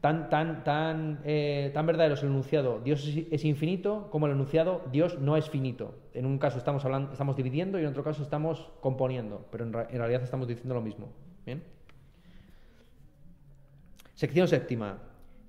Tan, 0.00 0.30
tan, 0.30 0.64
tan, 0.64 1.20
eh, 1.24 1.70
tan 1.74 1.86
verdadero 1.86 2.14
el 2.14 2.26
enunciado 2.26 2.80
Dios 2.80 3.06
es, 3.06 3.44
infinito 3.44 4.08
como 4.10 4.26
el 4.26 4.32
enunciado 4.32 4.82
Dios 4.90 5.18
no 5.20 5.36
es 5.36 5.48
finito. 5.48 5.94
En 6.12 6.26
un 6.26 6.38
caso 6.38 6.58
estamos, 6.58 6.84
hablando, 6.84 7.12
estamos 7.12 7.36
dividiendo 7.36 7.78
y 7.78 7.82
en 7.82 7.88
otro 7.88 8.02
caso 8.02 8.22
estamos 8.22 8.70
componiendo, 8.80 9.46
pero 9.50 9.64
en, 9.64 9.72
realidad 9.72 10.22
estamos 10.22 10.48
diciendo 10.48 10.74
lo 10.74 10.80
mismo. 10.80 11.08
¿Bien? 11.46 11.62
Sección 14.14 14.48
séptima. 14.48 14.98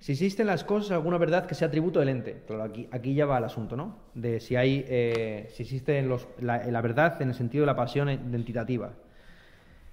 Si 0.04 0.12
existen 0.12 0.46
las 0.46 0.64
cosas, 0.64 0.90
alguna 0.90 1.16
verdad 1.16 1.46
que 1.46 1.54
sea 1.54 1.68
atributo 1.68 1.98
del 1.98 2.10
ente. 2.10 2.42
Claro, 2.46 2.64
aquí, 2.64 2.86
aquí 2.92 3.14
ya 3.14 3.24
va 3.24 3.38
el 3.38 3.44
asunto, 3.44 3.74
¿no? 3.74 4.00
De 4.12 4.38
si 4.38 4.54
hay, 4.54 4.84
eh, 4.86 5.48
si 5.54 5.62
existe 5.62 6.02
los, 6.02 6.28
la, 6.40 6.58
verdad 6.82 7.22
en 7.22 7.30
el 7.30 7.34
sentido 7.34 7.62
de 7.62 7.66
la 7.68 7.74
pasión 7.74 8.10
identitativa. 8.10 8.92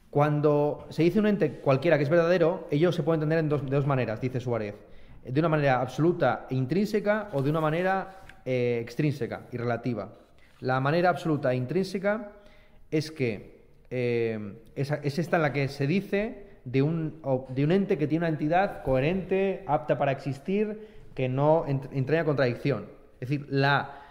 Cuando 0.10 0.86
se 0.90 1.04
dice 1.04 1.18
un 1.18 1.28
ente 1.28 1.60
cualquiera 1.60 1.96
que 1.96 2.04
es 2.04 2.10
verdadero, 2.10 2.68
ello 2.72 2.92
se 2.92 3.04
puede 3.04 3.24
entender 3.24 3.42
de 3.42 3.70
dos 3.70 3.88
maneras, 3.88 4.20
dice 4.20 4.42
Suárez. 4.42 4.76
De 5.24 5.40
una 5.40 5.48
manera 5.48 5.80
absoluta 5.80 6.46
e 6.50 6.56
intrínseca 6.56 7.30
o 7.32 7.42
de 7.42 7.50
una 7.50 7.62
manera 7.62 8.24
eh, 8.44 8.80
extrínseca 8.82 9.48
y 9.54 9.56
relativa. 9.56 10.12
La 10.60 10.82
manera 10.82 11.10
absoluta 11.10 11.54
e 11.54 11.56
intrínseca 11.56 12.34
es 12.92 13.12
que 13.12 13.62
eh, 13.90 14.56
es, 14.76 14.92
esta 14.92 15.38
en 15.38 15.42
la 15.42 15.54
que 15.54 15.70
se 15.70 15.88
dice 15.88 16.51
de 16.64 16.82
un, 16.82 17.22
de 17.50 17.64
un 17.64 17.72
ente 17.72 17.98
que 17.98 18.08
tiene 18.08 18.26
una 18.26 18.34
entidad 18.34 18.84
coherente, 18.84 19.64
apta 19.68 19.98
para 19.98 20.12
existir, 20.12 20.88
que 21.14 21.28
no 21.28 21.66
entra 21.68 22.20
en 22.20 22.26
contradicción. 22.26 22.88
Es 23.20 23.30
decir, 23.30 23.48
la, 23.50 24.02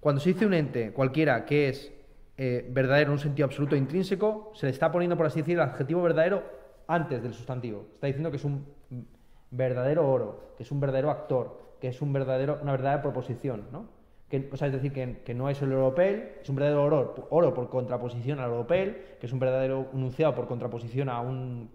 cuando 0.00 0.20
se 0.20 0.32
dice 0.32 0.46
un 0.46 0.54
ente 0.54 0.92
cualquiera 0.92 1.44
que 1.44 1.68
es 1.68 1.92
eh, 2.36 2.66
verdadero 2.70 3.08
en 3.08 3.12
un 3.14 3.18
sentido 3.18 3.46
absoluto 3.46 3.74
e 3.74 3.78
intrínseco, 3.78 4.52
se 4.54 4.66
le 4.66 4.72
está 4.72 4.92
poniendo, 4.92 5.16
por 5.16 5.26
así 5.26 5.40
decir, 5.40 5.54
el 5.54 5.62
adjetivo 5.62 6.02
verdadero 6.02 6.44
antes 6.86 7.22
del 7.22 7.34
sustantivo. 7.34 7.86
Está 7.94 8.06
diciendo 8.06 8.30
que 8.30 8.36
es 8.36 8.44
un 8.44 8.64
verdadero 9.50 10.08
oro, 10.08 10.54
que 10.56 10.62
es 10.62 10.70
un 10.70 10.80
verdadero 10.80 11.10
actor, 11.10 11.58
que 11.80 11.88
es 11.88 12.02
un 12.02 12.12
verdadero, 12.12 12.58
una 12.62 12.72
verdadera 12.72 13.02
proposición, 13.02 13.64
¿no? 13.72 13.86
Que, 14.28 14.48
o 14.52 14.56
sea, 14.56 14.68
es 14.68 14.74
decir, 14.74 14.92
que, 14.92 15.34
no 15.34 15.48
es 15.48 15.62
el 15.62 15.72
europel, 15.72 16.32
es 16.42 16.48
un 16.50 16.56
verdadero 16.56 16.84
oro, 16.84 17.28
oro 17.30 17.54
por 17.54 17.70
contraposición 17.70 18.40
al 18.40 18.50
europel, 18.50 19.02
que 19.18 19.26
es 19.26 19.32
un 19.32 19.38
verdadero 19.38 19.88
enunciado 19.94 20.34
por 20.34 20.46
contraposición 20.46 21.08
a 21.08 21.20
un, 21.20 21.70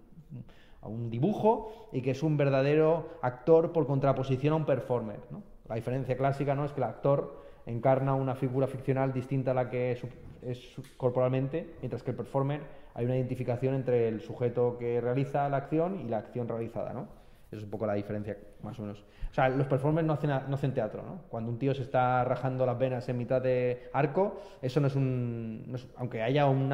a 0.83 0.87
un 0.87 1.09
dibujo, 1.09 1.89
y 1.91 2.01
que 2.01 2.11
es 2.11 2.23
un 2.23 2.37
verdadero 2.37 3.17
actor 3.21 3.71
por 3.71 3.87
contraposición 3.87 4.53
a 4.53 4.57
un 4.57 4.65
performer, 4.65 5.19
¿no? 5.31 5.41
La 5.67 5.75
diferencia 5.75 6.17
clásica 6.17 6.55
¿no? 6.55 6.65
es 6.65 6.73
que 6.73 6.81
el 6.81 6.87
actor 6.87 7.41
encarna 7.65 8.15
una 8.15 8.35
figura 8.35 8.67
ficcional 8.67 9.13
distinta 9.13 9.51
a 9.51 9.53
la 9.53 9.69
que 9.69 9.97
es, 10.41 10.75
corporalmente, 10.97 11.75
mientras 11.79 12.03
que 12.03 12.11
el 12.11 12.17
performer 12.17 12.61
hay 12.93 13.05
una 13.05 13.15
identificación 13.15 13.73
entre 13.73 14.07
el 14.07 14.21
sujeto 14.21 14.77
que 14.77 14.99
realiza 14.99 15.47
la 15.49 15.57
acción 15.57 16.01
y 16.01 16.09
la 16.09 16.17
acción 16.17 16.47
realizada, 16.47 16.93
¿no? 16.93 17.07
Esa 17.47 17.59
es 17.59 17.63
un 17.63 17.69
poco 17.69 17.85
la 17.85 17.93
diferencia, 17.93 18.37
más 18.61 18.77
o 18.79 18.81
menos. 18.81 19.05
O 19.31 19.33
sea, 19.33 19.47
los 19.47 19.67
performers 19.67 20.05
no 20.05 20.13
hacen, 20.13 20.29
no 20.29 20.57
teatro, 20.57 21.03
¿no? 21.03 21.21
Cuando 21.29 21.49
un 21.49 21.59
tío 21.59 21.73
se 21.73 21.83
está 21.83 22.23
rajando 22.23 22.65
las 22.65 22.77
venas 22.77 23.07
en 23.09 23.17
mitad 23.17 23.41
de 23.41 23.89
arco, 23.93 24.41
eso 24.61 24.79
no 24.79 24.87
es 24.87 24.95
un... 24.95 25.75
aunque 25.97 26.21
haya 26.21 26.47
un 26.47 26.69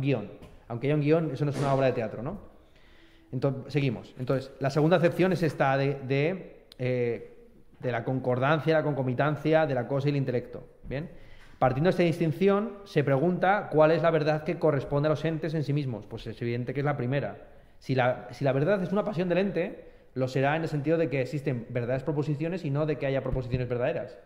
guion, 0.00 0.28
aunque 0.68 0.88
haya 0.88 0.96
un 0.96 1.00
guion, 1.00 1.30
eso 1.30 1.44
no 1.44 1.50
es 1.50 1.58
una 1.58 1.72
obra 1.72 1.86
de 1.86 1.92
teatro, 1.92 2.22
¿no? 2.22 2.57
Entonces, 3.32 3.72
seguimos. 3.72 4.14
Entonces, 4.18 4.50
la 4.60 4.70
segunda 4.70 4.96
acepción 4.96 5.32
es 5.32 5.42
esta 5.42 5.76
de, 5.76 6.64
eh, 6.78 7.36
de 7.80 7.92
la 7.92 8.04
concordancia, 8.04 8.74
la 8.74 8.82
concomitancia 8.82 9.66
de 9.66 9.74
la 9.74 9.86
cosa 9.86 10.08
y 10.08 10.10
el 10.10 10.16
intelecto. 10.16 10.66
¿Bien? 10.84 11.10
Partiendo 11.58 11.88
de 11.88 11.90
esta 11.90 12.02
distinción, 12.04 12.74
se 12.84 13.02
pregunta 13.02 13.68
cuál 13.70 13.90
es 13.90 14.02
la 14.02 14.10
verdad 14.10 14.44
que 14.44 14.58
corresponde 14.58 15.08
a 15.08 15.10
los 15.10 15.24
entes 15.24 15.54
en 15.54 15.64
sí 15.64 15.72
mismos. 15.72 16.06
Pues 16.06 16.26
es 16.26 16.40
evidente 16.40 16.72
que 16.72 16.80
es 16.80 16.86
la 16.86 16.96
primera. 16.96 17.48
Si 17.78 17.94
la, 17.94 18.28
si 18.30 18.44
la 18.44 18.52
verdad 18.52 18.82
es 18.82 18.92
una 18.92 19.04
pasión 19.04 19.28
del 19.28 19.38
ente, 19.38 19.88
lo 20.14 20.28
será 20.28 20.56
en 20.56 20.62
el 20.62 20.68
sentido 20.68 20.98
de 20.98 21.10
que 21.10 21.20
existen 21.20 21.66
verdades 21.70 22.02
proposiciones 22.02 22.64
y 22.64 22.70
no 22.70 22.86
de 22.86 22.96
que 22.96 23.06
haya 23.06 23.22
proposiciones 23.22 23.68
verdaderas. 23.68 24.16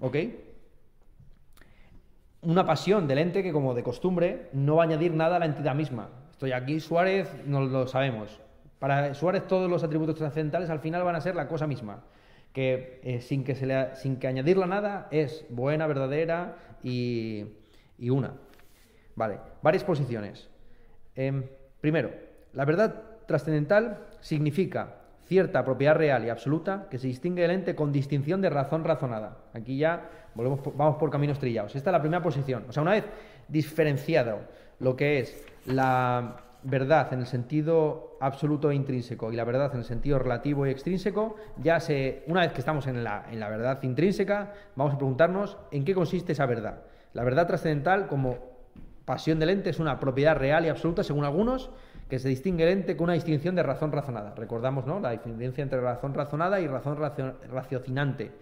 ¿Ok? 0.00 0.16
Una 2.42 2.64
pasión 2.64 3.06
del 3.06 3.18
ente 3.18 3.42
que, 3.42 3.52
como 3.52 3.74
de 3.74 3.82
costumbre, 3.82 4.48
no 4.52 4.76
va 4.76 4.84
a 4.84 4.86
añadir 4.86 5.12
nada 5.12 5.36
a 5.36 5.38
la 5.40 5.46
entidad 5.46 5.74
misma. 5.74 6.08
Estoy 6.40 6.52
aquí, 6.52 6.80
Suárez, 6.80 7.28
no 7.44 7.60
lo 7.60 7.86
sabemos. 7.86 8.40
Para 8.78 9.12
Suárez 9.12 9.46
todos 9.46 9.68
los 9.68 9.84
atributos 9.84 10.14
trascendentales 10.16 10.70
al 10.70 10.80
final 10.80 11.04
van 11.04 11.14
a 11.14 11.20
ser 11.20 11.34
la 11.34 11.46
cosa 11.46 11.66
misma, 11.66 12.02
que 12.54 12.98
eh, 13.04 13.20
sin, 13.20 13.44
que 13.44 13.54
se 13.54 13.66
le, 13.66 13.94
sin 13.96 14.16
que 14.16 14.32
nada 14.32 15.06
es 15.10 15.44
buena, 15.50 15.86
verdadera 15.86 16.56
y, 16.82 17.44
y 17.98 18.08
una. 18.08 18.32
Vale, 19.16 19.36
varias 19.60 19.84
posiciones. 19.84 20.48
Em, 21.14 21.44
primero, 21.78 22.10
la 22.54 22.64
verdad 22.64 23.02
trascendental 23.26 24.06
significa 24.20 24.94
cierta 25.26 25.62
propiedad 25.62 25.94
real 25.94 26.24
y 26.24 26.30
absoluta 26.30 26.88
que 26.90 26.96
se 26.96 27.08
distingue 27.08 27.42
del 27.42 27.50
ente 27.50 27.74
con 27.74 27.92
distinción 27.92 28.40
de 28.40 28.48
razón 28.48 28.82
razonada. 28.82 29.36
Aquí 29.52 29.76
ya 29.76 30.08
volvemos, 30.34 30.60
vamos 30.74 30.96
por 30.96 31.10
caminos 31.10 31.38
trillados. 31.38 31.76
Esta 31.76 31.90
es 31.90 31.92
la 31.92 32.00
primera 32.00 32.22
posición. 32.22 32.64
O 32.66 32.72
sea, 32.72 32.82
una 32.82 32.92
vez 32.92 33.04
diferenciado 33.46 34.38
lo 34.80 34.96
que 34.96 35.20
es 35.20 35.46
la 35.66 36.36
verdad 36.62 37.12
en 37.12 37.20
el 37.20 37.26
sentido 37.26 38.16
absoluto 38.20 38.70
e 38.70 38.74
intrínseco 38.74 39.32
y 39.32 39.36
la 39.36 39.44
verdad 39.44 39.70
en 39.72 39.78
el 39.78 39.84
sentido 39.84 40.18
relativo 40.18 40.66
y 40.66 40.70
extrínseco, 40.70 41.36
ya 41.62 41.80
se, 41.80 42.22
una 42.26 42.40
vez 42.40 42.52
que 42.52 42.60
estamos 42.60 42.86
en 42.86 43.02
la, 43.02 43.26
en 43.30 43.40
la 43.40 43.48
verdad 43.48 43.82
intrínseca, 43.82 44.52
vamos 44.76 44.94
a 44.94 44.98
preguntarnos 44.98 45.56
en 45.70 45.84
qué 45.84 45.94
consiste 45.94 46.32
esa 46.32 46.46
verdad. 46.46 46.82
La 47.12 47.24
verdad 47.24 47.46
trascendental, 47.46 48.08
como 48.08 48.38
pasión 49.04 49.38
del 49.38 49.50
ente, 49.50 49.70
es 49.70 49.78
una 49.78 49.98
propiedad 49.98 50.36
real 50.36 50.66
y 50.66 50.68
absoluta, 50.68 51.02
según 51.02 51.24
algunos, 51.24 51.70
que 52.08 52.18
se 52.18 52.28
distingue 52.28 52.64
el 52.64 52.78
ente 52.78 52.96
con 52.96 53.04
una 53.04 53.14
distinción 53.14 53.54
de 53.54 53.62
razón 53.62 53.92
razonada. 53.92 54.34
Recordamos 54.36 54.86
¿no? 54.86 55.00
la 55.00 55.12
diferencia 55.12 55.62
entre 55.62 55.80
razón 55.80 56.14
razonada 56.14 56.60
y 56.60 56.66
razón 56.66 56.98
raciocinante. 57.50 58.32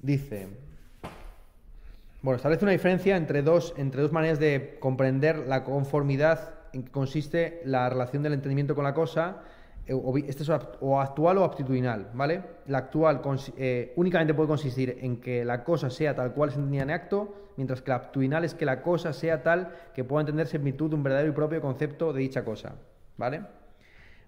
Dice, 0.00 0.48
bueno, 2.22 2.36
establece 2.36 2.64
una 2.64 2.72
diferencia 2.72 3.16
entre 3.16 3.42
dos, 3.42 3.74
entre 3.76 4.02
dos 4.02 4.12
maneras 4.12 4.38
de 4.38 4.76
comprender 4.80 5.46
la 5.46 5.64
conformidad 5.64 6.54
en 6.72 6.84
que 6.84 6.92
consiste 6.92 7.62
la 7.64 7.88
relación 7.88 8.22
del 8.22 8.34
entendimiento 8.34 8.74
con 8.74 8.84
la 8.84 8.94
cosa, 8.94 9.42
eh, 9.86 9.96
este 10.26 10.42
es 10.42 10.50
o 10.50 11.00
actual 11.00 11.38
o 11.38 11.44
aptitudinal, 11.44 12.10
¿vale? 12.12 12.42
La 12.66 12.78
actual 12.78 13.22
eh, 13.56 13.92
únicamente 13.96 14.34
puede 14.34 14.48
consistir 14.48 14.98
en 15.00 15.20
que 15.20 15.44
la 15.44 15.64
cosa 15.64 15.90
sea 15.90 16.14
tal 16.14 16.32
cual 16.32 16.50
se 16.50 16.56
entendía 16.56 16.82
en 16.82 16.90
acto, 16.90 17.52
mientras 17.56 17.82
que 17.82 17.90
la 17.90 17.96
aptitudinal 17.96 18.44
es 18.44 18.54
que 18.54 18.66
la 18.66 18.82
cosa 18.82 19.12
sea 19.12 19.42
tal 19.42 19.72
que 19.94 20.04
pueda 20.04 20.20
entenderse 20.20 20.58
en 20.58 20.64
virtud 20.64 20.90
de 20.90 20.96
un 20.96 21.02
verdadero 21.02 21.30
y 21.30 21.34
propio 21.34 21.60
concepto 21.60 22.12
de 22.12 22.20
dicha 22.20 22.44
cosa, 22.44 22.74
¿vale? 23.16 23.42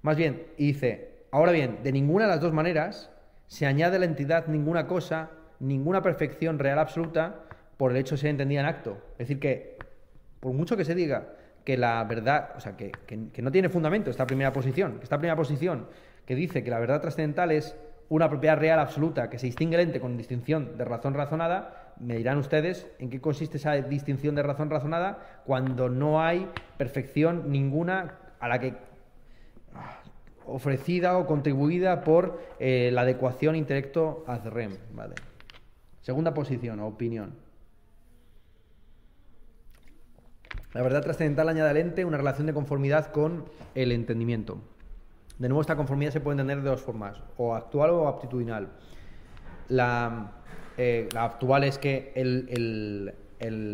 Más 0.03 0.17
bien, 0.17 0.47
dice, 0.57 1.27
ahora 1.31 1.53
bien, 1.53 1.79
de 1.83 1.93
ninguna 1.93 2.25
de 2.25 2.31
las 2.31 2.41
dos 2.41 2.53
maneras 2.53 3.11
se 3.47 3.67
añade 3.67 3.97
a 3.97 3.99
la 4.01 4.07
entidad 4.07 4.47
ninguna 4.47 4.87
cosa 4.87 5.31
ninguna 5.61 6.03
perfección 6.03 6.59
real 6.59 6.79
absoluta 6.79 7.45
por 7.77 7.93
el 7.93 7.99
hecho 7.99 8.15
de 8.15 8.21
ser 8.21 8.31
entendida 8.31 8.61
en 8.61 8.67
acto. 8.67 8.99
Es 9.13 9.29
decir, 9.29 9.39
que 9.39 9.79
por 10.41 10.53
mucho 10.53 10.77
que 10.77 10.85
se 10.85 10.95
diga 10.95 11.29
que 11.65 11.77
la 11.77 12.03
verdad, 12.05 12.51
o 12.57 12.61
sea, 12.61 12.77
que, 12.77 12.93
no 13.43 13.53
tiene 13.53 13.69
fundamento 13.69 14.11
esta 14.11 14.27
primera 14.27 14.53
posición, 14.53 14.99
esta 15.03 15.19
primera 15.19 15.37
posición 15.37 15.87
que 16.27 16.35
dice 16.35 16.65
que 16.65 16.71
la 16.71 16.79
verdad 16.79 17.01
trascendental 17.01 17.53
es 17.53 17.77
una 18.09 18.29
propiedad 18.29 18.59
real 18.59 18.79
absoluta 18.81 19.31
que 19.31 19.39
se 19.39 19.47
distingue 19.47 19.77
el 19.77 19.83
ente 19.83 20.01
con 20.01 20.17
distinción 20.17 20.77
de 20.77 20.85
razón 20.85 21.15
razonada, 21.15 21.95
me 22.01 22.17
dirán 22.17 22.39
ustedes 22.39 22.89
en 22.99 23.11
qué 23.11 23.21
consiste 23.21 23.59
esa 23.59 23.75
distinción 23.75 24.35
de 24.35 24.43
razón 24.43 24.71
razonada 24.71 25.43
cuando 25.45 25.89
no 25.89 26.23
hay 26.23 26.49
perfección 26.77 27.53
ninguna 27.53 28.19
a 28.41 28.49
la 28.49 28.59
que 28.59 28.75
ah, 29.75 30.01
ofrecida 30.47 31.19
o 31.19 31.27
contribuida 31.27 32.03
por 32.03 32.41
eh, 32.59 32.91
la 32.93 33.03
adecuación 33.03 33.55
intelecto 33.55 34.25
ad 34.27 34.49
rem, 34.49 34.77
¿vale? 34.93 35.15
Segunda 36.01 36.33
posición 36.35 36.81
opinión. 36.81 37.35
La 40.73 40.83
verdad 40.83 41.03
trascendental 41.03 41.49
añade 41.49 41.71
al 41.71 41.77
ente 41.77 42.05
una 42.05 42.17
relación 42.17 42.47
de 42.47 42.55
conformidad 42.55 43.11
con 43.11 43.45
el 43.75 43.93
entendimiento. 43.93 44.59
De 45.39 45.49
nuevo, 45.49 45.63
esta 45.63 45.77
conformidad 45.77 46.13
se 46.13 46.21
puede 46.21 46.35
entender 46.35 46.63
de 46.63 46.71
dos 46.71 46.81
formas, 46.81 47.21
o 47.37 47.55
actual 47.55 47.91
o 47.91 48.07
aptitudinal. 48.07 48.69
La, 49.69 50.33
eh, 50.77 51.09
actual 51.17 51.65
es 51.65 51.79
que 51.79 52.13
el, 52.15 53.13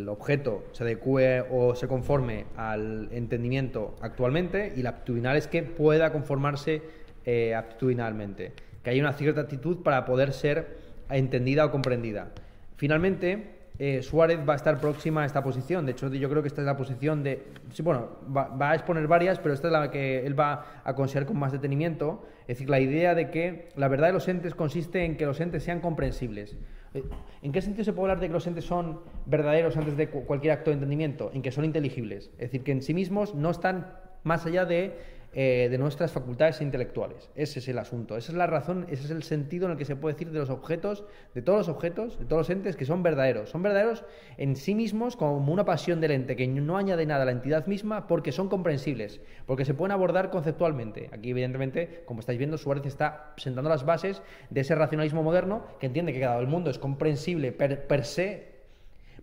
objeto 0.08 0.64
se 0.72 0.84
adecue 0.84 1.44
o 1.50 1.74
se 1.74 1.88
conforme 1.88 2.46
al 2.56 3.08
entendimiento 3.12 3.96
actualmente, 4.00 4.72
y 4.76 4.82
la 4.82 4.90
aptitudinal 4.90 5.36
es 5.36 5.48
que 5.48 5.62
pueda 5.64 6.12
conformarse 6.12 6.82
eh, 7.24 7.54
aptitudinalmente, 7.54 8.52
que 8.82 8.90
haya 8.90 9.02
una 9.02 9.12
cierta 9.12 9.42
actitud 9.42 9.82
para 9.82 10.04
poder 10.04 10.32
ser 10.32 10.85
entendida 11.10 11.64
o 11.64 11.70
comprendida. 11.70 12.32
Finalmente, 12.76 13.56
eh, 13.78 14.02
Suárez 14.02 14.38
va 14.48 14.54
a 14.54 14.56
estar 14.56 14.80
próxima 14.80 15.22
a 15.22 15.26
esta 15.26 15.42
posición. 15.42 15.84
De 15.84 15.92
hecho, 15.92 16.08
yo 16.08 16.30
creo 16.30 16.42
que 16.42 16.48
esta 16.48 16.62
es 16.62 16.66
la 16.66 16.76
posición 16.76 17.22
de. 17.22 17.42
Sí, 17.72 17.82
bueno, 17.82 18.08
va, 18.34 18.70
a 18.70 18.74
exponer 18.74 19.06
varias, 19.06 19.38
pero 19.38 19.54
esta 19.54 19.68
es 19.68 19.72
la 19.72 19.90
que 19.90 20.26
él 20.26 20.38
va 20.38 20.80
a 20.82 20.94
considerar 20.94 21.26
con 21.26 21.38
más 21.38 21.52
detenimiento. 21.52 22.26
Es 22.42 22.58
decir, 22.58 22.70
la 22.70 22.80
idea 22.80 23.14
de 23.14 23.30
que 23.30 23.68
la 23.76 23.88
verdad 23.88 24.08
de 24.08 24.12
los 24.14 24.28
entes 24.28 24.54
consiste 24.54 25.04
en 25.04 25.16
que 25.16 25.26
los 25.26 25.40
entes 25.40 25.62
sean 25.62 25.80
comprensibles. 25.80 26.56
Eh, 26.94 27.04
¿En 27.42 27.52
qué 27.52 27.60
sentido 27.60 27.84
se 27.84 27.92
puede 27.92 28.04
hablar 28.04 28.20
de 28.20 28.28
que 28.28 28.32
los 28.32 28.46
entes 28.46 28.64
son 28.64 29.00
verdaderos 29.26 29.76
antes 29.76 29.96
de 29.96 30.08
cualquier 30.08 30.54
acto 30.54 30.70
de 30.70 30.74
entendimiento? 30.74 31.30
En 31.34 31.42
que 31.42 31.50
son 31.50 31.66
inteligibles. 31.66 32.30
Es 32.34 32.50
decir, 32.50 32.62
que 32.62 32.72
en 32.72 32.82
sí 32.82 32.94
mismos 32.94 33.34
no 33.34 33.50
están 33.50 33.92
más 34.24 34.46
allá 34.46 34.64
de 34.64 34.98
eh, 35.38 35.68
de 35.70 35.76
nuestras 35.76 36.12
facultades 36.12 36.62
intelectuales. 36.62 37.28
Ese 37.34 37.58
es 37.58 37.68
el 37.68 37.78
asunto, 37.78 38.16
esa 38.16 38.32
es 38.32 38.38
la 38.38 38.46
razón, 38.46 38.86
ese 38.88 39.04
es 39.04 39.10
el 39.10 39.22
sentido 39.22 39.66
en 39.66 39.72
el 39.72 39.76
que 39.76 39.84
se 39.84 39.94
puede 39.94 40.14
decir 40.14 40.30
de 40.30 40.38
los 40.38 40.48
objetos, 40.48 41.04
de 41.34 41.42
todos 41.42 41.58
los 41.58 41.68
objetos, 41.68 42.18
de 42.18 42.24
todos 42.24 42.48
los 42.48 42.48
entes 42.48 42.74
que 42.74 42.86
son 42.86 43.02
verdaderos. 43.02 43.50
Son 43.50 43.62
verdaderos 43.62 44.02
en 44.38 44.56
sí 44.56 44.74
mismos 44.74 45.14
como 45.14 45.52
una 45.52 45.66
pasión 45.66 46.00
del 46.00 46.12
ente 46.12 46.36
que 46.36 46.46
no 46.46 46.78
añade 46.78 47.04
nada 47.04 47.24
a 47.24 47.26
la 47.26 47.32
entidad 47.32 47.66
misma 47.66 48.06
porque 48.06 48.32
son 48.32 48.48
comprensibles, 48.48 49.20
porque 49.44 49.66
se 49.66 49.74
pueden 49.74 49.92
abordar 49.92 50.30
conceptualmente. 50.30 51.10
Aquí, 51.12 51.32
evidentemente, 51.32 52.02
como 52.06 52.20
estáis 52.20 52.38
viendo, 52.38 52.56
Suárez 52.56 52.86
está 52.86 53.34
sentando 53.36 53.68
las 53.68 53.84
bases 53.84 54.22
de 54.48 54.62
ese 54.62 54.74
racionalismo 54.74 55.22
moderno 55.22 55.66
que 55.78 55.84
entiende 55.84 56.14
que 56.14 56.20
cada 56.20 56.38
el 56.38 56.46
mundo 56.46 56.70
es 56.70 56.78
comprensible 56.78 57.52
per, 57.52 57.86
per 57.86 58.06
se 58.06 58.56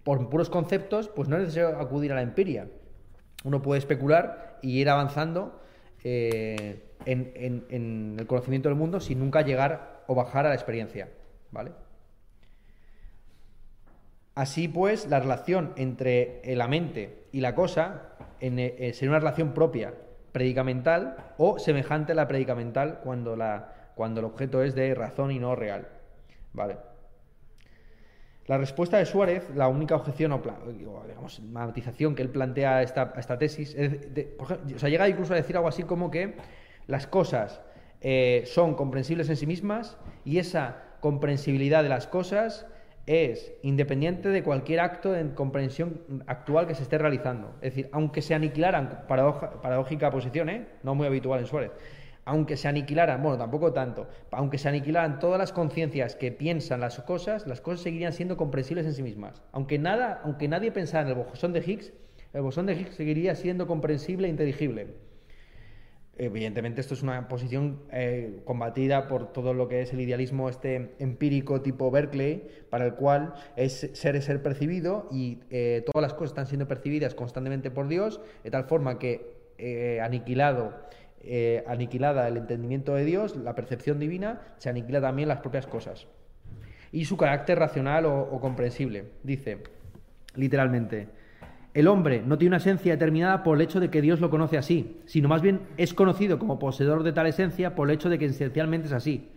por 0.03 0.29
puros 0.29 0.51
conceptos, 0.51 1.09
pues 1.09 1.27
no 1.27 1.37
es 1.37 1.45
necesario 1.45 1.79
acudir 1.79 2.11
a 2.11 2.15
la 2.15 2.21
empiria. 2.21 2.67
Uno 3.43 3.63
puede 3.63 3.79
especular 3.79 4.59
y 4.61 4.79
ir 4.79 4.89
avanzando 4.91 5.62
eh, 6.03 6.83
en, 7.05 8.15
el 8.17 8.27
conocimiento 8.27 8.69
del 8.69 8.77
mundo 8.77 8.99
sin 8.99 9.19
nunca 9.19 9.41
llegar 9.41 10.03
o 10.07 10.15
bajar 10.15 10.45
a 10.45 10.49
la 10.49 10.55
experiencia. 10.55 11.09
¿Vale? 11.51 11.71
Así 14.35 14.67
pues, 14.67 15.07
la 15.07 15.19
relación 15.19 15.73
entre 15.75 16.41
la 16.45 16.67
mente 16.67 17.27
y 17.31 17.41
la 17.41 17.53
cosa 17.53 18.15
en, 18.39 18.57
eh, 18.59 18.91
sería 18.93 19.11
una 19.11 19.19
relación 19.19 19.53
propia, 19.53 19.93
predicamental 20.31 21.17
o 21.37 21.59
semejante 21.59 22.13
a 22.13 22.15
la 22.15 22.27
predicamental 22.27 22.99
cuando, 23.03 23.35
la, 23.35 23.91
cuando 23.95 24.21
el 24.21 24.25
objeto 24.25 24.63
es 24.63 24.73
de 24.73 24.95
razón 24.95 25.31
y 25.31 25.39
no 25.39 25.55
real. 25.55 25.87
¿Vale? 26.53 26.77
La 28.47 28.57
respuesta 28.57 28.97
de 28.97 29.05
Suárez, 29.05 29.49
la 29.55 29.69
única 29.69 29.95
objeción 29.95 30.33
o, 30.33 30.41
digamos, 31.07 31.39
matización 31.39 32.13
que 32.13 32.23
él 32.23 32.29
plantea 32.29 32.77
a 32.77 32.83
esta, 32.83 33.13
esta 33.17 33.37
tesis, 33.37 33.73
es 33.75 34.07
o 34.37 34.79
sea, 34.79 34.89
llega 34.89 35.07
incluso 35.07 35.33
a 35.33 35.37
decir 35.37 35.55
algo 35.55 35.69
así 35.69 35.83
como 35.83 36.11
que 36.11 36.35
las 36.87 37.07
cosas 37.07 37.61
eh, 38.01 38.43
son 38.45 38.75
comprensibles 38.75 39.29
en 39.29 39.37
sí 39.37 39.47
mismas 39.47 39.97
y 40.25 40.39
esa 40.39 40.83
comprensibilidad 40.99 41.83
de 41.83 41.89
las 41.89 42.05
cosas 42.05 42.65
es 43.05 43.53
independiente 43.63 44.29
de 44.29 44.43
cualquier 44.43 44.81
acto 44.81 45.11
de 45.11 45.33
comprensión 45.33 46.23
actual 46.27 46.67
que 46.67 46.75
se 46.75 46.83
esté 46.83 46.97
realizando. 46.97 47.55
Es 47.61 47.75
decir, 47.75 47.89
aunque 47.93 48.21
se 48.21 48.33
aniquilaran, 48.33 49.05
paradójica 49.07 50.11
posición, 50.11 50.49
¿eh? 50.49 50.67
no 50.83 50.95
muy 50.95 51.07
habitual 51.07 51.39
en 51.39 51.45
Suárez, 51.45 51.71
aunque 52.25 52.57
se 52.57 52.67
aniquilaran, 52.67 53.21
bueno, 53.21 53.37
tampoco 53.37 53.73
tanto, 53.73 54.07
aunque 54.31 54.57
se 54.57 54.69
aniquilaran 54.69 55.19
todas 55.19 55.37
las 55.37 55.51
conciencias 55.51 56.15
que 56.15 56.31
piensan 56.31 56.79
las 56.79 56.99
cosas, 57.01 57.47
las 57.47 57.61
cosas 57.61 57.81
seguirían 57.81 58.13
siendo 58.13 58.37
comprensibles 58.37 58.85
en 58.85 58.93
sí 58.93 59.03
mismas. 59.03 59.41
Aunque, 59.51 59.79
nada, 59.79 60.21
aunque 60.23 60.47
nadie 60.47 60.71
pensara 60.71 61.03
en 61.03 61.17
el 61.17 61.23
bosón 61.25 61.53
de 61.53 61.59
Higgs, 61.59 61.93
el 62.33 62.41
bosón 62.41 62.65
de 62.65 62.73
Higgs 62.73 62.95
seguiría 62.95 63.35
siendo 63.35 63.67
comprensible 63.67 64.27
e 64.27 64.29
inteligible. 64.29 64.87
Evidentemente 66.15 66.79
esto 66.79 66.93
es 66.93 67.01
una 67.01 67.27
posición 67.27 67.81
eh, 67.91 68.41
combatida 68.45 69.07
por 69.07 69.33
todo 69.33 69.55
lo 69.55 69.67
que 69.67 69.81
es 69.81 69.93
el 69.93 69.99
idealismo 69.99 70.47
este 70.47 70.93
empírico 70.99 71.61
tipo 71.61 71.89
Berkeley, 71.89 72.47
para 72.69 72.85
el 72.85 72.93
cual 72.93 73.33
es 73.55 73.89
ser 73.93 74.15
es 74.15 74.25
ser 74.25 74.43
percibido 74.43 75.07
y 75.11 75.39
eh, 75.49 75.83
todas 75.91 76.03
las 76.03 76.13
cosas 76.13 76.29
están 76.29 76.45
siendo 76.45 76.67
percibidas 76.67 77.15
constantemente 77.15 77.71
por 77.71 77.87
Dios, 77.87 78.21
de 78.43 78.51
tal 78.51 78.65
forma 78.65 78.99
que 78.99 79.33
eh, 79.57 80.01
aniquilado 80.01 80.73
eh, 81.23 81.63
aniquilada 81.67 82.27
el 82.27 82.37
entendimiento 82.37 82.95
de 82.95 83.05
Dios, 83.05 83.35
la 83.37 83.55
percepción 83.55 83.99
divina, 83.99 84.41
se 84.57 84.69
aniquila 84.69 85.01
también 85.01 85.27
las 85.29 85.39
propias 85.39 85.65
cosas. 85.67 86.07
Y 86.91 87.05
su 87.05 87.17
carácter 87.17 87.57
racional 87.59 88.05
o, 88.05 88.19
o 88.21 88.39
comprensible. 88.39 89.05
Dice, 89.23 89.63
literalmente, 90.35 91.07
el 91.73 91.87
hombre 91.87 92.21
no 92.23 92.37
tiene 92.37 92.49
una 92.51 92.57
esencia 92.57 92.93
determinada 92.93 93.41
por 93.43 93.57
el 93.57 93.61
hecho 93.63 93.79
de 93.79 93.89
que 93.89 94.01
Dios 94.01 94.19
lo 94.19 94.29
conoce 94.29 94.57
así, 94.57 95.01
sino 95.05 95.27
más 95.27 95.41
bien 95.41 95.61
es 95.77 95.93
conocido 95.93 96.37
como 96.37 96.59
poseedor 96.59 97.01
de 97.03 97.13
tal 97.13 97.25
esencia 97.25 97.73
por 97.73 97.89
el 97.89 97.95
hecho 97.95 98.09
de 98.09 98.19
que 98.19 98.25
esencialmente 98.25 98.87
es 98.87 98.93
así. 98.93 99.31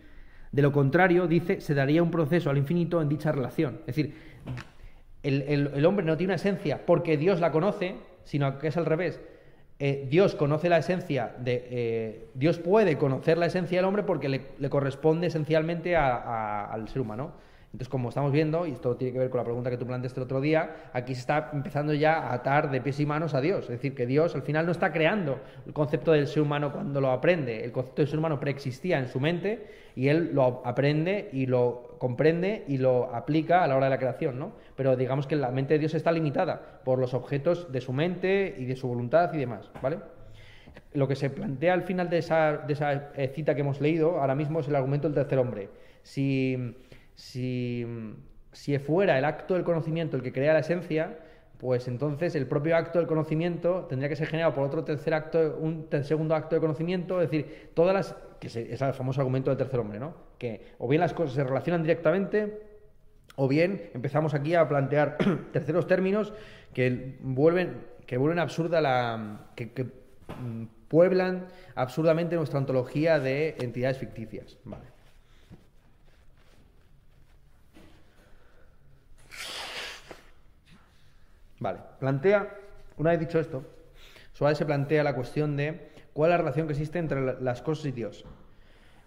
De 0.52 0.62
lo 0.62 0.70
contrario, 0.72 1.26
dice, 1.26 1.60
se 1.60 1.74
daría 1.74 2.02
un 2.02 2.10
proceso 2.10 2.50
al 2.50 2.58
infinito 2.58 3.00
en 3.00 3.08
dicha 3.08 3.32
relación. 3.32 3.78
Es 3.86 3.96
decir, 3.96 4.14
el, 5.22 5.42
el- 5.42 5.70
el 5.74 5.86
hombre 5.86 6.04
no 6.04 6.16
tiene 6.16 6.32
una 6.32 6.36
esencia 6.36 6.84
porque 6.84 7.16
Dios 7.16 7.40
la 7.40 7.50
conoce, 7.52 7.96
sino 8.24 8.58
que 8.58 8.68
es 8.68 8.76
al 8.76 8.86
revés. 8.86 9.20
Eh, 9.78 10.06
Dios 10.08 10.34
conoce 10.34 10.68
la 10.68 10.78
esencia 10.78 11.34
de. 11.38 11.66
eh, 11.70 12.28
Dios 12.34 12.58
puede 12.58 12.96
conocer 12.96 13.36
la 13.36 13.46
esencia 13.46 13.78
del 13.78 13.84
hombre 13.84 14.04
porque 14.04 14.28
le, 14.28 14.70
corresponde 14.70 15.26
esencialmente 15.26 15.96
al 15.96 16.88
ser 16.88 17.02
humano. 17.02 17.32
Entonces, 17.66 17.90
como 17.90 18.08
estamos 18.08 18.32
viendo, 18.32 18.66
y 18.66 18.70
esto 18.70 18.96
tiene 18.96 19.12
que 19.12 19.18
ver 19.18 19.28
con 19.28 19.36
la 19.36 19.44
pregunta 19.44 19.68
que 19.68 19.76
tú 19.76 19.86
planteaste 19.86 20.18
el 20.18 20.24
otro 20.24 20.40
día, 20.40 20.88
aquí 20.94 21.14
se 21.14 21.20
está 21.20 21.50
empezando 21.52 21.92
ya 21.92 22.14
a 22.14 22.32
atar 22.32 22.70
de 22.70 22.80
pies 22.80 23.00
y 23.00 23.04
manos 23.06 23.34
a 23.34 23.42
Dios. 23.42 23.64
Es 23.64 23.68
decir, 23.68 23.94
que 23.94 24.06
Dios 24.06 24.34
al 24.34 24.40
final 24.40 24.64
no 24.64 24.72
está 24.72 24.92
creando 24.92 25.40
el 25.66 25.74
concepto 25.74 26.12
del 26.12 26.26
ser 26.26 26.42
humano 26.42 26.72
cuando 26.72 27.02
lo 27.02 27.10
aprende. 27.10 27.62
El 27.62 27.72
concepto 27.72 28.00
del 28.00 28.08
ser 28.08 28.18
humano 28.18 28.40
preexistía 28.40 28.98
en 28.98 29.08
su 29.08 29.20
mente 29.20 29.66
y 29.94 30.08
él 30.08 30.30
lo 30.32 30.62
aprende 30.64 31.28
y 31.32 31.44
lo 31.44 31.85
comprende 31.98 32.64
y 32.68 32.78
lo 32.78 33.14
aplica 33.14 33.62
a 33.62 33.66
la 33.68 33.76
hora 33.76 33.86
de 33.86 33.90
la 33.90 33.98
creación, 33.98 34.38
¿no? 34.38 34.52
Pero 34.76 34.96
digamos 34.96 35.26
que 35.26 35.36
la 35.36 35.50
mente 35.50 35.74
de 35.74 35.80
Dios 35.80 35.94
está 35.94 36.12
limitada 36.12 36.80
por 36.84 36.98
los 36.98 37.14
objetos 37.14 37.72
de 37.72 37.80
su 37.80 37.92
mente 37.92 38.54
y 38.58 38.64
de 38.64 38.76
su 38.76 38.88
voluntad 38.88 39.32
y 39.34 39.38
demás, 39.38 39.70
¿vale? 39.82 39.98
Lo 40.92 41.08
que 41.08 41.16
se 41.16 41.30
plantea 41.30 41.74
al 41.74 41.82
final 41.82 42.10
de 42.10 42.18
esa, 42.18 42.58
de 42.58 42.72
esa 42.72 43.10
eh, 43.14 43.28
cita 43.34 43.54
que 43.54 43.60
hemos 43.60 43.80
leído 43.80 44.20
ahora 44.20 44.34
mismo 44.34 44.60
es 44.60 44.68
el 44.68 44.76
argumento 44.76 45.08
del 45.08 45.14
tercer 45.14 45.38
hombre. 45.38 45.68
Si, 46.02 46.76
si, 47.14 47.86
si 48.52 48.78
fuera 48.78 49.18
el 49.18 49.24
acto 49.24 49.54
del 49.54 49.64
conocimiento 49.64 50.16
el 50.16 50.22
que 50.22 50.32
crea 50.32 50.52
la 50.52 50.60
esencia, 50.60 51.18
pues 51.58 51.88
entonces 51.88 52.34
el 52.34 52.46
propio 52.46 52.76
acto 52.76 52.98
del 52.98 53.08
conocimiento 53.08 53.86
tendría 53.88 54.08
que 54.08 54.16
ser 54.16 54.26
generado 54.26 54.54
por 54.54 54.64
otro 54.64 54.84
tercer 54.84 55.14
acto, 55.14 55.56
un 55.58 55.88
segundo 56.02 56.34
acto 56.34 56.54
de 56.54 56.60
conocimiento, 56.60 57.20
es 57.22 57.30
decir, 57.30 57.70
todas 57.74 57.94
las, 57.94 58.16
que 58.38 58.48
es 58.48 58.56
el 58.56 58.92
famoso 58.92 59.20
argumento 59.20 59.50
del 59.50 59.56
tercer 59.56 59.80
hombre, 59.80 59.98
¿no? 59.98 60.25
Que 60.38 60.74
o 60.78 60.88
bien 60.88 61.00
las 61.00 61.12
cosas 61.14 61.34
se 61.34 61.44
relacionan 61.44 61.82
directamente 61.82 62.62
o 63.36 63.48
bien 63.48 63.90
empezamos 63.94 64.34
aquí 64.34 64.54
a 64.54 64.68
plantear 64.68 65.16
terceros 65.52 65.86
términos 65.86 66.32
que 66.74 67.16
vuelven, 67.20 67.84
que 68.06 68.16
vuelven 68.18 68.38
absurda 68.38 68.80
la. 68.80 69.46
que, 69.54 69.72
que, 69.72 69.84
mm, 69.84 70.64
pueblan 70.88 71.46
absurdamente 71.74 72.36
nuestra 72.36 72.58
ontología 72.60 73.18
de 73.18 73.56
entidades 73.58 73.98
ficticias. 73.98 74.56
Vale. 74.64 74.84
Vale. 81.58 81.78
Plantea, 81.98 82.54
una 82.98 83.10
vez 83.10 83.20
dicho 83.20 83.38
esto, 83.38 83.64
Suárez 84.32 84.58
se 84.58 84.66
plantea 84.66 85.02
la 85.02 85.14
cuestión 85.14 85.56
de 85.56 85.88
cuál 86.12 86.30
es 86.30 86.34
la 86.34 86.38
relación 86.38 86.66
que 86.66 86.74
existe 86.74 86.98
entre 86.98 87.20
la- 87.24 87.32
las 87.40 87.62
cosas 87.62 87.86
y 87.86 87.92
Dios. 87.92 88.24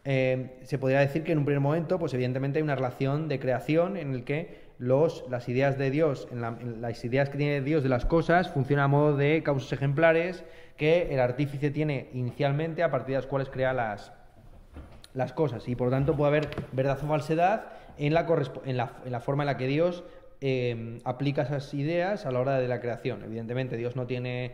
Eh, 0.05 0.59
se 0.63 0.77
podría 0.77 0.99
decir 0.99 1.23
que 1.23 1.31
en 1.33 1.39
un 1.39 1.45
primer 1.45 1.59
momento, 1.59 1.99
pues 1.99 2.13
evidentemente 2.13 2.59
hay 2.59 2.63
una 2.63 2.75
relación 2.75 3.27
de 3.27 3.39
creación 3.39 3.97
en 3.97 4.13
el 4.13 4.23
que 4.23 4.69
las 4.79 5.49
ideas 5.49 5.77
de 5.77 5.91
Dios, 5.91 6.29
las 6.31 7.03
ideas 7.03 7.29
que 7.29 7.37
tiene 7.37 7.61
Dios 7.61 7.83
de 7.83 7.89
las 7.89 8.05
cosas, 8.05 8.49
funcionan 8.49 8.85
a 8.85 8.87
modo 8.87 9.17
de 9.17 9.43
causas 9.43 9.73
ejemplares 9.73 10.45
que 10.77 11.13
el 11.13 11.19
artífice 11.19 11.69
tiene 11.69 12.07
inicialmente, 12.13 12.81
a 12.81 12.89
partir 12.89 13.09
de 13.09 13.15
las 13.15 13.25
cuales 13.27 13.49
crea 13.49 13.73
las, 13.73 14.13
las 15.13 15.33
cosas. 15.33 15.67
Y 15.67 15.75
por 15.75 15.87
lo 15.87 15.91
tanto 15.91 16.15
puede 16.15 16.29
haber 16.29 16.49
verdad 16.71 16.97
o 17.03 17.07
falsedad 17.07 17.65
en 17.97 18.13
la, 18.13 18.25
correspo- 18.25 18.61
en 18.65 18.77
la, 18.77 18.93
en 19.03 19.11
la 19.11 19.19
forma 19.19 19.43
en 19.43 19.47
la 19.47 19.57
que 19.57 19.67
Dios 19.67 20.05
eh, 20.39 20.99
aplica 21.03 21.41
esas 21.41 21.73
ideas 21.73 22.25
a 22.25 22.31
la 22.31 22.39
hora 22.39 22.59
de 22.59 22.69
la 22.69 22.79
creación. 22.79 23.21
Evidentemente 23.25 23.75
Dios 23.75 23.97
no 23.97 24.07
tiene 24.07 24.53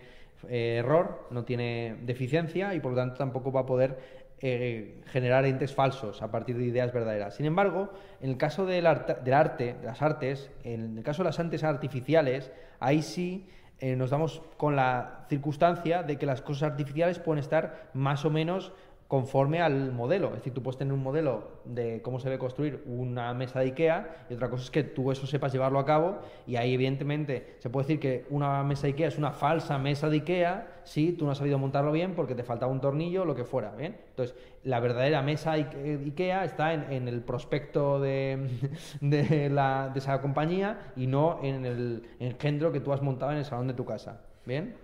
eh, 0.49 0.77
error, 0.79 1.27
no 1.29 1.43
tiene 1.45 1.97
deficiencia 2.01 2.73
y 2.73 2.79
por 2.79 2.93
lo 2.93 2.97
tanto 2.97 3.17
tampoco 3.17 3.51
va 3.51 3.61
a 3.61 3.65
poder 3.67 4.24
eh, 4.47 5.01
generar 5.07 5.43
entes 5.47 5.73
falsos 5.73 6.21
a 6.21 6.29
partir 6.29 6.55
de 6.55 6.65
ideas 6.65 6.93
verdaderas. 6.93 7.33
Sin 7.33 7.47
embargo, 7.47 7.89
en 8.21 8.29
el 8.29 8.37
caso 8.37 8.67
del, 8.67 8.85
arte, 8.85 9.15
del 9.23 9.33
arte, 9.33 9.73
de 9.73 9.87
las 9.87 10.03
artes, 10.03 10.51
en 10.63 10.99
el 10.99 11.03
caso 11.03 11.23
de 11.23 11.29
las 11.29 11.39
artes 11.39 11.63
artificiales, 11.63 12.51
ahí 12.79 13.01
sí 13.01 13.49
eh, 13.79 13.95
nos 13.95 14.11
damos 14.11 14.43
con 14.57 14.75
la 14.75 15.25
circunstancia 15.29 16.03
de 16.03 16.17
que 16.19 16.27
las 16.27 16.43
cosas 16.43 16.69
artificiales 16.69 17.17
pueden 17.17 17.39
estar 17.39 17.89
más 17.95 18.23
o 18.23 18.29
menos 18.29 18.71
conforme 19.07 19.61
al 19.61 19.91
modelo. 19.91 20.29
Es 20.29 20.35
decir, 20.37 20.53
tú 20.53 20.63
puedes 20.63 20.77
tener 20.77 20.91
un 20.93 21.03
modelo 21.03 21.59
de 21.63 22.01
cómo 22.01 22.19
se 22.19 22.27
debe 22.27 22.39
construir 22.39 22.83
una 22.87 23.33
mesa 23.35 23.59
de 23.59 23.67
IKEA 23.67 24.25
y 24.29 24.33
otra 24.33 24.49
cosa 24.49 24.63
es 24.63 24.71
que 24.71 24.83
tú 24.83 25.11
eso 25.11 25.27
sepas 25.27 25.53
llevarlo 25.53 25.77
a 25.77 25.85
cabo 25.85 26.17
y 26.47 26.55
ahí 26.55 26.73
evidentemente 26.73 27.55
se 27.59 27.69
puede 27.69 27.85
decir 27.85 27.99
que 27.99 28.25
una 28.31 28.63
mesa 28.63 28.87
IKEA 28.87 29.07
es 29.07 29.17
una 29.19 29.31
falsa 29.31 29.77
mesa 29.77 30.09
de 30.09 30.17
IKEA 30.17 30.67
si 30.85 31.11
tú 31.11 31.25
no 31.25 31.31
has 31.31 31.37
sabido 31.37 31.59
montarlo 31.59 31.91
bien 31.91 32.15
porque 32.15 32.33
te 32.33 32.43
faltaba 32.43 32.71
un 32.71 32.81
tornillo 32.81 33.25
lo 33.25 33.35
que 33.35 33.43
fuera, 33.45 33.71
¿bien? 33.75 33.95
Entonces, 34.09 34.35
la 34.63 34.79
verdadera 34.79 35.21
mesa 35.21 35.55
Ike- 35.55 36.03
IKEA 36.05 36.43
está 36.43 36.73
en, 36.73 37.07
el 37.07 37.21
prospecto 37.21 37.99
de, 37.99 38.47
de, 39.01 39.21
de 39.49 39.91
esa 39.99 40.19
compañía 40.21 40.79
y 40.95 41.05
no 41.05 41.39
en 41.43 41.65
el 41.65 42.03
engendro 42.19 42.71
que 42.71 42.79
tú 42.79 42.91
has 42.91 43.01
montado 43.03 43.31
en 43.31 43.37
el 43.37 43.45
salón 43.45 43.67
de 43.67 43.73
tu 43.75 43.85
casa, 43.85 44.21
¿bien? 44.45 44.75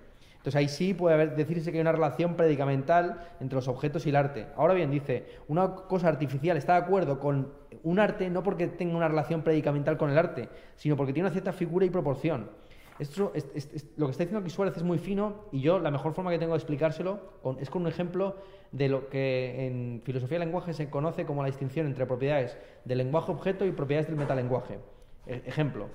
Entonces 0.42 0.56
ahí 0.56 0.70
sí 0.70 0.96
puede 0.96 1.14
haber, 1.14 1.36
decirse 1.36 1.72
que 1.72 1.78
hay 1.78 1.82
una 1.82 1.92
relación 1.92 2.34
predicamental 2.36 3.28
entre 3.40 3.58
los 3.58 3.68
objetos 3.68 4.08
y 4.08 4.10
el 4.10 4.16
arte. 4.16 4.48
Ahora 4.58 4.74
bien, 4.74 4.90
dice, 4.90 5.28
una 5.48 5.76
cosa 5.76 6.08
artificial 6.08 6.58
está 6.58 6.74
de 6.74 6.80
acuerdo 6.80 7.20
con 7.20 7.50
un 7.84 8.00
arte 8.00 8.28
no 8.32 8.42
porque 8.42 8.66
tenga 8.66 8.98
una 8.98 9.08
relación 9.08 9.44
predicamental 9.44 9.98
con 9.98 10.10
el 10.10 10.18
arte, 10.18 10.50
sino 10.78 10.98
porque 10.98 11.14
tiene 11.14 11.28
una 11.28 11.32
cierta 11.34 11.54
figura 11.54 11.86
y 11.86 11.92
proporción. 11.92 12.50
Esto, 12.98 13.32
es- 13.36 13.48
es- 13.54 13.86
lo 13.98 14.08
que 14.08 14.12
está 14.14 14.24
diciendo 14.24 14.40
aquí 14.40 14.50
Suárez 14.50 14.76
es 14.78 14.84
muy 14.84 14.98
fino 14.98 15.46
y 15.52 15.62
yo 15.62 15.78
la 15.80 15.92
mejor 15.92 16.14
forma 16.14 16.32
que 16.32 16.40
tengo 16.40 16.54
de 16.54 16.58
explicárselo 16.58 17.20
es 17.60 17.70
con 17.70 17.84
un 17.84 17.88
ejemplo 17.88 18.36
de 18.72 18.90
lo 18.90 19.10
que 19.10 19.68
en 19.68 20.02
filosofía 20.04 20.40
del 20.40 20.48
lenguaje 20.48 20.74
se 20.74 20.90
conoce 20.90 21.24
como 21.26 21.44
la 21.44 21.48
distinción 21.50 21.86
entre 21.86 22.08
propiedades 22.08 22.58
del 22.86 22.98
lenguaje 22.98 23.32
objeto 23.32 23.64
y 23.66 23.72
propiedades 23.74 24.08
del 24.08 24.18
metalenguaje. 24.18 24.80
E- 25.28 25.44
ejemplo, 25.46 25.88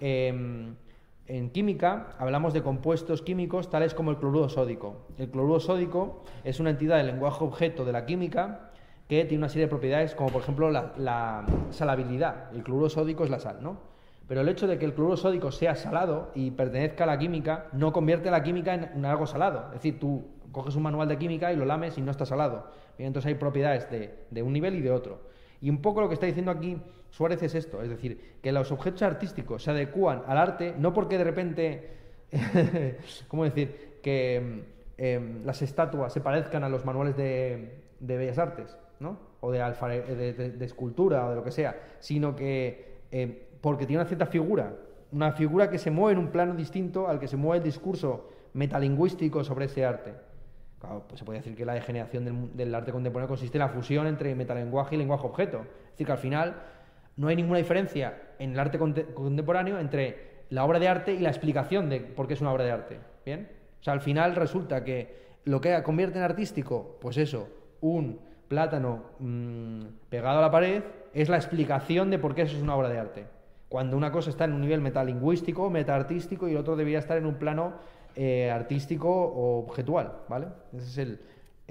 em, 0.00 0.74
en 1.30 1.50
química 1.50 2.08
hablamos 2.18 2.52
de 2.52 2.62
compuestos 2.62 3.22
químicos 3.22 3.70
tales 3.70 3.94
como 3.94 4.10
el 4.10 4.16
cloruro 4.16 4.48
sódico. 4.48 5.06
El 5.16 5.30
cloruro 5.30 5.60
sódico 5.60 6.24
es 6.42 6.58
una 6.58 6.70
entidad 6.70 6.96
del 6.96 7.06
lenguaje 7.06 7.44
objeto 7.44 7.84
de 7.84 7.92
la 7.92 8.04
química 8.04 8.72
que 9.06 9.24
tiene 9.24 9.38
una 9.38 9.48
serie 9.48 9.66
de 9.66 9.70
propiedades 9.70 10.16
como 10.16 10.30
por 10.30 10.42
ejemplo 10.42 10.70
la, 10.72 10.92
la 10.96 11.46
salabilidad. 11.70 12.52
El 12.52 12.64
cloruro 12.64 12.88
sódico 12.88 13.22
es 13.22 13.30
la 13.30 13.38
sal, 13.38 13.58
¿no? 13.62 13.78
Pero 14.26 14.40
el 14.40 14.48
hecho 14.48 14.66
de 14.66 14.76
que 14.78 14.84
el 14.84 14.92
cloruro 14.92 15.16
sódico 15.16 15.52
sea 15.52 15.76
salado 15.76 16.32
y 16.34 16.50
pertenezca 16.50 17.04
a 17.04 17.06
la 17.06 17.18
química 17.18 17.66
no 17.72 17.92
convierte 17.92 18.28
la 18.30 18.42
química 18.42 18.74
en, 18.74 19.04
algo 19.04 19.26
salado. 19.26 19.66
Es 19.68 19.74
decir, 19.74 20.00
tú 20.00 20.24
coges 20.50 20.74
un 20.74 20.82
manual 20.82 21.06
de 21.06 21.16
química 21.16 21.52
y 21.52 21.56
lo 21.56 21.64
lames 21.64 21.96
y 21.96 22.02
no 22.02 22.10
está 22.10 22.26
salado. 22.26 22.66
Entonces 22.98 23.28
hay 23.28 23.34
propiedades 23.34 23.88
de, 23.88 24.26
de 24.30 24.42
un 24.42 24.52
nivel 24.52 24.74
y 24.74 24.80
de 24.80 24.90
otro. 24.90 25.20
Y 25.60 25.70
un 25.70 25.80
poco 25.80 26.00
lo 26.00 26.08
que 26.08 26.14
está 26.14 26.26
diciendo 26.26 26.50
aquí 26.50 26.76
Suárez 27.10 27.42
es 27.42 27.54
esto, 27.54 27.82
es 27.82 27.88
decir, 27.90 28.36
que 28.42 28.52
los 28.52 28.70
objetos 28.72 29.02
artísticos 29.02 29.62
se 29.64 29.70
adecúan 29.72 30.22
al 30.26 30.38
arte 30.38 30.74
no 30.78 30.92
porque 30.94 31.18
de 31.18 31.24
repente, 31.24 31.90
¿cómo 33.28 33.44
decir?, 33.44 33.98
que 34.02 34.40
mm, 34.40 34.60
em, 34.98 35.44
las 35.44 35.60
estatuas 35.62 36.12
se 36.12 36.20
parezcan 36.20 36.64
a 36.64 36.68
los 36.68 36.84
manuales 36.84 37.16
de, 37.16 37.80
bellas 38.00 38.38
artes, 38.38 38.76
¿no? 38.98 39.18
O 39.40 39.50
de, 39.50 39.60
alfare- 39.62 40.04
de, 40.06 40.32
de- 40.32 40.64
escultura 40.64 41.26
o 41.26 41.30
de 41.30 41.36
lo 41.36 41.44
que 41.44 41.50
sea, 41.50 41.76
sino 41.98 42.34
que 42.36 43.00
eh, 43.10 43.48
porque 43.60 43.86
tiene 43.86 44.00
una 44.00 44.08
cierta 44.08 44.26
figura, 44.26 44.72
una 45.12 45.32
figura 45.32 45.68
que 45.68 45.78
se 45.78 45.90
mueve 45.90 46.12
en 46.18 46.18
un 46.26 46.30
plano 46.30 46.54
distinto 46.54 47.08
al 47.08 47.18
que 47.18 47.26
se 47.28 47.36
mueve 47.36 47.58
el 47.58 47.64
discurso 47.64 48.28
metalingüístico 48.54 49.44
sobre 49.44 49.66
ese 49.66 49.84
arte. 49.84 50.14
Claro, 50.78 51.04
pues 51.06 51.18
se 51.18 51.24
puede 51.26 51.40
decir 51.40 51.54
que 51.54 51.66
la 51.66 51.74
degeneración 51.74 52.24
del, 52.24 52.56
del 52.56 52.74
arte 52.74 52.90
contemporáneo 52.92 53.28
consiste 53.28 53.58
en 53.58 53.60
la 53.60 53.68
fusión 53.68 54.06
entre 54.06 54.34
metalenguaje 54.34 54.94
y 54.94 54.98
lenguaje 54.98 55.26
objeto. 55.26 55.58
Es 55.58 55.90
decir, 55.92 56.06
que 56.06 56.12
al 56.12 56.18
final 56.18 56.56
no 57.20 57.28
hay 57.28 57.36
ninguna 57.36 57.58
diferencia 57.58 58.14
en 58.38 58.52
el 58.52 58.58
arte 58.58 58.78
conte- 58.78 59.12
contemporáneo 59.12 59.78
entre 59.78 60.44
la 60.48 60.64
obra 60.64 60.78
de 60.78 60.88
arte 60.88 61.12
y 61.12 61.18
la 61.18 61.28
explicación 61.28 61.90
de 61.90 62.00
por 62.00 62.26
qué 62.26 62.32
es 62.32 62.40
una 62.40 62.50
obra 62.50 62.64
de 62.64 62.70
arte. 62.70 62.98
¿Bien? 63.26 63.46
O 63.78 63.84
sea, 63.84 63.92
al 63.92 64.00
final 64.00 64.34
resulta 64.36 64.82
que 64.84 65.14
lo 65.44 65.60
que 65.60 65.82
convierte 65.82 66.16
en 66.16 66.24
artístico, 66.24 66.96
pues 66.98 67.18
eso, 67.18 67.48
un 67.82 68.20
plátano 68.48 69.04
mm, 69.18 69.80
pegado 70.08 70.38
a 70.38 70.42
la 70.42 70.50
pared, 70.50 70.82
es 71.12 71.28
la 71.28 71.36
explicación 71.36 72.10
de 72.10 72.18
por 72.18 72.34
qué 72.34 72.42
eso 72.42 72.56
es 72.56 72.62
una 72.62 72.74
obra 72.74 72.88
de 72.88 72.98
arte. 72.98 73.26
Cuando 73.68 73.98
una 73.98 74.10
cosa 74.10 74.30
está 74.30 74.46
en 74.46 74.54
un 74.54 74.62
nivel 74.62 74.80
metalingüístico, 74.80 75.68
metaartístico, 75.68 76.48
y 76.48 76.52
el 76.52 76.56
otro 76.56 76.74
debería 76.74 76.98
estar 77.00 77.18
en 77.18 77.26
un 77.26 77.34
plano 77.34 77.74
eh, 78.16 78.50
artístico 78.50 79.08
o 79.10 79.58
objetual, 79.60 80.22
¿vale? 80.26 80.46
Ese 80.74 80.86
es 80.86 80.98
el, 80.98 81.20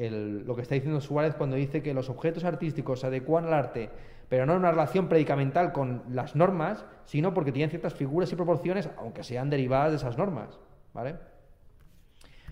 lo 0.07 0.55
que 0.55 0.61
está 0.61 0.76
diciendo 0.76 1.01
Suárez 1.01 1.35
cuando 1.35 1.57
dice 1.57 1.84
que 1.84 1.93
los 1.93 2.09
objetos 2.09 2.45
artísticos 2.45 3.01
se 3.01 3.07
adecuan 3.07 3.45
al 3.45 3.53
arte, 3.53 3.89
pero 4.30 4.45
no 4.45 4.53
en 4.53 4.59
una 4.59 4.71
relación 4.71 5.09
predicamental 5.09 5.73
con 5.73 6.03
las 6.11 6.35
normas, 6.35 6.85
sino 7.05 7.34
porque 7.34 7.51
tienen 7.51 7.69
ciertas 7.69 7.95
figuras 7.95 8.31
y 8.31 8.35
proporciones, 8.35 8.89
aunque 8.97 9.23
sean 9.23 9.49
derivadas 9.49 9.91
de 9.91 9.97
esas 9.97 10.17
normas, 10.17 10.57
¿vale? 10.93 11.15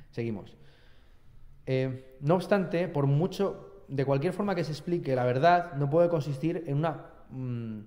Seguimos. 0.10 0.58
Eh, 1.66 2.18
no 2.22 2.36
obstante, 2.36 2.88
por 2.88 3.06
mucho, 3.06 3.84
de 3.88 4.04
cualquier 4.04 4.34
forma 4.34 4.56
que 4.56 4.64
se 4.64 4.72
explique, 4.72 5.16
la 5.16 5.24
verdad 5.24 5.74
no 5.74 5.90
puede 5.90 6.10
consistir 6.10 6.64
en 6.68 6.78
una 6.78 7.06
mm, 7.30 7.80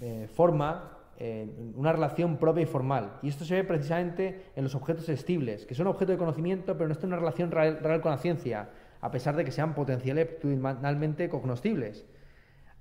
eh, 0.00 0.28
forma, 0.34 0.94
en 1.18 1.74
una 1.76 1.92
relación 1.92 2.38
propia 2.38 2.62
y 2.62 2.66
formal. 2.66 3.18
Y 3.22 3.28
esto 3.28 3.44
se 3.44 3.56
ve 3.56 3.64
precisamente 3.64 4.50
en 4.56 4.64
los 4.64 4.74
objetos 4.74 5.08
estibles, 5.08 5.66
que 5.66 5.74
son 5.74 5.88
objeto 5.88 6.12
de 6.12 6.18
conocimiento, 6.18 6.74
pero 6.74 6.86
no 6.86 6.92
están 6.92 7.10
en 7.10 7.14
una 7.14 7.20
relación 7.20 7.50
real 7.50 8.00
con 8.00 8.12
la 8.12 8.18
ciencia, 8.18 8.70
a 9.00 9.10
pesar 9.10 9.36
de 9.36 9.44
que 9.44 9.52
sean 9.52 9.74
potencialmente 9.74 11.28
cognoscibles. 11.28 12.04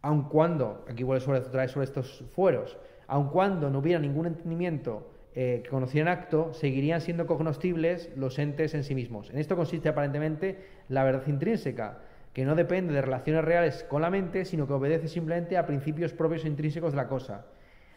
Aun 0.01 0.29
cuando, 0.29 0.85
aquí 0.89 1.03
vuelve 1.03 1.23
sobre, 1.23 1.39
otra 1.39 1.67
sobre 1.67 1.85
estos 1.85 2.23
fueros, 2.33 2.77
aun 3.07 3.29
cuando 3.29 3.69
no 3.69 3.79
hubiera 3.79 3.99
ningún 3.99 4.27
entendimiento 4.27 5.11
eh, 5.33 5.61
que 5.63 5.69
conocieran 5.69 6.11
acto, 6.11 6.53
seguirían 6.53 7.01
siendo 7.01 7.27
cognoscibles 7.27 8.09
los 8.15 8.39
entes 8.39 8.73
en 8.73 8.83
sí 8.83 8.95
mismos. 8.95 9.29
En 9.29 9.37
esto 9.37 9.55
consiste 9.55 9.89
aparentemente 9.89 10.57
la 10.89 11.03
verdad 11.03 11.27
intrínseca, 11.27 11.99
que 12.33 12.45
no 12.45 12.55
depende 12.55 12.93
de 12.93 13.01
relaciones 13.01 13.43
reales 13.43 13.85
con 13.89 14.01
la 14.01 14.09
mente, 14.09 14.45
sino 14.45 14.67
que 14.67 14.73
obedece 14.73 15.07
simplemente 15.07 15.57
a 15.57 15.65
principios 15.65 16.13
propios 16.13 16.45
e 16.45 16.47
intrínsecos 16.47 16.93
de 16.93 16.97
la 16.97 17.07
cosa. 17.07 17.45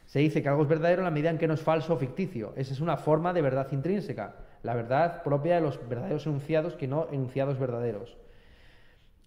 Se 0.06 0.18
dice 0.18 0.42
que 0.42 0.48
algo 0.48 0.62
es 0.62 0.68
verdadero 0.68 1.00
en 1.00 1.04
la 1.04 1.10
medida 1.10 1.30
en 1.30 1.38
que 1.38 1.46
no 1.46 1.54
es 1.54 1.62
falso 1.62 1.94
o 1.94 1.96
ficticio. 1.96 2.52
Esa 2.56 2.72
es 2.72 2.80
una 2.80 2.96
forma 2.96 3.32
de 3.32 3.42
verdad 3.42 3.68
intrínseca, 3.70 4.34
la 4.62 4.74
verdad 4.74 5.22
propia 5.22 5.56
de 5.56 5.60
los 5.60 5.78
verdaderos 5.88 6.26
enunciados 6.26 6.74
que 6.74 6.86
no 6.86 7.08
enunciados 7.10 7.58
verdaderos. 7.58 8.16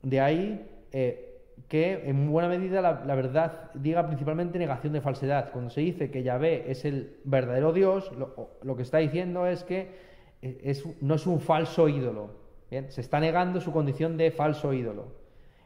De 0.01 0.19
ahí 0.19 0.69
eh, 0.91 1.33
que 1.67 2.09
en 2.09 2.31
buena 2.31 2.49
medida 2.49 2.81
la, 2.81 3.15
verdad 3.15 3.71
diga 3.73 4.05
principalmente 4.05 4.59
negación 4.59 4.93
de 4.93 5.01
falsedad. 5.01 5.51
Cuando 5.51 5.69
se 5.69 5.81
dice 5.81 6.11
que 6.11 6.23
Yahvé 6.23 6.69
es 6.69 6.85
el 6.85 7.17
verdadero 7.23 7.73
Dios, 7.73 8.11
lo, 8.61 8.75
que 8.75 8.83
está 8.83 8.99
diciendo 8.99 9.47
es 9.47 9.63
que 9.63 9.91
eh, 10.41 10.77
no 11.01 11.15
es 11.15 11.25
un 11.25 11.39
falso 11.39 11.87
ídolo. 11.87 12.41
Se 12.69 13.01
está 13.01 13.19
negando 13.19 13.61
su 13.61 13.71
condición 13.71 14.17
de 14.17 14.31
falso 14.31 14.73
ídolo. 14.73 15.13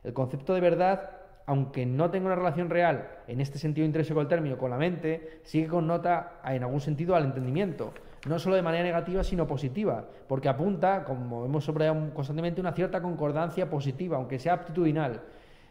El 0.03 0.13
concepto 0.13 0.53
de 0.53 0.59
verdad, 0.59 1.11
aunque 1.45 1.85
no 1.85 2.11
tenga 2.11 2.27
una 2.27 2.35
relación 2.35 2.69
real 2.69 3.09
en 3.27 3.39
este 3.39 3.59
sentido 3.59 3.85
intrínseco 3.85 4.19
del 4.19 4.27
término 4.27 4.57
con 4.57 4.71
la 4.71 4.77
mente, 4.77 5.39
sigue 5.43 5.67
con 5.67 5.87
nota 5.87 6.41
en 6.45 6.63
algún 6.63 6.81
sentido 6.81 7.15
al 7.15 7.25
entendimiento. 7.25 7.93
No 8.27 8.39
solo 8.39 8.55
de 8.55 8.61
manera 8.61 8.83
negativa, 8.83 9.23
sino 9.23 9.47
positiva, 9.47 10.05
porque 10.27 10.49
apunta, 10.49 11.03
como 11.03 11.45
hemos 11.45 11.63
subrayado 11.63 12.13
constantemente, 12.13 12.61
una 12.61 12.73
cierta 12.73 13.01
concordancia 13.01 13.69
positiva, 13.69 14.17
aunque 14.17 14.39
sea 14.39 14.53
aptitudinal 14.53 15.21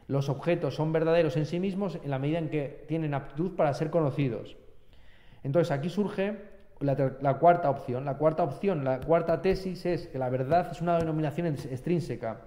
los 0.09 0.29
objetos 0.29 0.75
son 0.75 0.93
verdaderos 0.93 1.37
en 1.37 1.47
sí 1.47 1.59
mismos 1.59 1.99
en 2.03 2.11
la 2.11 2.19
medida 2.19 2.39
en 2.39 2.49
que 2.49 2.85
tienen 2.87 3.15
aptitud 3.15 3.57
para 3.57 3.75
ser 3.75 3.91
conocidos. 3.91 4.57
Entonces 5.43 5.73
aquí 5.73 5.89
surge 5.89 6.39
la, 6.81 7.39
cuarta 7.39 7.71
opción. 7.71 8.05
La 8.05 8.17
cuarta 8.17 8.45
opción, 8.45 8.85
la 8.85 9.01
cuarta 9.01 9.43
tesis 9.43 9.85
es 9.87 10.07
que 10.07 10.19
la 10.19 10.29
verdad 10.29 10.69
es 10.71 10.81
una 10.81 10.99
denominación 10.99 11.47
extrínseca. 11.47 12.41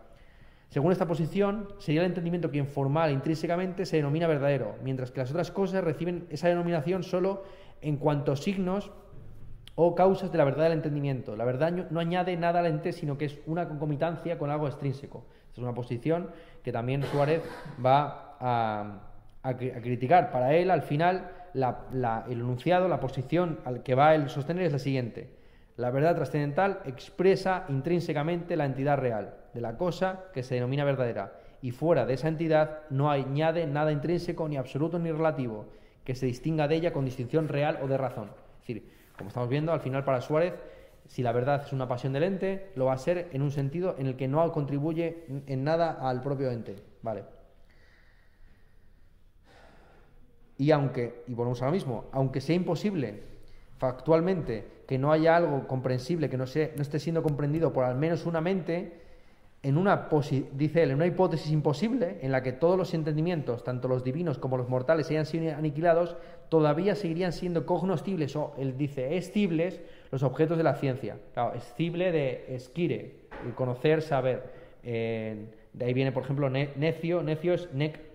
Según 0.70 0.92
esta 0.92 1.08
posición, 1.08 1.68
sería 1.80 2.02
el 2.02 2.08
entendimiento 2.08 2.52
quien 2.52 2.68
formal 2.68 3.10
e 3.10 3.14
intrínsecamente 3.14 3.86
se 3.86 3.98
denomina 3.98 4.28
verdadero, 4.28 4.76
mientras 4.84 5.12
que 5.12 5.20
las 5.20 5.32
otras 5.32 5.52
cosas 5.52 5.84
reciben 5.84 6.28
esa 6.30 6.48
denominación 6.48 7.04
solo 7.04 7.44
en 7.82 7.98
cuanto 7.98 8.36
signos 8.36 8.92
o 9.82 9.96
causas 9.96 10.30
de 10.30 10.38
la 10.38 10.44
verdad 10.44 10.66
del 10.66 10.74
entendimiento. 10.74 11.38
La 11.38 11.46
verdad 11.46 11.72
no 11.72 12.02
añade 12.02 12.36
nada 12.36 12.60
al 12.60 12.66
ente, 12.66 12.92
sino 12.92 13.18
que 13.18 13.24
es 13.24 13.40
una 13.46 13.70
concomitancia 13.70 14.38
con 14.38 14.50
algo 14.50 14.68
extrínseco. 14.68 15.24
es 15.54 15.58
una 15.58 15.74
posición 15.74 16.32
que 16.62 16.74
también 16.74 17.02
Suárez 17.04 17.42
va 17.84 18.36
a, 18.42 19.56
criticar. 19.56 20.32
Para 20.32 20.54
él, 20.54 20.70
al 20.70 20.82
final, 20.82 21.32
el 21.54 22.42
enunciado, 22.42 22.90
la 22.90 23.00
posición 23.00 23.60
al 23.64 23.82
que 23.82 23.96
va 23.96 24.10
a 24.10 24.28
sostener 24.28 24.66
es 24.66 24.74
la 24.74 24.80
siguiente. 24.80 25.30
La 25.78 25.92
verdad 25.92 26.14
trascendental 26.14 26.82
expresa 26.84 27.64
intrínsecamente 27.70 28.58
la 28.58 28.66
entidad 28.66 28.98
real 28.98 29.36
de 29.54 29.62
la 29.62 29.78
cosa 29.78 30.26
que 30.34 30.44
se 30.44 30.56
denomina 30.56 30.84
verdadera 30.84 31.40
y 31.62 31.72
fuera 31.72 32.06
de 32.06 32.16
esa 32.16 32.28
entidad 32.28 32.82
no 32.90 33.10
añade 33.10 33.66
nada 33.66 33.94
intrínseco, 33.94 34.50
ni 34.50 34.58
absoluto, 34.58 35.00
ni 35.00 35.10
relativo, 35.10 35.68
que 36.04 36.16
se 36.16 36.26
distinga 36.26 36.68
de 36.68 36.76
ella 36.76 36.92
con 36.92 37.06
distinción 37.06 37.48
real 37.48 37.80
o 37.82 37.88
de 37.88 37.98
razón. 37.98 38.30
Es 38.56 38.68
decir, 38.68 38.99
como 39.20 39.28
estamos 39.28 39.50
viendo, 39.50 39.72
al 39.72 39.82
final 39.82 40.04
para 40.04 40.22
Suárez 40.22 40.56
si 41.10 41.24
la 41.24 41.32
verdad 41.32 41.64
es 41.66 41.74
una 41.74 41.88
pasión 41.88 42.14
del 42.14 42.24
ente, 42.24 42.72
lo 42.76 42.86
va 42.86 42.94
a 42.94 42.98
ser 42.98 43.30
en 43.34 43.42
un 43.42 43.50
sentido 43.50 43.96
en 43.98 44.06
el 44.06 44.16
que 44.16 44.28
no 44.28 44.52
contribuye 44.52 45.26
en 45.48 45.64
nada 45.64 45.98
al 46.08 46.22
propio 46.22 46.52
ente. 46.52 46.76
Vale. 47.02 47.24
Y 50.58 50.70
aunque, 50.70 51.24
y 51.28 51.34
volvemos 51.34 51.64
a 51.64 51.66
lo 51.66 51.72
mismo, 51.72 52.06
aunque 52.12 52.42
sea 52.42 52.56
imposible 52.56 53.24
factualmente 53.80 54.84
que 54.88 55.00
no 55.00 55.12
haya 55.12 55.36
algo 55.36 55.68
comprensible 55.68 56.30
que 56.30 56.38
no, 56.38 56.44
no 56.44 56.82
esté 56.82 57.00
siendo 57.00 57.24
comprendido 57.24 57.74
por 57.74 57.86
al 57.86 57.96
menos 57.96 58.28
una 58.28 58.42
mente, 58.42 59.02
en 59.64 59.78
una, 59.78 60.10
dice 60.54 60.84
él, 60.84 60.92
en 60.92 60.98
una 60.98 61.08
hipótesis 61.08 61.52
imposible 61.52 62.20
en 62.22 62.32
la 62.32 62.44
que 62.44 62.54
todos 62.54 62.78
los 62.78 62.94
entendimientos, 62.94 63.64
tanto 63.64 63.88
los 63.88 64.04
divinos 64.04 64.38
como 64.38 64.58
los 64.58 64.70
mortales, 64.70 65.10
hayan 65.10 65.26
sido 65.26 65.56
aniquilados, 65.56 66.18
todavía 66.50 66.96
seguirían 66.96 67.32
siendo 67.32 67.66
cognoscibles 67.66 68.36
o, 68.36 68.54
él 68.58 68.78
dice, 68.78 69.18
estibles 69.18 69.82
los 70.12 70.24
objetos 70.24 70.58
de 70.58 70.64
la 70.64 70.76
ciencia. 70.76 71.18
Claro, 71.34 71.54
escible 71.54 72.12
de 72.12 72.56
esquire, 72.56 73.16
conocer, 73.56 74.02
saber. 74.02 74.44
de 74.84 75.86
ahí 75.86 75.94
viene, 75.94 76.12
por 76.12 76.24
ejemplo, 76.24 76.50
necio, 76.50 77.24
necio 77.24 77.54
es 77.54 77.72
nec 77.74 78.10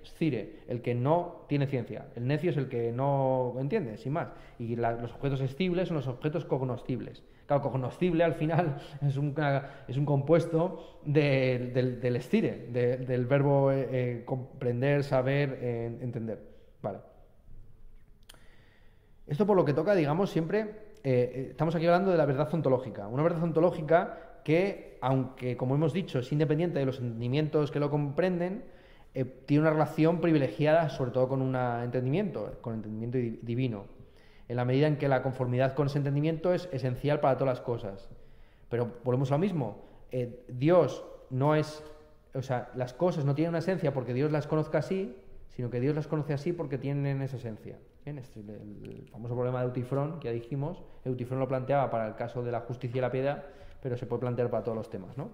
el 0.68 0.80
que 0.82 0.94
no 0.94 1.44
tiene 1.48 1.66
ciencia. 1.66 2.06
El 2.16 2.26
necio 2.26 2.50
es 2.50 2.56
el 2.56 2.68
que 2.68 2.92
no 2.92 3.54
entiende, 3.58 3.96
sin 3.96 4.12
más. 4.12 4.28
Y 4.58 4.76
los 4.76 5.12
objetos 5.12 5.40
escibles 5.40 5.88
son 5.88 5.96
los 5.96 6.08
objetos 6.08 6.44
cognoscibles. 6.44 7.22
Claro, 7.46 7.62
cognoscible 7.62 8.24
al 8.24 8.34
final 8.34 8.76
es 9.06 9.16
un, 9.16 9.34
es 9.88 9.96
un 9.96 10.06
compuesto 10.06 11.00
del, 11.04 11.72
del 11.72 12.16
estire, 12.16 12.68
del 12.70 13.26
verbo 13.26 13.70
eh, 13.70 13.88
eh, 13.90 14.22
comprender, 14.24 15.04
saber, 15.04 15.58
entender. 16.00 16.40
Vale. 16.82 17.13
Esto 19.26 19.46
por 19.46 19.56
lo 19.56 19.64
que 19.64 19.72
toca, 19.72 19.94
digamos, 19.94 20.30
siempre 20.30 20.70
eh, 21.02 21.48
estamos 21.50 21.74
aquí 21.74 21.86
hablando 21.86 22.10
de 22.10 22.18
la 22.18 22.26
verdad 22.26 22.52
ontológica. 22.52 23.08
Una 23.08 23.22
verdad 23.22 23.42
ontológica 23.42 24.40
que, 24.44 24.98
aunque, 25.00 25.56
como 25.56 25.74
hemos 25.74 25.92
dicho, 25.92 26.18
es 26.18 26.30
independiente 26.32 26.78
de 26.78 26.86
los 26.86 26.98
entendimientos 26.98 27.70
que 27.70 27.80
lo 27.80 27.90
comprenden, 27.90 28.64
eh, 29.14 29.24
tiene 29.24 29.62
una 29.62 29.70
relación 29.70 30.20
privilegiada, 30.20 30.90
sobre 30.90 31.10
todo 31.10 31.28
con 31.28 31.40
un 31.40 31.56
entendimiento, 31.56 32.58
con 32.60 32.74
entendimiento 32.74 33.16
divino, 33.46 33.86
en 34.48 34.56
la 34.56 34.64
medida 34.64 34.86
en 34.88 34.98
que 34.98 35.08
la 35.08 35.22
conformidad 35.22 35.74
con 35.74 35.86
ese 35.86 35.98
entendimiento 35.98 36.52
es 36.52 36.68
esencial 36.72 37.20
para 37.20 37.38
todas 37.38 37.58
las 37.58 37.64
cosas. 37.64 38.10
Pero 38.68 38.92
volvemos 39.04 39.30
a 39.30 39.34
lo 39.34 39.38
mismo, 39.38 39.84
eh, 40.10 40.44
Dios 40.48 41.04
no 41.30 41.54
es, 41.54 41.82
o 42.34 42.42
sea, 42.42 42.70
las 42.74 42.92
cosas 42.92 43.24
no 43.24 43.34
tienen 43.34 43.50
una 43.50 43.60
esencia 43.60 43.94
porque 43.94 44.12
Dios 44.12 44.32
las 44.32 44.46
conozca 44.46 44.78
así, 44.78 45.16
sino 45.48 45.70
que 45.70 45.80
Dios 45.80 45.94
las 45.94 46.08
conoce 46.08 46.34
así 46.34 46.52
porque 46.52 46.76
tienen 46.76 47.22
esa 47.22 47.36
esencia. 47.36 47.78
Este 48.04 48.40
el, 48.40 49.08
famoso 49.10 49.34
problema 49.34 49.60
de 49.60 49.66
Eutifrón 49.66 50.20
que 50.20 50.28
ya 50.28 50.34
dijimos, 50.34 50.82
Eutifrón 51.06 51.40
lo 51.40 51.48
planteaba 51.48 51.90
para 51.90 52.06
el 52.06 52.14
caso 52.14 52.42
de 52.42 52.52
la 52.52 52.60
justicia 52.60 52.98
y 52.98 53.00
la 53.00 53.10
piedad, 53.10 53.44
pero 53.82 53.96
se 53.96 54.04
puede 54.04 54.20
plantear 54.20 54.50
para 54.50 54.62
todos 54.62 54.76
los 54.76 54.90
temas, 54.90 55.16
¿no? 55.16 55.30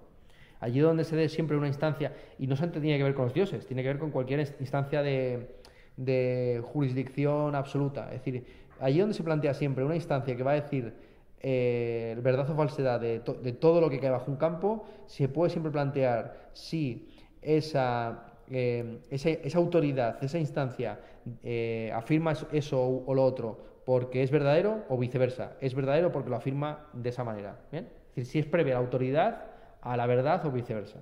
Allí 0.61 0.79
donde 0.79 1.03
se 1.03 1.17
dé 1.17 1.29
siempre 1.29 1.57
una 1.57 1.67
instancia, 1.67 2.15
y 2.39 2.47
no 2.47 2.55
solamente 2.55 2.81
tiene 2.81 2.97
que 2.97 3.03
ver 3.03 3.15
con 3.15 3.25
los 3.25 3.35
dioses, 3.35 3.67
tiene 3.67 3.83
que 3.83 3.89
ver 3.89 3.99
con 3.99 4.13
cualquier 4.13 4.41
instancia 4.61 5.03
de, 5.03 6.63
jurisdicción 6.63 7.57
absoluta. 7.57 8.07
Es 8.13 8.25
decir, 8.25 8.47
allí 8.79 9.01
donde 9.01 9.15
se 9.15 9.25
plantea 9.25 9.53
siempre 9.53 9.85
una 9.85 9.97
instancia 9.97 10.37
que 10.37 10.43
va 10.45 10.53
a 10.53 10.61
decir 10.61 10.95
eh, 11.41 12.17
verdad 12.23 12.49
o 12.51 12.55
falsedad 12.55 13.01
de, 13.01 13.19
de, 13.19 13.53
todo 13.53 13.81
lo 13.81 13.91
que 13.91 13.99
cae 13.99 14.11
bajo 14.11 14.31
un 14.31 14.37
campo, 14.37 14.85
se 15.07 15.29
puede 15.29 15.51
siempre 15.51 15.73
plantear 15.73 16.51
si 16.53 17.09
esa 17.43 18.30
eh, 18.51 19.01
esa, 19.11 19.59
autoridad, 19.59 20.23
esa 20.23 20.39
instancia, 20.39 21.01
eh, 21.43 21.93
afirma 21.95 22.35
eso 22.53 23.05
o 23.07 23.15
lo 23.15 23.25
otro 23.25 23.71
porque 23.85 24.23
es 24.23 24.31
verdadero 24.31 24.85
o 24.89 24.97
viceversa. 24.97 25.57
Es 25.61 25.75
verdadero 25.75 26.13
porque 26.13 26.31
lo 26.31 26.37
afirma 26.37 26.87
de 26.93 27.09
esa 27.09 27.25
manera. 27.25 27.59
Es 27.73 27.85
decir, 28.15 28.27
si 28.27 28.39
es 28.39 28.47
previa 28.47 28.75
la 28.75 28.81
autoridad 28.81 29.47
a 29.81 29.97
la 29.97 30.07
verdad 30.07 30.45
o 30.47 30.51
viceversa. 30.53 31.01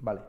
Vale. 0.00 0.20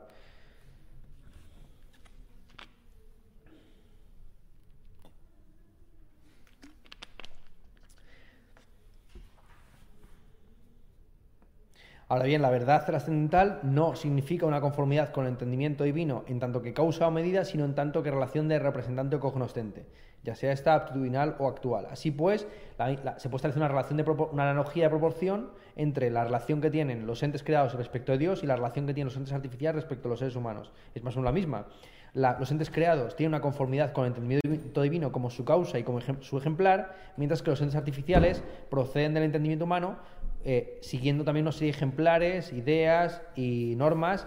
Ahora 12.10 12.24
bien, 12.24 12.40
la 12.40 12.48
verdad 12.48 12.86
trascendental 12.86 13.60
no 13.62 13.94
significa 13.94 14.46
una 14.46 14.62
conformidad 14.62 15.10
con 15.12 15.26
el 15.26 15.32
entendimiento 15.32 15.84
divino 15.84 16.24
en 16.26 16.40
tanto 16.40 16.62
que 16.62 16.72
causa 16.72 17.06
o 17.06 17.10
medida, 17.10 17.44
sino 17.44 17.66
en 17.66 17.74
tanto 17.74 18.02
que 18.02 18.10
relación 18.10 18.48
de 18.48 18.58
representante 18.58 19.16
o 19.16 19.20
cognoscente, 19.20 19.84
ya 20.24 20.34
sea 20.34 20.52
esta 20.52 20.74
aptitudinal 20.74 21.36
o 21.38 21.48
actual. 21.48 21.86
Así 21.90 22.10
pues, 22.10 22.48
se 22.78 23.28
puede 23.28 23.36
establecer 23.36 23.58
una, 23.58 23.68
relación 23.68 23.98
de 23.98 24.04
una 24.04 24.44
analogía 24.44 24.84
de 24.84 24.88
proporción 24.88 25.50
entre 25.76 26.10
la 26.10 26.24
relación 26.24 26.62
que 26.62 26.70
tienen 26.70 27.06
los 27.06 27.22
entes 27.22 27.42
creados 27.42 27.74
respecto 27.74 28.12
a 28.12 28.16
Dios 28.16 28.42
y 28.42 28.46
la 28.46 28.56
relación 28.56 28.86
que 28.86 28.94
tienen 28.94 29.08
los 29.08 29.16
entes 29.18 29.34
artificiales 29.34 29.82
respecto 29.82 30.08
a 30.08 30.10
los 30.10 30.20
seres 30.20 30.34
humanos. 30.34 30.72
Es 30.94 31.02
más 31.02 31.14
o 31.14 31.20
menos 31.20 31.34
la 31.34 31.38
misma. 31.38 31.66
los 32.14 32.50
entes 32.50 32.70
creados 32.70 33.16
tienen 33.16 33.34
una 33.34 33.42
conformidad 33.42 33.92
con 33.92 34.06
el 34.06 34.12
entendimiento 34.12 34.80
divino 34.80 35.12
como 35.12 35.28
su 35.28 35.44
causa 35.44 35.78
y 35.78 35.82
como 35.82 36.00
su 36.00 36.38
ejemplar, 36.38 36.96
mientras 37.18 37.42
que 37.42 37.50
los 37.50 37.60
entes 37.60 37.76
artificiales 37.76 38.42
proceden 38.70 39.12
del 39.12 39.24
entendimiento 39.24 39.66
humano 39.66 39.98
eh, 40.44 40.78
siguiendo 40.82 41.24
también 41.24 41.44
una 41.44 41.52
serie 41.52 41.72
de 41.72 41.76
ejemplares, 41.76 42.52
ideas 42.52 43.22
y 43.34 43.74
normas 43.76 44.26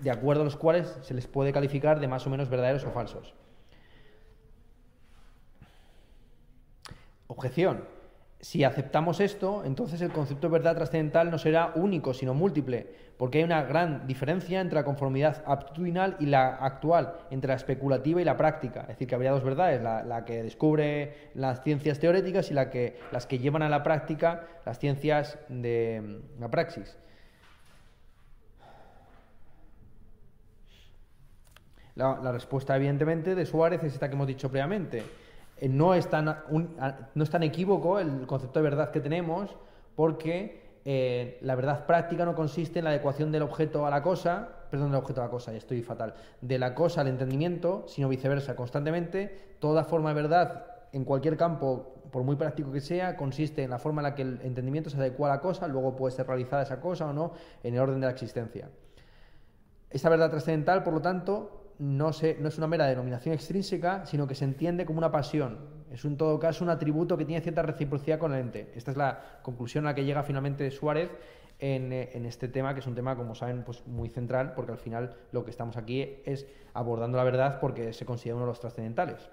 de 0.00 0.10
acuerdo 0.10 0.42
a 0.42 0.44
los 0.44 0.56
cuales 0.56 0.98
se 1.02 1.14
les 1.14 1.26
puede 1.26 1.52
calificar 1.52 2.00
de 2.00 2.08
más 2.08 2.26
o 2.26 2.30
menos 2.30 2.48
verdaderos 2.48 2.84
o 2.84 2.90
falsos. 2.90 3.34
Objeción. 7.28 7.84
Si 8.42 8.64
aceptamos 8.64 9.20
esto, 9.20 9.62
entonces 9.64 10.02
el 10.02 10.10
concepto 10.10 10.48
de 10.48 10.52
verdad 10.54 10.74
trascendental 10.74 11.30
no 11.30 11.38
será 11.38 11.70
único, 11.76 12.12
sino 12.12 12.34
múltiple, 12.34 12.88
porque 13.16 13.38
hay 13.38 13.44
una 13.44 13.62
gran 13.62 14.04
diferencia 14.08 14.60
entre 14.60 14.80
la 14.80 14.84
conformidad 14.84 15.44
aptitudinal 15.46 16.16
y 16.18 16.26
la 16.26 16.56
actual, 16.56 17.18
entre 17.30 17.50
la 17.50 17.54
especulativa 17.54 18.20
y 18.20 18.24
la 18.24 18.36
práctica. 18.36 18.80
Es 18.80 18.88
decir, 18.88 19.06
que 19.06 19.14
habría 19.14 19.30
dos 19.30 19.44
verdades, 19.44 19.80
la, 19.80 20.24
que 20.24 20.42
descubre 20.42 21.30
las 21.34 21.62
ciencias 21.62 22.00
teoréticas 22.00 22.50
y 22.50 22.54
la 22.54 22.68
que, 22.68 22.98
las 23.12 23.28
que 23.28 23.38
llevan 23.38 23.62
a 23.62 23.68
la 23.68 23.84
práctica 23.84 24.48
las 24.66 24.80
ciencias 24.80 25.38
de 25.48 26.20
la 26.40 26.50
praxis. 26.50 26.98
La, 31.94 32.32
respuesta, 32.32 32.74
evidentemente, 32.74 33.36
de 33.36 33.46
Suárez 33.46 33.84
es 33.84 33.94
esta 33.94 34.08
que 34.08 34.14
hemos 34.14 34.26
dicho 34.26 34.50
previamente. 34.50 35.04
Eh, 35.62 35.68
no, 35.68 35.94
es 35.94 36.08
tan, 36.08 36.24
no 37.14 37.22
es 37.22 37.30
tan 37.30 37.44
equívoco 37.44 38.00
el 38.00 38.26
concepto 38.26 38.58
de 38.58 38.64
verdad 38.64 38.90
que 38.90 38.98
tenemos, 38.98 39.54
porque 39.94 40.80
eh, 40.84 41.38
la 41.40 41.54
verdad 41.54 41.86
práctica 41.86 42.24
no 42.24 42.34
consiste 42.34 42.80
en 42.80 42.86
la 42.86 42.90
adecuación 42.90 43.30
del 43.30 43.42
objeto 43.42 43.86
a 43.86 43.90
la 43.90 44.02
cosa, 44.02 44.48
perdón, 44.72 44.90
del 44.90 44.98
objeto 44.98 45.20
a 45.20 45.26
la 45.26 45.30
cosa, 45.30 45.52
ya 45.52 45.58
estoy 45.58 45.80
fatal, 45.82 46.14
de 46.40 46.58
la 46.58 46.74
cosa 46.74 47.02
al 47.02 47.06
entendimiento, 47.06 47.84
sino 47.86 48.08
viceversa. 48.08 48.56
Constantemente, 48.56 49.56
toda 49.60 49.84
forma 49.84 50.08
de 50.08 50.20
verdad 50.20 50.66
en 50.90 51.04
cualquier 51.04 51.36
campo, 51.36 51.94
por 52.10 52.24
muy 52.24 52.34
práctico 52.34 52.72
que 52.72 52.80
sea, 52.80 53.16
consiste 53.16 53.62
en 53.62 53.70
la 53.70 53.78
forma 53.78 54.00
en 54.00 54.02
la 54.02 54.14
que 54.16 54.22
el 54.22 54.40
entendimiento 54.42 54.90
se 54.90 54.96
adecua 54.96 55.30
a 55.30 55.36
la 55.36 55.40
cosa, 55.40 55.68
luego 55.68 55.94
puede 55.94 56.12
ser 56.12 56.26
realizada 56.26 56.64
esa 56.64 56.80
cosa 56.80 57.06
o 57.06 57.12
no 57.12 57.34
en 57.62 57.74
el 57.74 57.80
orden 57.80 58.00
de 58.00 58.06
la 58.06 58.12
existencia. 58.12 58.68
Esta 59.90 60.08
verdad 60.08 60.28
trascendental, 60.28 60.82
por 60.82 60.92
lo 60.92 61.00
tanto, 61.00 61.61
no, 61.82 62.12
no 62.38 62.48
es 62.48 62.58
una 62.58 62.68
mera 62.68 62.86
denominación 62.86 63.34
extrínseca, 63.34 64.06
sino 64.06 64.28
que 64.28 64.36
se 64.36 64.44
entiende 64.44 64.86
como 64.86 64.98
una 64.98 65.10
pasión. 65.10 65.58
Es 65.90 66.04
en 66.04 66.16
todo 66.16 66.38
caso 66.38 66.62
un 66.62 66.70
atributo 66.70 67.18
que 67.18 67.24
tiene 67.24 67.42
cierta 67.42 67.62
reciprocidad 67.62 68.20
con 68.20 68.32
el 68.32 68.40
ente. 68.40 68.72
Esta 68.76 68.92
es 68.92 68.96
la 68.96 69.40
conclusión 69.42 69.84
a 69.84 69.90
la 69.90 69.94
que 69.96 70.04
llega 70.04 70.22
finalmente 70.22 70.70
Suárez 70.70 71.10
en, 71.58 71.92
eh, 71.92 72.10
este 72.24 72.46
tema, 72.46 72.72
que 72.72 72.80
es 72.80 72.86
un 72.86 72.94
tema, 72.94 73.16
como 73.16 73.34
saben, 73.34 73.64
pues 73.64 73.84
muy 73.84 74.08
central, 74.08 74.52
porque 74.54 74.70
al 74.70 74.78
final 74.78 75.16
lo 75.32 75.44
que 75.44 75.50
estamos 75.50 75.76
aquí 75.76 76.22
es 76.24 76.46
abordando 76.72 77.18
la 77.18 77.24
verdad 77.24 77.58
porque 77.58 77.92
se 77.92 78.06
considera 78.06 78.36
uno 78.36 78.44
de 78.44 78.52
los 78.52 78.60
trascendentales. 78.60 79.28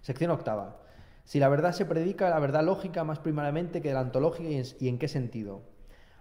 Sección 0.00 0.30
octava. 0.30 0.78
Si 1.24 1.38
la 1.38 1.50
verdad 1.50 1.72
se 1.72 1.84
predica, 1.84 2.30
la 2.30 2.38
verdad 2.38 2.64
lógica 2.64 3.04
más 3.04 3.18
primariamente 3.18 3.82
que 3.82 3.92
la 3.92 4.00
ontológica 4.00 4.48
y 4.48 4.88
en 4.88 4.98
qué 4.98 5.06
sentido. 5.06 5.60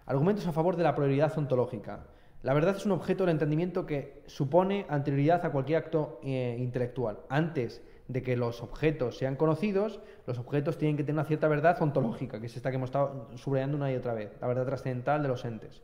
Argumentos 0.06 0.46
a 0.46 0.52
favor 0.52 0.76
de 0.76 0.84
la 0.84 0.94
prioridad 0.94 1.36
ontológica. 1.38 2.04
La 2.44 2.54
verdad 2.56 2.76
es 2.76 2.86
un 2.86 2.92
objeto 2.92 3.24
del 3.24 3.34
entendimiento 3.34 3.86
que 3.86 4.24
supone 4.26 4.86
anterioridad 4.90 5.46
a 5.46 5.52
cualquier 5.52 5.78
acto 5.78 6.20
eh, 6.24 6.58
intelectual. 6.60 7.20
Antes 7.30 7.84
de 8.08 8.24
que 8.24 8.36
los 8.36 8.64
objetos 8.64 9.18
sean 9.18 9.36
conocidos, 9.36 10.02
los 10.26 10.40
objetos 10.40 10.78
tienen 10.78 10.98
que 10.98 11.04
tener 11.04 11.20
una 11.20 11.28
cierta 11.28 11.48
verdad 11.48 11.82
ontológica, 11.82 12.40
que 12.40 12.48
es 12.48 12.58
esta 12.58 12.72
que 12.72 12.78
hemos 12.78 12.90
estado 12.90 13.30
subrayando 13.36 13.78
una 13.78 13.92
y 13.92 13.96
otra 13.96 14.14
vez, 14.14 14.32
la 14.42 14.48
verdad 14.48 14.66
trascendental 14.66 15.22
de 15.22 15.28
los 15.28 15.46
entes. 15.46 15.82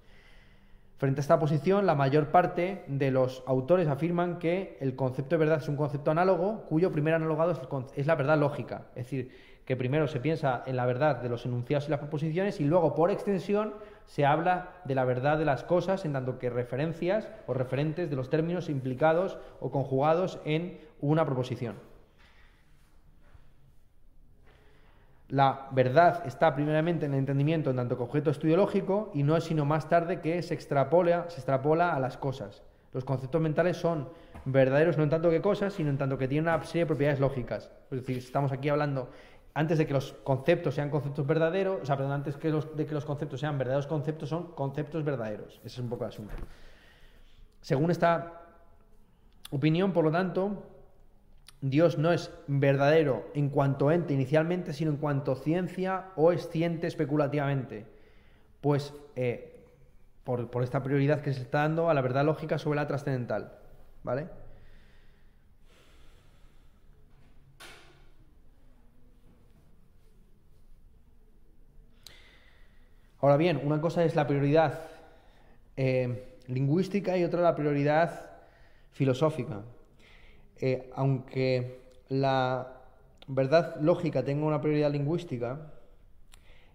Frente 0.97 1.19
a 1.19 1.21
esta 1.21 1.39
posición, 1.39 1.85
la 1.85 1.93
mayor 1.93 2.31
parte 2.31 2.83
de 2.87 3.11
los 3.11 3.43
autores 3.45 3.87
afirman 3.87 4.39
que 4.39 4.77
el 4.81 4.95
concepto 4.95 5.35
de 5.35 5.39
verdad 5.39 5.59
es 5.61 5.69
un 5.69 5.75
concepto 5.75 6.09
análogo, 6.09 6.65
cuyo 6.67 6.91
primer 6.91 7.13
analogado 7.13 7.53
es 7.95 8.07
la 8.07 8.15
verdad 8.15 8.39
lógica. 8.39 8.87
Es 8.95 9.05
decir, 9.05 9.29
que 9.63 9.75
primero 9.75 10.07
se 10.07 10.19
piensa 10.19 10.63
en 10.65 10.75
la 10.75 10.87
verdad 10.87 11.21
de 11.21 11.29
los 11.29 11.45
enunciados 11.45 11.87
y 11.87 11.91
las 11.91 11.99
proposiciones 11.99 12.59
y 12.59 12.65
luego, 12.65 12.95
por 12.95 13.11
extensión, 13.11 13.75
se 14.07 14.25
habla 14.25 14.69
de 14.85 14.95
la 14.95 15.05
verdad 15.05 15.37
de 15.37 15.45
las 15.45 15.63
cosas 15.63 16.03
en 16.05 16.13
tanto 16.13 16.39
que 16.39 16.49
referencias 16.49 17.29
o 17.45 17.53
referentes 17.53 18.09
de 18.09 18.15
los 18.15 18.29
términos 18.29 18.69
implicados 18.69 19.37
o 19.59 19.69
conjugados 19.69 20.39
en 20.45 20.79
una 20.99 21.25
proposición. 21.25 21.75
La 25.29 25.67
verdad 25.71 26.25
está 26.25 26.55
primeramente 26.55 27.05
en 27.05 27.13
el 27.13 27.19
entendimiento 27.19 27.69
en 27.69 27.75
tanto 27.75 27.97
que 27.97 28.03
objeto 28.03 28.31
estudiológico 28.31 29.11
y 29.13 29.23
no 29.23 29.35
es 29.35 29.43
sino 29.43 29.65
más 29.65 29.89
tarde 29.89 30.21
que 30.21 30.41
se 30.41 30.53
extrapola, 30.53 31.25
se 31.29 31.37
extrapola 31.37 31.93
a 31.93 31.99
las 31.99 32.15
cosas. 32.17 32.63
Los 32.93 33.03
conceptos 33.03 33.41
mentales 33.41 33.75
son 33.75 34.07
verdaderos 34.45 34.97
no 34.97 35.03
en 35.03 35.09
tanto 35.09 35.29
que 35.29 35.41
cosas, 35.41 35.73
sino 35.73 35.89
en 35.89 35.97
tanto 35.97 36.17
que 36.17 36.29
tienen 36.29 36.49
una 36.51 36.63
serie 36.63 36.83
de 36.83 36.87
propiedades 36.87 37.19
lógicas. 37.19 37.69
Es 37.91 37.99
decir, 37.99 38.17
estamos 38.17 38.53
aquí 38.53 38.69
hablando 38.69 39.09
antes 39.57 39.79
de 39.79 39.87
que 39.87 39.93
los 39.93 40.13
conceptos 40.23 40.75
sean 40.75 40.91
conceptos 40.91 41.25
verdaderos, 41.25 41.81
o 41.81 41.85
sea, 41.87 41.97
perdón, 41.97 42.13
antes 42.13 42.35
de 42.35 42.85
que 42.85 42.93
los 42.93 43.05
conceptos 43.05 43.39
sean 43.39 43.57
verdaderos 43.57 43.87
conceptos, 43.87 44.29
son 44.29 44.51
conceptos 44.51 45.03
verdaderos. 45.03 45.55
Ese 45.65 45.67
es 45.67 45.79
un 45.79 45.89
poco 45.89 46.03
el 46.03 46.09
asunto. 46.09 46.35
Según 47.61 47.89
esta 47.89 48.43
opinión, 49.49 49.93
por 49.93 50.03
lo 50.03 50.11
tanto, 50.11 50.61
Dios 51.59 51.97
no 51.97 52.11
es 52.11 52.29
verdadero 52.45 53.31
en 53.33 53.49
cuanto 53.49 53.89
ente 53.89 54.13
inicialmente, 54.13 54.73
sino 54.73 54.91
en 54.91 54.97
cuanto 54.97 55.33
ciencia 55.33 56.09
o 56.15 56.31
es 56.31 56.47
ciente 56.49 56.85
especulativamente. 56.85 57.87
Pues 58.61 58.93
eh, 59.15 59.65
por, 60.23 60.51
por 60.51 60.61
esta 60.61 60.83
prioridad 60.83 61.21
que 61.21 61.33
se 61.33 61.41
está 61.41 61.61
dando 61.63 61.89
a 61.89 61.95
la 61.95 62.01
verdad 62.01 62.25
lógica 62.25 62.59
sobre 62.59 62.75
la 62.75 62.85
trascendental. 62.85 63.53
¿Vale? 64.03 64.27
Ahora 73.19 73.37
bien, 73.37 73.61
una 73.63 73.81
cosa 73.81 74.05
es 74.05 74.15
la 74.15 74.27
prioridad 74.27 74.79
eh, 75.75 76.35
lingüística 76.47 77.17
y 77.17 77.23
otra 77.23 77.41
la 77.41 77.55
prioridad 77.55 78.29
filosófica. 78.91 79.63
Eh, 80.59 80.91
aunque 80.95 81.81
la 82.09 82.73
verdad 83.27 83.75
lógica 83.81 84.23
tenga 84.23 84.45
una 84.45 84.61
prioridad 84.61 84.91
lingüística, 84.91 85.73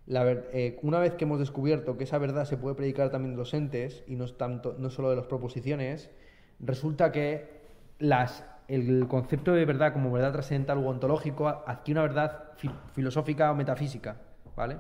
eh, 0.09 0.79
una 0.83 0.99
vez 0.99 1.15
que 1.15 1.25
hemos 1.25 1.39
descubierto 1.39 1.97
que 1.97 2.05
esa 2.05 2.19
verdad 2.19 2.45
se 2.45 2.57
puede 2.57 2.75
predicar 2.75 3.11
también 3.11 3.33
de 3.33 3.39
los 3.39 3.55
entes 3.55 4.03
y 4.09 4.17
no, 4.17 4.27
tanto, 4.27 4.75
no 4.79 4.91
solo 4.91 5.11
de 5.11 5.17
las 5.17 5.27
proposiciones, 5.27 6.11
resulta 6.59 7.13
que 7.13 7.63
el 8.67 9.07
concepto 9.07 9.53
de 9.53 9.65
verdad 9.65 9.93
como 9.93 10.11
verdad 10.11 10.33
trascendental 10.33 10.79
o 10.79 10.89
ontológico 10.89 11.47
adquiere 11.47 12.01
una 12.01 12.09
verdad 12.09 12.51
filosófica 12.95 13.53
o 13.53 13.55
metafísica, 13.55 14.17
¿vale? 14.57 14.79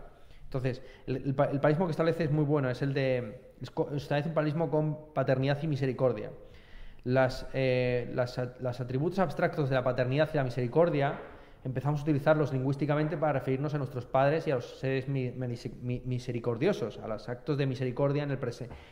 Entonces, 0.52 0.82
el, 1.06 1.34
el, 1.34 1.60
que 1.60 1.90
establece 1.90 2.24
es 2.24 2.30
muy 2.30 2.44
bueno, 2.44 2.68
es 2.68 2.82
el 2.82 2.92
de. 2.92 3.40
establece 3.96 4.28
un 4.28 4.34
paralismo 4.34 4.70
con 4.70 5.14
paternidad 5.14 5.58
y 5.62 5.66
misericordia. 5.66 6.30
Las, 7.04 7.46
eh, 7.54 8.10
las, 8.12 8.38
atributos 8.80 9.18
abstractos 9.18 9.70
de 9.70 9.76
la 9.76 9.82
paternidad 9.82 10.28
y 10.32 10.36
la 10.36 10.44
misericordia 10.44 11.18
empezamos 11.64 12.00
a 12.00 12.02
utilizarlos 12.02 12.52
lingüísticamente 12.52 13.16
para 13.16 13.32
referirnos 13.32 13.72
a 13.74 13.78
nuestros 13.78 14.04
padres 14.04 14.46
y 14.46 14.50
a 14.50 14.56
los 14.56 14.78
seres 14.78 15.08
misericordiosos, 15.08 16.98
a 16.98 17.08
los 17.08 17.28
actos 17.30 17.56
de 17.56 17.66
misericordia 17.66 18.22
en 18.22 18.30
el 18.30 18.38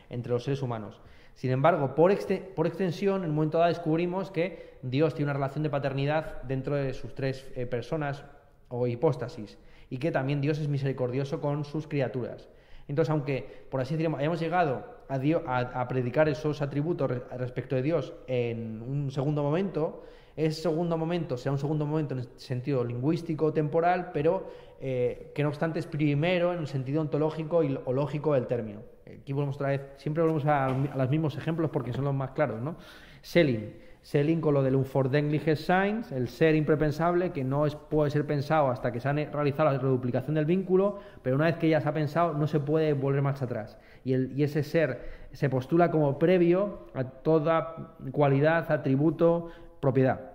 entre 0.08 0.32
los 0.32 0.42
seres 0.42 0.62
humanos. 0.62 1.02
Sin 1.34 1.50
embargo, 1.50 1.94
por, 1.94 2.16
por, 2.54 2.66
extensión, 2.66 3.22
en 3.24 3.30
un 3.30 3.36
momento 3.36 3.58
dado 3.58 3.68
descubrimos 3.68 4.30
que 4.30 4.78
Dios 4.82 5.14
tiene 5.14 5.30
una 5.30 5.34
relación 5.34 5.62
de 5.62 5.70
paternidad 5.70 6.42
dentro 6.42 6.74
de 6.76 6.94
sus 6.94 7.14
tres 7.14 7.46
eh, 7.54 7.66
personas 7.66 8.24
o 8.68 8.86
hipóstasis 8.86 9.58
y 9.90 9.98
que 9.98 10.10
también 10.10 10.40
Dios 10.40 10.58
es 10.58 10.68
misericordioso 10.68 11.40
con 11.40 11.64
sus 11.64 11.86
criaturas. 11.86 12.48
Entonces, 12.88 13.10
aunque, 13.10 13.66
por 13.70 13.80
así 13.80 13.94
decirlo, 13.94 14.16
hayamos 14.16 14.40
llegado 14.40 14.84
a, 15.08 15.86
predicar 15.88 16.28
esos 16.28 16.62
atributos 16.62 17.10
respecto 17.36 17.76
de 17.76 17.82
Dios 17.82 18.14
en 18.26 18.82
un 18.82 19.10
segundo 19.10 19.42
momento, 19.42 20.04
ese 20.36 20.62
segundo 20.62 20.96
momento 20.96 21.36
sea 21.36 21.52
un 21.52 21.58
segundo 21.58 21.84
momento 21.86 22.14
en 22.14 22.20
el 22.20 22.28
sentido 22.36 22.84
lingüístico, 22.84 23.52
temporal, 23.52 24.10
pero 24.12 24.50
eh, 24.80 25.32
que 25.34 25.42
no 25.42 25.50
obstante 25.50 25.78
es 25.78 25.86
primero 25.86 26.52
en 26.52 26.60
el 26.60 26.66
sentido 26.66 27.00
ontológico 27.00 27.62
y, 27.62 27.78
o 27.84 27.92
lógico 27.92 28.34
del 28.34 28.46
término. 28.46 28.80
Aquí 29.06 29.32
volvemos 29.32 29.56
otra 29.56 29.68
vez, 29.68 29.82
siempre 29.96 30.22
volvemos 30.22 30.46
a, 30.46 30.68
los 30.68 31.10
mismos 31.10 31.36
ejemplos 31.36 31.70
porque 31.70 31.92
son 31.92 32.04
los 32.04 32.14
más 32.14 32.30
claros, 32.30 32.60
¿no? 32.60 32.76
Selling 33.22 33.72
Selling 34.02 34.40
con 34.40 34.54
lo 34.54 34.62
del 34.62 34.76
Unfordengliche 34.76 35.56
Signs, 35.56 36.10
el 36.10 36.28
ser 36.28 36.54
imprepensable, 36.54 37.32
que 37.32 37.44
no 37.44 37.66
es, 37.66 37.74
puede 37.76 38.10
ser 38.10 38.26
pensado 38.26 38.70
hasta 38.70 38.92
que 38.92 39.00
se 39.00 39.08
ha 39.08 39.12
realizado 39.12 39.70
la 39.70 39.78
reduplicación 39.78 40.34
del 40.34 40.46
vínculo, 40.46 41.00
pero 41.22 41.36
una 41.36 41.44
vez 41.46 41.56
que 41.56 41.68
ya 41.68 41.80
se 41.80 41.88
ha 41.88 41.92
pensado 41.92 42.32
no 42.32 42.46
se 42.46 42.60
puede 42.60 42.94
volver 42.94 43.20
más 43.20 43.42
atrás. 43.42 43.78
Y, 44.04 44.14
el, 44.14 44.32
y 44.38 44.42
ese 44.42 44.62
ser 44.62 45.28
se 45.32 45.50
postula 45.50 45.90
como 45.90 46.18
previo 46.18 46.86
a 46.94 47.04
toda 47.04 47.96
cualidad, 48.10 48.72
atributo, 48.72 49.50
propiedad. 49.80 50.32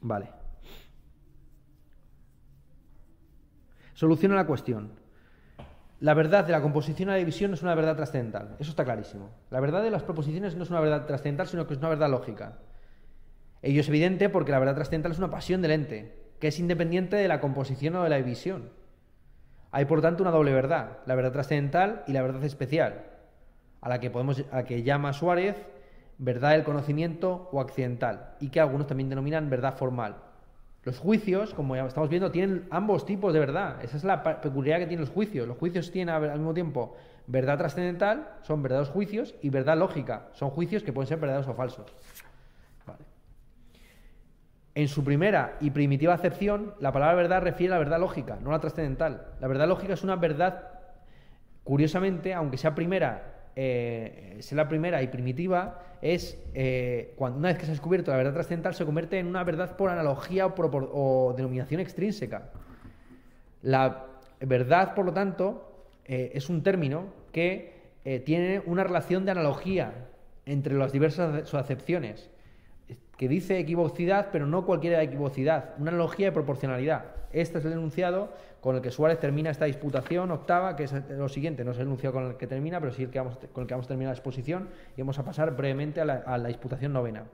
Vale. 0.00 0.30
Soluciona 3.92 4.34
la 4.34 4.46
cuestión. 4.46 5.01
La 6.02 6.14
verdad 6.14 6.44
de 6.44 6.50
la 6.50 6.60
composición 6.60 7.08
y 7.08 7.12
la 7.12 7.18
división 7.18 7.52
no 7.52 7.54
es 7.54 7.62
una 7.62 7.76
verdad 7.76 7.94
trascendental, 7.94 8.56
eso 8.58 8.70
está 8.70 8.84
clarísimo. 8.84 9.30
La 9.50 9.60
verdad 9.60 9.84
de 9.84 9.90
las 9.92 10.02
proposiciones 10.02 10.56
no 10.56 10.64
es 10.64 10.70
una 10.70 10.80
verdad 10.80 11.06
trascendental, 11.06 11.46
sino 11.46 11.68
que 11.68 11.74
es 11.74 11.78
una 11.78 11.90
verdad 11.90 12.10
lógica. 12.10 12.58
Ello 13.62 13.80
es 13.82 13.88
evidente 13.88 14.28
porque 14.28 14.50
la 14.50 14.58
verdad 14.58 14.74
trascendental 14.74 15.12
es 15.12 15.18
una 15.18 15.30
pasión 15.30 15.62
del 15.62 15.70
ente, 15.70 16.18
que 16.40 16.48
es 16.48 16.58
independiente 16.58 17.14
de 17.14 17.28
la 17.28 17.40
composición 17.40 17.94
o 17.94 18.02
de 18.02 18.10
la 18.10 18.16
división. 18.16 18.70
Hay 19.70 19.84
por 19.84 20.02
tanto 20.02 20.24
una 20.24 20.32
doble 20.32 20.52
verdad, 20.52 20.98
la 21.06 21.14
verdad 21.14 21.30
trascendental 21.30 22.02
y 22.08 22.12
la 22.14 22.22
verdad 22.22 22.42
especial, 22.42 23.04
a 23.80 23.88
la 23.88 24.00
que 24.00 24.10
podemos 24.10 24.44
a 24.50 24.56
la 24.56 24.64
que 24.64 24.82
llama 24.82 25.12
Suárez 25.12 25.54
verdad 26.18 26.50
del 26.50 26.64
conocimiento 26.64 27.48
o 27.52 27.60
accidental, 27.60 28.34
y 28.40 28.48
que 28.48 28.58
algunos 28.58 28.88
también 28.88 29.08
denominan 29.08 29.50
verdad 29.50 29.76
formal. 29.76 30.16
Los 30.84 30.98
juicios, 30.98 31.54
como 31.54 31.76
ya 31.76 31.86
estamos 31.86 32.10
viendo, 32.10 32.32
tienen 32.32 32.66
ambos 32.70 33.06
tipos 33.06 33.32
de 33.32 33.38
verdad. 33.38 33.82
Esa 33.84 33.96
es 33.96 34.04
la 34.04 34.22
peculiaridad 34.40 34.84
que 34.84 34.88
tienen 34.88 35.06
los 35.06 35.14
juicios. 35.14 35.46
Los 35.46 35.56
juicios 35.56 35.92
tienen 35.92 36.14
al 36.14 36.38
mismo 36.38 36.54
tiempo 36.54 36.96
verdad 37.28 37.56
trascendental, 37.56 38.28
son 38.42 38.62
verdaderos 38.62 38.90
juicios, 38.90 39.34
y 39.42 39.50
verdad 39.50 39.76
lógica, 39.76 40.28
son 40.32 40.50
juicios 40.50 40.82
que 40.82 40.92
pueden 40.92 41.06
ser 41.06 41.18
verdaderos 41.18 41.46
o 41.46 41.54
falsos. 41.54 41.86
En 44.74 44.88
su 44.88 45.04
primera 45.04 45.56
y 45.60 45.70
primitiva 45.70 46.14
acepción, 46.14 46.74
la 46.80 46.92
palabra 46.92 47.14
verdad 47.14 47.42
refiere 47.42 47.74
a 47.74 47.76
la 47.76 47.84
verdad 47.84 48.00
lógica, 48.00 48.38
no 48.42 48.50
a 48.50 48.54
la 48.54 48.60
trascendental. 48.60 49.26
La 49.38 49.46
verdad 49.46 49.68
lógica 49.68 49.92
es 49.92 50.02
una 50.02 50.16
verdad, 50.16 50.80
curiosamente, 51.62 52.32
aunque 52.34 52.56
sea 52.56 52.74
primera, 52.74 53.31
eh, 53.54 54.40
la 54.52 54.68
primera 54.68 55.02
y 55.02 55.08
primitiva, 55.08 55.82
es 56.00 56.38
eh, 56.54 57.12
cuando 57.16 57.38
una 57.38 57.48
vez 57.48 57.58
que 57.58 57.64
se 57.64 57.70
ha 57.70 57.74
descubierto 57.74 58.10
la 58.10 58.16
verdad 58.16 58.32
trascendental 58.32 58.74
se 58.74 58.84
convierte 58.84 59.18
en 59.18 59.26
una 59.26 59.44
verdad 59.44 59.76
por 59.76 59.90
analogía 59.90 60.46
o, 60.46 61.34
denominación 61.36 61.80
extrínseca. 61.80 62.50
La 63.62 64.06
verdad, 64.40 64.94
por 64.94 65.06
lo 65.06 65.12
tanto, 65.12 65.84
eh, 66.04 66.32
es 66.34 66.48
un 66.48 66.62
término 66.62 67.06
que 67.32 67.80
tiene 68.24 68.60
una 68.66 68.82
relación 68.82 69.24
de 69.24 69.30
analogía 69.30 69.92
entre 70.44 70.74
las 70.74 70.90
diversas 70.90 71.54
acepciones 71.54 72.28
que 73.16 73.28
dice 73.28 73.60
equivocidad, 73.60 74.30
pero 74.32 74.44
no 74.44 74.66
cualquier 74.66 75.00
equivocidad, 75.00 75.74
una 75.78 75.92
analogía 75.92 76.26
de 76.26 76.32
proporcionalidad. 76.32 77.04
Este 77.32 77.58
es 77.58 77.64
el 77.64 77.74
enunciado 77.74 78.32
con 78.62 78.76
el 78.76 78.80
que 78.80 78.92
Suárez 78.92 79.18
termina 79.18 79.50
esta 79.50 79.64
disputación 79.64 80.30
octava, 80.30 80.76
que 80.76 80.84
es 80.84 80.92
lo 81.10 81.28
siguiente, 81.28 81.64
no 81.64 81.72
es 81.72 81.78
el 81.78 81.82
enunciado 81.82 82.12
con 82.14 82.26
el 82.28 82.36
que 82.36 82.46
termina, 82.46 82.78
pero 82.78 82.92
sí 82.92 83.04
que 83.08 83.18
con 83.18 83.62
el 83.62 83.66
que 83.66 83.74
vamos 83.74 83.86
a 83.86 83.88
terminar 83.88 84.12
la 84.12 84.14
exposición, 84.14 84.68
y 84.96 85.00
vamos 85.00 85.18
a 85.18 85.24
pasar 85.24 85.56
brevemente 85.56 86.00
a 86.00 86.04
la, 86.04 86.22
a 86.24 86.38
la 86.38 86.46
disputación 86.46 86.92
novena. 86.92 87.24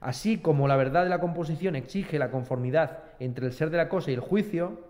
Así 0.00 0.38
como 0.38 0.66
la 0.66 0.74
verdad 0.74 1.04
de 1.04 1.08
la 1.08 1.20
composición 1.20 1.76
exige 1.76 2.18
la 2.18 2.32
conformidad 2.32 2.98
entre 3.20 3.46
el 3.46 3.52
ser 3.52 3.70
de 3.70 3.76
la 3.76 3.88
cosa 3.88 4.10
y 4.10 4.14
el 4.14 4.20
juicio, 4.20 4.80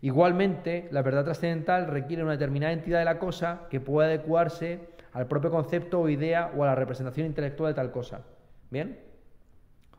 igualmente 0.00 0.88
la 0.92 1.02
verdad 1.02 1.24
trascendental 1.24 1.86
requiere 1.86 2.22
una 2.22 2.32
determinada 2.32 2.72
entidad 2.72 3.00
de 3.00 3.04
la 3.04 3.18
cosa 3.18 3.66
que 3.68 3.80
pueda 3.80 4.08
adecuarse 4.08 4.80
al 5.12 5.26
propio 5.26 5.50
concepto 5.50 6.00
o 6.00 6.08
idea 6.08 6.52
o 6.56 6.64
a 6.64 6.68
la 6.68 6.74
representación 6.74 7.26
intelectual 7.26 7.72
de 7.72 7.76
tal 7.76 7.90
cosa. 7.90 8.22
¿Bien? 8.70 8.98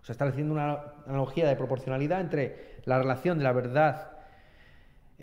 O 0.01 0.03
sea, 0.03 0.13
está 0.13 0.25
haciendo 0.25 0.55
una 0.55 0.93
analogía 1.05 1.47
de 1.47 1.55
proporcionalidad 1.55 2.19
entre 2.19 2.79
la 2.85 2.97
relación 2.97 3.37
de 3.37 3.43
la 3.43 3.53
verdad 3.53 4.10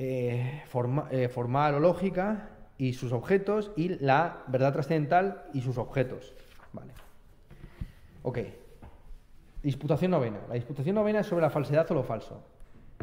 eh, 0.01 0.63
eh, 1.11 1.29
formal 1.29 1.75
o 1.75 1.81
lógica 1.81 2.51
y 2.79 2.93
sus 2.93 3.11
objetos 3.11 3.73
y 3.75 3.89
la 3.99 4.45
verdad 4.47 4.73
trascendental 4.73 5.47
y 5.53 5.61
sus 5.61 5.77
objetos. 5.77 6.35
Vale. 6.73 6.93
Ok. 8.23 8.39
Disputación 9.61 10.13
novena. 10.13 10.39
La 10.49 10.55
disputación 10.55 10.95
novena 10.95 11.21
es 11.21 11.27
sobre 11.27 11.43
la 11.43 11.51
falsedad 11.51 11.91
o 11.91 11.95
lo 11.95 12.05
falso. 12.05 12.41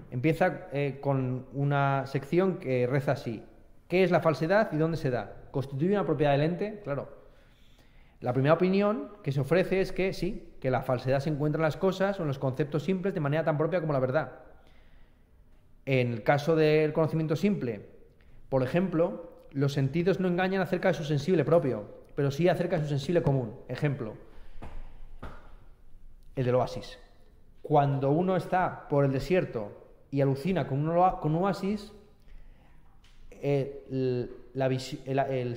Empieza 0.10 0.68
eh, 0.72 1.00
con 1.02 1.48
una 1.52 2.06
sección 2.08 2.60
que 2.60 2.88
reza 2.88 3.12
así. 3.12 3.44
¿Qué 3.90 4.06
es 4.06 4.12
la 4.12 4.22
falsedad 4.22 4.72
y 4.72 4.78
dónde 4.78 4.96
se 4.96 5.10
da? 5.10 5.36
¿Constituye 5.52 5.92
una 5.92 6.06
propiedad 6.06 6.32
del 6.32 6.44
ente? 6.44 6.80
Claro. 6.86 7.10
La 8.22 8.32
primera 8.32 8.54
opinión 8.54 9.10
que 9.22 9.34
se 9.34 9.42
ofrece 9.42 9.82
es 9.82 9.92
que 9.92 10.14
sí, 10.14 10.54
que 10.62 10.72
la 10.72 10.82
falsedad 10.82 11.20
se 11.20 11.30
encuentra 11.30 11.60
en 11.60 11.64
las 11.64 11.76
cosas 11.76 12.18
o 12.20 12.22
en 12.22 12.30
los 12.30 12.40
conceptos 12.40 12.84
simples 12.84 13.14
de 13.14 13.20
manera 13.20 13.44
tan 13.44 13.58
propia 13.58 13.82
como 13.82 13.92
la 13.92 14.00
verdad. 14.00 14.45
En 15.86 16.14
el 16.14 16.24
caso 16.24 16.56
del 16.56 16.94
conocimiento 16.94 17.36
simple, 17.36 17.86
por 18.50 18.64
ejemplo, 18.64 19.32
los 19.52 19.74
sentidos 19.74 20.20
no 20.20 20.28
engañan 20.28 20.62
acerca 20.62 20.88
de 20.88 20.96
su 20.96 21.04
sensible 21.04 21.46
propio, 21.46 21.86
pero 22.16 22.32
sí 22.32 22.50
acerca 22.50 22.78
de 22.78 22.84
su 22.84 22.90
sensible 22.90 23.22
común. 23.22 23.54
Ejemplo, 23.68 24.16
el 26.36 26.46
del 26.46 26.56
oasis. 26.56 27.00
Cuando 27.62 28.12
uno 28.12 28.36
está 28.36 28.88
por 28.90 29.06
el 29.06 29.12
desierto 29.12 29.72
y 30.12 30.22
alucina 30.22 30.68
con 30.68 30.88
un, 30.88 31.36
oasis, 31.36 31.94
el 33.42 34.30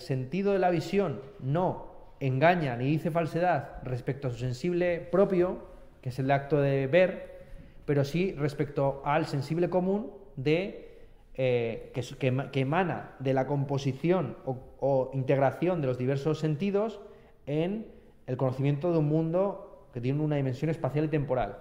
sentido 0.01 0.53
de 0.53 0.59
la 0.59 0.71
visión 0.71 1.21
no 1.41 1.89
engaña 2.21 2.77
ni 2.77 2.87
dice 2.87 3.11
falsedad 3.11 3.83
respecto 3.83 4.29
a 4.29 4.31
su 4.31 4.39
sensible 4.39 5.01
propio, 5.01 5.59
que 6.03 6.11
es 6.11 6.19
el 6.19 6.31
acto 6.31 6.61
de 6.61 6.87
ver, 6.87 7.39
pero 7.85 8.05
sí 8.05 8.35
respecto 8.35 9.03
al 9.05 9.27
sensible 9.27 9.71
común 9.71 10.18
de 10.39 10.89
eh, 11.35 11.93
que, 11.93 12.61
emana 12.61 13.15
de 13.19 13.35
la 13.35 13.47
composición 13.47 14.37
o, 14.45 15.11
integración 15.13 15.81
de 15.81 15.89
los 15.89 15.99
diversos 15.99 16.39
sentidos 16.39 17.01
en 17.47 17.87
el 18.27 18.37
conocimiento 18.37 18.93
de 18.93 18.99
un 18.99 19.09
mundo 19.09 19.89
que 19.93 20.01
tiene 20.01 20.23
una 20.23 20.37
dimensión 20.37 20.71
espacial 20.71 21.07
y 21.07 21.09
temporal. 21.09 21.59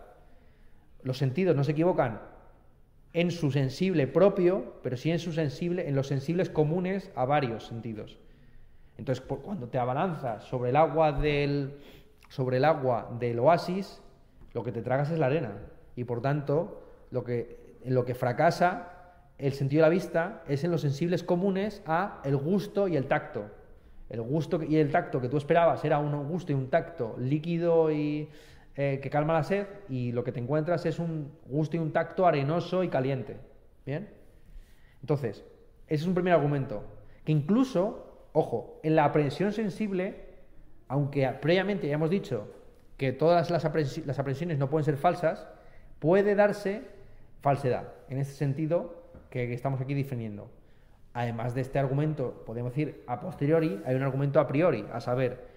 Los 1.01 1.17
sentidos 1.17 1.55
no 1.55 1.63
se 1.63 1.71
equivocan 1.71 2.21
en 3.13 3.31
su 3.31 3.51
sensible 3.51 4.05
propio, 4.05 4.75
pero 4.83 4.95
sí 4.95 5.11
en 5.11 5.19
su 5.19 5.33
sensible, 5.33 5.87
en 5.87 5.95
los 5.95 6.07
sensibles 6.07 6.49
comunes 6.49 7.11
a 7.15 7.25
varios 7.25 7.65
sentidos. 7.65 8.17
Entonces, 8.97 9.23
cuando 9.25 9.69
te 9.69 9.79
abalanzas 9.79 10.43
sobre 10.43 10.69
el 10.69 10.75
agua 10.75 11.11
del, 11.11 11.77
sobre 12.29 12.57
el 12.57 12.65
agua 12.65 13.15
del 13.19 13.39
oasis, 13.39 14.01
lo 14.53 14.63
que 14.63 14.71
te 14.71 14.81
tragas 14.81 15.09
es 15.09 15.19
la 15.19 15.27
arena. 15.27 15.53
Y 15.95 16.03
por 16.03 16.21
tanto, 16.21 16.83
lo 17.11 17.23
que, 17.23 17.66
en 17.87 17.95
lo 17.95 18.05
que 18.05 18.13
fracasa 18.13 18.93
el 19.37 19.53
sentido 19.53 19.83
de 19.83 19.89
la 19.89 19.93
vista 19.93 20.43
es 20.47 20.63
en 20.63 20.71
los 20.71 20.81
sensibles 20.81 21.23
comunes 21.23 21.81
a 21.85 22.21
el 22.23 22.37
gusto 22.37 22.87
y 22.87 22.97
el 22.97 23.07
tacto. 23.07 23.45
El 24.09 24.21
gusto 24.21 24.61
y 24.61 24.77
el 24.77 24.91
tacto 24.91 25.19
que 25.19 25.29
tú 25.29 25.37
esperabas 25.37 25.83
era 25.83 25.97
un 25.97 26.27
gusto 26.27 26.51
y 26.51 26.55
un 26.55 26.69
tacto 26.69 27.15
líquido 27.17 27.91
y 27.91 28.29
eh, 28.75 28.99
que 29.01 29.09
calma 29.09 29.33
la 29.33 29.43
sed, 29.43 29.65
y 29.89 30.11
lo 30.11 30.23
que 30.23 30.31
te 30.31 30.39
encuentras 30.39 30.85
es 30.85 30.99
un 30.99 31.31
gusto 31.47 31.77
y 31.77 31.79
un 31.79 31.91
tacto 31.91 32.27
arenoso 32.27 32.83
y 32.83 32.89
caliente. 32.89 33.37
¿Bien? 33.85 34.09
Entonces, 35.01 35.43
ese 35.87 36.03
es 36.03 36.07
un 36.07 36.13
primer 36.13 36.33
argumento. 36.33 36.83
Que 37.25 37.31
incluso 37.31 38.07
Ojo, 38.39 38.79
en 38.83 38.95
la 38.95 39.05
aprehensión 39.05 39.51
sensible, 39.51 40.25
aunque 40.87 41.27
previamente 41.41 41.87
ya 41.87 41.95
hemos 41.95 42.11
dicho 42.11 42.47
que 42.95 43.11
todas 43.11 43.49
las, 43.49 43.65
aprehensiones 43.65 44.59
no 44.59 44.69
pueden 44.69 44.85
ser 44.85 44.97
falsas, 44.97 45.47
puede 45.97 46.35
darse 46.35 46.83
falsedad. 47.47 47.93
En 48.09 48.17
ese 48.17 48.33
sentido 48.33 48.93
que 49.29 49.53
estamos 49.53 49.79
aquí 49.79 49.93
definiendo. 49.93 50.51
Además 51.13 51.55
de 51.55 51.61
este 51.61 51.79
argumento, 51.79 52.43
podemos 52.45 52.73
decir 52.73 53.05
a 53.07 53.21
posteriori, 53.21 53.81
hay 53.85 53.95
un 53.95 54.03
argumento 54.03 54.41
a 54.41 54.47
priori, 54.47 54.85
a 54.91 54.99
saber, 54.99 55.47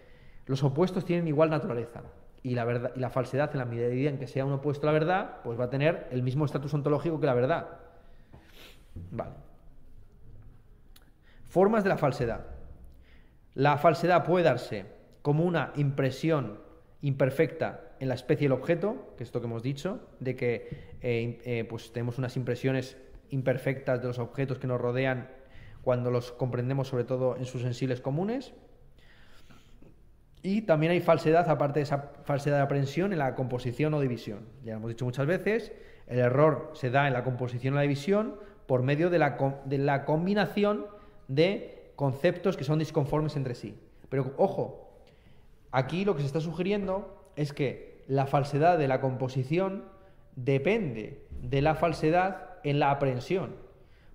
los 0.47 0.63
opuestos 0.63 1.05
tienen 1.05 1.27
igual 1.27 1.51
naturaleza. 1.51 2.03
Y 2.45 2.55
la, 2.55 2.65
verdad, 2.65 2.93
y 2.95 3.01
la 3.01 3.11
falsedad, 3.11 3.51
en 3.53 3.59
la 3.59 3.65
medida 3.65 4.09
en 4.09 4.19
que 4.19 4.29
sea 4.29 4.45
un 4.45 4.53
opuesto 4.53 4.87
a 4.87 4.93
la 4.93 4.99
verdad, 5.01 5.39
pues 5.43 5.59
va 5.59 5.65
a 5.65 5.71
tener 5.71 6.07
el 6.13 6.23
mismo 6.23 6.45
estatus 6.45 6.73
ontológico 6.75 7.19
que 7.19 7.27
la 7.27 7.35
verdad. 7.35 7.67
Vale. 9.11 9.33
Formas 11.47 11.83
de 11.83 11.89
la 11.89 11.97
falsedad. 11.97 12.47
La 13.55 13.79
falsedad 13.79 14.25
puede 14.25 14.45
darse 14.45 14.87
como 15.23 15.43
una 15.43 15.73
impresión 15.75 16.61
imperfecta 17.03 17.90
en 18.01 18.09
la 18.09 18.15
especie 18.15 18.47
del 18.47 18.53
objeto, 18.53 19.15
que 19.17 19.25
es 19.25 19.29
esto 19.29 19.41
que 19.41 19.47
hemos 19.47 19.63
dicho, 19.63 20.01
de 20.19 20.35
que 20.35 20.97
eh, 21.03 21.41
eh, 21.45 21.65
pues 21.69 21.93
tenemos 21.93 22.19
unas 22.19 22.35
impresiones 22.37 22.97
imperfectas 23.29 24.01
de 24.01 24.09
los 24.09 24.19
objetos 24.19 24.59
que 24.59 24.67
nos 24.67 24.81
rodean 24.81 25.29
cuando 25.83 26.11
los 26.11 26.33
comprendemos 26.33 26.89
sobre 26.89 27.05
todo 27.05 27.37
en 27.37 27.45
sus 27.45 27.61
sensibles 27.61 28.01
comunes. 28.01 28.55
Y 30.43 30.63
también 30.63 30.93
hay 30.93 31.01
falsedad, 31.01 31.49
aparte 31.51 31.81
de 31.81 31.85
esa 31.85 32.13
falsedad 32.25 32.57
de 32.57 32.63
aprehensión, 32.63 33.13
en 33.13 33.19
la 33.19 33.35
composición 33.35 33.93
o 33.93 34.01
división. 34.01 34.47
Ya 34.65 34.73
lo 34.73 34.79
hemos 34.79 34.89
dicho 34.89 35.05
muchas 35.05 35.27
veces, 35.27 35.71
el 36.07 36.21
error 36.21 36.71
se 36.73 36.91
da 36.91 37.07
en 37.07 37.13
la 37.13 37.23
composición 37.23 37.75
o 37.75 37.77
la 37.77 37.83
división 37.83 38.37
por 38.67 38.83
medio 38.83 39.11
de 39.11 39.19
la, 39.19 39.37
de 39.67 39.77
la 39.77 40.07
combinación 40.07 40.87
de 41.29 41.93
conceptos 41.97 42.57
que 42.57 42.65
son 42.65 42.79
disconformes 42.79 43.37
entre 43.37 43.55
sí. 43.55 43.79
Pero 44.09 44.33
ojo, 44.39 44.91
aquí 45.71 46.07
lo 46.07 46.15
que 46.15 46.23
se 46.23 46.27
está 46.27 46.41
sugiriendo 46.41 47.33
es 47.37 47.53
que 47.53 47.90
la 48.11 48.27
falsedad 48.27 48.77
de 48.77 48.89
la 48.89 49.01
composición 49.01 49.85
depende 50.35 51.29
de 51.31 51.63
la 51.63 51.77
falsedad 51.77 52.57
en 52.65 52.81
la 52.81 52.91
aprehensión. 52.91 53.55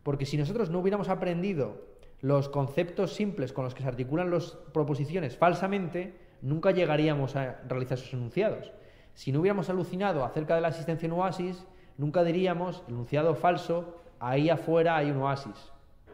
Porque 0.04 0.26
si 0.26 0.36
nosotros 0.36 0.70
no 0.70 0.80
hubiéramos 0.80 1.08
aprendido 1.08 1.86
los 2.20 2.50
conceptos 2.50 3.14
simples 3.14 3.54
con 3.54 3.64
los 3.64 3.74
que 3.74 3.84
se 3.84 3.88
articulan 3.88 4.32
las 4.32 4.58
proposiciones 4.74 5.38
falsamente, 5.38 6.14
nunca 6.42 6.72
llegaríamos 6.72 7.38
a 7.38 7.62
realizar 7.70 7.98
esos 7.98 8.14
enunciados. 8.14 8.74
Si 9.14 9.32
no 9.32 9.40
hubiéramos 9.40 9.70
alucinado 9.70 10.26
acerca 10.26 10.56
de 10.56 10.62
la 10.62 10.68
existencia 10.68 11.08
de 11.08 11.16
un 11.16 11.22
oasis, 11.22 11.66
nunca 11.98 12.26
diríamos, 12.26 12.84
enunciado 12.90 13.34
falso, 13.34 13.96
ahí 14.20 14.50
afuera 14.50 14.98
hay 14.98 15.10
un 15.10 15.22
oasis. 15.22 15.72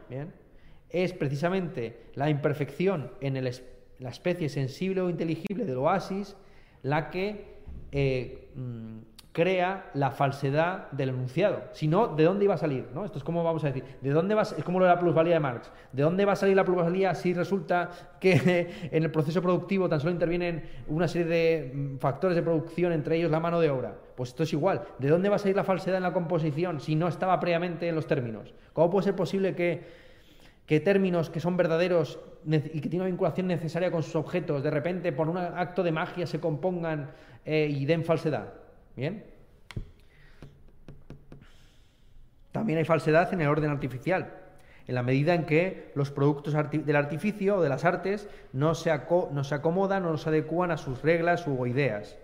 ¿Bien? 0.08 0.32
es 0.88 1.14
precisamente 1.14 2.02
la 2.14 2.28
imperfección 2.28 3.10
en 3.22 3.42
la 3.42 4.10
especie 4.10 4.48
sensible 4.50 5.00
o 5.00 5.08
inteligible 5.08 5.64
del 5.64 5.78
oasis 5.78 6.36
la 6.82 7.10
que 7.10 7.51
eh, 7.92 8.48
mm, 8.54 8.98
crea 9.32 9.90
la 9.94 10.10
falsedad 10.10 10.90
del 10.92 11.08
enunciado. 11.08 11.64
Si 11.72 11.88
no, 11.88 12.08
¿de 12.08 12.24
dónde 12.24 12.44
iba 12.44 12.54
a 12.54 12.58
salir? 12.58 12.88
¿no? 12.94 13.04
Esto 13.04 13.18
es 13.18 13.24
como 13.24 13.42
vamos 13.42 13.64
a 13.64 13.68
decir, 13.68 13.82
¿de 14.00 14.10
dónde 14.10 14.34
va, 14.34 14.42
es 14.42 14.62
como 14.64 14.78
lo 14.78 14.84
de 14.84 14.90
la 14.90 15.00
plusvalía 15.00 15.34
de 15.34 15.40
Marx. 15.40 15.72
¿De 15.92 16.02
dónde 16.02 16.24
va 16.26 16.32
a 16.32 16.36
salir 16.36 16.54
la 16.54 16.64
plusvalía 16.64 17.14
si 17.14 17.32
resulta 17.32 17.90
que 18.20 18.70
en 18.92 19.02
el 19.02 19.10
proceso 19.10 19.40
productivo 19.40 19.88
tan 19.88 20.00
solo 20.00 20.12
intervienen 20.12 20.64
una 20.88 21.08
serie 21.08 21.26
de 21.26 21.72
mm, 21.74 21.98
factores 21.98 22.36
de 22.36 22.42
producción, 22.42 22.92
entre 22.92 23.16
ellos 23.16 23.30
la 23.30 23.40
mano 23.40 23.58
de 23.58 23.70
obra? 23.70 23.96
Pues 24.16 24.30
esto 24.30 24.42
es 24.42 24.52
igual. 24.52 24.82
¿De 24.98 25.08
dónde 25.08 25.30
va 25.30 25.36
a 25.36 25.38
salir 25.38 25.56
la 25.56 25.64
falsedad 25.64 25.96
en 25.96 26.02
la 26.02 26.12
composición 26.12 26.80
si 26.80 26.94
no 26.94 27.08
estaba 27.08 27.40
previamente 27.40 27.88
en 27.88 27.94
los 27.94 28.06
términos? 28.06 28.54
¿Cómo 28.74 28.90
puede 28.90 29.04
ser 29.04 29.16
posible 29.16 29.54
que, 29.54 29.82
que 30.66 30.80
términos 30.80 31.30
que 31.30 31.40
son 31.40 31.56
verdaderos 31.56 32.20
y 32.46 32.80
que 32.80 32.88
tienen 32.88 33.02
una 33.02 33.10
vinculación 33.10 33.46
necesaria 33.46 33.90
con 33.90 34.02
sus 34.02 34.16
objetos, 34.16 34.62
de 34.62 34.70
repente 34.70 35.12
por 35.12 35.28
un 35.28 35.38
acto 35.38 35.82
de 35.82 35.92
magia 35.92 36.26
se 36.26 36.40
compongan 36.40 37.10
eh, 37.44 37.68
y 37.70 37.84
den 37.86 38.04
falsedad? 38.04 38.52
Bien. 38.96 39.24
También 42.52 42.78
hay 42.78 42.84
falsedad 42.84 43.32
en 43.32 43.40
el 43.40 43.48
orden 43.48 43.70
artificial, 43.70 44.34
en 44.86 44.94
la 44.94 45.02
medida 45.02 45.34
en 45.34 45.46
que 45.46 45.90
los 45.94 46.10
productos 46.10 46.54
del 46.70 46.96
artificio 46.96 47.56
o 47.56 47.62
de 47.62 47.68
las 47.68 47.84
artes 47.84 48.28
no 48.52 48.74
se, 48.74 48.90
no 49.32 49.44
se 49.44 49.54
acomodan 49.54 50.04
o 50.04 50.10
no 50.10 50.18
se 50.18 50.28
adecuan 50.28 50.70
a 50.70 50.76
sus 50.76 51.00
reglas 51.02 51.46
u 51.46 51.66
ideas. 51.66 52.18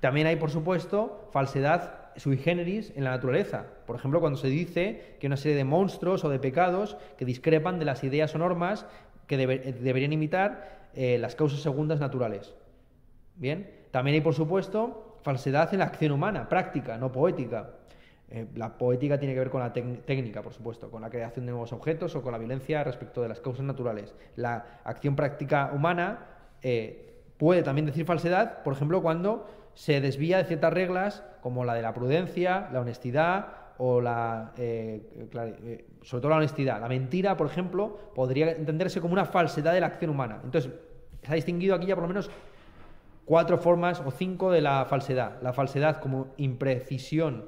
También 0.00 0.26
hay, 0.26 0.36
por 0.36 0.50
supuesto, 0.50 1.28
falsedad 1.32 2.04
sui 2.16 2.36
generis 2.36 2.92
en 2.96 3.04
la 3.04 3.10
naturaleza. 3.10 3.64
Por 3.86 3.96
ejemplo, 3.96 4.20
cuando 4.20 4.38
se 4.38 4.48
dice 4.48 5.16
que 5.18 5.26
una 5.26 5.36
serie 5.36 5.56
de 5.56 5.64
monstruos 5.64 6.24
o 6.24 6.28
de 6.28 6.38
pecados 6.38 6.96
que 7.18 7.24
discrepan 7.24 7.78
de 7.78 7.84
las 7.84 8.04
ideas 8.04 8.34
o 8.34 8.38
normas 8.38 8.86
que 9.26 9.36
deberían 9.36 10.12
imitar 10.12 10.88
eh, 10.94 11.18
las 11.18 11.34
causas 11.34 11.60
segundas 11.60 12.00
naturales. 12.00 12.54
Bien, 13.36 13.68
también 13.90 14.14
hay, 14.14 14.20
por 14.20 14.34
supuesto, 14.34 15.18
falsedad 15.22 15.72
en 15.72 15.80
la 15.80 15.86
acción 15.86 16.12
humana, 16.12 16.48
práctica, 16.48 16.96
no 16.98 17.10
poética. 17.10 17.70
Eh, 18.30 18.46
la 18.54 18.76
poética 18.78 19.18
tiene 19.18 19.34
que 19.34 19.40
ver 19.40 19.50
con 19.50 19.60
la 19.60 19.72
técnica, 19.72 20.42
por 20.42 20.52
supuesto, 20.52 20.90
con 20.90 21.02
la 21.02 21.10
creación 21.10 21.46
de 21.46 21.52
nuevos 21.52 21.72
objetos 21.72 22.14
o 22.14 22.22
con 22.22 22.32
la 22.32 22.38
violencia 22.38 22.84
respecto 22.84 23.22
de 23.22 23.28
las 23.28 23.40
causas 23.40 23.64
naturales. 23.64 24.14
La 24.36 24.80
acción 24.84 25.16
práctica 25.16 25.72
humana 25.74 26.26
eh, 26.62 27.22
puede 27.36 27.62
también 27.62 27.86
decir 27.86 28.04
falsedad, 28.04 28.62
por 28.62 28.72
ejemplo, 28.72 29.02
cuando 29.02 29.46
se 29.74 30.00
desvía 30.00 30.38
de 30.38 30.44
ciertas 30.44 30.72
reglas 30.72 31.24
como 31.42 31.64
la 31.64 31.74
de 31.74 31.82
la 31.82 31.92
prudencia, 31.92 32.68
la 32.72 32.80
honestidad 32.80 33.63
o 33.78 34.00
la, 34.00 34.52
eh, 34.56 35.84
sobre 36.02 36.20
todo 36.20 36.30
la 36.30 36.36
honestidad. 36.36 36.80
La 36.80 36.88
mentira, 36.88 37.36
por 37.36 37.46
ejemplo, 37.46 37.98
podría 38.14 38.52
entenderse 38.52 39.00
como 39.00 39.12
una 39.12 39.24
falsedad 39.24 39.72
de 39.72 39.80
la 39.80 39.86
acción 39.86 40.10
humana. 40.10 40.40
Entonces, 40.44 40.72
se 41.22 41.32
ha 41.32 41.34
distinguido 41.34 41.74
aquí 41.74 41.86
ya 41.86 41.94
por 41.94 42.02
lo 42.02 42.08
menos 42.08 42.30
cuatro 43.24 43.58
formas 43.58 44.00
o 44.04 44.10
cinco 44.10 44.50
de 44.50 44.60
la 44.60 44.84
falsedad. 44.84 45.40
La 45.42 45.52
falsedad 45.52 46.00
como 46.00 46.28
imprecisión 46.36 47.46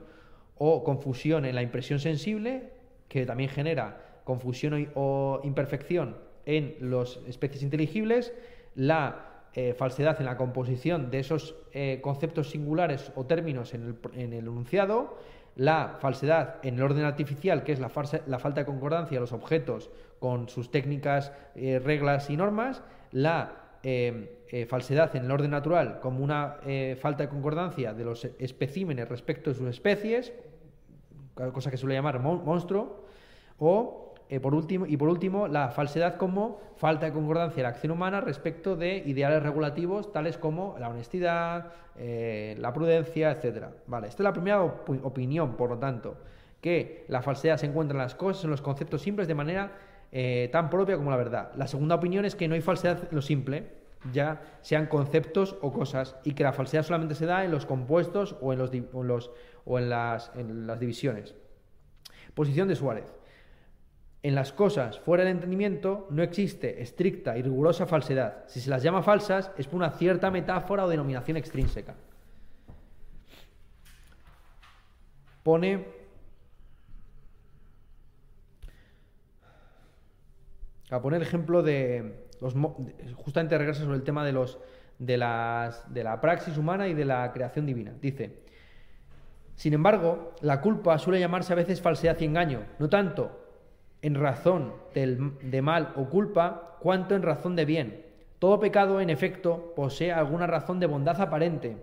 o 0.58 0.82
confusión 0.84 1.44
en 1.44 1.54
la 1.54 1.62
impresión 1.62 1.98
sensible, 1.98 2.72
que 3.08 3.26
también 3.26 3.50
genera 3.50 4.20
confusión 4.24 4.90
o 4.94 5.40
imperfección 5.44 6.16
en 6.46 6.76
las 6.80 7.18
especies 7.26 7.62
inteligibles. 7.62 8.32
La 8.74 9.26
eh, 9.58 9.72
falsedad 9.72 10.20
en 10.20 10.26
la 10.26 10.36
composición 10.36 11.10
de 11.10 11.18
esos 11.18 11.56
eh, 11.72 12.00
conceptos 12.02 12.50
singulares 12.50 13.10
o 13.14 13.24
términos 13.24 13.72
en 13.72 13.96
el, 14.14 14.32
enunciado. 14.34 15.16
La 15.56 15.96
falsedad 16.00 16.56
en 16.62 16.76
el 16.76 16.82
orden 16.82 17.04
artificial, 17.04 17.64
que 17.64 17.72
es 17.72 17.80
la, 17.80 17.88
falta 17.88 18.60
de 18.60 18.66
concordancia 18.66 19.16
de 19.16 19.20
los 19.20 19.32
objetos 19.32 19.90
con 20.18 20.48
sus 20.48 20.70
técnicas, 20.70 21.32
eh, 21.54 21.80
reglas 21.82 22.28
y 22.30 22.36
normas. 22.36 22.82
La 23.10 23.78
eh, 23.82 24.42
eh, 24.48 24.66
falsedad 24.66 25.16
en 25.16 25.24
el 25.24 25.30
orden 25.30 25.50
natural 25.50 26.00
como 26.00 26.22
una 26.22 26.58
falta 27.00 27.24
de 27.24 27.28
concordancia 27.28 27.94
de 27.94 28.04
los 28.04 28.24
especímenes 28.38 29.08
respecto 29.08 29.50
de 29.50 29.56
sus 29.56 29.68
especies, 29.68 30.32
cosa 31.52 31.70
que 31.70 31.76
suele 31.76 31.94
llamar 31.94 32.20
monstruo, 32.20 33.06
o 33.58 34.05
por 34.42 34.54
último, 34.54 34.86
y 34.86 34.96
por 34.96 35.08
último 35.08 35.48
la 35.48 35.70
falsedad 35.70 36.16
como 36.16 36.60
falta 36.76 37.06
de 37.06 37.12
concordancia 37.12 37.56
de 37.56 37.62
la 37.62 37.68
acción 37.68 37.92
humana 37.92 38.20
respecto 38.20 38.76
de 38.76 38.98
ideales 39.06 39.42
regulativos 39.42 40.12
tales 40.12 40.36
como 40.36 40.76
la 40.78 40.88
honestidad, 40.88 41.72
la 41.96 42.72
prudencia, 42.72 43.30
etc. 43.30 43.66
Vale, 43.86 44.08
esta 44.08 44.22
es 44.22 44.24
la 44.24 44.32
primera 44.32 44.62
opinión, 44.62 45.56
por 45.56 45.70
lo 45.70 45.78
tanto, 45.78 46.16
que 46.60 47.04
la 47.08 47.22
falsedad 47.22 47.56
se 47.56 47.66
encuentra 47.66 47.96
en 47.96 48.02
las 48.02 48.14
cosas, 48.14 48.44
en 48.44 48.50
los 48.50 48.62
conceptos 48.62 49.02
simples 49.02 49.28
de 49.28 49.34
manera 49.34 49.72
eh, 50.12 50.48
tan 50.52 50.70
propia 50.70 50.96
como 50.96 51.10
la 51.10 51.16
verdad. 51.16 51.52
La 51.56 51.66
segunda 51.66 51.94
opinión 51.96 52.24
es 52.24 52.34
que 52.34 52.48
no 52.48 52.54
hay 52.54 52.60
falsedad 52.60 53.04
en 53.10 53.14
lo 53.14 53.22
simple, 53.22 53.68
ya 54.12 54.40
sean 54.62 54.86
conceptos 54.86 55.56
o 55.60 55.72
cosas, 55.72 56.16
y 56.24 56.32
que 56.34 56.44
la 56.44 56.52
falsedad 56.52 56.84
solamente 56.84 57.14
se 57.14 57.26
da 57.26 57.44
en 57.44 57.50
los 57.50 57.66
compuestos 57.66 58.36
o 58.40 58.52
en, 58.52 58.58
los, 58.58 58.70
o 59.64 59.78
en, 59.78 59.90
las, 59.90 60.30
en 60.34 60.66
las 60.66 60.78
divisiones. 60.78 61.34
Posición 62.34 62.68
de 62.68 62.76
Suárez. 62.76 63.15
En 64.26 64.34
las 64.34 64.52
cosas 64.52 64.98
fuera 64.98 65.22
del 65.22 65.34
entendimiento 65.34 66.08
no 66.10 66.20
existe 66.20 66.82
estricta 66.82 67.38
y 67.38 67.42
rigurosa 67.42 67.86
falsedad. 67.86 68.42
Si 68.48 68.60
se 68.60 68.68
las 68.70 68.82
llama 68.82 69.04
falsas 69.04 69.52
es 69.56 69.68
por 69.68 69.76
una 69.76 69.90
cierta 69.90 70.32
metáfora 70.32 70.84
o 70.84 70.88
denominación 70.88 71.36
extrínseca. 71.36 71.94
Pone 75.44 75.86
A 80.90 81.00
poner 81.00 81.22
ejemplo 81.22 81.62
de 81.62 82.26
los 82.40 82.56
justamente 83.14 83.56
regresa 83.56 83.84
sobre 83.84 83.98
el 83.98 84.02
tema 84.02 84.24
de 84.24 84.32
los 84.32 84.58
de, 84.98 85.18
las, 85.18 85.94
de 85.94 86.02
la 86.02 86.20
praxis 86.20 86.58
humana 86.58 86.88
y 86.88 86.94
de 86.94 87.04
la 87.04 87.30
creación 87.32 87.64
divina. 87.64 87.94
Dice, 88.00 88.42
sin 89.54 89.72
embargo, 89.72 90.34
la 90.40 90.60
culpa 90.60 90.98
suele 90.98 91.20
llamarse 91.20 91.52
a 91.52 91.56
veces 91.56 91.80
falsedad 91.80 92.18
y 92.18 92.24
engaño, 92.24 92.64
no 92.80 92.88
tanto 92.88 93.45
en 94.06 94.14
razón 94.14 94.72
de 94.94 95.62
mal 95.62 95.92
o 95.96 96.08
culpa, 96.08 96.76
cuanto 96.80 97.14
en 97.14 97.22
razón 97.22 97.56
de 97.56 97.64
bien. 97.64 98.06
Todo 98.38 98.60
pecado, 98.60 99.00
en 99.00 99.10
efecto, 99.10 99.72
posee 99.74 100.12
alguna 100.12 100.46
razón 100.46 100.78
de 100.78 100.86
bondad 100.86 101.20
aparente, 101.20 101.76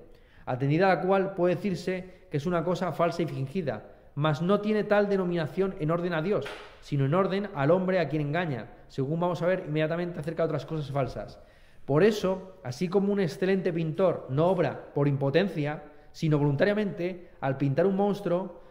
atendida 0.45 0.91
a 0.91 0.95
la 0.95 1.01
cual 1.01 1.33
puede 1.33 1.55
decirse 1.55 2.27
que 2.29 2.37
es 2.37 2.45
una 2.45 2.63
cosa 2.63 2.91
falsa 2.91 3.23
y 3.23 3.27
fingida, 3.27 3.83
mas 4.15 4.41
no 4.41 4.61
tiene 4.61 4.83
tal 4.83 5.09
denominación 5.09 5.75
en 5.79 5.91
orden 5.91 6.13
a 6.13 6.21
Dios, 6.21 6.45
sino 6.81 7.05
en 7.05 7.13
orden 7.13 7.49
al 7.55 7.71
hombre 7.71 7.99
a 7.99 8.07
quien 8.07 8.21
engaña, 8.21 8.67
según 8.87 9.19
vamos 9.19 9.41
a 9.41 9.47
ver 9.47 9.65
inmediatamente 9.67 10.19
acerca 10.19 10.43
de 10.43 10.47
otras 10.47 10.65
cosas 10.65 10.91
falsas. 10.91 11.39
Por 11.85 12.03
eso, 12.03 12.59
así 12.63 12.87
como 12.87 13.11
un 13.11 13.19
excelente 13.19 13.73
pintor 13.73 14.27
no 14.29 14.47
obra 14.47 14.93
por 14.93 15.07
impotencia, 15.07 15.83
sino 16.11 16.37
voluntariamente, 16.37 17.31
al 17.41 17.57
pintar 17.57 17.85
un 17.87 17.95
monstruo, 17.95 18.61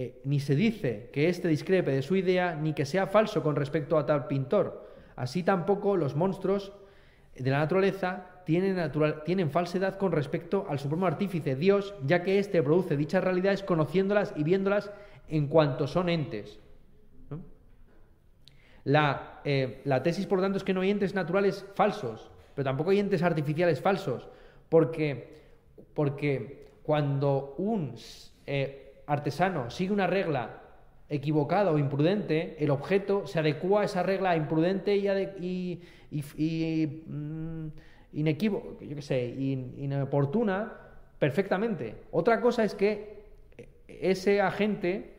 eh, 0.00 0.20
ni 0.22 0.38
se 0.38 0.54
dice 0.54 1.10
que 1.12 1.28
éste 1.28 1.48
discrepe 1.48 1.90
de 1.90 2.02
su 2.02 2.14
idea, 2.14 2.54
ni 2.54 2.72
que 2.72 2.86
sea 2.86 3.08
falso 3.08 3.42
con 3.42 3.56
respecto 3.56 3.98
a 3.98 4.06
tal 4.06 4.28
pintor. 4.28 4.88
Así 5.16 5.42
tampoco 5.42 5.96
los 5.96 6.14
monstruos 6.14 6.72
de 7.34 7.50
la 7.50 7.58
naturaleza 7.58 8.42
tienen, 8.44 9.50
falsedad 9.50 9.98
con 9.98 10.12
respecto 10.12 10.66
al 10.68 10.78
supremo 10.78 11.06
artífice, 11.06 11.56
Dios, 11.56 11.96
ya 12.06 12.22
que 12.22 12.38
éste 12.38 12.62
produce 12.62 12.96
dichas 12.96 13.24
realidades 13.24 13.64
conociéndolas 13.64 14.32
y 14.36 14.44
viéndolas 14.44 14.92
en 15.26 15.48
cuanto 15.48 15.88
son 15.88 16.08
entes. 16.08 16.60
La, 18.84 19.40
eh, 19.44 19.82
la, 19.84 20.04
tesis, 20.04 20.28
por 20.28 20.40
tanto, 20.40 20.58
es 20.58 20.64
que 20.64 20.74
no 20.74 20.82
hay 20.82 20.90
entes 20.90 21.16
naturales 21.16 21.66
falsos, 21.74 22.30
pero 22.54 22.66
tampoco 22.66 22.90
hay 22.90 23.00
entes 23.00 23.24
artificiales 23.24 23.80
falsos, 23.80 24.28
porque, 24.68 25.40
porque 25.92 26.68
cuando 26.84 27.56
un 27.58 27.96
eh, 28.46 28.87
artesano 29.08 29.70
sigue 29.70 29.92
una 29.92 30.06
regla 30.06 30.60
equivocada 31.08 31.70
o 31.72 31.78
imprudente, 31.78 32.56
el 32.62 32.70
objeto 32.70 33.26
se 33.26 33.38
adecua 33.38 33.80
a 33.80 33.84
esa 33.84 34.02
regla 34.02 34.36
imprudente 34.36 34.94
y, 34.94 35.80
y, 36.10 37.02
mm, 37.06 37.68
yo 38.12 38.94
qué 38.94 39.02
sé, 39.02 39.24
inoportuna 39.26 40.72
perfectamente. 41.18 41.96
Otra 42.10 42.40
cosa 42.40 42.62
es 42.64 42.74
que 42.74 43.24
ese 43.86 44.40
agente, 44.42 45.14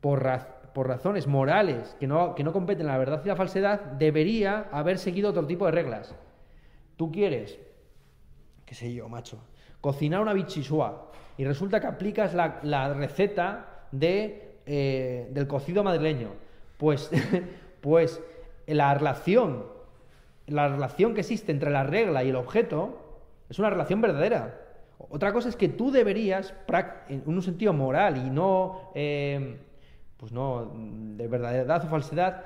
por, 0.00 0.28
por 0.74 0.88
razones 0.88 1.26
morales 1.26 1.96
que 1.98 2.06
no, 2.06 2.34
que 2.34 2.44
no 2.44 2.52
competen 2.52 2.86
la 2.86 2.98
verdad 2.98 3.22
y 3.24 3.28
la 3.28 3.36
falsedad, 3.36 3.80
debería 3.80 4.68
haber 4.70 4.98
seguido 4.98 5.30
otro 5.30 5.46
tipo 5.46 5.64
de 5.64 5.72
reglas. 5.72 6.14
Tú 6.96 7.10
quieres, 7.10 7.58
qué 8.66 8.74
sé 8.74 8.92
yo, 8.92 9.08
macho, 9.08 9.42
cocinar 9.80 10.20
una 10.20 10.34
bichisua 10.34 11.10
y 11.36 11.44
resulta 11.44 11.80
que 11.80 11.86
aplicas 11.86 12.34
la, 12.34 12.60
la 12.62 12.92
receta 12.92 13.86
de 13.92 14.50
eh, 14.72 15.26
del 15.32 15.48
cocido 15.48 15.82
madrileño. 15.82 16.28
Pues, 16.76 17.10
pues 17.80 18.22
la 18.68 18.94
relación, 18.94 19.64
la 20.46 20.68
relación 20.68 21.12
que 21.12 21.22
existe 21.22 21.50
entre 21.50 21.70
la 21.70 21.82
regla 21.82 22.22
y 22.22 22.28
el 22.28 22.36
objeto 22.36 23.00
es 23.48 23.58
una 23.58 23.68
relación 23.68 24.00
verdadera. 24.00 24.60
Otra 24.96 25.32
cosa 25.32 25.48
es 25.48 25.56
que 25.56 25.68
tú 25.70 25.90
deberías, 25.90 26.54
en 27.08 27.22
un 27.26 27.42
sentido 27.42 27.72
moral 27.72 28.18
y 28.18 28.30
no, 28.30 28.92
eh, 28.94 29.58
pues 30.16 30.30
no 30.30 30.70
de 31.16 31.26
verdadera 31.26 31.78
o 31.78 31.88
falsedad, 31.88 32.44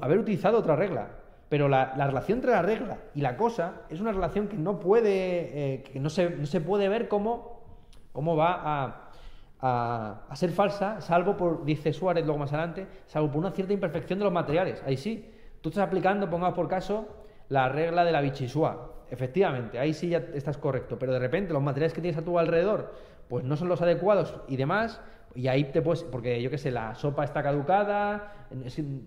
haber 0.00 0.18
utilizado 0.18 0.58
otra 0.58 0.76
regla. 0.76 1.08
Pero 1.50 1.68
la, 1.68 1.92
relación 1.94 2.38
entre 2.38 2.52
la 2.52 2.62
regla 2.62 2.98
y 3.14 3.20
la 3.20 3.36
cosa 3.36 3.82
es 3.90 4.00
una 4.00 4.12
relación 4.12 4.48
que 4.48 4.56
no 4.56 4.80
puede, 4.80 5.74
eh, 5.74 5.82
que 5.82 6.00
no 6.00 6.08
se, 6.08 6.30
no 6.30 6.46
se 6.46 6.62
puede 6.62 6.88
ver 6.88 7.06
como 7.08 7.55
¿Cómo 8.16 8.34
va 8.34 8.62
a, 8.64 9.10
a- 9.60 10.22
a 10.30 10.36
ser 10.36 10.48
falsa, 10.50 11.02
salvo 11.02 11.36
por, 11.36 11.66
dice 11.66 11.92
Suárez 11.92 12.24
luego 12.24 12.38
más 12.38 12.50
adelante, 12.54 12.86
salvo 13.06 13.28
por 13.30 13.40
una 13.40 13.50
cierta 13.50 13.74
imperfección 13.74 14.18
de 14.18 14.24
los 14.24 14.32
materiales? 14.32 14.82
Ahí 14.86 14.96
sí. 14.96 15.30
Tú 15.60 15.68
estás 15.68 15.86
aplicando, 15.86 16.30
pongamos 16.30 16.54
por 16.56 16.66
caso, 16.66 17.08
la 17.50 17.68
regla 17.68 18.06
de 18.06 18.12
la 18.12 18.22
bichisua. 18.22 18.92
Efectivamente, 19.10 19.78
ahí 19.78 19.92
sí 19.92 20.08
ya 20.08 20.24
estás 20.32 20.56
correcto. 20.56 20.98
Pero 20.98 21.12
de 21.12 21.18
repente 21.18 21.52
los 21.52 21.62
materiales 21.62 21.92
que 21.92 22.00
tienes 22.00 22.16
a 22.18 22.24
tu 22.24 22.38
alrededor, 22.38 22.94
pues 23.28 23.44
no 23.44 23.54
son 23.54 23.68
los 23.68 23.82
adecuados 23.82 24.34
y 24.48 24.56
demás. 24.56 24.98
Y 25.34 25.48
ahí 25.48 25.64
te 25.64 25.82
puedes, 25.82 26.04
porque 26.04 26.40
yo 26.40 26.48
qué 26.48 26.56
sé, 26.56 26.70
la 26.70 26.94
sopa 26.94 27.22
está 27.22 27.42
caducada, 27.42 28.32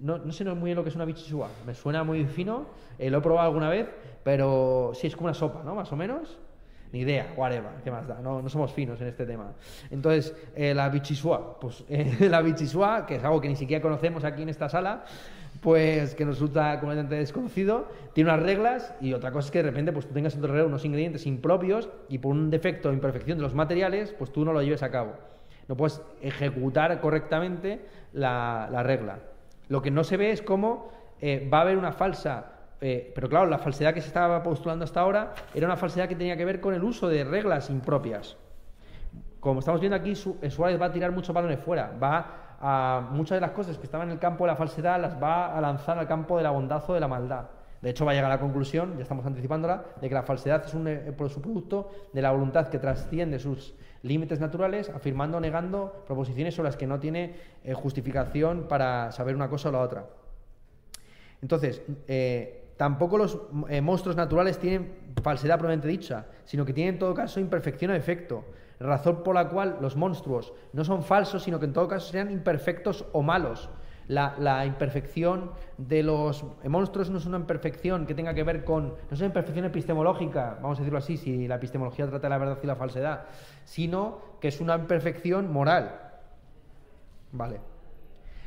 no, 0.01 0.19
no 0.19 0.31
sé 0.31 0.45
muy 0.45 0.65
bien 0.65 0.75
lo 0.75 0.83
que 0.83 0.89
es 0.89 0.95
una 0.95 1.05
bichisua, 1.05 1.47
me 1.65 1.73
suena 1.73 2.03
muy 2.03 2.25
fino, 2.25 2.67
eh, 2.99 3.09
lo 3.09 3.17
he 3.17 3.21
probado 3.21 3.47
alguna 3.47 3.69
vez, 3.69 3.89
pero 4.23 4.91
sí 4.93 5.07
es 5.07 5.15
como 5.15 5.25
una 5.25 5.33
sopa, 5.33 5.63
¿no? 5.63 5.73
Más 5.73 5.91
o 5.91 5.95
menos. 5.95 6.37
Ni 6.91 7.01
idea, 7.01 7.33
whatever, 7.37 7.69
¿qué 7.83 7.91
más 7.91 8.07
da? 8.07 8.19
No, 8.19 8.41
no 8.41 8.49
somos 8.49 8.73
finos 8.73 8.99
en 9.01 9.07
este 9.07 9.25
tema. 9.25 9.53
Entonces, 9.91 10.35
eh, 10.55 10.73
la 10.73 10.89
bichisua, 10.89 11.59
pues 11.59 11.83
eh, 11.89 12.27
la 12.29 12.41
bichisua, 12.41 13.05
que 13.05 13.15
es 13.15 13.23
algo 13.23 13.39
que 13.39 13.47
ni 13.47 13.55
siquiera 13.55 13.81
conocemos 13.81 14.23
aquí 14.23 14.41
en 14.41 14.49
esta 14.49 14.69
sala, 14.69 15.05
pues 15.61 16.15
que 16.15 16.25
nos 16.25 16.35
resulta 16.35 16.79
completamente 16.79 17.15
desconocido, 17.15 17.87
tiene 18.13 18.31
unas 18.31 18.43
reglas 18.43 18.93
y 19.01 19.13
otra 19.13 19.31
cosa 19.31 19.47
es 19.47 19.51
que 19.51 19.59
de 19.59 19.69
repente 19.69 19.91
pues 19.91 20.07
tú 20.07 20.13
tengas 20.13 20.33
en 20.33 20.41
tu 20.41 20.47
unos 20.47 20.85
ingredientes 20.85 21.25
impropios 21.25 21.89
y 22.07 22.17
por 22.17 22.31
un 22.31 22.49
defecto 22.49 22.89
o 22.89 22.93
imperfección 22.93 23.37
de 23.37 23.43
los 23.43 23.53
materiales, 23.53 24.13
pues 24.17 24.31
tú 24.31 24.45
no 24.45 24.53
lo 24.53 24.61
lleves 24.61 24.83
a 24.83 24.89
cabo. 24.89 25.13
No 25.67 25.77
puedes 25.77 26.01
ejecutar 26.21 26.99
correctamente 27.01 27.81
la, 28.13 28.67
la 28.71 28.81
regla. 28.83 29.19
Lo 29.67 29.81
que 29.83 29.91
no 29.91 30.03
se 30.03 30.17
ve 30.17 30.31
es 30.31 30.41
cómo 30.41 30.89
eh, 31.21 31.47
va 31.51 31.59
a 31.59 31.61
haber 31.61 31.77
una 31.77 31.91
falsa 31.91 32.53
eh, 32.81 33.11
pero 33.13 33.27
claro, 33.29 33.45
la 33.47 33.57
falsedad 33.57 33.93
que 33.93 34.01
se 34.01 34.07
estaba 34.07 34.41
postulando 34.43 34.85
hasta 34.85 35.01
ahora 35.01 35.33
era 35.53 35.65
una 35.65 35.77
falsedad 35.77 36.07
que 36.07 36.15
tenía 36.15 36.37
que 36.37 36.45
ver 36.45 36.59
con 36.61 36.73
el 36.73 36.83
uso 36.83 37.07
de 37.07 37.23
reglas 37.23 37.69
impropias. 37.69 38.37
Como 39.39 39.59
estamos 39.59 39.79
viendo 39.81 39.95
aquí, 39.95 40.15
Su- 40.15 40.37
eh, 40.41 40.49
Suárez 40.49 40.79
va 40.81 40.85
a 40.87 40.91
tirar 40.91 41.11
muchos 41.11 41.33
balones 41.33 41.59
fuera, 41.59 41.91
va 42.01 42.57
a 42.61 43.07
muchas 43.11 43.37
de 43.37 43.41
las 43.41 43.51
cosas 43.51 43.77
que 43.77 43.85
estaban 43.85 44.07
en 44.07 44.13
el 44.13 44.19
campo 44.19 44.43
de 44.45 44.51
la 44.51 44.55
falsedad 44.57 44.99
las 44.99 45.21
va 45.21 45.57
a 45.57 45.61
lanzar 45.61 45.97
al 45.97 46.07
campo 46.07 46.35
de 46.37 46.43
la 46.43 46.51
bondad 46.51 46.83
o 46.89 46.93
de 46.93 46.99
la 46.99 47.07
maldad. 47.07 47.45
De 47.81 47.89
hecho, 47.91 48.03
va 48.03 48.11
a 48.11 48.13
llegar 48.13 48.29
a 48.29 48.35
la 48.35 48.41
conclusión, 48.41 48.97
ya 48.97 49.03
estamos 49.03 49.25
anticipándola, 49.25 49.85
de 50.01 50.09
que 50.09 50.13
la 50.13 50.23
falsedad 50.23 50.65
es 50.65 50.73
un 50.73 50.85
eh, 50.89 51.13
pro- 51.17 51.29
subproducto 51.29 51.89
de 52.11 52.21
la 52.21 52.31
voluntad 52.31 52.67
que 52.67 52.77
trasciende 52.79 53.39
sus 53.39 53.73
límites 54.03 54.41
naturales, 54.41 54.89
afirmando 54.89 55.37
o 55.37 55.39
negando 55.39 56.03
proposiciones 56.05 56.53
sobre 56.55 56.67
las 56.67 56.75
que 56.75 56.87
no 56.87 56.99
tiene 56.99 57.35
eh, 57.63 57.73
justificación 57.73 58.67
para 58.67 59.13
saber 59.13 59.35
una 59.35 59.47
cosa 59.49 59.69
o 59.69 59.71
la 59.71 59.79
otra. 59.79 60.05
Entonces, 61.41 61.81
eh, 62.09 62.58
tampoco 62.79 63.17
los 63.17 63.37
eh, 63.67 63.81
monstruos 63.81 64.15
naturales 64.15 64.57
tienen 64.57 64.93
falsedad 65.21 65.57
propiamente 65.57 65.89
dicha, 65.89 66.27
sino 66.45 66.63
que 66.63 66.71
tienen 66.71 66.93
en 66.93 66.99
todo 66.99 67.13
caso 67.13 67.41
imperfección 67.41 67.91
o 67.91 67.93
defecto, 67.93 68.45
razón 68.79 69.21
por 69.21 69.35
la 69.35 69.49
cual 69.49 69.79
los 69.81 69.97
monstruos 69.97 70.53
no 70.71 70.85
son 70.85 71.03
falsos, 71.03 71.43
sino 71.43 71.59
que 71.59 71.65
en 71.65 71.73
todo 71.73 71.89
caso 71.89 72.09
sean 72.09 72.31
imperfectos 72.31 73.03
o 73.11 73.21
malos. 73.21 73.69
La, 74.07 74.35
la 74.39 74.65
imperfección 74.65 75.51
de 75.77 76.03
los 76.03 76.45
monstruos 76.63 77.09
no 77.09 77.17
es 77.17 77.25
una 77.25 77.35
imperfección 77.35 78.05
que 78.05 78.15
tenga 78.15 78.33
que 78.33 78.45
ver 78.45 78.63
con, 78.63 78.87
no 78.87 79.11
es 79.11 79.19
una 79.19 79.27
imperfección 79.27 79.65
epistemológica, 79.65 80.57
vamos 80.61 80.77
a 80.77 80.81
decirlo 80.81 80.99
así, 80.99 81.17
si 81.17 81.49
la 81.49 81.55
epistemología 81.55 82.07
trata 82.07 82.29
la 82.29 82.37
verdad 82.37 82.59
y 82.63 82.65
la 82.65 82.77
falsedad, 82.77 83.25
sino 83.65 84.19
que 84.39 84.47
es 84.47 84.61
una 84.61 84.75
imperfección 84.75 85.51
moral. 85.51 85.99
Vale. 87.33 87.59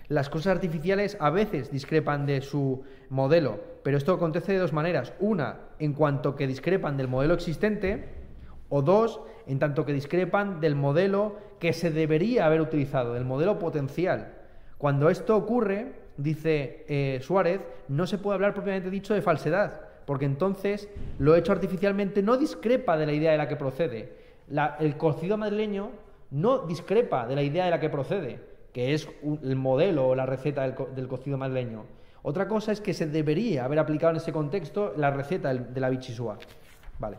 Las 0.08 0.30
cosas 0.30 0.54
artificiales 0.54 1.18
a 1.20 1.28
veces 1.28 1.70
discrepan 1.70 2.24
de 2.24 2.40
su 2.40 2.82
modelo, 3.10 3.71
pero 3.82 3.96
esto 3.96 4.12
acontece 4.12 4.52
de 4.52 4.58
dos 4.58 4.72
maneras. 4.72 5.12
Una, 5.20 5.60
en 5.78 5.92
cuanto 5.92 6.36
que 6.36 6.46
discrepan 6.46 6.96
del 6.96 7.08
modelo 7.08 7.34
existente, 7.34 8.22
o 8.68 8.80
dos, 8.80 9.20
en 9.46 9.58
tanto 9.58 9.84
que 9.84 9.92
discrepan 9.92 10.60
del 10.60 10.74
modelo 10.74 11.36
que 11.58 11.72
se 11.72 11.90
debería 11.90 12.46
haber 12.46 12.60
utilizado, 12.60 13.14
del 13.14 13.24
modelo 13.24 13.58
potencial. 13.58 14.34
Cuando 14.78 15.10
esto 15.10 15.36
ocurre, 15.36 15.92
dice 16.16 16.84
eh, 16.88 17.20
Suárez, 17.22 17.60
no 17.88 18.06
se 18.06 18.18
puede 18.18 18.36
hablar 18.36 18.54
propiamente 18.54 18.90
dicho 18.90 19.14
de 19.14 19.22
falsedad, 19.22 19.82
porque 20.06 20.24
entonces 20.24 20.88
lo 21.18 21.36
hecho 21.36 21.52
artificialmente 21.52 22.22
no 22.22 22.36
discrepa 22.36 22.96
de 22.96 23.06
la 23.06 23.12
idea 23.12 23.32
de 23.32 23.38
la 23.38 23.48
que 23.48 23.56
procede. 23.56 24.12
El 24.80 24.96
cocido 24.96 25.36
madrileño 25.36 25.90
no 26.30 26.66
discrepa 26.66 27.26
de 27.26 27.34
la 27.34 27.42
idea 27.42 27.66
de 27.66 27.70
la 27.70 27.80
que 27.80 27.90
procede, 27.90 28.40
que 28.72 28.94
es 28.94 29.08
el 29.42 29.56
modelo 29.56 30.08
o 30.08 30.14
la 30.14 30.26
receta 30.26 30.62
del 30.68 31.08
cocido 31.08 31.36
madrileño. 31.36 31.84
Otra 32.22 32.46
cosa 32.46 32.72
es 32.72 32.80
que 32.80 32.94
se 32.94 33.06
debería 33.06 33.64
haber 33.64 33.78
aplicado 33.78 34.12
en 34.12 34.16
ese 34.18 34.32
contexto 34.32 34.94
la 34.96 35.10
receta 35.10 35.52
de 35.52 35.80
la 35.80 35.90
bichisua. 35.90 36.38
Vale. 36.98 37.18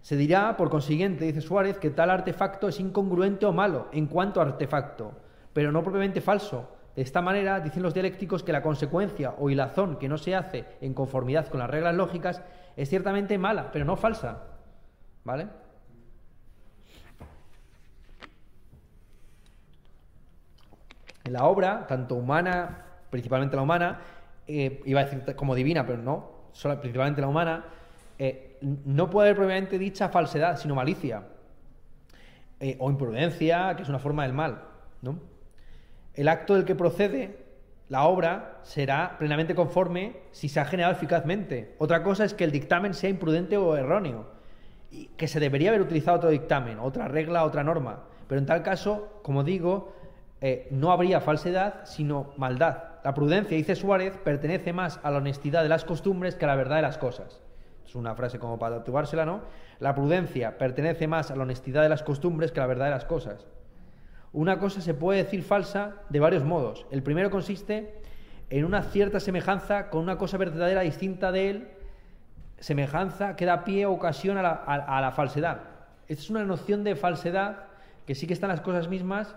Se 0.00 0.16
dirá, 0.16 0.56
por 0.56 0.68
consiguiente, 0.68 1.24
dice 1.24 1.40
Suárez, 1.40 1.78
que 1.78 1.90
tal 1.90 2.10
artefacto 2.10 2.66
es 2.68 2.80
incongruente 2.80 3.46
o 3.46 3.52
malo 3.52 3.86
en 3.92 4.06
cuanto 4.06 4.40
a 4.40 4.44
artefacto, 4.44 5.12
pero 5.52 5.70
no 5.70 5.84
propiamente 5.84 6.20
falso. 6.20 6.68
De 6.96 7.02
esta 7.02 7.22
manera, 7.22 7.60
dicen 7.60 7.84
los 7.84 7.94
dialécticos 7.94 8.42
que 8.42 8.52
la 8.52 8.62
consecuencia 8.62 9.36
o 9.38 9.48
hilazón 9.48 9.96
que 9.96 10.08
no 10.08 10.18
se 10.18 10.34
hace 10.34 10.64
en 10.80 10.92
conformidad 10.92 11.46
con 11.46 11.60
las 11.60 11.70
reglas 11.70 11.94
lógicas 11.94 12.42
es 12.76 12.88
ciertamente 12.88 13.38
mala, 13.38 13.70
pero 13.70 13.84
no 13.84 13.96
falsa. 13.96 14.42
¿Vale? 15.24 15.46
En 21.24 21.32
la 21.32 21.44
obra, 21.44 21.86
tanto 21.86 22.14
humana, 22.14 22.84
principalmente 23.10 23.56
la 23.56 23.62
humana, 23.62 24.00
eh, 24.46 24.82
iba 24.84 25.00
a 25.00 25.04
decir 25.04 25.36
como 25.36 25.54
divina, 25.54 25.86
pero 25.86 26.02
no, 26.02 26.30
solo, 26.52 26.80
principalmente 26.80 27.20
la 27.20 27.28
humana, 27.28 27.64
eh, 28.18 28.58
no 28.60 29.10
puede 29.10 29.28
haber 29.28 29.36
propiamente 29.36 29.78
dicha 29.78 30.08
falsedad, 30.08 30.56
sino 30.56 30.74
malicia. 30.74 31.24
Eh, 32.60 32.76
o 32.78 32.90
imprudencia, 32.90 33.74
que 33.74 33.82
es 33.82 33.88
una 33.88 33.98
forma 33.98 34.22
del 34.22 34.32
mal. 34.32 34.62
¿no? 35.00 35.18
El 36.14 36.28
acto 36.28 36.54
del 36.54 36.64
que 36.64 36.76
procede 36.76 37.38
la 37.88 38.04
obra 38.04 38.60
será 38.62 39.16
plenamente 39.18 39.54
conforme 39.54 40.16
si 40.30 40.48
se 40.48 40.60
ha 40.60 40.64
generado 40.64 40.94
eficazmente. 40.94 41.74
Otra 41.78 42.02
cosa 42.04 42.24
es 42.24 42.34
que 42.34 42.44
el 42.44 42.52
dictamen 42.52 42.94
sea 42.94 43.10
imprudente 43.10 43.56
o 43.56 43.76
erróneo, 43.76 44.26
y 44.92 45.06
que 45.16 45.26
se 45.26 45.40
debería 45.40 45.70
haber 45.70 45.80
utilizado 45.80 46.18
otro 46.18 46.30
dictamen, 46.30 46.78
otra 46.78 47.08
regla, 47.08 47.44
otra 47.44 47.64
norma. 47.64 48.04
Pero 48.28 48.38
en 48.38 48.46
tal 48.46 48.62
caso, 48.62 49.20
como 49.22 49.42
digo, 49.42 49.92
eh, 50.42 50.68
no 50.70 50.92
habría 50.92 51.20
falsedad, 51.20 51.84
sino 51.84 52.32
maldad. 52.36 52.82
La 53.04 53.14
prudencia, 53.14 53.56
dice 53.56 53.74
Suárez, 53.76 54.16
pertenece 54.22 54.72
más 54.72 55.00
a 55.02 55.10
la 55.10 55.18
honestidad 55.18 55.62
de 55.62 55.68
las 55.68 55.84
costumbres 55.84 56.34
que 56.34 56.44
a 56.44 56.48
la 56.48 56.56
verdad 56.56 56.76
de 56.76 56.82
las 56.82 56.98
cosas. 56.98 57.40
Es 57.86 57.94
una 57.94 58.14
frase 58.14 58.38
como 58.38 58.58
para 58.58 58.78
tatuársela, 58.78 59.24
¿no? 59.24 59.40
La 59.78 59.94
prudencia 59.94 60.58
pertenece 60.58 61.06
más 61.08 61.30
a 61.30 61.36
la 61.36 61.42
honestidad 61.42 61.82
de 61.82 61.88
las 61.88 62.02
costumbres 62.02 62.52
que 62.52 62.60
a 62.60 62.64
la 62.64 62.66
verdad 62.68 62.84
de 62.86 62.90
las 62.92 63.04
cosas. 63.04 63.46
Una 64.32 64.58
cosa 64.58 64.80
se 64.80 64.94
puede 64.94 65.22
decir 65.24 65.42
falsa 65.42 65.94
de 66.08 66.20
varios 66.20 66.44
modos. 66.44 66.86
El 66.90 67.02
primero 67.02 67.30
consiste 67.30 68.00
en 68.50 68.64
una 68.64 68.82
cierta 68.82 69.20
semejanza 69.20 69.90
con 69.90 70.02
una 70.02 70.18
cosa 70.18 70.38
verdadera 70.38 70.82
distinta 70.82 71.32
de 71.32 71.50
él, 71.50 71.68
semejanza 72.58 73.36
que 73.36 73.44
da 73.46 73.64
pie 73.64 73.86
o 73.86 73.92
ocasión 73.92 74.38
a 74.38 74.42
la, 74.42 74.50
a- 74.66 74.98
a 74.98 75.00
la 75.00 75.12
falsedad. 75.12 75.60
Esta 76.08 76.22
es 76.22 76.30
una 76.30 76.44
noción 76.44 76.84
de 76.84 76.94
falsedad 76.96 77.64
que 78.06 78.14
sí 78.14 78.26
que 78.26 78.32
están 78.34 78.48
las 78.50 78.60
cosas 78.60 78.88
mismas 78.88 79.34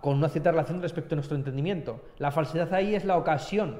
con 0.00 0.16
una 0.16 0.28
cierta 0.28 0.50
relación 0.50 0.82
respecto 0.82 1.14
a 1.14 1.16
nuestro 1.16 1.36
entendimiento. 1.36 2.00
La 2.18 2.30
falsedad 2.30 2.72
ahí 2.74 2.94
es 2.94 3.04
la 3.04 3.16
ocasión 3.16 3.78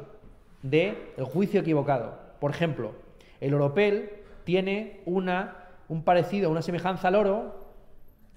del 0.63 0.97
juicio 1.23 1.61
equivocado. 1.61 2.15
Por 2.41 2.51
ejemplo, 2.51 2.93
el 3.41 3.55
oropel 3.55 4.11
tiene 4.45 5.01
una, 5.07 5.57
un 5.89 6.03
parecido, 6.05 6.51
una 6.51 6.63
semejanza 6.63 7.09
al 7.09 7.17
oro 7.17 7.63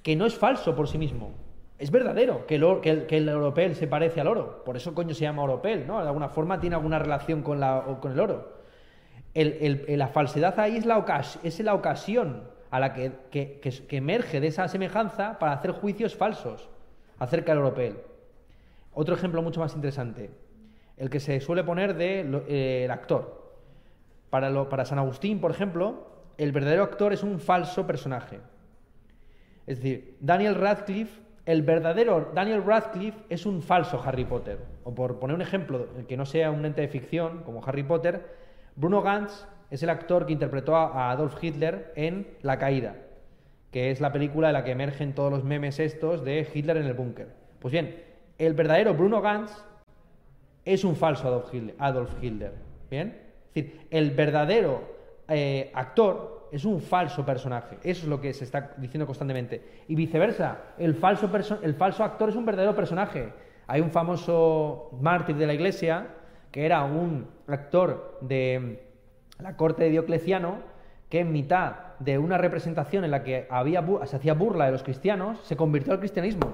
que 0.04 0.16
no 0.16 0.26
es 0.26 0.36
falso 0.38 0.76
por 0.76 0.88
sí 0.88 0.98
mismo. 0.98 1.32
Es 1.78 1.92
verdadero 1.92 2.46
que 2.48 2.56
el, 2.56 2.64
el, 2.84 3.06
el 3.10 3.30
oropel 3.30 3.76
se 3.76 3.88
parece 3.88 4.22
al 4.22 4.28
oro. 4.28 4.64
Por 4.64 4.78
eso 4.78 4.94
coño 4.94 5.14
se 5.14 5.22
llama 5.22 5.44
oropel, 5.44 5.86
¿no? 5.86 6.02
De 6.02 6.08
alguna 6.08 6.30
forma 6.30 6.60
tiene 6.60 6.76
alguna 6.76 7.00
relación 7.00 7.42
con, 7.42 7.60
la, 7.60 7.84
con 8.02 8.12
el 8.12 8.20
oro. 8.20 8.54
El- 9.34 9.58
el- 9.62 9.86
el- 9.88 10.00
la 10.00 10.08
falsedad 10.08 10.58
ahí 10.60 10.78
es 10.78 10.86
la, 10.86 11.04
es 11.44 11.60
la 11.60 11.74
ocasión 11.74 12.44
a 12.72 12.80
la 12.80 12.94
que, 12.94 13.12
que- 13.30 13.60
que- 13.60 13.86
que 13.88 13.98
emerge 13.98 14.40
de 14.40 14.48
esa 14.48 14.68
semejanza 14.68 15.38
para 15.40 15.52
hacer 15.54 15.72
juicios 15.72 16.16
falsos 16.16 16.70
acerca 17.20 17.52
del 17.54 17.60
oropel. 17.62 17.98
Otro 18.94 19.16
ejemplo 19.16 19.42
mucho 19.42 19.60
más 19.60 19.76
interesante, 19.76 20.30
el 20.98 21.10
que 21.10 21.20
se 21.20 21.40
suele 21.42 21.64
poner 21.64 21.96
del 21.96 22.90
actor. 22.92 23.44
Para, 24.30 24.50
lo- 24.50 24.70
para 24.70 24.86
San 24.86 25.00
Agustín, 25.00 25.40
por 25.40 25.52
ejemplo, 25.52 26.08
el 26.38 26.52
verdadero 26.52 26.84
actor 26.84 27.14
es 27.14 27.24
un 27.24 27.40
falso 27.40 27.86
personaje. 27.88 28.40
Es 29.68 29.78
decir, 29.78 30.18
Daniel 30.20 30.56
Radcliffe, 30.56 31.22
el 31.46 31.62
verdadero 31.62 32.32
Daniel 32.34 32.64
Radcliffe 32.66 33.20
es 33.30 33.46
un 33.46 33.62
falso 33.62 34.02
Harry 34.04 34.26
Potter. 34.26 34.60
O 34.84 34.94
por 34.94 35.20
poner 35.20 35.36
un 35.36 35.42
ejemplo 35.42 35.88
que 36.08 36.18
no 36.18 36.26
sea 36.26 36.52
un 36.52 36.66
ente 36.66 36.82
de 36.82 36.88
ficción 36.88 37.44
como 37.44 37.64
Harry 37.66 37.84
Potter, 37.84 38.26
Bruno 38.76 39.02
Gantz 39.02 39.46
es 39.72 39.82
el 39.84 39.90
actor 39.90 40.26
que 40.26 40.34
interpretó 40.34 40.76
a 40.76 41.12
Adolf 41.12 41.42
Hitler 41.44 41.92
en 41.96 42.28
La 42.42 42.58
Caída, 42.60 42.96
que 43.76 43.92
es 43.92 44.00
la 44.00 44.14
película 44.14 44.48
de 44.48 44.54
la 44.54 44.64
que 44.64 44.72
emergen 44.72 45.14
todos 45.14 45.30
los 45.30 45.44
memes 45.44 45.82
estos 45.82 46.24
de 46.24 46.48
Hitler 46.54 46.78
en 46.78 46.86
el 46.86 46.94
búnker. 46.94 47.28
Pues 47.60 47.74
bien, 47.74 48.06
el 48.38 48.54
verdadero 48.54 48.94
Bruno 48.94 49.22
Gantz 49.22 49.52
es 50.64 50.86
un 50.86 50.96
falso 50.96 51.28
Adolf 51.28 51.54
Hitler. 51.54 51.76
Adolf 51.78 52.10
Hitler, 52.24 52.54
¿Bien? 52.90 53.22
Es 53.54 53.54
decir, 53.54 53.86
el 53.92 54.12
verdadero 54.12 54.82
eh, 55.28 55.72
actor 55.74 56.48
es 56.54 56.64
un 56.64 56.80
falso 56.80 57.26
personaje. 57.26 57.76
Eso 57.84 58.04
es 58.04 58.08
lo 58.08 58.22
que 58.22 58.32
se 58.32 58.46
está 58.46 58.76
diciendo 58.78 59.06
constantemente. 59.06 59.62
Y 59.90 59.96
viceversa, 59.96 60.58
el 60.78 60.96
falso, 60.96 61.30
el 61.62 61.74
falso 61.74 62.06
actor 62.06 62.30
es 62.30 62.38
un 62.38 62.46
verdadero 62.46 62.78
personaje. 62.78 63.34
Hay 63.68 63.82
un 63.82 63.92
famoso 63.92 64.90
mártir 65.02 65.36
de 65.36 65.48
la 65.48 65.54
iglesia 65.54 66.08
que 66.50 66.66
era 66.66 66.82
un 66.86 67.28
actor 67.46 68.20
de 68.22 68.86
la 69.38 69.58
corte 69.58 69.84
de 69.84 69.90
Diocleciano 69.90 70.75
que 71.16 71.22
en 71.22 71.32
mitad 71.32 71.76
de 72.00 72.18
una 72.18 72.38
representación 72.38 73.06
en 73.06 73.12
la 73.12 73.24
que 73.24 73.48
había, 73.50 73.82
se 74.04 74.18
hacía 74.18 74.34
burla 74.34 74.66
de 74.66 74.74
los 74.74 74.84
cristianos, 74.84 75.40
se 75.44 75.56
convirtió 75.56 75.94
al 75.94 76.00
cristianismo. 76.00 76.52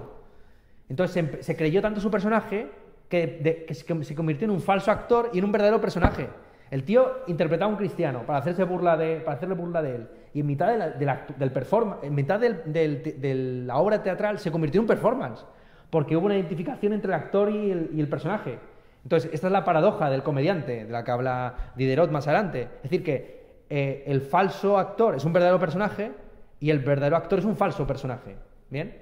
Entonces 0.87 1.43
se, 1.43 1.55
creyó 1.57 1.81
tanto 1.81 1.99
su 1.99 2.11
personaje 2.11 2.69
que, 3.09 3.65
que 3.67 3.73
se 3.73 4.13
convirtió 4.13 4.45
en 4.45 4.51
un 4.51 4.61
falso 4.61 4.91
actor 4.91 5.31
y 5.33 5.39
en 5.39 5.45
un 5.45 5.51
verdadero 5.51 5.81
personaje. 5.81 6.29
El 6.69 6.83
tío 6.83 7.23
interpretaba 7.25 7.71
a 7.71 7.73
un 7.73 7.77
cristiano 7.79 8.21
para 8.23 8.37
hacerse 8.37 8.63
burla 8.63 8.95
de, 8.97 9.21
para 9.21 9.37
hacerle 9.37 9.55
burla 9.55 9.81
de 9.81 9.95
él. 9.95 10.07
Y 10.35 10.41
en 10.41 10.45
mitad 10.45 10.67
de 10.67 10.77
la, 10.77 10.89
de 10.89 11.17
del 11.39 11.51
performance, 11.51 12.03
en 12.03 12.13
mitad 12.13 12.39
de 12.39 13.63
la 13.65 13.77
obra 13.77 14.03
teatral 14.03 14.37
se 14.37 14.51
convirtió 14.51 14.77
en 14.77 14.83
un 14.83 14.89
performance. 14.89 15.43
Porque 15.89 16.15
hubo 16.15 16.27
una 16.27 16.35
identificación 16.35 16.93
entre 16.93 17.07
el 17.07 17.15
actor 17.15 17.49
y 17.49 17.71
el, 17.71 17.89
y 17.95 17.99
el 17.99 18.07
personaje. 18.07 18.59
Entonces, 19.03 19.31
esta 19.33 19.47
es 19.47 19.53
la 19.53 19.65
paradoja 19.65 20.11
del 20.11 20.21
comediante, 20.21 20.85
de 20.85 20.91
la 20.91 21.03
que 21.03 21.09
habla 21.09 21.55
Diderot 21.75 22.11
más 22.11 22.27
adelante. 22.27 22.67
Es 22.83 22.91
decir, 22.91 23.03
que 23.03 23.40
eh, 23.73 24.03
el 24.05 24.19
falso 24.19 24.77
actor 24.77 25.15
es 25.15 25.23
un 25.23 25.31
verdadero 25.31 25.57
personaje 25.57 26.11
y 26.59 26.71
el 26.71 26.79
verdadero 26.79 27.15
actor 27.15 27.39
es 27.39 27.45
un 27.45 27.55
falso 27.55 27.87
personaje. 27.87 28.35
¿Bien? 28.69 28.97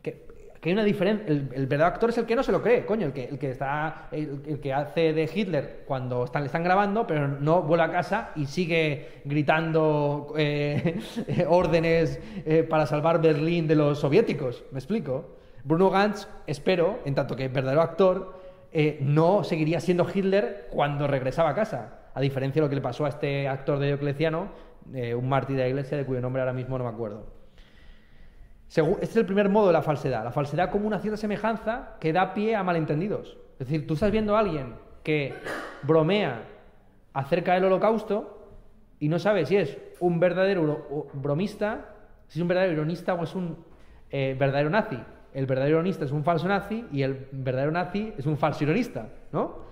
Que, 0.00 0.24
hay 0.62 0.72
una 0.72 0.84
diferencia. 0.84 1.26
El, 1.26 1.66
verdadero 1.66 1.86
actor 1.86 2.10
es 2.10 2.18
el 2.18 2.24
que 2.24 2.36
no 2.36 2.44
se 2.44 2.52
lo 2.52 2.62
cree, 2.62 2.86
coño, 2.86 3.08
el 3.08 3.12
que, 3.12 3.50
está. 3.50 4.06
El, 4.12 4.60
que 4.62 4.72
hace 4.72 5.12
de 5.12 5.28
Hitler 5.34 5.82
cuando 5.84 6.26
están, 6.26 6.42
le 6.42 6.46
están 6.46 6.62
grabando, 6.62 7.08
pero 7.08 7.26
no 7.26 7.62
vuelve 7.62 7.86
a 7.86 7.90
casa 7.90 8.30
y 8.36 8.46
sigue 8.46 9.20
gritando 9.24 10.32
eh, 10.38 11.00
órdenes 11.48 12.20
eh, 12.46 12.62
para 12.62 12.86
salvar 12.86 13.20
Berlín 13.20 13.66
de 13.66 13.74
los 13.74 13.98
soviéticos. 13.98 14.62
¿Me 14.70 14.78
explico? 14.78 15.38
Bruno 15.64 15.90
Gantz, 15.90 16.28
espero, 16.46 17.00
en 17.04 17.16
tanto 17.16 17.34
que 17.34 17.48
verdadero 17.48 17.82
actor, 17.82 18.44
no 19.00 19.44
seguiría 19.44 19.80
siendo 19.80 20.06
Hitler 20.12 20.68
cuando 20.70 21.08
regresaba 21.08 21.50
a 21.50 21.54
casa. 21.54 22.03
A 22.14 22.20
diferencia 22.20 22.60
de 22.60 22.66
lo 22.66 22.68
que 22.70 22.76
le 22.76 22.80
pasó 22.80 23.04
a 23.04 23.08
este 23.08 23.48
actor 23.48 23.78
de 23.78 23.88
Diocleciano, 23.88 24.48
eh, 24.92 25.14
un 25.14 25.28
mártir 25.28 25.56
de 25.56 25.62
la 25.62 25.68
iglesia 25.68 25.96
de 25.98 26.04
cuyo 26.04 26.20
nombre 26.20 26.40
ahora 26.40 26.52
mismo 26.52 26.78
no 26.78 26.84
me 26.84 26.90
acuerdo. 26.90 27.26
Este 28.68 29.02
es 29.02 29.16
el 29.16 29.26
primer 29.26 29.48
modo 29.48 29.68
de 29.68 29.72
la 29.72 29.82
falsedad. 29.82 30.24
La 30.24 30.32
falsedad 30.32 30.70
como 30.70 30.86
una 30.86 30.98
cierta 30.98 31.16
semejanza 31.16 31.96
que 32.00 32.12
da 32.12 32.34
pie 32.34 32.56
a 32.56 32.62
malentendidos. 32.62 33.36
Es 33.52 33.68
decir, 33.68 33.86
tú 33.86 33.94
estás 33.94 34.10
viendo 34.10 34.36
a 34.36 34.40
alguien 34.40 34.74
que 35.02 35.34
bromea 35.82 36.42
acerca 37.12 37.54
del 37.54 37.64
holocausto 37.64 38.48
y 38.98 39.08
no 39.08 39.18
sabes 39.18 39.48
si 39.48 39.56
es 39.56 39.78
un 40.00 40.18
verdadero 40.18 41.08
bromista, 41.12 41.94
si 42.26 42.38
es 42.38 42.42
un 42.42 42.48
verdadero 42.48 42.72
ironista 42.72 43.14
o 43.14 43.22
es 43.22 43.34
un 43.34 43.64
eh, 44.10 44.34
verdadero 44.38 44.70
nazi. 44.70 44.98
El 45.32 45.46
verdadero 45.46 45.76
ironista 45.76 46.04
es 46.04 46.12
un 46.12 46.24
falso 46.24 46.48
nazi 46.48 46.84
y 46.90 47.02
el 47.02 47.28
verdadero 47.32 47.70
nazi 47.70 48.12
es 48.16 48.26
un 48.26 48.36
falso 48.36 48.64
ironista, 48.64 49.08
¿no? 49.32 49.64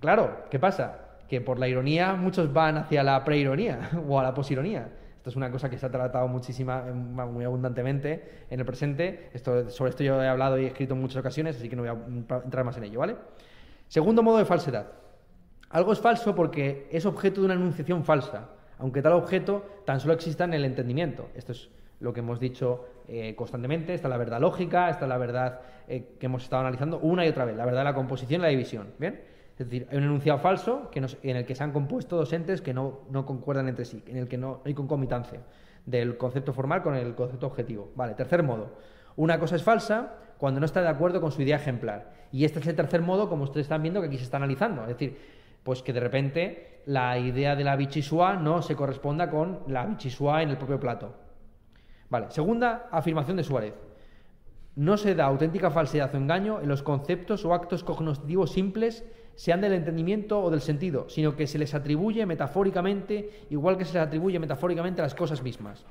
Claro, 0.00 0.44
¿qué 0.50 0.58
pasa? 0.58 1.07
Que 1.28 1.40
por 1.40 1.58
la 1.58 1.68
ironía 1.68 2.14
muchos 2.14 2.52
van 2.52 2.78
hacia 2.78 3.02
la 3.02 3.22
preironía 3.24 3.90
o 4.08 4.18
a 4.18 4.22
la 4.22 4.34
posironía. 4.34 4.88
Esto 5.18 5.30
es 5.30 5.36
una 5.36 5.50
cosa 5.50 5.68
que 5.68 5.76
se 5.76 5.84
ha 5.84 5.90
tratado 5.90 6.28
muchísima, 6.28 6.84
eh, 6.88 6.92
muy 6.92 7.44
abundantemente 7.44 8.46
en 8.48 8.60
el 8.60 8.64
presente. 8.64 9.30
Esto, 9.34 9.68
sobre 9.68 9.90
esto 9.90 10.04
yo 10.04 10.22
he 10.22 10.28
hablado 10.28 10.58
y 10.58 10.66
escrito 10.66 10.94
en 10.94 11.00
muchas 11.00 11.18
ocasiones, 11.18 11.56
así 11.56 11.68
que 11.68 11.76
no 11.76 11.82
voy 11.82 11.90
a 11.90 11.94
mm, 11.94 12.26
entrar 12.44 12.64
más 12.64 12.76
en 12.76 12.84
ello, 12.84 13.00
¿vale? 13.00 13.16
Segundo 13.88 14.22
modo 14.22 14.38
de 14.38 14.44
falsedad. 14.44 14.86
Algo 15.70 15.92
es 15.92 15.98
falso 15.98 16.34
porque 16.34 16.88
es 16.90 17.04
objeto 17.04 17.40
de 17.40 17.46
una 17.46 17.54
enunciación 17.54 18.04
falsa, 18.04 18.48
aunque 18.78 19.02
tal 19.02 19.12
objeto 19.14 19.66
tan 19.84 20.00
solo 20.00 20.14
exista 20.14 20.44
en 20.44 20.54
el 20.54 20.64
entendimiento. 20.64 21.28
Esto 21.34 21.52
es 21.52 21.68
lo 22.00 22.12
que 22.12 22.20
hemos 22.20 22.38
dicho 22.38 22.86
eh, 23.08 23.34
constantemente. 23.34 23.94
Esta 23.94 24.08
es 24.08 24.10
la 24.10 24.16
verdad 24.16 24.40
lógica, 24.40 24.88
esta 24.88 25.04
es 25.04 25.08
la 25.08 25.18
verdad 25.18 25.60
eh, 25.88 26.14
que 26.18 26.26
hemos 26.26 26.44
estado 26.44 26.60
analizando 26.60 26.98
una 27.00 27.26
y 27.26 27.28
otra 27.28 27.44
vez, 27.44 27.56
la 27.56 27.64
verdad 27.64 27.80
de 27.80 27.84
la 27.84 27.94
composición 27.94 28.40
y 28.40 28.44
la 28.44 28.48
división. 28.48 28.88
¿Bien? 28.98 29.20
Es 29.58 29.68
decir, 29.68 29.88
hay 29.90 29.98
un 29.98 30.04
enunciado 30.04 30.38
falso 30.38 30.88
que 30.90 31.00
en 31.00 31.36
el 31.36 31.44
que 31.44 31.54
se 31.56 31.64
han 31.64 31.72
compuesto 31.72 32.16
dos 32.16 32.32
entes 32.32 32.62
que 32.62 32.72
no, 32.72 33.00
no 33.10 33.26
concuerdan 33.26 33.68
entre 33.68 33.84
sí, 33.84 34.04
en 34.06 34.16
el 34.16 34.28
que 34.28 34.38
no 34.38 34.60
hay 34.64 34.72
concomitancia 34.72 35.40
del 35.84 36.16
concepto 36.16 36.52
formal 36.52 36.82
con 36.82 36.94
el 36.94 37.14
concepto 37.16 37.48
objetivo. 37.48 37.90
Vale, 37.96 38.14
tercer 38.14 38.44
modo. 38.44 38.76
Una 39.16 39.40
cosa 39.40 39.56
es 39.56 39.64
falsa 39.64 40.14
cuando 40.38 40.60
no 40.60 40.66
está 40.66 40.80
de 40.80 40.88
acuerdo 40.88 41.20
con 41.20 41.32
su 41.32 41.42
idea 41.42 41.56
ejemplar. 41.56 42.12
Y 42.30 42.44
este 42.44 42.60
es 42.60 42.66
el 42.68 42.76
tercer 42.76 43.02
modo, 43.02 43.28
como 43.28 43.42
ustedes 43.42 43.64
están 43.64 43.82
viendo, 43.82 44.00
que 44.00 44.06
aquí 44.06 44.16
se 44.16 44.24
está 44.24 44.36
analizando. 44.36 44.82
Es 44.82 44.88
decir, 44.88 45.18
pues 45.64 45.82
que 45.82 45.92
de 45.92 46.00
repente 46.00 46.82
la 46.86 47.18
idea 47.18 47.56
de 47.56 47.64
la 47.64 47.74
bichisua 47.74 48.36
no 48.36 48.62
se 48.62 48.76
corresponda 48.76 49.28
con 49.28 49.60
la 49.66 49.86
bichisua 49.86 50.42
en 50.42 50.50
el 50.50 50.56
propio 50.56 50.78
plato. 50.78 51.14
Vale, 52.10 52.30
segunda 52.30 52.86
afirmación 52.92 53.36
de 53.36 53.44
Suárez. 53.44 53.74
No 54.76 54.96
se 54.96 55.16
da 55.16 55.24
auténtica 55.24 55.70
falsedad 55.70 56.14
o 56.14 56.16
engaño 56.16 56.60
en 56.60 56.68
los 56.68 56.84
conceptos 56.84 57.44
o 57.44 57.52
actos 57.52 57.82
cognitivos 57.82 58.52
simples, 58.52 59.04
sean 59.38 59.60
del 59.60 59.72
entendimiento 59.72 60.42
o 60.42 60.50
del 60.50 60.60
sentido, 60.60 61.08
sino 61.08 61.36
que 61.36 61.46
se 61.46 61.60
les 61.60 61.72
atribuye 61.72 62.26
metafóricamente, 62.26 63.46
igual 63.50 63.78
que 63.78 63.84
se 63.84 63.94
les 63.94 64.02
atribuye 64.02 64.40
metafóricamente 64.40 65.00
a 65.00 65.04
las 65.04 65.14
cosas 65.14 65.44
mismas. 65.44 65.86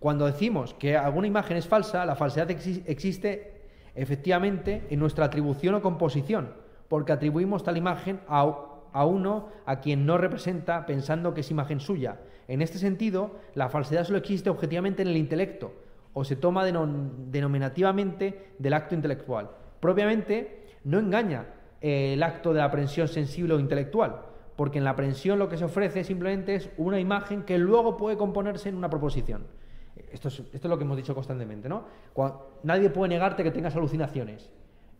Cuando 0.00 0.26
decimos 0.26 0.74
que 0.74 0.96
alguna 0.96 1.28
imagen 1.28 1.56
es 1.56 1.68
falsa, 1.68 2.04
la 2.04 2.16
falsedad 2.16 2.48
exi- 2.50 2.82
existe 2.86 3.62
efectivamente 3.94 4.82
en 4.90 4.98
nuestra 4.98 5.26
atribución 5.26 5.76
o 5.76 5.80
composición, 5.80 6.54
porque 6.88 7.12
atribuimos 7.12 7.62
tal 7.62 7.76
imagen 7.76 8.18
a, 8.26 8.52
a 8.92 9.06
uno 9.06 9.50
a 9.64 9.78
quien 9.78 10.04
no 10.04 10.18
representa 10.18 10.86
pensando 10.86 11.34
que 11.34 11.42
es 11.42 11.50
imagen 11.52 11.78
suya. 11.78 12.18
En 12.48 12.62
este 12.62 12.78
sentido, 12.78 13.36
la 13.54 13.68
falsedad 13.68 14.02
solo 14.02 14.18
existe 14.18 14.50
objetivamente 14.50 15.02
en 15.02 15.08
el 15.08 15.16
intelecto, 15.16 15.72
o 16.14 16.24
se 16.24 16.34
toma 16.34 16.66
denom- 16.66 17.10
denominativamente 17.30 18.54
del 18.58 18.72
acto 18.74 18.96
intelectual. 18.96 19.50
Propiamente, 19.78 20.66
no 20.82 20.98
engaña 20.98 21.54
el 21.80 22.22
acto 22.22 22.52
de 22.52 22.58
la 22.58 22.64
aprensión 22.64 23.08
sensible 23.08 23.54
o 23.54 23.60
intelectual, 23.60 24.22
porque 24.56 24.78
en 24.78 24.84
la 24.84 24.90
aprensión 24.90 25.38
lo 25.38 25.48
que 25.48 25.56
se 25.56 25.64
ofrece 25.64 26.04
simplemente 26.04 26.54
es 26.54 26.70
una 26.76 26.98
imagen 26.98 27.42
que 27.42 27.58
luego 27.58 27.96
puede 27.96 28.16
componerse 28.16 28.68
en 28.68 28.76
una 28.76 28.90
proposición. 28.90 29.46
Esto 30.12 30.28
es, 30.28 30.40
esto 30.40 30.56
es 30.56 30.64
lo 30.64 30.78
que 30.78 30.84
hemos 30.84 30.96
dicho 30.96 31.14
constantemente, 31.14 31.68
¿no? 31.68 31.84
Nadie 32.62 32.90
puede 32.90 33.10
negarte 33.10 33.42
que 33.42 33.50
tengas 33.50 33.76
alucinaciones. 33.76 34.50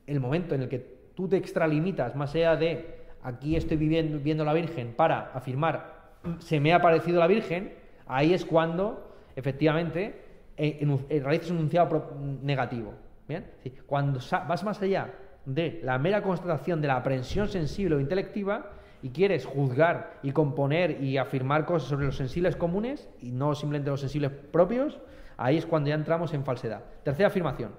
El 0.07 0.21
momento 0.21 0.55
en 0.55 0.63
el 0.63 0.69
que 0.69 0.79
tú 1.15 1.29
te 1.29 1.37
extralimitas 1.37 2.15
más 2.15 2.35
allá 2.35 2.57
de 2.57 2.99
aquí 3.23 3.57
estoy 3.57 3.77
viviendo, 3.77 4.19
viendo 4.19 4.45
la 4.45 4.53
Virgen 4.53 4.95
para 4.95 5.33
afirmar 5.33 5.99
se 6.39 6.61
me 6.61 6.73
ha 6.73 6.81
parecido 6.81 7.21
la 7.21 7.27
Virgen, 7.27 7.75
ahí 8.07 8.33
es 8.35 8.45
cuando 8.45 9.15
efectivamente 9.37 10.23
eh, 10.57 10.79
eh, 11.09 11.21
realizas 11.21 11.51
un 11.51 11.59
enunciado 11.59 12.17
negativo. 12.43 12.95
¿bien? 13.27 13.47
Cuando 13.87 14.21
vas 14.49 14.65
más 14.65 14.83
allá 14.83 15.13
de 15.49 15.81
la 15.83 15.99
mera 15.99 16.23
constatación 16.23 16.81
de 16.83 16.89
la 16.89 16.97
aprensión 16.97 17.49
sensible 17.49 17.97
o 17.97 18.01
intelectiva 18.01 18.71
y 19.03 19.11
quieres 19.11 19.47
juzgar 19.47 20.19
y 20.23 20.33
componer 20.33 21.03
y 21.03 21.17
afirmar 21.17 21.65
cosas 21.65 21.89
sobre 21.89 22.05
los 22.07 22.17
sensibles 22.17 22.55
comunes 22.57 23.09
y 23.23 23.31
no 23.33 23.55
simplemente 23.55 23.89
los 23.91 24.01
sensibles 24.01 24.31
propios, 24.31 24.99
ahí 25.39 25.57
es 25.57 25.65
cuando 25.65 25.89
ya 25.89 25.95
entramos 25.95 26.35
en 26.35 26.45
falsedad. 26.45 26.83
Tercera 27.03 27.29
afirmación 27.29 27.73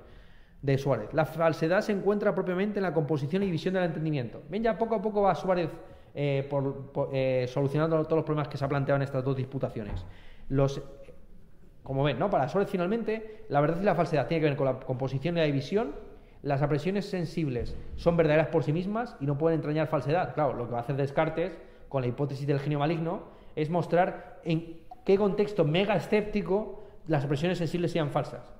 de 0.61 0.77
Suárez. 0.77 1.13
La 1.13 1.25
falsedad 1.25 1.81
se 1.81 1.91
encuentra 1.91 2.33
propiamente 2.33 2.79
en 2.79 2.83
la 2.83 2.93
composición 2.93 3.43
y 3.43 3.45
división 3.45 3.75
del 3.75 3.83
entendimiento. 3.83 4.41
Bien, 4.49 4.63
ya 4.63 4.77
poco 4.77 4.95
a 4.95 5.01
poco 5.01 5.21
va 5.21 5.35
Suárez 5.35 5.69
eh, 6.15 6.47
por- 6.49 7.09
eh, 7.13 7.45
solucionando 7.47 8.01
todos 8.03 8.17
los 8.17 8.25
problemas 8.25 8.47
que 8.47 8.57
se 8.57 8.65
ha 8.65 8.67
planteado 8.67 8.95
en 8.95 9.03
estas 9.03 9.23
dos 9.23 9.35
disputaciones. 9.37 10.05
Los, 10.49 10.81
como 11.83 12.03
ven, 12.03 12.17
¿no? 12.17 12.29
Para 12.31 12.47
Suárez 12.49 12.69
finalmente, 12.69 13.45
la 13.49 13.61
verdad 13.61 13.79
y 13.79 13.85
la 13.85 13.93
falsedad 13.93 14.27
tiene 14.27 14.41
que 14.41 14.47
ver 14.49 14.57
con 14.57 14.65
la 14.65 14.79
composición 14.79 15.37
y 15.37 15.41
la 15.41 15.45
división. 15.45 16.08
Las 16.41 16.61
apresiones 16.61 17.05
sensibles 17.09 17.75
son 17.95 18.15
verdaderas 18.15 18.47
por 18.47 18.63
sí 18.63 18.71
mismas 18.71 19.15
y 19.19 19.25
no 19.25 19.37
pueden 19.37 19.59
entrañar 19.59 19.87
falsedad. 19.87 20.33
Claro, 20.33 20.53
lo 20.53 20.65
que 20.65 20.71
va 20.71 20.77
a 20.77 20.81
hacer 20.81 20.95
Descartes 20.95 21.57
con 21.89 22.01
la 22.01 22.07
hipótesis 22.07 22.47
del 22.47 22.59
genio 22.59 22.79
maligno 22.79 23.23
es 23.55 23.69
mostrar 23.69 24.39
en 24.45 24.77
qué 25.05 25.17
contexto 25.17 25.65
mega 25.65 25.95
escéptico 25.95 26.83
las 27.07 27.25
apresiones 27.25 27.57
sensibles 27.57 27.91
sean 27.91 28.09
falsas. 28.11 28.53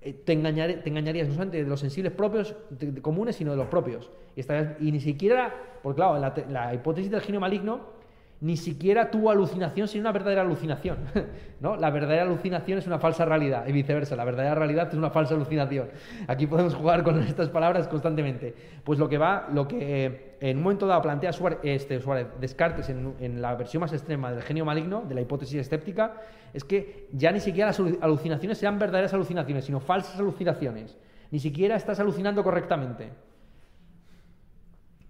Eh, 0.00 0.12
Te, 0.14 0.32
engañare- 0.32 0.82
te 0.82 0.88
engañarías 0.88 1.26
no 1.28 1.34
solamente 1.34 1.62
de 1.62 1.68
los 1.68 1.80
sensibles 1.80 2.12
propios 2.12 2.54
comunes, 3.02 3.36
sino 3.36 3.50
de 3.50 3.56
los 3.58 3.66
propios. 3.66 4.10
Y, 4.34 4.40
estarías- 4.40 4.76
y 4.80 4.92
ni 4.92 5.00
siquiera, 5.00 5.52
porque 5.82 5.96
claro, 5.96 6.18
la 6.48 6.72
hipótesis 6.74 7.10
del 7.10 7.20
genio 7.20 7.40
maligno 7.40 7.95
ni 8.40 8.56
siquiera 8.56 9.10
tuvo 9.10 9.30
alucinación, 9.30 9.88
sino 9.88 10.02
una 10.02 10.12
verdadera 10.12 10.42
alucinación. 10.42 10.98
¿no? 11.60 11.74
La 11.76 11.90
verdadera 11.90 12.22
alucinación 12.22 12.78
es 12.78 12.86
una 12.86 12.98
falsa 12.98 13.24
realidad 13.24 13.66
y 13.66 13.72
viceversa. 13.72 14.14
La 14.14 14.24
verdadera 14.24 14.54
realidad 14.54 14.88
es 14.88 14.94
una 14.94 15.08
falsa 15.10 15.34
alucinación. 15.34 15.88
Aquí 16.28 16.46
podemos 16.46 16.74
jugar 16.74 17.02
con 17.02 17.22
estas 17.22 17.48
palabras 17.48 17.88
constantemente. 17.88 18.54
Pues 18.84 18.98
lo 18.98 19.08
que 19.08 19.16
va, 19.18 19.48
lo 19.52 19.66
que 19.66 20.04
eh, 20.06 20.36
en 20.40 20.58
un 20.58 20.62
momento 20.64 20.86
dado 20.86 21.00
plantea 21.00 21.32
Suárez, 21.32 21.58
este, 21.62 21.98
Suárez 22.00 22.26
Descartes 22.38 22.88
en, 22.90 23.14
en 23.20 23.40
la 23.40 23.54
versión 23.54 23.80
más 23.80 23.92
extrema 23.94 24.30
del 24.30 24.42
genio 24.42 24.64
maligno, 24.66 25.02
de 25.08 25.14
la 25.14 25.22
hipótesis 25.22 25.58
escéptica, 25.60 26.14
es 26.52 26.62
que 26.62 27.08
ya 27.12 27.32
ni 27.32 27.40
siquiera 27.40 27.68
las 27.68 27.80
alu- 27.80 27.98
alucinaciones 28.02 28.58
sean 28.58 28.78
verdaderas 28.78 29.14
alucinaciones, 29.14 29.64
sino 29.64 29.80
falsas 29.80 30.18
alucinaciones. 30.20 30.96
Ni 31.30 31.38
siquiera 31.40 31.74
estás 31.74 31.98
alucinando 32.00 32.44
correctamente. 32.44 33.08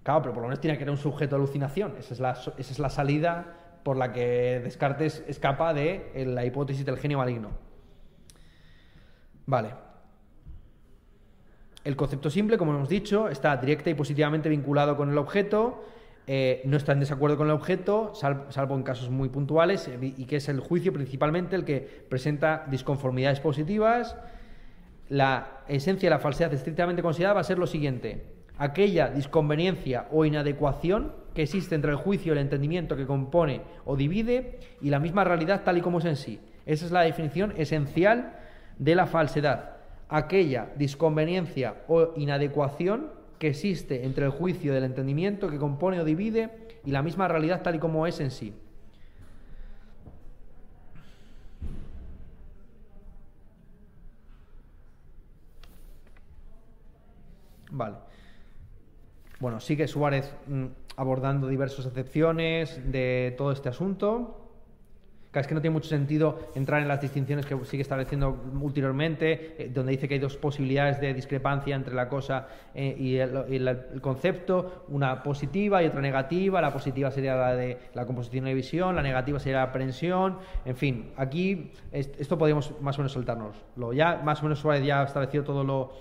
Claro, 0.07 0.23
pero 0.23 0.35
por 0.35 0.43
lo 0.45 0.49
menos 0.49 0.61
tiene 0.61 0.77
que 0.79 0.85
haber 0.85 0.93
un 0.93 0.99
sujeto 0.99 1.35
de 1.35 1.43
alucinación. 1.43 1.97
Esa 1.99 2.15
es 2.15 2.21
la, 2.21 2.31
esa 2.31 2.55
es 2.57 2.79
la 2.79 2.91
salida 2.91 3.57
por 3.83 3.97
la 3.97 4.13
que 4.13 4.61
Descartes 4.63 5.25
escapa 5.27 5.75
de 5.75 6.25
la 6.29 6.45
hipótesis 6.45 6.87
del 6.87 6.97
genio 6.97 7.19
maligno. 7.19 7.51
Vale. 9.47 9.71
El 11.83 11.97
concepto 11.97 12.31
simple, 12.31 12.57
como 12.57 12.73
hemos 12.73 12.89
dicho, 12.89 13.29
está 13.29 13.57
directa 13.57 13.91
y 13.91 13.95
positivamente 13.95 14.49
vinculado 14.49 14.97
con 14.97 15.11
el 15.11 15.19
objeto, 15.19 15.85
eh, 16.29 16.63
no 16.67 16.77
está 16.77 16.93
en 16.93 17.01
desacuerdo 17.01 17.37
con 17.37 17.49
el 17.49 17.55
objeto, 17.55 18.15
sal- 18.15 18.47
salvo 18.51 18.77
en 18.77 18.85
casos 18.85 19.11
muy 19.11 19.29
puntuales, 19.29 19.89
eh, 19.89 19.99
y 20.01 20.25
que 20.27 20.37
es 20.37 20.49
el 20.49 20.61
juicio 20.61 20.93
principalmente 20.93 21.57
el 21.57 21.65
que 21.65 21.81
presenta 22.09 22.65
disconformidades 22.71 23.41
positivas. 23.41 24.17
La 25.09 25.63
esencia 25.67 26.09
de 26.09 26.15
la 26.15 26.21
falsedad 26.21 26.55
estrictamente 26.55 27.03
considerada 27.03 27.35
va 27.35 27.41
a 27.41 27.45
ser 27.45 27.59
lo 27.59 27.67
siguiente. 27.67 28.36
Aquella 28.59 29.09
disconveniencia 29.09 30.09
o 30.11 30.25
inadecuación 30.25 31.13
que 31.35 31.43
existe 31.43 31.75
entre 31.75 31.91
el 31.91 31.99
juicio 31.99 32.33
y 32.33 32.37
el 32.37 32.43
entendimiento 32.43 32.97
que 32.97 33.07
compone 33.07 33.61
o 33.85 33.97
divide 33.97 34.59
y 34.81 34.89
la 34.89 34.99
misma 34.99 35.25
realidad 35.25 35.63
tal 35.65 35.77
y 35.77 35.83
como 35.83 35.99
es 35.99 36.07
en 36.07 36.17
sí. 36.17 36.41
Esa 36.65 36.87
es 36.87 36.93
la 36.93 37.03
definición 37.03 37.53
esencial 37.57 38.39
de 38.79 38.95
la 38.95 39.07
falsedad. 39.07 39.77
Aquella 40.09 40.69
disconveniencia 40.77 41.83
o 41.89 42.15
inadecuación 42.17 43.11
que 43.39 43.49
existe 43.49 44.07
entre 44.07 44.25
el 44.25 44.31
juicio 44.31 44.73
y 44.73 44.77
el 44.77 44.85
entendimiento 44.85 45.51
que 45.51 45.59
compone 45.59 46.01
o 46.01 46.05
divide 46.05 46.51
y 46.85 46.91
la 46.91 47.03
misma 47.03 47.29
realidad 47.29 47.63
tal 47.63 47.75
y 47.75 47.79
como 47.79 48.07
es 48.07 48.21
en 48.21 48.31
sí. 48.31 48.55
Vale. 57.71 57.97
Bueno, 59.41 59.61
sigue 59.61 59.87
Suárez 59.87 60.35
mm, 60.47 60.65
abordando 60.97 61.47
diversas 61.49 61.87
acepciones 61.87 62.81
de 62.91 63.35
todo 63.37 63.53
este 63.53 63.69
asunto. 63.69 64.43
Es 65.35 65.47
que 65.47 65.55
no 65.55 65.61
tiene 65.61 65.75
mucho 65.75 65.91
sentido 65.91 66.49
entrar 66.55 66.81
en 66.81 66.89
las 66.89 67.03
distinciones 67.03 67.45
que 67.45 67.63
sigue 67.67 67.83
estableciendo 67.83 68.43
ulteriormente, 68.59 69.65
eh, 69.65 69.69
donde 69.71 69.93
dice 69.93 70.09
que 70.09 70.15
hay 70.15 70.21
dos 70.21 70.39
posibilidades 70.39 70.99
de 70.99 71.13
discrepancia 71.13 71.77
entre 71.77 71.93
la 71.95 72.09
cosa 72.09 72.49
eh, 72.75 72.97
y, 72.99 73.17
el, 73.19 74.01
concepto, 74.01 74.87
una 74.89 75.23
positiva 75.23 75.83
y 75.83 75.89
otra 75.89 76.01
negativa. 76.01 76.63
La 76.63 76.73
positiva 76.73 77.11
sería 77.11 77.37
la 77.37 77.55
de 77.55 77.77
la 77.93 78.07
composición 78.07 78.45
y 78.45 78.47
la 78.47 78.49
división, 78.55 78.97
la 78.97 79.03
negativa 79.03 79.39
sería 79.39 79.59
la 79.59 79.65
aprehensión. 79.65 80.39
En 80.65 80.75
fin, 80.77 81.11
aquí 81.19 81.71
est- 81.93 82.19
esto 82.19 82.39
podríamos 82.39 82.73
más 82.81 82.97
o 82.99 83.03
menos 83.03 83.13
soltárnoslo. 83.13 83.93
Ya 83.93 84.23
más 84.25 84.41
o 84.41 84.45
menos 84.45 84.61
Suárez 84.61 84.87
ya 84.87 85.03
ha 85.03 85.05
establecido 85.05 85.45
todo 85.45 85.63
lo, 85.65 85.93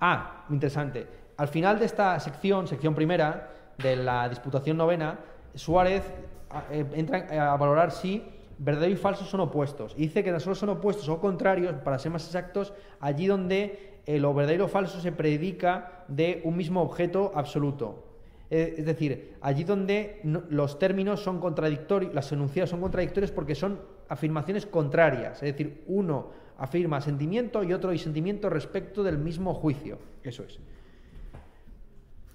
Ah, 0.00 0.46
interesante. 0.48 1.06
Al 1.36 1.48
final 1.48 1.78
de 1.78 1.86
esta 1.86 2.18
sección, 2.20 2.66
sección 2.66 2.94
primera, 2.94 3.50
de 3.78 3.96
la 3.96 4.28
disputación 4.28 4.76
novena, 4.76 5.18
Suárez 5.54 6.02
a- 6.50 6.64
eh, 6.70 6.84
entra 6.94 7.52
a 7.52 7.56
valorar 7.56 7.90
si 7.90 8.22
verdadero 8.58 8.92
y 8.92 8.96
falso 8.96 9.24
son 9.24 9.40
opuestos. 9.40 9.94
Y 9.96 10.02
dice 10.02 10.22
que 10.22 10.30
tan 10.30 10.40
solo 10.40 10.54
son 10.54 10.68
opuestos 10.68 11.08
o 11.08 11.18
contrarios, 11.20 11.74
para 11.82 11.98
ser 11.98 12.12
más 12.12 12.24
exactos, 12.26 12.72
allí 13.00 13.26
donde 13.26 14.00
eh, 14.06 14.18
lo 14.18 14.34
verdadero 14.34 14.66
o 14.66 14.68
falso 14.68 15.00
se 15.00 15.12
predica 15.12 16.04
de 16.08 16.40
un 16.44 16.56
mismo 16.56 16.82
objeto 16.82 17.32
absoluto. 17.34 18.04
Eh, 18.50 18.74
Es 18.78 18.84
decir, 18.84 19.34
allí 19.40 19.64
donde 19.64 20.20
los 20.50 20.78
términos 20.78 21.20
son 21.22 21.40
contradictorios, 21.40 22.12
las 22.14 22.30
enunciados 22.32 22.70
son 22.70 22.80
contradictorios 22.80 23.32
porque 23.32 23.54
son 23.54 23.80
afirmaciones 24.08 24.66
contrarias. 24.66 25.42
Es 25.42 25.52
decir, 25.56 25.84
uno 25.86 26.30
afirma 26.58 27.00
sentimiento 27.00 27.64
y 27.64 27.72
otro 27.72 27.90
disentimiento 27.90 28.50
respecto 28.50 29.02
del 29.02 29.18
mismo 29.18 29.54
juicio. 29.54 29.98
Eso 30.22 30.42
es. 30.44 30.58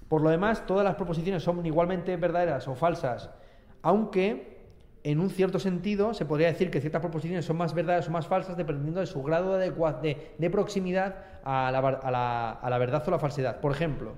Por 0.08 0.22
lo 0.22 0.30
demás, 0.30 0.64
todas 0.66 0.84
las 0.84 0.94
proposiciones 0.94 1.42
son 1.42 1.64
igualmente 1.66 2.16
verdaderas 2.16 2.66
o 2.68 2.74
falsas, 2.74 3.30
aunque 3.82 4.58
en 5.04 5.20
un 5.20 5.30
cierto 5.30 5.58
sentido 5.58 6.12
se 6.14 6.24
podría 6.26 6.48
decir 6.48 6.70
que 6.70 6.80
ciertas 6.80 7.00
proposiciones 7.00 7.44
son 7.44 7.56
más 7.56 7.72
verdaderas 7.74 8.08
o 8.08 8.10
más 8.10 8.26
falsas 8.26 8.56
dependiendo 8.56 9.00
de 9.00 9.06
su 9.06 9.22
grado 9.22 9.56
de, 9.56 9.70
de- 9.70 10.34
de 10.36 10.50
proximidad 10.50 11.16
a 11.44 11.70
la, 11.70 11.78
a 11.78 12.68
la- 12.70 12.78
verdad 12.78 13.02
o 13.06 13.10
la 13.10 13.18
falsedad. 13.18 13.60
Por 13.60 13.72
ejemplo, 13.72 14.14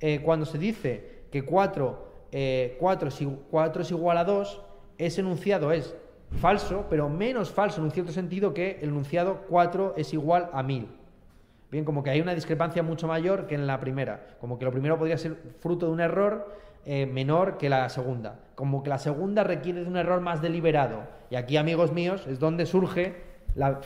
eh, 0.00 0.20
cuando 0.24 0.46
se 0.46 0.58
dice 0.58 1.22
que 1.30 1.44
4, 1.44 2.12
es, 2.30 3.20
i- 3.20 3.38
4 3.50 3.82
es 3.82 3.90
igual 3.90 4.18
a 4.18 4.24
2, 4.24 4.60
ese 4.98 5.20
enunciado 5.22 5.72
es 5.72 5.94
falso, 6.40 6.86
pero 6.88 7.08
menos 7.08 7.50
falso 7.50 7.78
en 7.80 7.84
un 7.86 7.90
cierto 7.90 8.12
sentido 8.12 8.54
que 8.54 8.78
el 8.80 8.90
enunciado 8.90 9.42
4 9.48 9.94
es 9.96 10.12
igual 10.14 10.48
a 10.52 10.62
1000. 10.62 10.88
Bien, 11.72 11.86
como 11.86 12.02
que 12.02 12.10
hay 12.10 12.20
una 12.20 12.34
discrepancia 12.34 12.82
mucho 12.82 13.08
mayor 13.08 13.46
que 13.46 13.54
en 13.54 13.66
la 13.66 13.80
primera. 13.80 14.36
Como 14.40 14.58
que 14.58 14.66
lo 14.66 14.70
primero 14.72 14.98
podría 14.98 15.16
ser 15.16 15.36
fruto 15.60 15.86
de 15.86 15.92
un 15.92 16.00
error 16.00 16.54
eh, 16.84 17.06
menor 17.06 17.56
que 17.56 17.70
la 17.70 17.88
segunda. 17.88 18.40
Como 18.54 18.82
que 18.82 18.90
la 18.90 18.98
segunda 18.98 19.42
requiere 19.42 19.80
de 19.80 19.88
un 19.88 19.96
error 19.96 20.20
más 20.20 20.42
deliberado. 20.42 21.04
Y 21.30 21.36
aquí, 21.36 21.56
amigos 21.56 21.90
míos, 21.90 22.26
es 22.28 22.38
donde 22.38 22.66
surge, 22.66 23.16
la- 23.54 23.80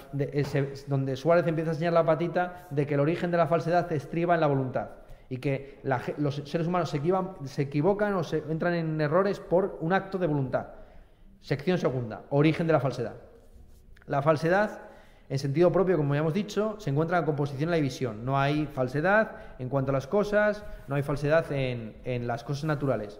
donde 0.88 1.14
Suárez 1.14 1.46
empieza 1.46 1.70
a 1.70 1.74
enseñar 1.74 1.92
la 1.92 2.04
patita 2.04 2.66
de 2.70 2.88
que 2.88 2.94
el 2.94 3.00
origen 3.00 3.30
de 3.30 3.36
la 3.36 3.46
falsedad 3.46 3.90
estriba 3.92 4.34
en 4.34 4.40
la 4.40 4.48
voluntad. 4.48 4.88
Y 5.28 5.36
que 5.36 5.78
los 6.18 6.42
seres 6.44 6.66
humanos 6.66 6.90
se 6.90 6.96
equivocan, 6.96 7.46
se 7.46 7.62
equivocan 7.62 8.14
o 8.14 8.24
se 8.24 8.38
entran 8.48 8.74
en 8.74 9.00
errores 9.00 9.38
por 9.38 9.78
un 9.80 9.92
acto 9.92 10.18
de 10.18 10.26
voluntad. 10.26 10.66
Sección 11.40 11.78
segunda, 11.78 12.22
origen 12.30 12.66
de 12.66 12.72
la 12.72 12.80
falsedad. 12.80 13.14
La 14.08 14.22
falsedad, 14.22 14.80
en 15.28 15.38
sentido 15.38 15.72
propio, 15.72 15.96
como 15.96 16.14
ya 16.14 16.20
hemos 16.20 16.34
dicho, 16.34 16.76
se 16.78 16.90
encuentra 16.90 17.18
en 17.18 17.22
la 17.22 17.26
composición 17.26 17.68
y 17.68 17.72
la 17.72 17.76
división. 17.76 18.24
No 18.24 18.38
hay 18.38 18.66
falsedad 18.66 19.32
en 19.58 19.68
cuanto 19.68 19.90
a 19.90 19.92
las 19.92 20.06
cosas, 20.06 20.64
no 20.86 20.94
hay 20.94 21.02
falsedad 21.02 21.50
en, 21.50 22.26
las 22.26 22.44
cosas 22.44 22.64
naturales. 22.64 23.18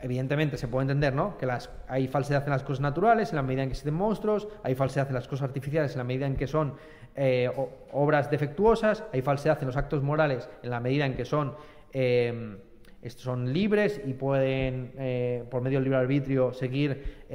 Evidentemente 0.00 0.56
se 0.56 0.68
puede 0.68 0.82
entender, 0.82 1.14
¿no? 1.14 1.38
Que 1.38 1.46
las, 1.46 1.70
hay 1.86 2.08
falsedad 2.08 2.44
en 2.44 2.50
las 2.50 2.62
cosas 2.62 2.80
naturales, 2.80 3.30
en 3.30 3.36
la 3.36 3.42
medida 3.42 3.62
en 3.62 3.68
que 3.68 3.72
existen 3.72 3.94
monstruos, 3.94 4.48
hay 4.62 4.74
falsedad 4.74 5.08
en 5.08 5.14
las 5.14 5.28
cosas 5.28 5.48
artificiales, 5.48 5.92
en 5.92 5.98
la 5.98 6.04
medida 6.04 6.26
en 6.26 6.36
que 6.36 6.46
son 6.46 6.74
eh, 7.14 7.50
obras 7.92 8.30
defectuosas, 8.30 9.04
hay 9.12 9.22
falsedad 9.22 9.58
en 9.60 9.66
los 9.66 9.76
actos 9.76 10.02
morales, 10.02 10.48
en 10.62 10.70
la 10.70 10.80
medida 10.80 11.06
en 11.06 11.14
que 11.14 11.24
son 11.24 11.54
eh, 11.92 12.58
son 13.06 13.52
libres 13.52 14.00
y 14.04 14.12
pueden, 14.12 14.92
eh, 14.98 15.44
por 15.50 15.62
medio 15.62 15.78
del 15.78 15.84
libre 15.84 16.00
arbitrio, 16.00 16.52
seguir 16.52 17.26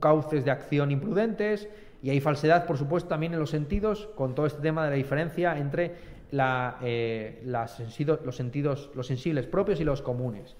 cauces 0.00 0.44
de 0.44 0.50
acción 0.50 0.90
imprudentes. 0.90 1.68
Y 2.02 2.10
hay 2.10 2.20
falsedad, 2.20 2.66
por 2.66 2.78
supuesto, 2.78 3.08
también 3.08 3.32
en 3.34 3.40
los 3.40 3.50
sentidos, 3.50 4.08
con 4.14 4.34
todo 4.34 4.46
este 4.46 4.60
tema 4.60 4.84
de 4.84 4.90
la 4.90 4.96
diferencia 4.96 5.58
entre 5.58 5.94
la, 6.30 6.78
eh, 6.82 7.42
los 7.44 8.36
sentidos, 8.36 8.90
los 8.94 9.06
sensibles 9.06 9.46
propios 9.46 9.80
y 9.80 9.84
los 9.84 10.02
comunes. 10.02 10.56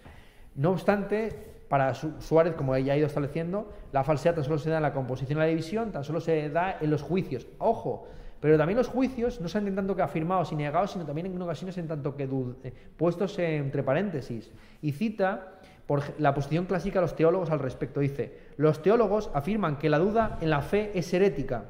No 0.56 0.70
obstante, 0.70 1.32
para 1.68 1.94
Su- 1.94 2.14
Suárez, 2.20 2.54
como 2.54 2.76
ya 2.78 2.94
ha 2.94 2.96
ido 2.96 3.06
estableciendo, 3.06 3.72
la 3.92 4.02
falsedad 4.02 4.34
tan 4.34 4.44
solo 4.44 4.58
se 4.58 4.70
da 4.70 4.78
en 4.78 4.82
la 4.82 4.92
composición 4.92 5.38
y 5.38 5.40
la 5.42 5.46
división, 5.46 5.92
tan 5.92 6.02
solo 6.02 6.20
se 6.20 6.48
da 6.50 6.78
en 6.80 6.90
los 6.90 7.02
juicios. 7.02 7.46
Ojo, 7.58 8.08
pero 8.40 8.56
también 8.56 8.76
los 8.76 8.88
juicios 8.88 9.40
no 9.40 9.48
son 9.48 9.66
en 9.68 9.74
tanto 9.76 9.94
que 9.94 10.02
afirmados 10.02 10.50
y 10.52 10.56
negados, 10.56 10.92
sino 10.92 11.04
también 11.04 11.26
en 11.26 11.42
ocasiones 11.42 11.76
en 11.78 11.86
tanto 11.86 12.16
que 12.16 12.24
eh, 12.64 12.72
puestos 12.96 13.38
entre 13.38 13.82
paréntesis. 13.82 14.50
Y 14.82 14.92
cita 14.92 15.54
por 15.88 16.02
la 16.20 16.34
posición 16.34 16.66
clásica 16.66 16.98
de 16.98 17.06
los 17.06 17.16
teólogos 17.16 17.50
al 17.50 17.60
respecto. 17.60 18.00
Dice, 18.00 18.36
los 18.58 18.82
teólogos 18.82 19.30
afirman 19.32 19.78
que 19.78 19.88
la 19.88 19.98
duda 19.98 20.36
en 20.42 20.50
la 20.50 20.60
fe 20.60 20.92
es 20.94 21.12
herética, 21.14 21.64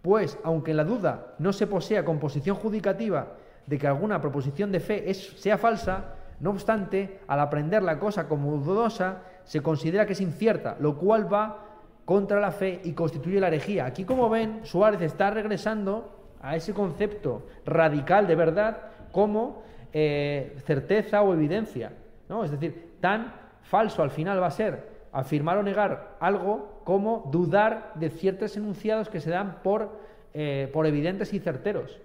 pues 0.00 0.38
aunque 0.44 0.72
la 0.72 0.84
duda 0.84 1.34
no 1.40 1.52
se 1.52 1.66
posea 1.66 2.04
composición 2.04 2.54
judicativa 2.54 3.32
de 3.66 3.76
que 3.76 3.88
alguna 3.88 4.20
proposición 4.20 4.70
de 4.70 4.78
fe 4.78 5.10
es, 5.10 5.40
sea 5.40 5.58
falsa, 5.58 6.14
no 6.38 6.50
obstante, 6.50 7.18
al 7.26 7.40
aprender 7.40 7.82
la 7.82 7.98
cosa 7.98 8.28
como 8.28 8.56
dudosa, 8.58 9.22
se 9.42 9.60
considera 9.60 10.06
que 10.06 10.12
es 10.12 10.20
incierta, 10.20 10.76
lo 10.78 10.96
cual 10.96 11.30
va 11.30 11.64
contra 12.04 12.38
la 12.38 12.52
fe 12.52 12.80
y 12.84 12.92
constituye 12.92 13.40
la 13.40 13.48
herejía. 13.48 13.86
Aquí, 13.86 14.04
como 14.04 14.30
ven, 14.30 14.60
Suárez 14.62 15.02
está 15.02 15.32
regresando 15.32 16.36
a 16.40 16.54
ese 16.54 16.72
concepto 16.72 17.48
radical 17.66 18.28
de 18.28 18.36
verdad 18.36 18.82
como 19.10 19.64
eh, 19.92 20.56
certeza 20.64 21.22
o 21.22 21.34
evidencia. 21.34 21.90
¿no? 22.28 22.44
Es 22.44 22.52
decir, 22.52 22.94
tan 23.00 23.47
falso 23.68 24.02
al 24.02 24.10
final 24.10 24.42
va 24.42 24.46
a 24.46 24.50
ser 24.50 24.98
afirmar 25.12 25.58
o 25.58 25.62
negar 25.62 26.16
algo 26.20 26.80
como 26.84 27.28
dudar 27.30 27.92
de 27.94 28.10
ciertos 28.10 28.56
enunciados 28.56 29.08
que 29.08 29.20
se 29.20 29.30
dan 29.30 29.62
por, 29.62 30.00
eh, 30.34 30.70
por 30.72 30.86
evidentes 30.86 31.32
y 31.32 31.38
certeros. 31.38 32.00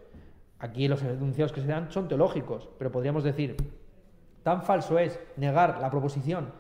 Aquí 0.60 0.88
los 0.88 1.02
enunciados 1.04 1.52
que 1.52 1.62
se 1.62 1.68
dan 1.68 1.92
son 1.92 2.08
teológicos, 2.08 2.70
pero 2.78 2.92
podríamos 2.92 3.24
decir, 3.24 3.56
tan 4.44 4.64
falso 4.64 5.00
es 5.00 5.20
negar 5.38 5.80
la 5.80 5.90
proposición, 5.90 6.52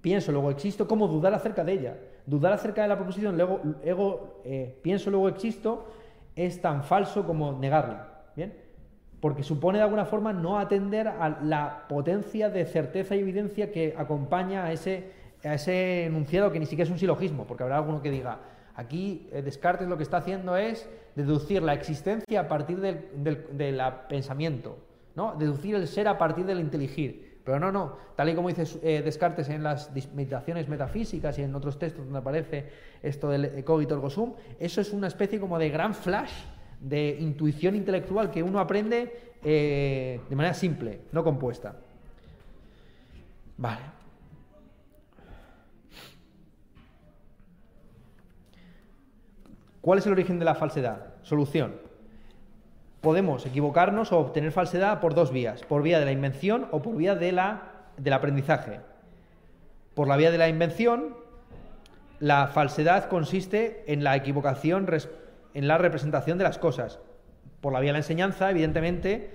pienso, 0.00 0.32
luego 0.32 0.50
existo, 0.50 0.86
como 0.86 1.08
dudar 1.08 1.34
acerca 1.34 1.64
de 1.64 1.72
ella. 1.72 1.98
Dudar 2.26 2.52
acerca 2.52 2.82
de 2.82 2.88
la 2.88 2.96
proposición, 2.96 3.36
luego, 3.36 3.60
ego, 3.82 4.40
eh, 4.44 4.78
pienso, 4.82 5.10
luego 5.10 5.28
existo, 5.28 5.86
es 6.34 6.60
tan 6.60 6.84
falso 6.84 7.26
como 7.26 7.52
negarla. 7.52 8.24
¿Bien? 8.34 8.63
Porque 9.24 9.42
supone 9.42 9.78
de 9.78 9.84
alguna 9.84 10.04
forma 10.04 10.34
no 10.34 10.58
atender 10.58 11.08
a 11.08 11.30
la 11.42 11.86
potencia 11.88 12.50
de 12.50 12.66
certeza 12.66 13.16
y 13.16 13.20
evidencia 13.20 13.72
que 13.72 13.94
acompaña 13.96 14.64
a 14.64 14.72
ese, 14.72 15.12
a 15.42 15.54
ese 15.54 16.04
enunciado 16.04 16.52
que 16.52 16.58
ni 16.60 16.66
siquiera 16.66 16.84
es 16.84 16.90
un 16.90 16.98
silogismo, 16.98 17.46
porque 17.46 17.62
habrá 17.62 17.78
alguno 17.78 18.02
que 18.02 18.10
diga, 18.10 18.40
aquí 18.74 19.26
eh, 19.32 19.40
Descartes 19.40 19.88
lo 19.88 19.96
que 19.96 20.02
está 20.02 20.18
haciendo 20.18 20.58
es 20.58 20.86
deducir 21.16 21.62
la 21.62 21.72
existencia 21.72 22.38
a 22.38 22.48
partir 22.48 22.80
del, 22.82 23.08
del- 23.56 23.80
pensamiento, 24.10 24.76
¿no? 25.16 25.34
deducir 25.38 25.74
el 25.76 25.88
ser 25.88 26.06
a 26.06 26.18
partir 26.18 26.44
del 26.44 26.60
inteligir. 26.60 27.40
Pero 27.46 27.58
no, 27.58 27.72
no. 27.72 27.96
Tal 28.16 28.28
y 28.28 28.34
como 28.34 28.48
dice 28.50 28.64
eh, 28.82 29.00
Descartes 29.02 29.48
en 29.48 29.62
las 29.62 29.90
meditaciones 30.14 30.68
metafísicas 30.68 31.38
y 31.38 31.42
en 31.44 31.54
otros 31.54 31.78
textos 31.78 32.04
donde 32.04 32.18
aparece 32.18 32.66
esto 33.02 33.30
del 33.30 33.64
cogito 33.64 33.94
ergo 33.94 34.10
sum, 34.10 34.34
eso 34.60 34.82
es 34.82 34.92
una 34.92 35.06
especie 35.06 35.40
como 35.40 35.58
de 35.58 35.70
gran 35.70 35.94
flash 35.94 36.32
de 36.84 37.16
intuición 37.18 37.74
intelectual 37.74 38.30
que 38.30 38.42
uno 38.42 38.60
aprende 38.60 39.34
eh, 39.42 40.20
de 40.28 40.36
manera 40.36 40.54
simple, 40.54 41.00
no 41.12 41.24
compuesta. 41.24 41.76
Vale. 43.56 43.80
¿Cuál 49.80 49.98
es 49.98 50.06
el 50.06 50.12
origen 50.12 50.38
de 50.38 50.44
la 50.44 50.54
falsedad? 50.54 51.14
Solución. 51.22 51.74
Podemos 53.00 53.44
equivocarnos 53.46 54.12
o 54.12 54.18
obtener 54.18 54.52
falsedad 54.52 55.00
por 55.00 55.14
dos 55.14 55.30
vías, 55.30 55.62
por 55.62 55.82
vía 55.82 55.98
de 55.98 56.06
la 56.06 56.12
invención 56.12 56.68
o 56.70 56.80
por 56.80 56.96
vía 56.96 57.14
de 57.14 57.32
la, 57.32 57.72
del 57.96 58.12
aprendizaje. 58.12 58.80
Por 59.94 60.08
la 60.08 60.16
vía 60.16 60.30
de 60.30 60.38
la 60.38 60.48
invención, 60.48 61.16
la 62.18 62.46
falsedad 62.48 63.08
consiste 63.08 63.84
en 63.92 64.04
la 64.04 64.16
equivocación 64.16 64.86
en 65.54 65.68
la 65.68 65.78
representación 65.78 66.38
de 66.38 66.44
las 66.44 66.58
cosas. 66.58 67.00
Por 67.60 67.72
la 67.72 67.80
vía 67.80 67.88
de 67.88 67.94
la 67.94 67.98
enseñanza, 67.98 68.50
evidentemente, 68.50 69.30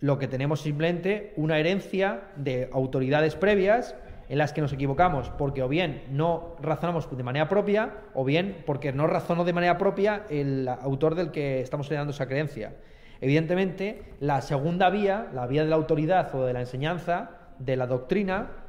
lo 0.00 0.18
que 0.18 0.28
tenemos 0.28 0.60
simplemente 0.60 1.32
una 1.36 1.58
herencia 1.58 2.24
de 2.36 2.68
autoridades 2.72 3.36
previas 3.36 3.94
en 4.28 4.38
las 4.38 4.52
que 4.52 4.60
nos 4.60 4.72
equivocamos 4.72 5.30
porque 5.30 5.62
o 5.62 5.68
bien 5.68 6.02
no 6.10 6.56
razonamos 6.60 7.08
de 7.16 7.22
manera 7.22 7.48
propia 7.48 7.92
o 8.14 8.24
bien 8.24 8.62
porque 8.66 8.92
no 8.92 9.06
razonó 9.06 9.44
de 9.44 9.52
manera 9.52 9.78
propia 9.78 10.24
el 10.28 10.68
autor 10.68 11.14
del 11.14 11.30
que 11.30 11.60
estamos 11.60 11.86
heredando 11.88 12.12
esa 12.12 12.26
creencia. 12.26 12.74
Evidentemente, 13.20 14.02
la 14.18 14.40
segunda 14.40 14.90
vía, 14.90 15.28
la 15.32 15.46
vía 15.46 15.62
de 15.62 15.70
la 15.70 15.76
autoridad 15.76 16.34
o 16.34 16.44
de 16.44 16.52
la 16.52 16.60
enseñanza, 16.60 17.30
de 17.58 17.76
la 17.76 17.86
doctrina, 17.86 18.61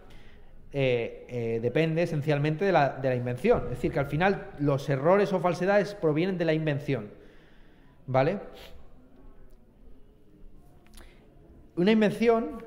eh, 0.76 1.28
eh, 1.30 1.60
depende 1.62 2.02
esencialmente 2.02 2.66
de 2.66 2.72
la, 2.72 2.90
de 2.90 3.10
la, 3.10 3.16
invención. 3.16 3.66
Es 3.66 3.70
decir, 3.72 3.92
que 3.92 4.00
al 4.00 4.08
final 4.08 4.48
los 4.58 4.90
errores 4.90 5.32
o 5.32 5.40
falsedades 5.40 5.94
provienen 5.94 6.40
de 6.40 6.46
la 6.46 6.54
invención. 6.54 7.12
¿Vale? 8.08 8.40
Una 11.76 11.92
invención 11.92 12.64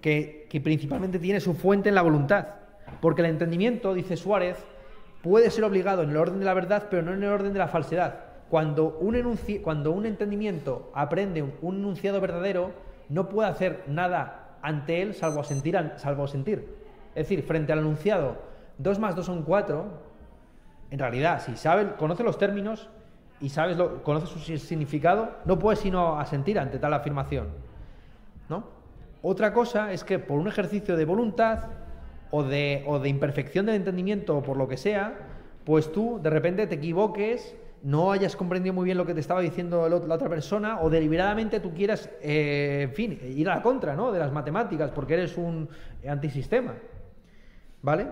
que, 0.00 0.46
que 0.48 0.62
principalmente 0.62 1.18
tiene 1.18 1.40
su 1.40 1.52
fuente 1.52 1.90
en 1.90 1.94
la 1.96 2.02
voluntad. 2.02 2.46
Porque 3.02 3.20
el 3.20 3.28
entendimiento, 3.28 3.92
dice 3.92 4.16
Suárez, 4.16 4.56
puede 5.22 5.50
ser 5.50 5.64
obligado 5.64 6.04
en 6.04 6.10
el 6.10 6.16
orden 6.16 6.38
de 6.38 6.46
la 6.46 6.54
verdad, 6.54 6.86
pero 6.90 7.02
no 7.02 7.12
en 7.12 7.22
el 7.22 7.28
orden 7.28 7.52
de 7.52 7.58
la 7.58 7.68
falsedad. 7.68 8.20
Cuando 8.48 8.96
un, 8.98 9.38
cuando 9.62 9.92
un 9.92 10.06
entendimiento 10.06 10.90
aprende 10.94 11.42
un, 11.42 11.76
enunciado 11.76 12.22
verdadero, 12.22 12.72
no 13.10 13.28
puede 13.28 13.50
hacer 13.50 13.84
nada 13.86 14.56
ante 14.62 15.02
él 15.02 15.14
salvo 15.14 15.44
sentir, 15.44 15.78
salvo 15.96 16.26
sentir. 16.26 16.77
Es 17.18 17.28
decir, 17.28 17.42
frente 17.42 17.72
al 17.72 17.80
enunciado 17.80 18.36
2 18.78 18.98
más 19.00 19.16
2 19.16 19.26
son 19.26 19.42
4, 19.42 19.84
en 20.92 20.98
realidad, 21.00 21.42
si 21.44 21.56
sabe, 21.56 21.94
conoce 21.96 22.22
los 22.22 22.38
términos 22.38 22.88
y 23.40 23.48
sabes 23.48 23.76
lo, 23.76 24.04
conoce 24.04 24.28
su 24.28 24.38
significado, 24.38 25.30
no 25.44 25.58
puede 25.58 25.76
sino 25.76 26.18
asentir 26.20 26.60
ante 26.60 26.78
tal 26.78 26.94
afirmación. 26.94 27.48
¿no? 28.48 28.64
Otra 29.20 29.52
cosa 29.52 29.92
es 29.92 30.04
que 30.04 30.20
por 30.20 30.38
un 30.38 30.46
ejercicio 30.46 30.96
de 30.96 31.04
voluntad 31.04 31.64
o 32.30 32.44
de, 32.44 32.84
o 32.86 33.00
de 33.00 33.08
imperfección 33.08 33.66
del 33.66 33.74
entendimiento 33.74 34.36
o 34.36 34.42
por 34.42 34.56
lo 34.56 34.68
que 34.68 34.76
sea, 34.76 35.18
pues 35.64 35.90
tú 35.90 36.20
de 36.22 36.30
repente 36.30 36.68
te 36.68 36.76
equivoques 36.76 37.56
no 37.82 38.12
hayas 38.12 38.36
comprendido 38.36 38.74
muy 38.74 38.84
bien 38.84 38.98
lo 38.98 39.06
que 39.06 39.14
te 39.14 39.20
estaba 39.20 39.40
diciendo 39.40 39.88
la 39.88 40.14
otra 40.14 40.28
persona 40.28 40.80
o 40.80 40.90
deliberadamente 40.90 41.60
tú 41.60 41.72
quieras, 41.72 42.10
eh, 42.20 42.82
en 42.82 42.92
fin, 42.92 43.20
ir 43.22 43.48
a 43.48 43.56
la 43.56 43.62
contra 43.62 43.94
¿no? 43.94 44.10
de 44.10 44.18
las 44.18 44.32
matemáticas 44.32 44.90
porque 44.90 45.14
eres 45.14 45.36
un 45.36 45.68
antisistema. 46.06 46.74
¿Vale? 47.82 48.06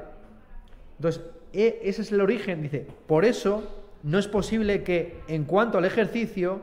Entonces, 0.97 1.23
e, 1.53 1.81
ese 1.83 2.03
es 2.03 2.13
el 2.13 2.21
origen. 2.21 2.63
Dice, 2.63 2.87
por 3.07 3.25
eso 3.25 3.65
no 4.03 4.19
es 4.19 4.29
posible 4.29 4.83
que 4.83 5.21
en 5.29 5.45
cuanto 5.45 5.79
al 5.79 5.85
ejercicio 5.85 6.61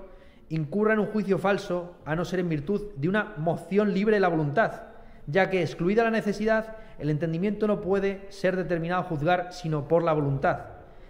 incurra 0.50 0.94
en 0.94 1.00
un 1.00 1.08
juicio 1.08 1.40
falso 1.40 1.96
a 2.06 2.16
no 2.16 2.26
ser 2.26 2.40
en 2.40 2.50
virtud 2.50 2.92
de 2.96 3.10
una 3.10 3.34
moción 3.38 3.94
libre 3.94 4.16
de 4.16 4.20
la 4.20 4.28
voluntad, 4.28 4.84
ya 5.28 5.50
que 5.50 5.62
excluida 5.62 6.04
la 6.04 6.12
necesidad, 6.12 6.78
el 7.00 7.10
entendimiento 7.10 7.68
no 7.68 7.82
puede 7.82 8.26
ser 8.30 8.56
determinado 8.56 9.02
a 9.02 9.06
juzgar 9.06 9.50
sino 9.52 9.88
por 9.88 10.04
la 10.04 10.14
voluntad. 10.14 10.60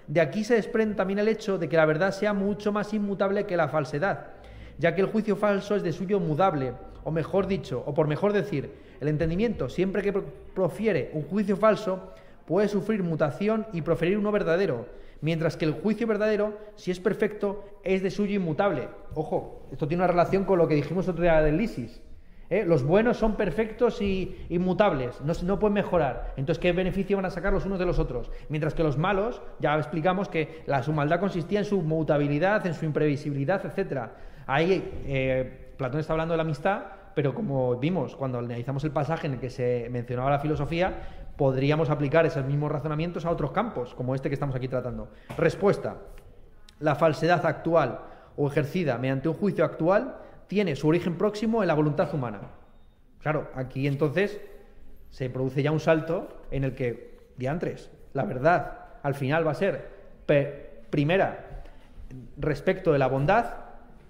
De 0.08 0.22
aquí 0.22 0.44
se 0.44 0.56
desprende 0.56 0.96
también 0.96 1.20
el 1.20 1.28
hecho 1.28 1.58
de 1.58 1.70
que 1.70 1.78
la 1.78 1.86
verdad 1.86 2.12
sea 2.12 2.34
mucho 2.34 2.72
más 2.72 2.94
inmutable 2.94 3.46
que 3.46 3.58
la 3.58 3.70
falsedad, 3.70 4.28
ya 4.78 4.96
que 4.96 5.02
el 5.02 5.08
juicio 5.08 5.36
falso 5.36 5.76
es 5.76 5.84
de 5.84 5.94
suyo 5.94 6.20
mudable, 6.20 6.74
o 7.04 7.12
mejor 7.12 7.48
dicho, 7.48 7.84
o 7.86 7.94
por 7.94 8.08
mejor 8.08 8.34
decir, 8.34 8.72
el 9.00 9.08
entendimiento, 9.08 9.70
siempre 9.70 10.02
que 10.02 10.14
profiere 10.14 11.12
un 11.14 11.24
juicio 11.24 11.58
falso, 11.58 12.14
puede 12.46 12.68
sufrir 12.68 13.04
mutación 13.04 13.66
y 13.74 13.82
proferir 13.82 14.18
uno 14.18 14.32
verdadero, 14.32 14.88
mientras 15.22 15.58
que 15.58 15.66
el 15.66 15.74
juicio 15.74 16.08
verdadero, 16.08 16.58
si 16.76 16.92
es 16.92 17.00
perfecto, 17.00 17.64
es 17.84 18.04
de 18.04 18.12
suyo 18.12 18.36
inmutable. 18.36 18.90
Ojo, 19.14 19.68
esto 19.72 19.88
tiene 19.88 20.04
una 20.04 20.12
relación 20.12 20.44
con 20.44 20.58
lo 20.58 20.68
que 20.68 20.76
dijimos 20.76 21.08
otro 21.08 21.24
día 21.24 21.42
del 21.42 21.58
Lisis. 21.58 22.02
¿eh? 22.50 22.66
Los 22.66 22.84
buenos 22.84 23.18
son 23.18 23.36
perfectos 23.36 24.02
y 24.02 24.46
inmutables, 24.50 25.20
no, 25.22 25.34
no 25.44 25.60
pueden 25.60 25.74
mejorar. 25.74 26.34
Entonces, 26.38 26.62
¿qué 26.62 26.72
beneficio 26.72 27.18
van 27.18 27.26
a 27.26 27.30
sacar 27.30 27.54
los 27.54 27.66
unos 27.66 27.80
de 27.80 27.86
los 27.86 28.00
otros? 28.00 28.32
Mientras 28.50 28.74
que 28.74 28.84
los 28.84 28.98
malos, 28.98 29.42
ya 29.60 29.76
explicamos 29.78 30.30
que 30.30 30.64
la, 30.66 30.84
su 30.84 30.94
maldad 30.94 31.20
consistía 31.20 31.60
en 31.60 31.66
su 31.66 31.82
mutabilidad, 31.82 32.66
en 32.68 32.74
su 32.74 32.86
imprevisibilidad, 32.86 33.66
etc. 33.66 34.10
Ahí 34.46 35.04
eh, 35.06 35.63
Platón 35.84 36.00
está 36.00 36.14
hablando 36.14 36.32
de 36.32 36.38
la 36.38 36.44
amistad, 36.44 36.84
pero 37.14 37.34
como 37.34 37.76
vimos 37.76 38.16
cuando 38.16 38.40
analizamos 38.40 38.86
el 38.86 38.92
pasaje 38.92 39.28
en 39.28 39.34
el 39.34 39.40
que 39.42 39.50
se 39.50 39.90
mencionaba 39.92 40.30
la 40.30 40.40
filosofía, 40.40 40.94
podríamos 41.36 41.90
aplicar 41.90 42.26
esos 42.26 42.46
mismos 42.46 42.72
razonamientos 42.72 43.26
a 43.26 43.30
otros 43.30 43.52
campos, 43.52 43.94
como 43.94 44.16
este 44.16 44.30
que 44.30 44.36
estamos 44.36 44.56
aquí 44.56 44.70
tratando. 44.70 45.10
Respuesta. 45.38 45.98
La 46.80 46.96
falsedad 46.96 47.46
actual 47.46 48.00
o 48.38 48.48
ejercida 48.48 48.98
mediante 48.98 49.28
un 49.28 49.36
juicio 49.36 49.66
actual 49.66 50.16
tiene 50.48 50.78
su 50.78 50.88
origen 50.88 51.18
próximo 51.18 51.62
en 51.64 51.68
la 51.68 51.74
voluntad 51.74 52.14
humana. 52.14 52.40
Claro, 53.20 53.50
aquí 53.54 53.86
entonces 53.86 54.40
se 55.10 55.30
produce 55.30 55.64
ya 55.64 55.72
un 55.74 55.82
salto 55.82 56.30
en 56.50 56.64
el 56.64 56.76
que, 56.76 57.20
diantres, 57.36 57.92
la 58.14 58.24
verdad 58.24 58.86
al 59.04 59.16
final 59.16 59.46
va 59.46 59.52
a 59.52 59.56
ser 59.56 59.90
primera 60.90 61.64
respecto 62.38 62.94
de 62.94 63.00
la 63.00 63.08
bondad, 63.08 63.46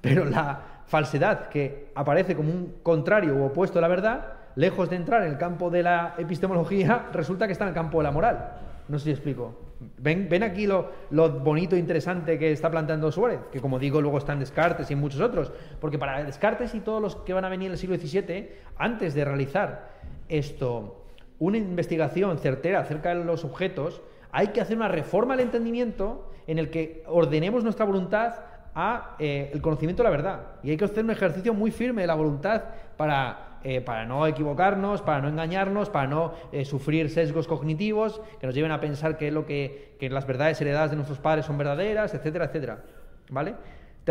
pero 0.02 0.26
la 0.26 0.73
falsedad 0.86 1.50
que 1.50 1.92
aparece 1.96 2.36
como 2.36 2.52
un 2.52 2.76
contrario 2.84 3.36
u 3.36 3.44
opuesto 3.44 3.80
a 3.80 3.82
la 3.82 3.88
verdad, 3.88 4.34
lejos 4.56 4.90
de 4.90 4.96
entrar 4.96 5.24
en 5.24 5.32
el 5.32 5.38
campo 5.38 5.70
de 5.70 5.84
la 5.84 6.16
epistemología, 6.18 7.08
resulta 7.14 7.48
que 7.48 7.54
está 7.54 7.66
en 7.66 7.70
el 7.70 7.76
campo 7.76 8.00
de 8.00 8.04
la 8.04 8.12
moral. 8.12 8.58
No 8.88 9.00
sé 9.00 9.06
si 9.06 9.12
explico. 9.12 9.56
Ven, 9.98 10.28
ven 10.30 10.44
aquí 10.44 10.68
lo, 10.68 10.92
bonito 11.40 11.76
e 11.76 11.80
interesante 11.80 12.38
que 12.38 12.52
está 12.52 12.70
planteando 12.70 13.12
Suárez, 13.12 13.40
que 13.52 13.60
como 13.60 13.80
digo, 13.80 14.02
luego 14.02 14.18
está 14.18 14.34
en 14.34 14.40
Descartes 14.40 14.92
y 14.92 14.96
muchos 14.96 15.22
otros. 15.22 15.52
Porque 15.80 15.98
para 15.98 16.24
Descartes 16.24 16.76
y 16.76 16.82
todos 16.82 17.02
los 17.02 17.16
que 17.18 17.34
van 17.34 17.46
a 17.46 17.50
venir 17.50 17.68
en 17.68 17.74
el 17.74 17.78
siglo 17.78 17.98
XVII, 17.98 18.50
antes 18.78 19.14
de 19.14 19.26
realizar 19.26 19.90
esto, 20.30 21.06
una 21.40 21.58
investigación 21.58 22.38
certera 22.38 22.80
acerca 22.80 23.16
de 23.16 23.24
los 23.24 23.44
objetos, 23.44 24.02
hay 24.32 24.48
que 24.48 24.62
hacer 24.62 24.78
una 24.78 24.88
reforma 24.88 25.36
al 25.36 25.42
entendimiento 25.42 26.30
en 26.48 26.60
el 26.60 26.70
que 26.70 27.04
ordenemos 27.08 27.64
nuestra 27.64 27.86
voluntad 27.86 28.36
a 28.76 29.16
eh, 29.20 29.52
el 29.54 29.62
conocimiento 29.62 30.04
de 30.04 30.10
la 30.10 30.16
verdad. 30.16 30.40
Y 30.64 30.72
hay 30.72 30.78
que 30.78 30.86
hacer 30.86 31.04
un 31.04 31.12
ejercicio 31.12 31.54
muy 31.54 31.72
firme 31.72 32.02
de 32.02 32.08
la 32.08 32.16
voluntad 32.16 32.64
para 32.98 33.54
eh, 33.66 33.80
para 33.80 34.06
no 34.06 34.28
equivocarnos, 34.28 35.02
para 35.02 35.22
no 35.22 35.30
engañarnos, 35.30 35.90
para 35.90 36.06
no 36.06 36.34
eh, 36.52 36.66
sufrir 36.66 37.10
sesgos 37.10 37.48
cognitivos 37.48 38.20
que 38.42 38.46
nos 38.46 38.54
lleven 38.54 38.74
a 38.74 38.82
pensar 38.82 39.16
que, 39.18 39.32
lo 39.32 39.46
que, 39.46 39.96
las 40.02 40.28
verdades 40.28 40.60
heredadas 40.60 40.90
de 40.90 40.98
nuestros 40.98 41.20
padres 41.20 41.46
son 41.46 41.58
verdaderas, 41.58 42.14
etcétera, 42.14 42.46
etcétera. 42.46 42.84
¿Vale? 43.30 43.56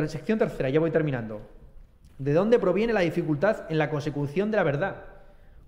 Sección 0.06 0.38
tercera, 0.38 0.70
ya 0.70 0.80
voy 0.80 0.90
terminando. 0.90 1.42
¿De 2.16 2.32
dónde 2.32 2.58
proviene 2.58 2.94
la 2.94 3.00
dificultad 3.00 3.70
en 3.70 3.76
la 3.76 3.90
consecución 3.90 4.50
de 4.50 4.56
la 4.56 4.62
verdad? 4.62 4.96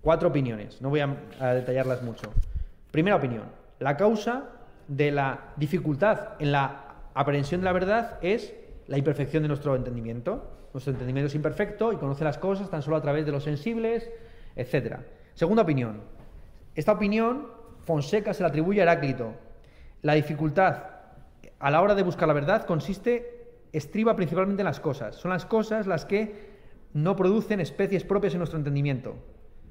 Cuatro 0.01 0.29
opiniones, 0.29 0.81
no 0.81 0.89
voy 0.89 1.01
a, 1.01 1.15
a 1.39 1.53
detallarlas 1.53 2.01
mucho. 2.01 2.33
Primera 2.89 3.17
opinión, 3.17 3.43
la 3.77 3.97
causa 3.97 4.45
de 4.87 5.11
la 5.11 5.53
dificultad 5.57 6.29
en 6.39 6.51
la 6.51 6.85
aprehensión 7.13 7.61
de 7.61 7.65
la 7.65 7.73
verdad 7.73 8.17
es 8.23 8.55
la 8.87 8.97
imperfección 8.97 9.43
de 9.43 9.49
nuestro 9.49 9.75
entendimiento. 9.75 10.69
Nuestro 10.73 10.91
entendimiento 10.91 11.27
es 11.27 11.35
imperfecto 11.35 11.93
y 11.93 11.97
conoce 11.97 12.23
las 12.23 12.37
cosas 12.37 12.69
tan 12.69 12.81
solo 12.81 12.97
a 12.97 13.01
través 13.01 13.25
de 13.25 13.31
los 13.31 13.43
sensibles, 13.43 14.09
etc. 14.55 14.97
Segunda 15.33 15.63
opinión. 15.63 16.01
Esta 16.75 16.91
opinión 16.91 17.47
Fonseca 17.79 18.33
se 18.33 18.43
la 18.43 18.49
atribuye 18.49 18.81
a 18.81 18.83
Heráclito. 18.83 19.33
La 20.01 20.13
dificultad 20.13 20.83
a 21.59 21.71
la 21.71 21.81
hora 21.81 21.95
de 21.95 22.03
buscar 22.03 22.27
la 22.27 22.33
verdad 22.33 22.65
consiste, 22.65 23.65
estriba 23.71 24.15
principalmente 24.15 24.61
en 24.61 24.65
las 24.65 24.79
cosas. 24.79 25.15
Son 25.15 25.31
las 25.31 25.45
cosas 25.45 25.87
las 25.87 26.05
que 26.05 26.55
no 26.93 27.15
producen 27.15 27.59
especies 27.59 28.03
propias 28.03 28.33
en 28.33 28.39
nuestro 28.39 28.57
entendimiento. 28.57 29.15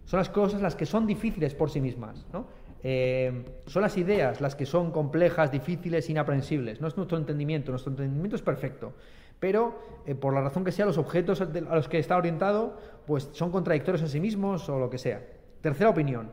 Son 0.04 0.18
las 0.18 0.28
cosas 0.28 0.60
las 0.60 0.76
que 0.76 0.86
son 0.86 1.06
difíciles 1.06 1.54
por 1.54 1.70
sí 1.70 1.80
mismas. 1.80 2.26
Eh, 2.86 3.44
son 3.66 3.82
las 3.82 3.96
ideas 3.96 4.40
las 4.40 4.54
que 4.54 4.66
son 4.66 4.92
complejas, 4.92 5.50
difíciles, 5.50 6.08
inaprensibles. 6.08 6.80
No 6.80 6.86
es 6.86 6.96
nuestro 6.96 7.18
entendimiento. 7.18 7.72
Nuestro 7.72 7.90
entendimiento 7.90 8.36
es 8.36 8.42
perfecto 8.42 8.94
pero 9.44 9.78
eh, 10.06 10.14
por 10.14 10.32
la 10.32 10.40
razón 10.40 10.64
que 10.64 10.72
sea, 10.72 10.86
los 10.86 10.96
objetos 10.96 11.42
a 11.42 11.44
los 11.44 11.86
que 11.86 11.98
está 11.98 12.16
orientado 12.16 12.78
pues 13.06 13.28
son 13.32 13.50
contradictorios 13.50 14.00
en 14.00 14.08
sí 14.08 14.18
mismos 14.18 14.68
o 14.70 14.78
lo 14.78 14.88
que 14.88 14.96
sea. 14.96 15.22
Tercera 15.60 15.90
opinión. 15.90 16.30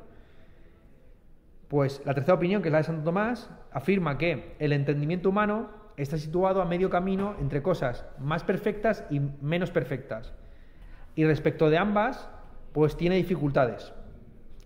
Pues 1.68 2.02
la 2.06 2.14
tercera 2.14 2.36
opinión, 2.36 2.62
que 2.62 2.70
es 2.70 2.72
la 2.72 2.78
de 2.78 2.86
Santo 2.86 3.04
Tomás, 3.04 3.50
afirma 3.72 4.18
que 4.18 4.56
el 4.60 4.72
entendimiento 4.72 5.28
humano 5.28 5.70
está 5.98 6.18
situado 6.18 6.62
a 6.62 6.66
medio 6.66 6.90
camino 6.90 7.36
entre 7.42 7.62
cosas 7.62 8.06
más 8.18 8.46
perfectas 8.46 9.04
y 9.10 9.20
menos 9.20 9.72
perfectas. 9.72 10.34
Y 11.14 11.26
respecto 11.26 11.70
de 11.70 11.78
ambas, 11.78 12.30
pues 12.72 12.96
tiene 12.96 13.18
dificultades. 13.18 13.94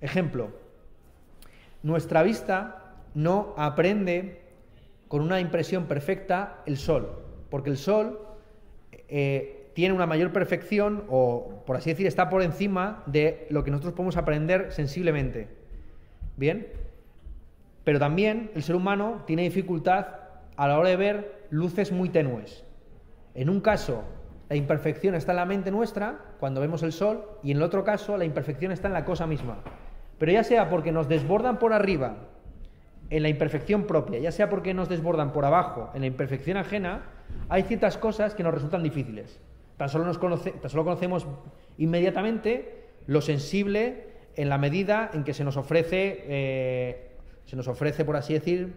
Ejemplo, 0.02 0.52
nuestra 1.86 2.24
vista 2.24 2.96
no 3.14 3.54
aprende 3.58 4.42
con 5.08 5.22
una 5.22 5.40
impresión 5.40 5.86
perfecta 5.86 6.64
el 6.66 6.78
sol, 6.78 7.12
porque 7.52 7.70
el 7.70 7.78
sol 7.78 8.22
eh, 9.08 9.70
tiene 9.76 9.94
una 9.94 10.08
mayor 10.08 10.34
perfección 10.34 11.04
o, 11.10 11.62
por 11.68 11.76
así 11.76 11.92
decir, 11.92 12.08
está 12.08 12.28
por 12.28 12.42
encima 12.42 13.04
de 13.06 13.46
lo 13.52 13.64
que 13.64 13.70
nosotros 13.70 13.94
podemos 13.94 14.18
aprender 14.18 14.72
sensiblemente. 14.72 15.48
¿Bien? 16.38 16.70
Pero 17.84 18.00
también 18.00 18.50
el 18.56 18.64
ser 18.64 18.76
humano 18.76 19.22
tiene 19.28 19.44
dificultad 19.44 20.08
a 20.58 20.68
la 20.68 20.80
hora 20.80 20.90
de 20.90 20.96
ver 20.96 21.46
luces 21.52 21.92
muy 21.92 22.10
tenues. 22.10 22.64
En 23.36 23.48
un 23.48 23.62
caso, 23.62 24.04
la 24.50 24.56
imperfección 24.56 25.14
está 25.14 25.34
en 25.34 25.38
la 25.38 25.46
mente 25.46 25.70
nuestra, 25.70 26.18
cuando 26.40 26.62
vemos 26.62 26.82
el 26.82 26.94
sol, 26.94 27.26
y 27.44 27.52
en 27.52 27.58
el 27.58 27.64
otro 27.64 27.84
caso, 27.84 28.18
la 28.18 28.26
imperfección 28.26 28.72
está 28.72 28.88
en 28.88 28.96
la 28.96 29.06
cosa 29.06 29.28
misma. 29.28 29.60
Pero 30.18 30.32
ya 30.32 30.44
sea 30.44 30.70
porque 30.70 30.92
nos 30.92 31.08
desbordan 31.08 31.60
por 31.60 31.74
arriba 31.74 32.18
en 33.10 33.24
la 33.24 33.30
imperfección 33.30 33.86
propia, 33.86 34.20
ya 34.20 34.32
sea 34.32 34.50
porque 34.50 34.74
nos 34.74 34.90
desbordan 34.90 35.32
por 35.34 35.46
abajo 35.46 35.92
en 35.94 36.02
la 36.02 36.08
imperfección 36.08 36.58
ajena, 36.58 37.04
hay 37.50 37.64
ciertas 37.64 37.98
cosas 37.98 38.34
que 38.34 38.44
nos 38.44 38.54
resultan 38.54 38.84
difíciles. 38.84 39.40
Tan 39.78 39.90
solo, 39.90 40.06
nos 40.06 40.20
tan 40.20 40.70
solo 40.70 40.84
conocemos 40.84 41.28
inmediatamente 41.78 42.86
lo 43.08 43.22
sensible 43.22 44.08
en 44.36 44.50
la 44.50 44.58
medida 44.58 45.12
en 45.14 45.24
que 45.24 45.34
se 45.34 45.44
nos 45.44 45.58
ofrece, 45.58 46.24
eh, 46.28 47.12
se 47.46 47.56
nos 47.56 47.68
ofrece, 47.68 48.06
por 48.06 48.16
así 48.16 48.34
decir, 48.34 48.74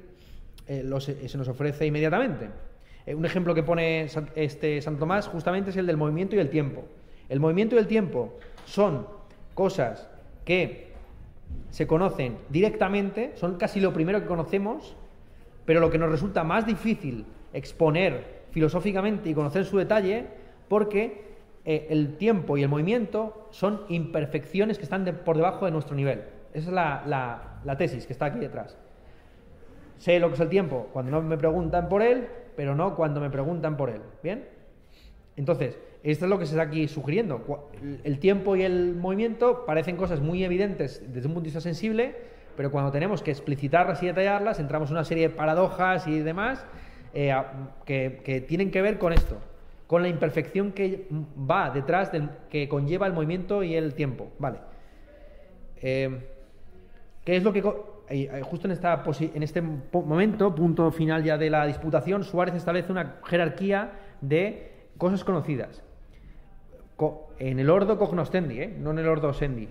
eh, 0.67 0.85
se 1.27 1.39
nos 1.39 1.49
ofrece 1.49 1.87
inmediatamente. 1.87 2.51
Eh, 3.07 3.15
un 3.15 3.25
ejemplo 3.25 3.55
que 3.55 3.63
pone 3.63 4.09
este 4.35 4.83
Santo 4.83 5.01
Tomás 5.01 5.29
justamente 5.29 5.71
es 5.71 5.77
el 5.77 5.87
del 5.87 5.97
movimiento 5.97 6.37
y 6.37 6.41
el 6.41 6.51
tiempo. 6.51 6.85
El 7.29 7.41
movimiento 7.41 7.77
y 7.77 7.79
el 7.79 7.87
tiempo 7.87 8.39
son 8.67 9.07
cosas 9.55 10.09
que 10.45 10.88
se 11.71 11.87
conocen 11.87 12.39
directamente, 12.49 13.33
son 13.35 13.57
casi 13.57 13.81
lo 13.81 13.93
primero 13.93 14.21
que 14.21 14.27
conocemos, 14.27 14.97
pero 15.65 15.81
lo 15.81 15.91
que 15.91 15.99
nos 15.99 16.11
resulta 16.11 16.45
más 16.45 16.67
difícil 16.67 17.27
exponer 17.53 18.39
filosóficamente 18.51 19.29
y 19.29 19.35
conocer 19.35 19.65
su 19.65 19.79
detalle, 19.79 20.27
porque 20.69 21.29
eh, 21.65 21.89
el 21.91 22.17
tiempo 22.17 22.57
y 22.57 22.63
el 22.63 22.69
movimiento 22.69 23.49
son 23.51 23.83
imperfecciones 23.89 24.79
que 24.79 24.85
están 24.85 25.05
por 25.25 25.37
debajo 25.37 25.67
de 25.67 25.71
nuestro 25.71 25.95
nivel. 25.95 26.25
Esa 26.55 26.69
es 26.69 26.73
la, 26.73 27.77
tesis 27.77 28.07
que 28.07 28.13
está 28.13 28.27
aquí 28.27 28.39
detrás. 28.39 28.77
Sé 29.99 30.19
lo 30.19 30.29
que 30.29 30.35
es 30.35 30.41
el 30.41 30.49
tiempo 30.49 30.89
cuando 30.93 31.11
no 31.13 31.21
me 31.23 31.37
preguntan 31.37 31.89
por 31.89 32.03
él, 32.03 32.29
pero 32.57 32.75
no 32.75 32.95
cuando 32.95 33.21
me 33.21 33.31
preguntan 33.31 33.77
por 33.77 33.91
él. 33.91 34.01
¿Bien? 34.23 34.49
Entonces, 35.37 35.79
esto 36.03 36.27
es 36.27 36.31
lo 36.31 36.39
que 36.39 36.47
se 36.47 36.53
está 36.53 36.63
aquí 36.63 36.87
sugiriendo. 36.89 37.71
El 38.05 38.19
tiempo 38.19 38.57
y 38.57 38.63
el 38.63 38.95
movimiento 38.95 39.65
parecen 39.67 39.97
cosas 39.97 40.21
muy 40.21 40.45
evidentes 40.45 41.03
desde 41.13 41.27
un 41.27 41.35
punto 41.35 41.45
de 41.45 41.47
vista 41.47 41.61
sensible, 41.61 42.15
pero 42.57 42.71
cuando 42.71 42.91
tenemos 42.91 43.23
que 43.23 43.31
explicitarlas 43.31 44.03
y 44.03 44.07
detallarlas, 44.07 44.61
entramos 44.61 44.91
en 44.91 44.97
una 44.97 45.05
serie 45.05 45.29
de 45.29 45.35
paradojas 45.35 46.07
y 46.07 46.19
demás 46.21 46.65
eh, 47.15 47.35
que, 47.85 48.45
tienen 48.47 48.71
que 48.71 48.83
ver 48.83 48.99
con 48.99 49.13
esto, 49.13 49.39
con 49.87 50.03
la 50.03 50.09
imperfección 50.09 50.73
que 50.73 51.09
va 51.39 51.71
detrás 51.71 52.13
del 52.13 52.31
que 52.49 52.69
conlleva 52.69 53.07
el 53.07 53.13
movimiento 53.13 53.63
y 53.63 53.75
el 53.75 53.95
tiempo. 53.95 54.29
Eh, 55.81 56.19
¿Qué 57.25 57.37
es 57.37 57.43
lo 57.43 57.53
que 57.53 57.63
justo 58.43 58.67
en, 58.67 58.73
esta 58.73 59.05
en 59.21 59.43
este 59.43 59.61
momento, 59.61 60.55
punto 60.55 60.91
final 60.91 61.23
ya 61.25 61.37
de 61.37 61.51
la 61.51 61.67
disputación, 61.67 62.25
Suárez 62.25 62.55
establece 62.55 62.91
una 62.91 63.17
jerarquía 63.25 63.93
de 64.21 64.73
cosas 64.97 65.25
conocidas. 65.25 65.83
En 67.39 67.59
el 67.61 67.71
ordo 67.71 67.99
cognoscendi, 67.99 68.61
¿eh? 68.61 68.77
no 68.79 68.91
en 68.91 68.99
el 68.99 69.09
ordo 69.09 69.33
sendi. 69.33 69.69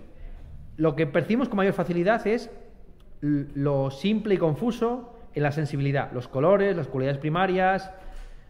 Lo 0.76 0.96
que 0.96 1.06
percibimos 1.06 1.48
con 1.48 1.58
mayor 1.58 1.74
facilidad 1.74 2.26
es 2.26 2.50
lo 3.20 3.90
simple 3.90 4.34
y 4.34 4.38
confuso 4.38 5.14
en 5.34 5.42
la 5.42 5.52
sensibilidad, 5.52 6.12
los 6.12 6.28
colores, 6.28 6.76
las 6.76 6.88
cualidades 6.88 7.18
primarias, 7.18 7.90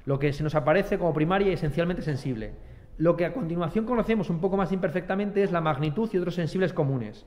lo 0.05 0.19
que 0.19 0.33
se 0.33 0.43
nos 0.43 0.55
aparece 0.55 0.99
como 0.99 1.13
primaria 1.13 1.49
y 1.49 1.55
esencialmente 1.55 2.03
sensible. 2.03 2.53
Lo 2.99 3.17
que 3.17 3.25
a 3.25 3.33
continuación 3.33 3.85
conocemos 3.85 4.31
un 4.31 4.41
poco 4.41 4.57
más 4.57 4.73
imperfectamente 4.73 5.43
es 5.43 5.53
la 5.53 5.61
magnitud 5.61 6.09
y 6.13 6.19
otros 6.19 6.35
sensibles 6.35 6.73
comunes, 6.73 7.27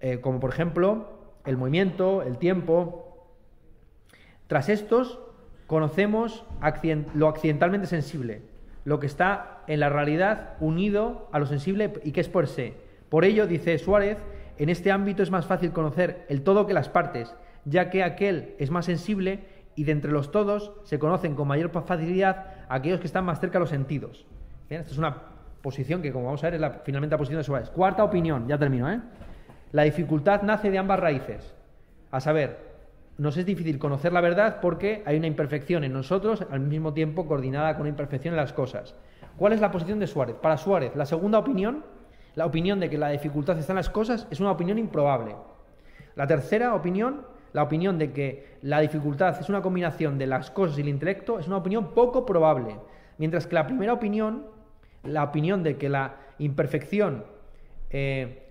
eh, 0.00 0.20
como 0.20 0.40
por 0.40 0.50
ejemplo 0.50 1.08
el 1.44 1.56
movimiento, 1.56 2.22
el 2.22 2.38
tiempo. 2.38 3.28
Tras 4.46 4.68
estos 4.68 5.20
conocemos 5.66 6.44
lo 7.14 7.28
accidentalmente 7.28 7.86
sensible, 7.86 8.42
lo 8.88 9.00
que 9.00 9.06
está 9.06 9.58
en 9.66 9.80
la 9.80 9.90
realidad 9.90 10.54
unido 10.60 11.28
a 11.30 11.38
lo 11.38 11.44
sensible 11.44 11.92
y 12.04 12.12
que 12.12 12.22
es 12.22 12.28
por 12.30 12.46
se. 12.46 12.72
Por 13.10 13.26
ello, 13.26 13.46
dice 13.46 13.76
Suárez, 13.76 14.16
en 14.56 14.70
este 14.70 14.90
ámbito 14.90 15.22
es 15.22 15.30
más 15.30 15.44
fácil 15.44 15.72
conocer 15.72 16.24
el 16.30 16.40
todo 16.40 16.66
que 16.66 16.72
las 16.72 16.88
partes, 16.88 17.34
ya 17.66 17.90
que 17.90 18.02
aquel 18.02 18.54
es 18.58 18.70
más 18.70 18.86
sensible 18.86 19.40
y 19.74 19.84
de 19.84 19.92
entre 19.92 20.10
los 20.10 20.30
todos 20.30 20.72
se 20.84 20.98
conocen 20.98 21.34
con 21.34 21.46
mayor 21.46 21.70
facilidad 21.84 22.46
aquellos 22.70 22.98
que 22.98 23.06
están 23.06 23.26
más 23.26 23.40
cerca 23.40 23.58
de 23.58 23.60
los 23.60 23.68
sentidos. 23.68 24.24
Esta 24.70 24.90
es 24.90 24.96
una 24.96 25.22
posición 25.60 26.00
que, 26.00 26.10
como 26.10 26.24
vamos 26.24 26.42
a 26.42 26.46
ver, 26.46 26.54
es 26.54 26.60
la, 26.62 26.70
finalmente 26.82 27.12
la 27.12 27.18
posición 27.18 27.40
de 27.40 27.44
Suárez. 27.44 27.68
Cuarta 27.68 28.02
opinión, 28.02 28.48
ya 28.48 28.56
termino, 28.56 28.90
¿eh? 28.90 29.02
La 29.72 29.82
dificultad 29.82 30.40
nace 30.44 30.70
de 30.70 30.78
ambas 30.78 30.98
raíces. 30.98 31.54
A 32.10 32.20
saber, 32.20 32.56
nos 33.18 33.36
es 33.36 33.44
difícil 33.44 33.78
conocer 33.78 34.12
la 34.12 34.20
verdad 34.20 34.60
porque 34.62 35.02
hay 35.04 35.16
una 35.16 35.26
imperfección 35.26 35.82
en 35.82 35.92
nosotros, 35.92 36.46
al 36.50 36.60
mismo 36.60 36.94
tiempo 36.94 37.26
coordinada 37.26 37.72
con 37.74 37.82
una 37.82 37.90
imperfección 37.90 38.34
en 38.34 38.38
las 38.38 38.52
cosas. 38.52 38.94
¿Cuál 39.36 39.52
es 39.52 39.60
la 39.60 39.72
posición 39.72 39.98
de 39.98 40.06
Suárez? 40.06 40.36
Para 40.40 40.56
Suárez, 40.56 40.94
la 40.94 41.04
segunda 41.04 41.38
opinión, 41.38 41.84
la 42.36 42.46
opinión 42.46 42.78
de 42.78 42.88
que 42.88 42.96
la 42.96 43.10
dificultad 43.10 43.58
está 43.58 43.72
en 43.72 43.78
las 43.78 43.90
cosas, 43.90 44.28
es 44.30 44.38
una 44.38 44.52
opinión 44.52 44.78
improbable. 44.78 45.34
La 46.14 46.28
tercera 46.28 46.74
opinión, 46.74 47.26
la 47.52 47.64
opinión 47.64 47.98
de 47.98 48.12
que 48.12 48.56
la 48.62 48.80
dificultad 48.80 49.36
es 49.40 49.48
una 49.48 49.62
combinación 49.62 50.16
de 50.16 50.28
las 50.28 50.52
cosas 50.52 50.78
y 50.78 50.82
el 50.82 50.88
intelecto, 50.88 51.40
es 51.40 51.48
una 51.48 51.56
opinión 51.56 51.94
poco 51.94 52.24
probable. 52.24 52.76
Mientras 53.18 53.48
que 53.48 53.54
la 53.56 53.66
primera 53.66 53.92
opinión, 53.92 54.46
la 55.02 55.24
opinión 55.24 55.64
de 55.64 55.76
que 55.76 55.88
la 55.88 56.16
imperfección 56.38 57.24
eh, 57.90 58.47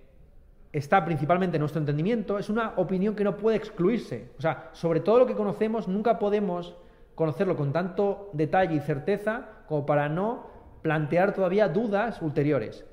está 0.78 1.04
principalmente 1.04 1.58
en 1.58 1.62
nuestro 1.62 1.80
entendimiento, 1.80 2.38
es 2.38 2.50
una 2.50 2.74
opinión 2.78 3.16
que 3.16 3.24
no 3.24 3.38
puede 3.38 3.58
excluirse. 3.58 4.32
O 4.38 4.42
sea, 4.42 4.70
sobre 4.74 5.00
todo 5.00 5.20
lo 5.20 5.26
que 5.26 5.36
conocemos, 5.36 5.88
nunca 5.88 6.20
podemos 6.20 6.76
conocerlo 7.16 7.56
con 7.56 7.74
tanto 7.74 8.30
detalle 8.34 8.76
y 8.76 8.80
certeza 8.80 9.50
como 9.68 9.86
para 9.86 10.08
no 10.08 10.48
plantear 10.82 11.34
todavía 11.34 11.68
dudas 11.68 12.22
ulteriores. 12.22 12.86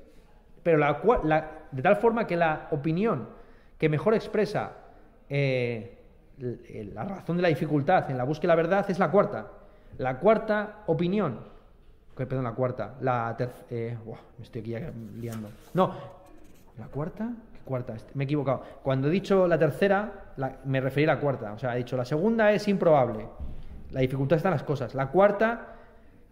Pero 0.63 0.77
la, 0.77 1.51
de 1.71 1.81
tal 1.81 1.97
forma 1.97 2.25
que 2.25 2.35
la 2.35 2.67
opinión 2.71 3.29
que 3.77 3.87
mejor 3.87 4.15
expresa 4.15 4.71
eh, 5.29 5.99
la 6.37 7.03
razón 7.03 7.37
de 7.37 7.43
la 7.43 7.49
dificultad 7.49 8.09
en 8.09 8.17
la 8.17 8.23
búsqueda 8.23 8.53
de 8.53 8.57
la 8.57 8.63
verdad 8.63 8.85
es 8.89 8.97
la 8.97 9.11
cuarta. 9.11 9.47
La 9.97 10.17
cuarta 10.19 10.83
opinión, 10.87 11.39
perdón, 12.15 12.43
la 12.43 12.53
cuarta, 12.53 12.95
la 13.01 13.37
eh, 13.69 13.97
me 14.37 14.43
estoy 14.43 14.61
aquí 14.61 14.75
liando. 15.19 15.49
No, 15.73 15.93
la 16.77 16.87
cuarta, 16.87 17.31
cuarta, 17.65 17.95
me 18.13 18.23
he 18.23 18.25
equivocado. 18.25 18.63
Cuando 18.83 19.07
he 19.07 19.11
dicho 19.11 19.47
la 19.47 19.57
tercera, 19.57 20.31
me 20.63 20.79
refería 20.79 21.11
a 21.11 21.15
la 21.15 21.21
cuarta. 21.21 21.53
O 21.53 21.59
sea, 21.59 21.75
he 21.75 21.79
dicho 21.79 21.97
la 21.97 22.05
segunda 22.05 22.51
es 22.51 22.67
improbable. 22.67 23.25
La 23.91 24.01
dificultad 24.01 24.37
está 24.37 24.49
en 24.49 24.53
las 24.53 24.63
cosas. 24.63 24.95
La 24.95 25.07
cuarta, 25.07 25.75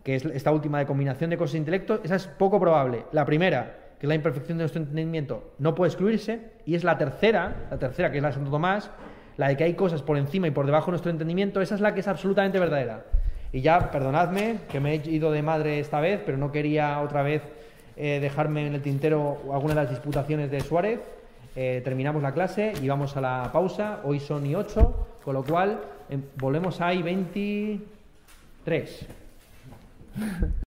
que 0.04 0.16
es 0.16 0.26
esta 0.26 0.52
última 0.52 0.80
de 0.80 0.86
combinación 0.86 1.30
de 1.30 1.38
cosas 1.38 1.56
e 1.56 1.58
intelecto, 1.58 2.00
esa 2.04 2.16
es 2.16 2.28
poco 2.28 2.60
probable. 2.60 3.06
La 3.12 3.26
primera, 3.26 3.76
que 4.00 4.06
es 4.06 4.10
la 4.10 4.16
imperfección 4.16 4.58
de 4.58 4.64
nuestro 4.64 4.82
entendimiento, 4.82 5.54
no 5.60 5.76
puede 5.76 5.90
excluirse. 5.90 6.54
Y 6.66 6.76
es 6.76 6.84
la 6.84 6.98
tercera, 6.98 7.68
la 7.72 7.78
tercera, 7.78 8.12
que 8.12 8.18
es 8.18 8.22
la 8.24 8.30
de 8.30 8.36
Santo 8.36 8.52
Tomás, 8.52 8.92
la 9.38 9.48
de 9.48 9.58
que 9.58 9.64
hay 9.64 9.74
cosas 9.74 10.02
por 10.02 10.18
encima 10.18 10.48
y 10.48 10.52
por 10.52 10.66
debajo 10.66 10.88
de 10.88 10.92
nuestro 10.92 11.12
entendimiento, 11.12 11.62
esa 11.62 11.76
es 11.76 11.82
la 11.82 11.94
que 11.94 12.02
es 12.02 12.08
absolutamente 12.08 12.60
verdadera. 12.60 13.06
Y 13.52 13.62
ya, 13.62 13.92
perdonadme, 13.92 14.60
que 14.70 14.80
me 14.80 14.94
he 14.94 15.10
ido 15.10 15.32
de 15.32 15.42
madre 15.42 15.80
esta 15.80 16.00
vez, 16.00 16.22
pero 16.26 16.38
no 16.38 16.52
quería 16.52 17.00
otra 17.02 17.22
vez 17.22 17.44
eh, 17.96 18.20
dejarme 18.20 18.66
en 18.66 18.74
el 18.74 18.82
tintero 18.82 19.38
alguna 19.54 19.76
de 19.76 19.82
las 19.82 19.90
disputaciones 19.92 20.50
de 20.50 20.62
Suárez. 20.62 21.00
Eh, 21.56 21.82
terminamos 21.84 22.24
la 22.24 22.34
clase 22.34 22.74
y 22.82 22.88
vamos 22.88 23.16
a 23.16 23.22
la 23.22 23.52
pausa. 23.52 24.00
Hoy 24.04 24.20
son 24.20 24.44
y 24.46 24.56
8, 24.56 25.08
con 25.24 25.36
lo 25.36 25.44
cual 25.44 25.80
em, 26.10 26.22
volvemos 26.38 26.82
a 26.82 26.94
I 26.94 27.04
23. 27.04 29.08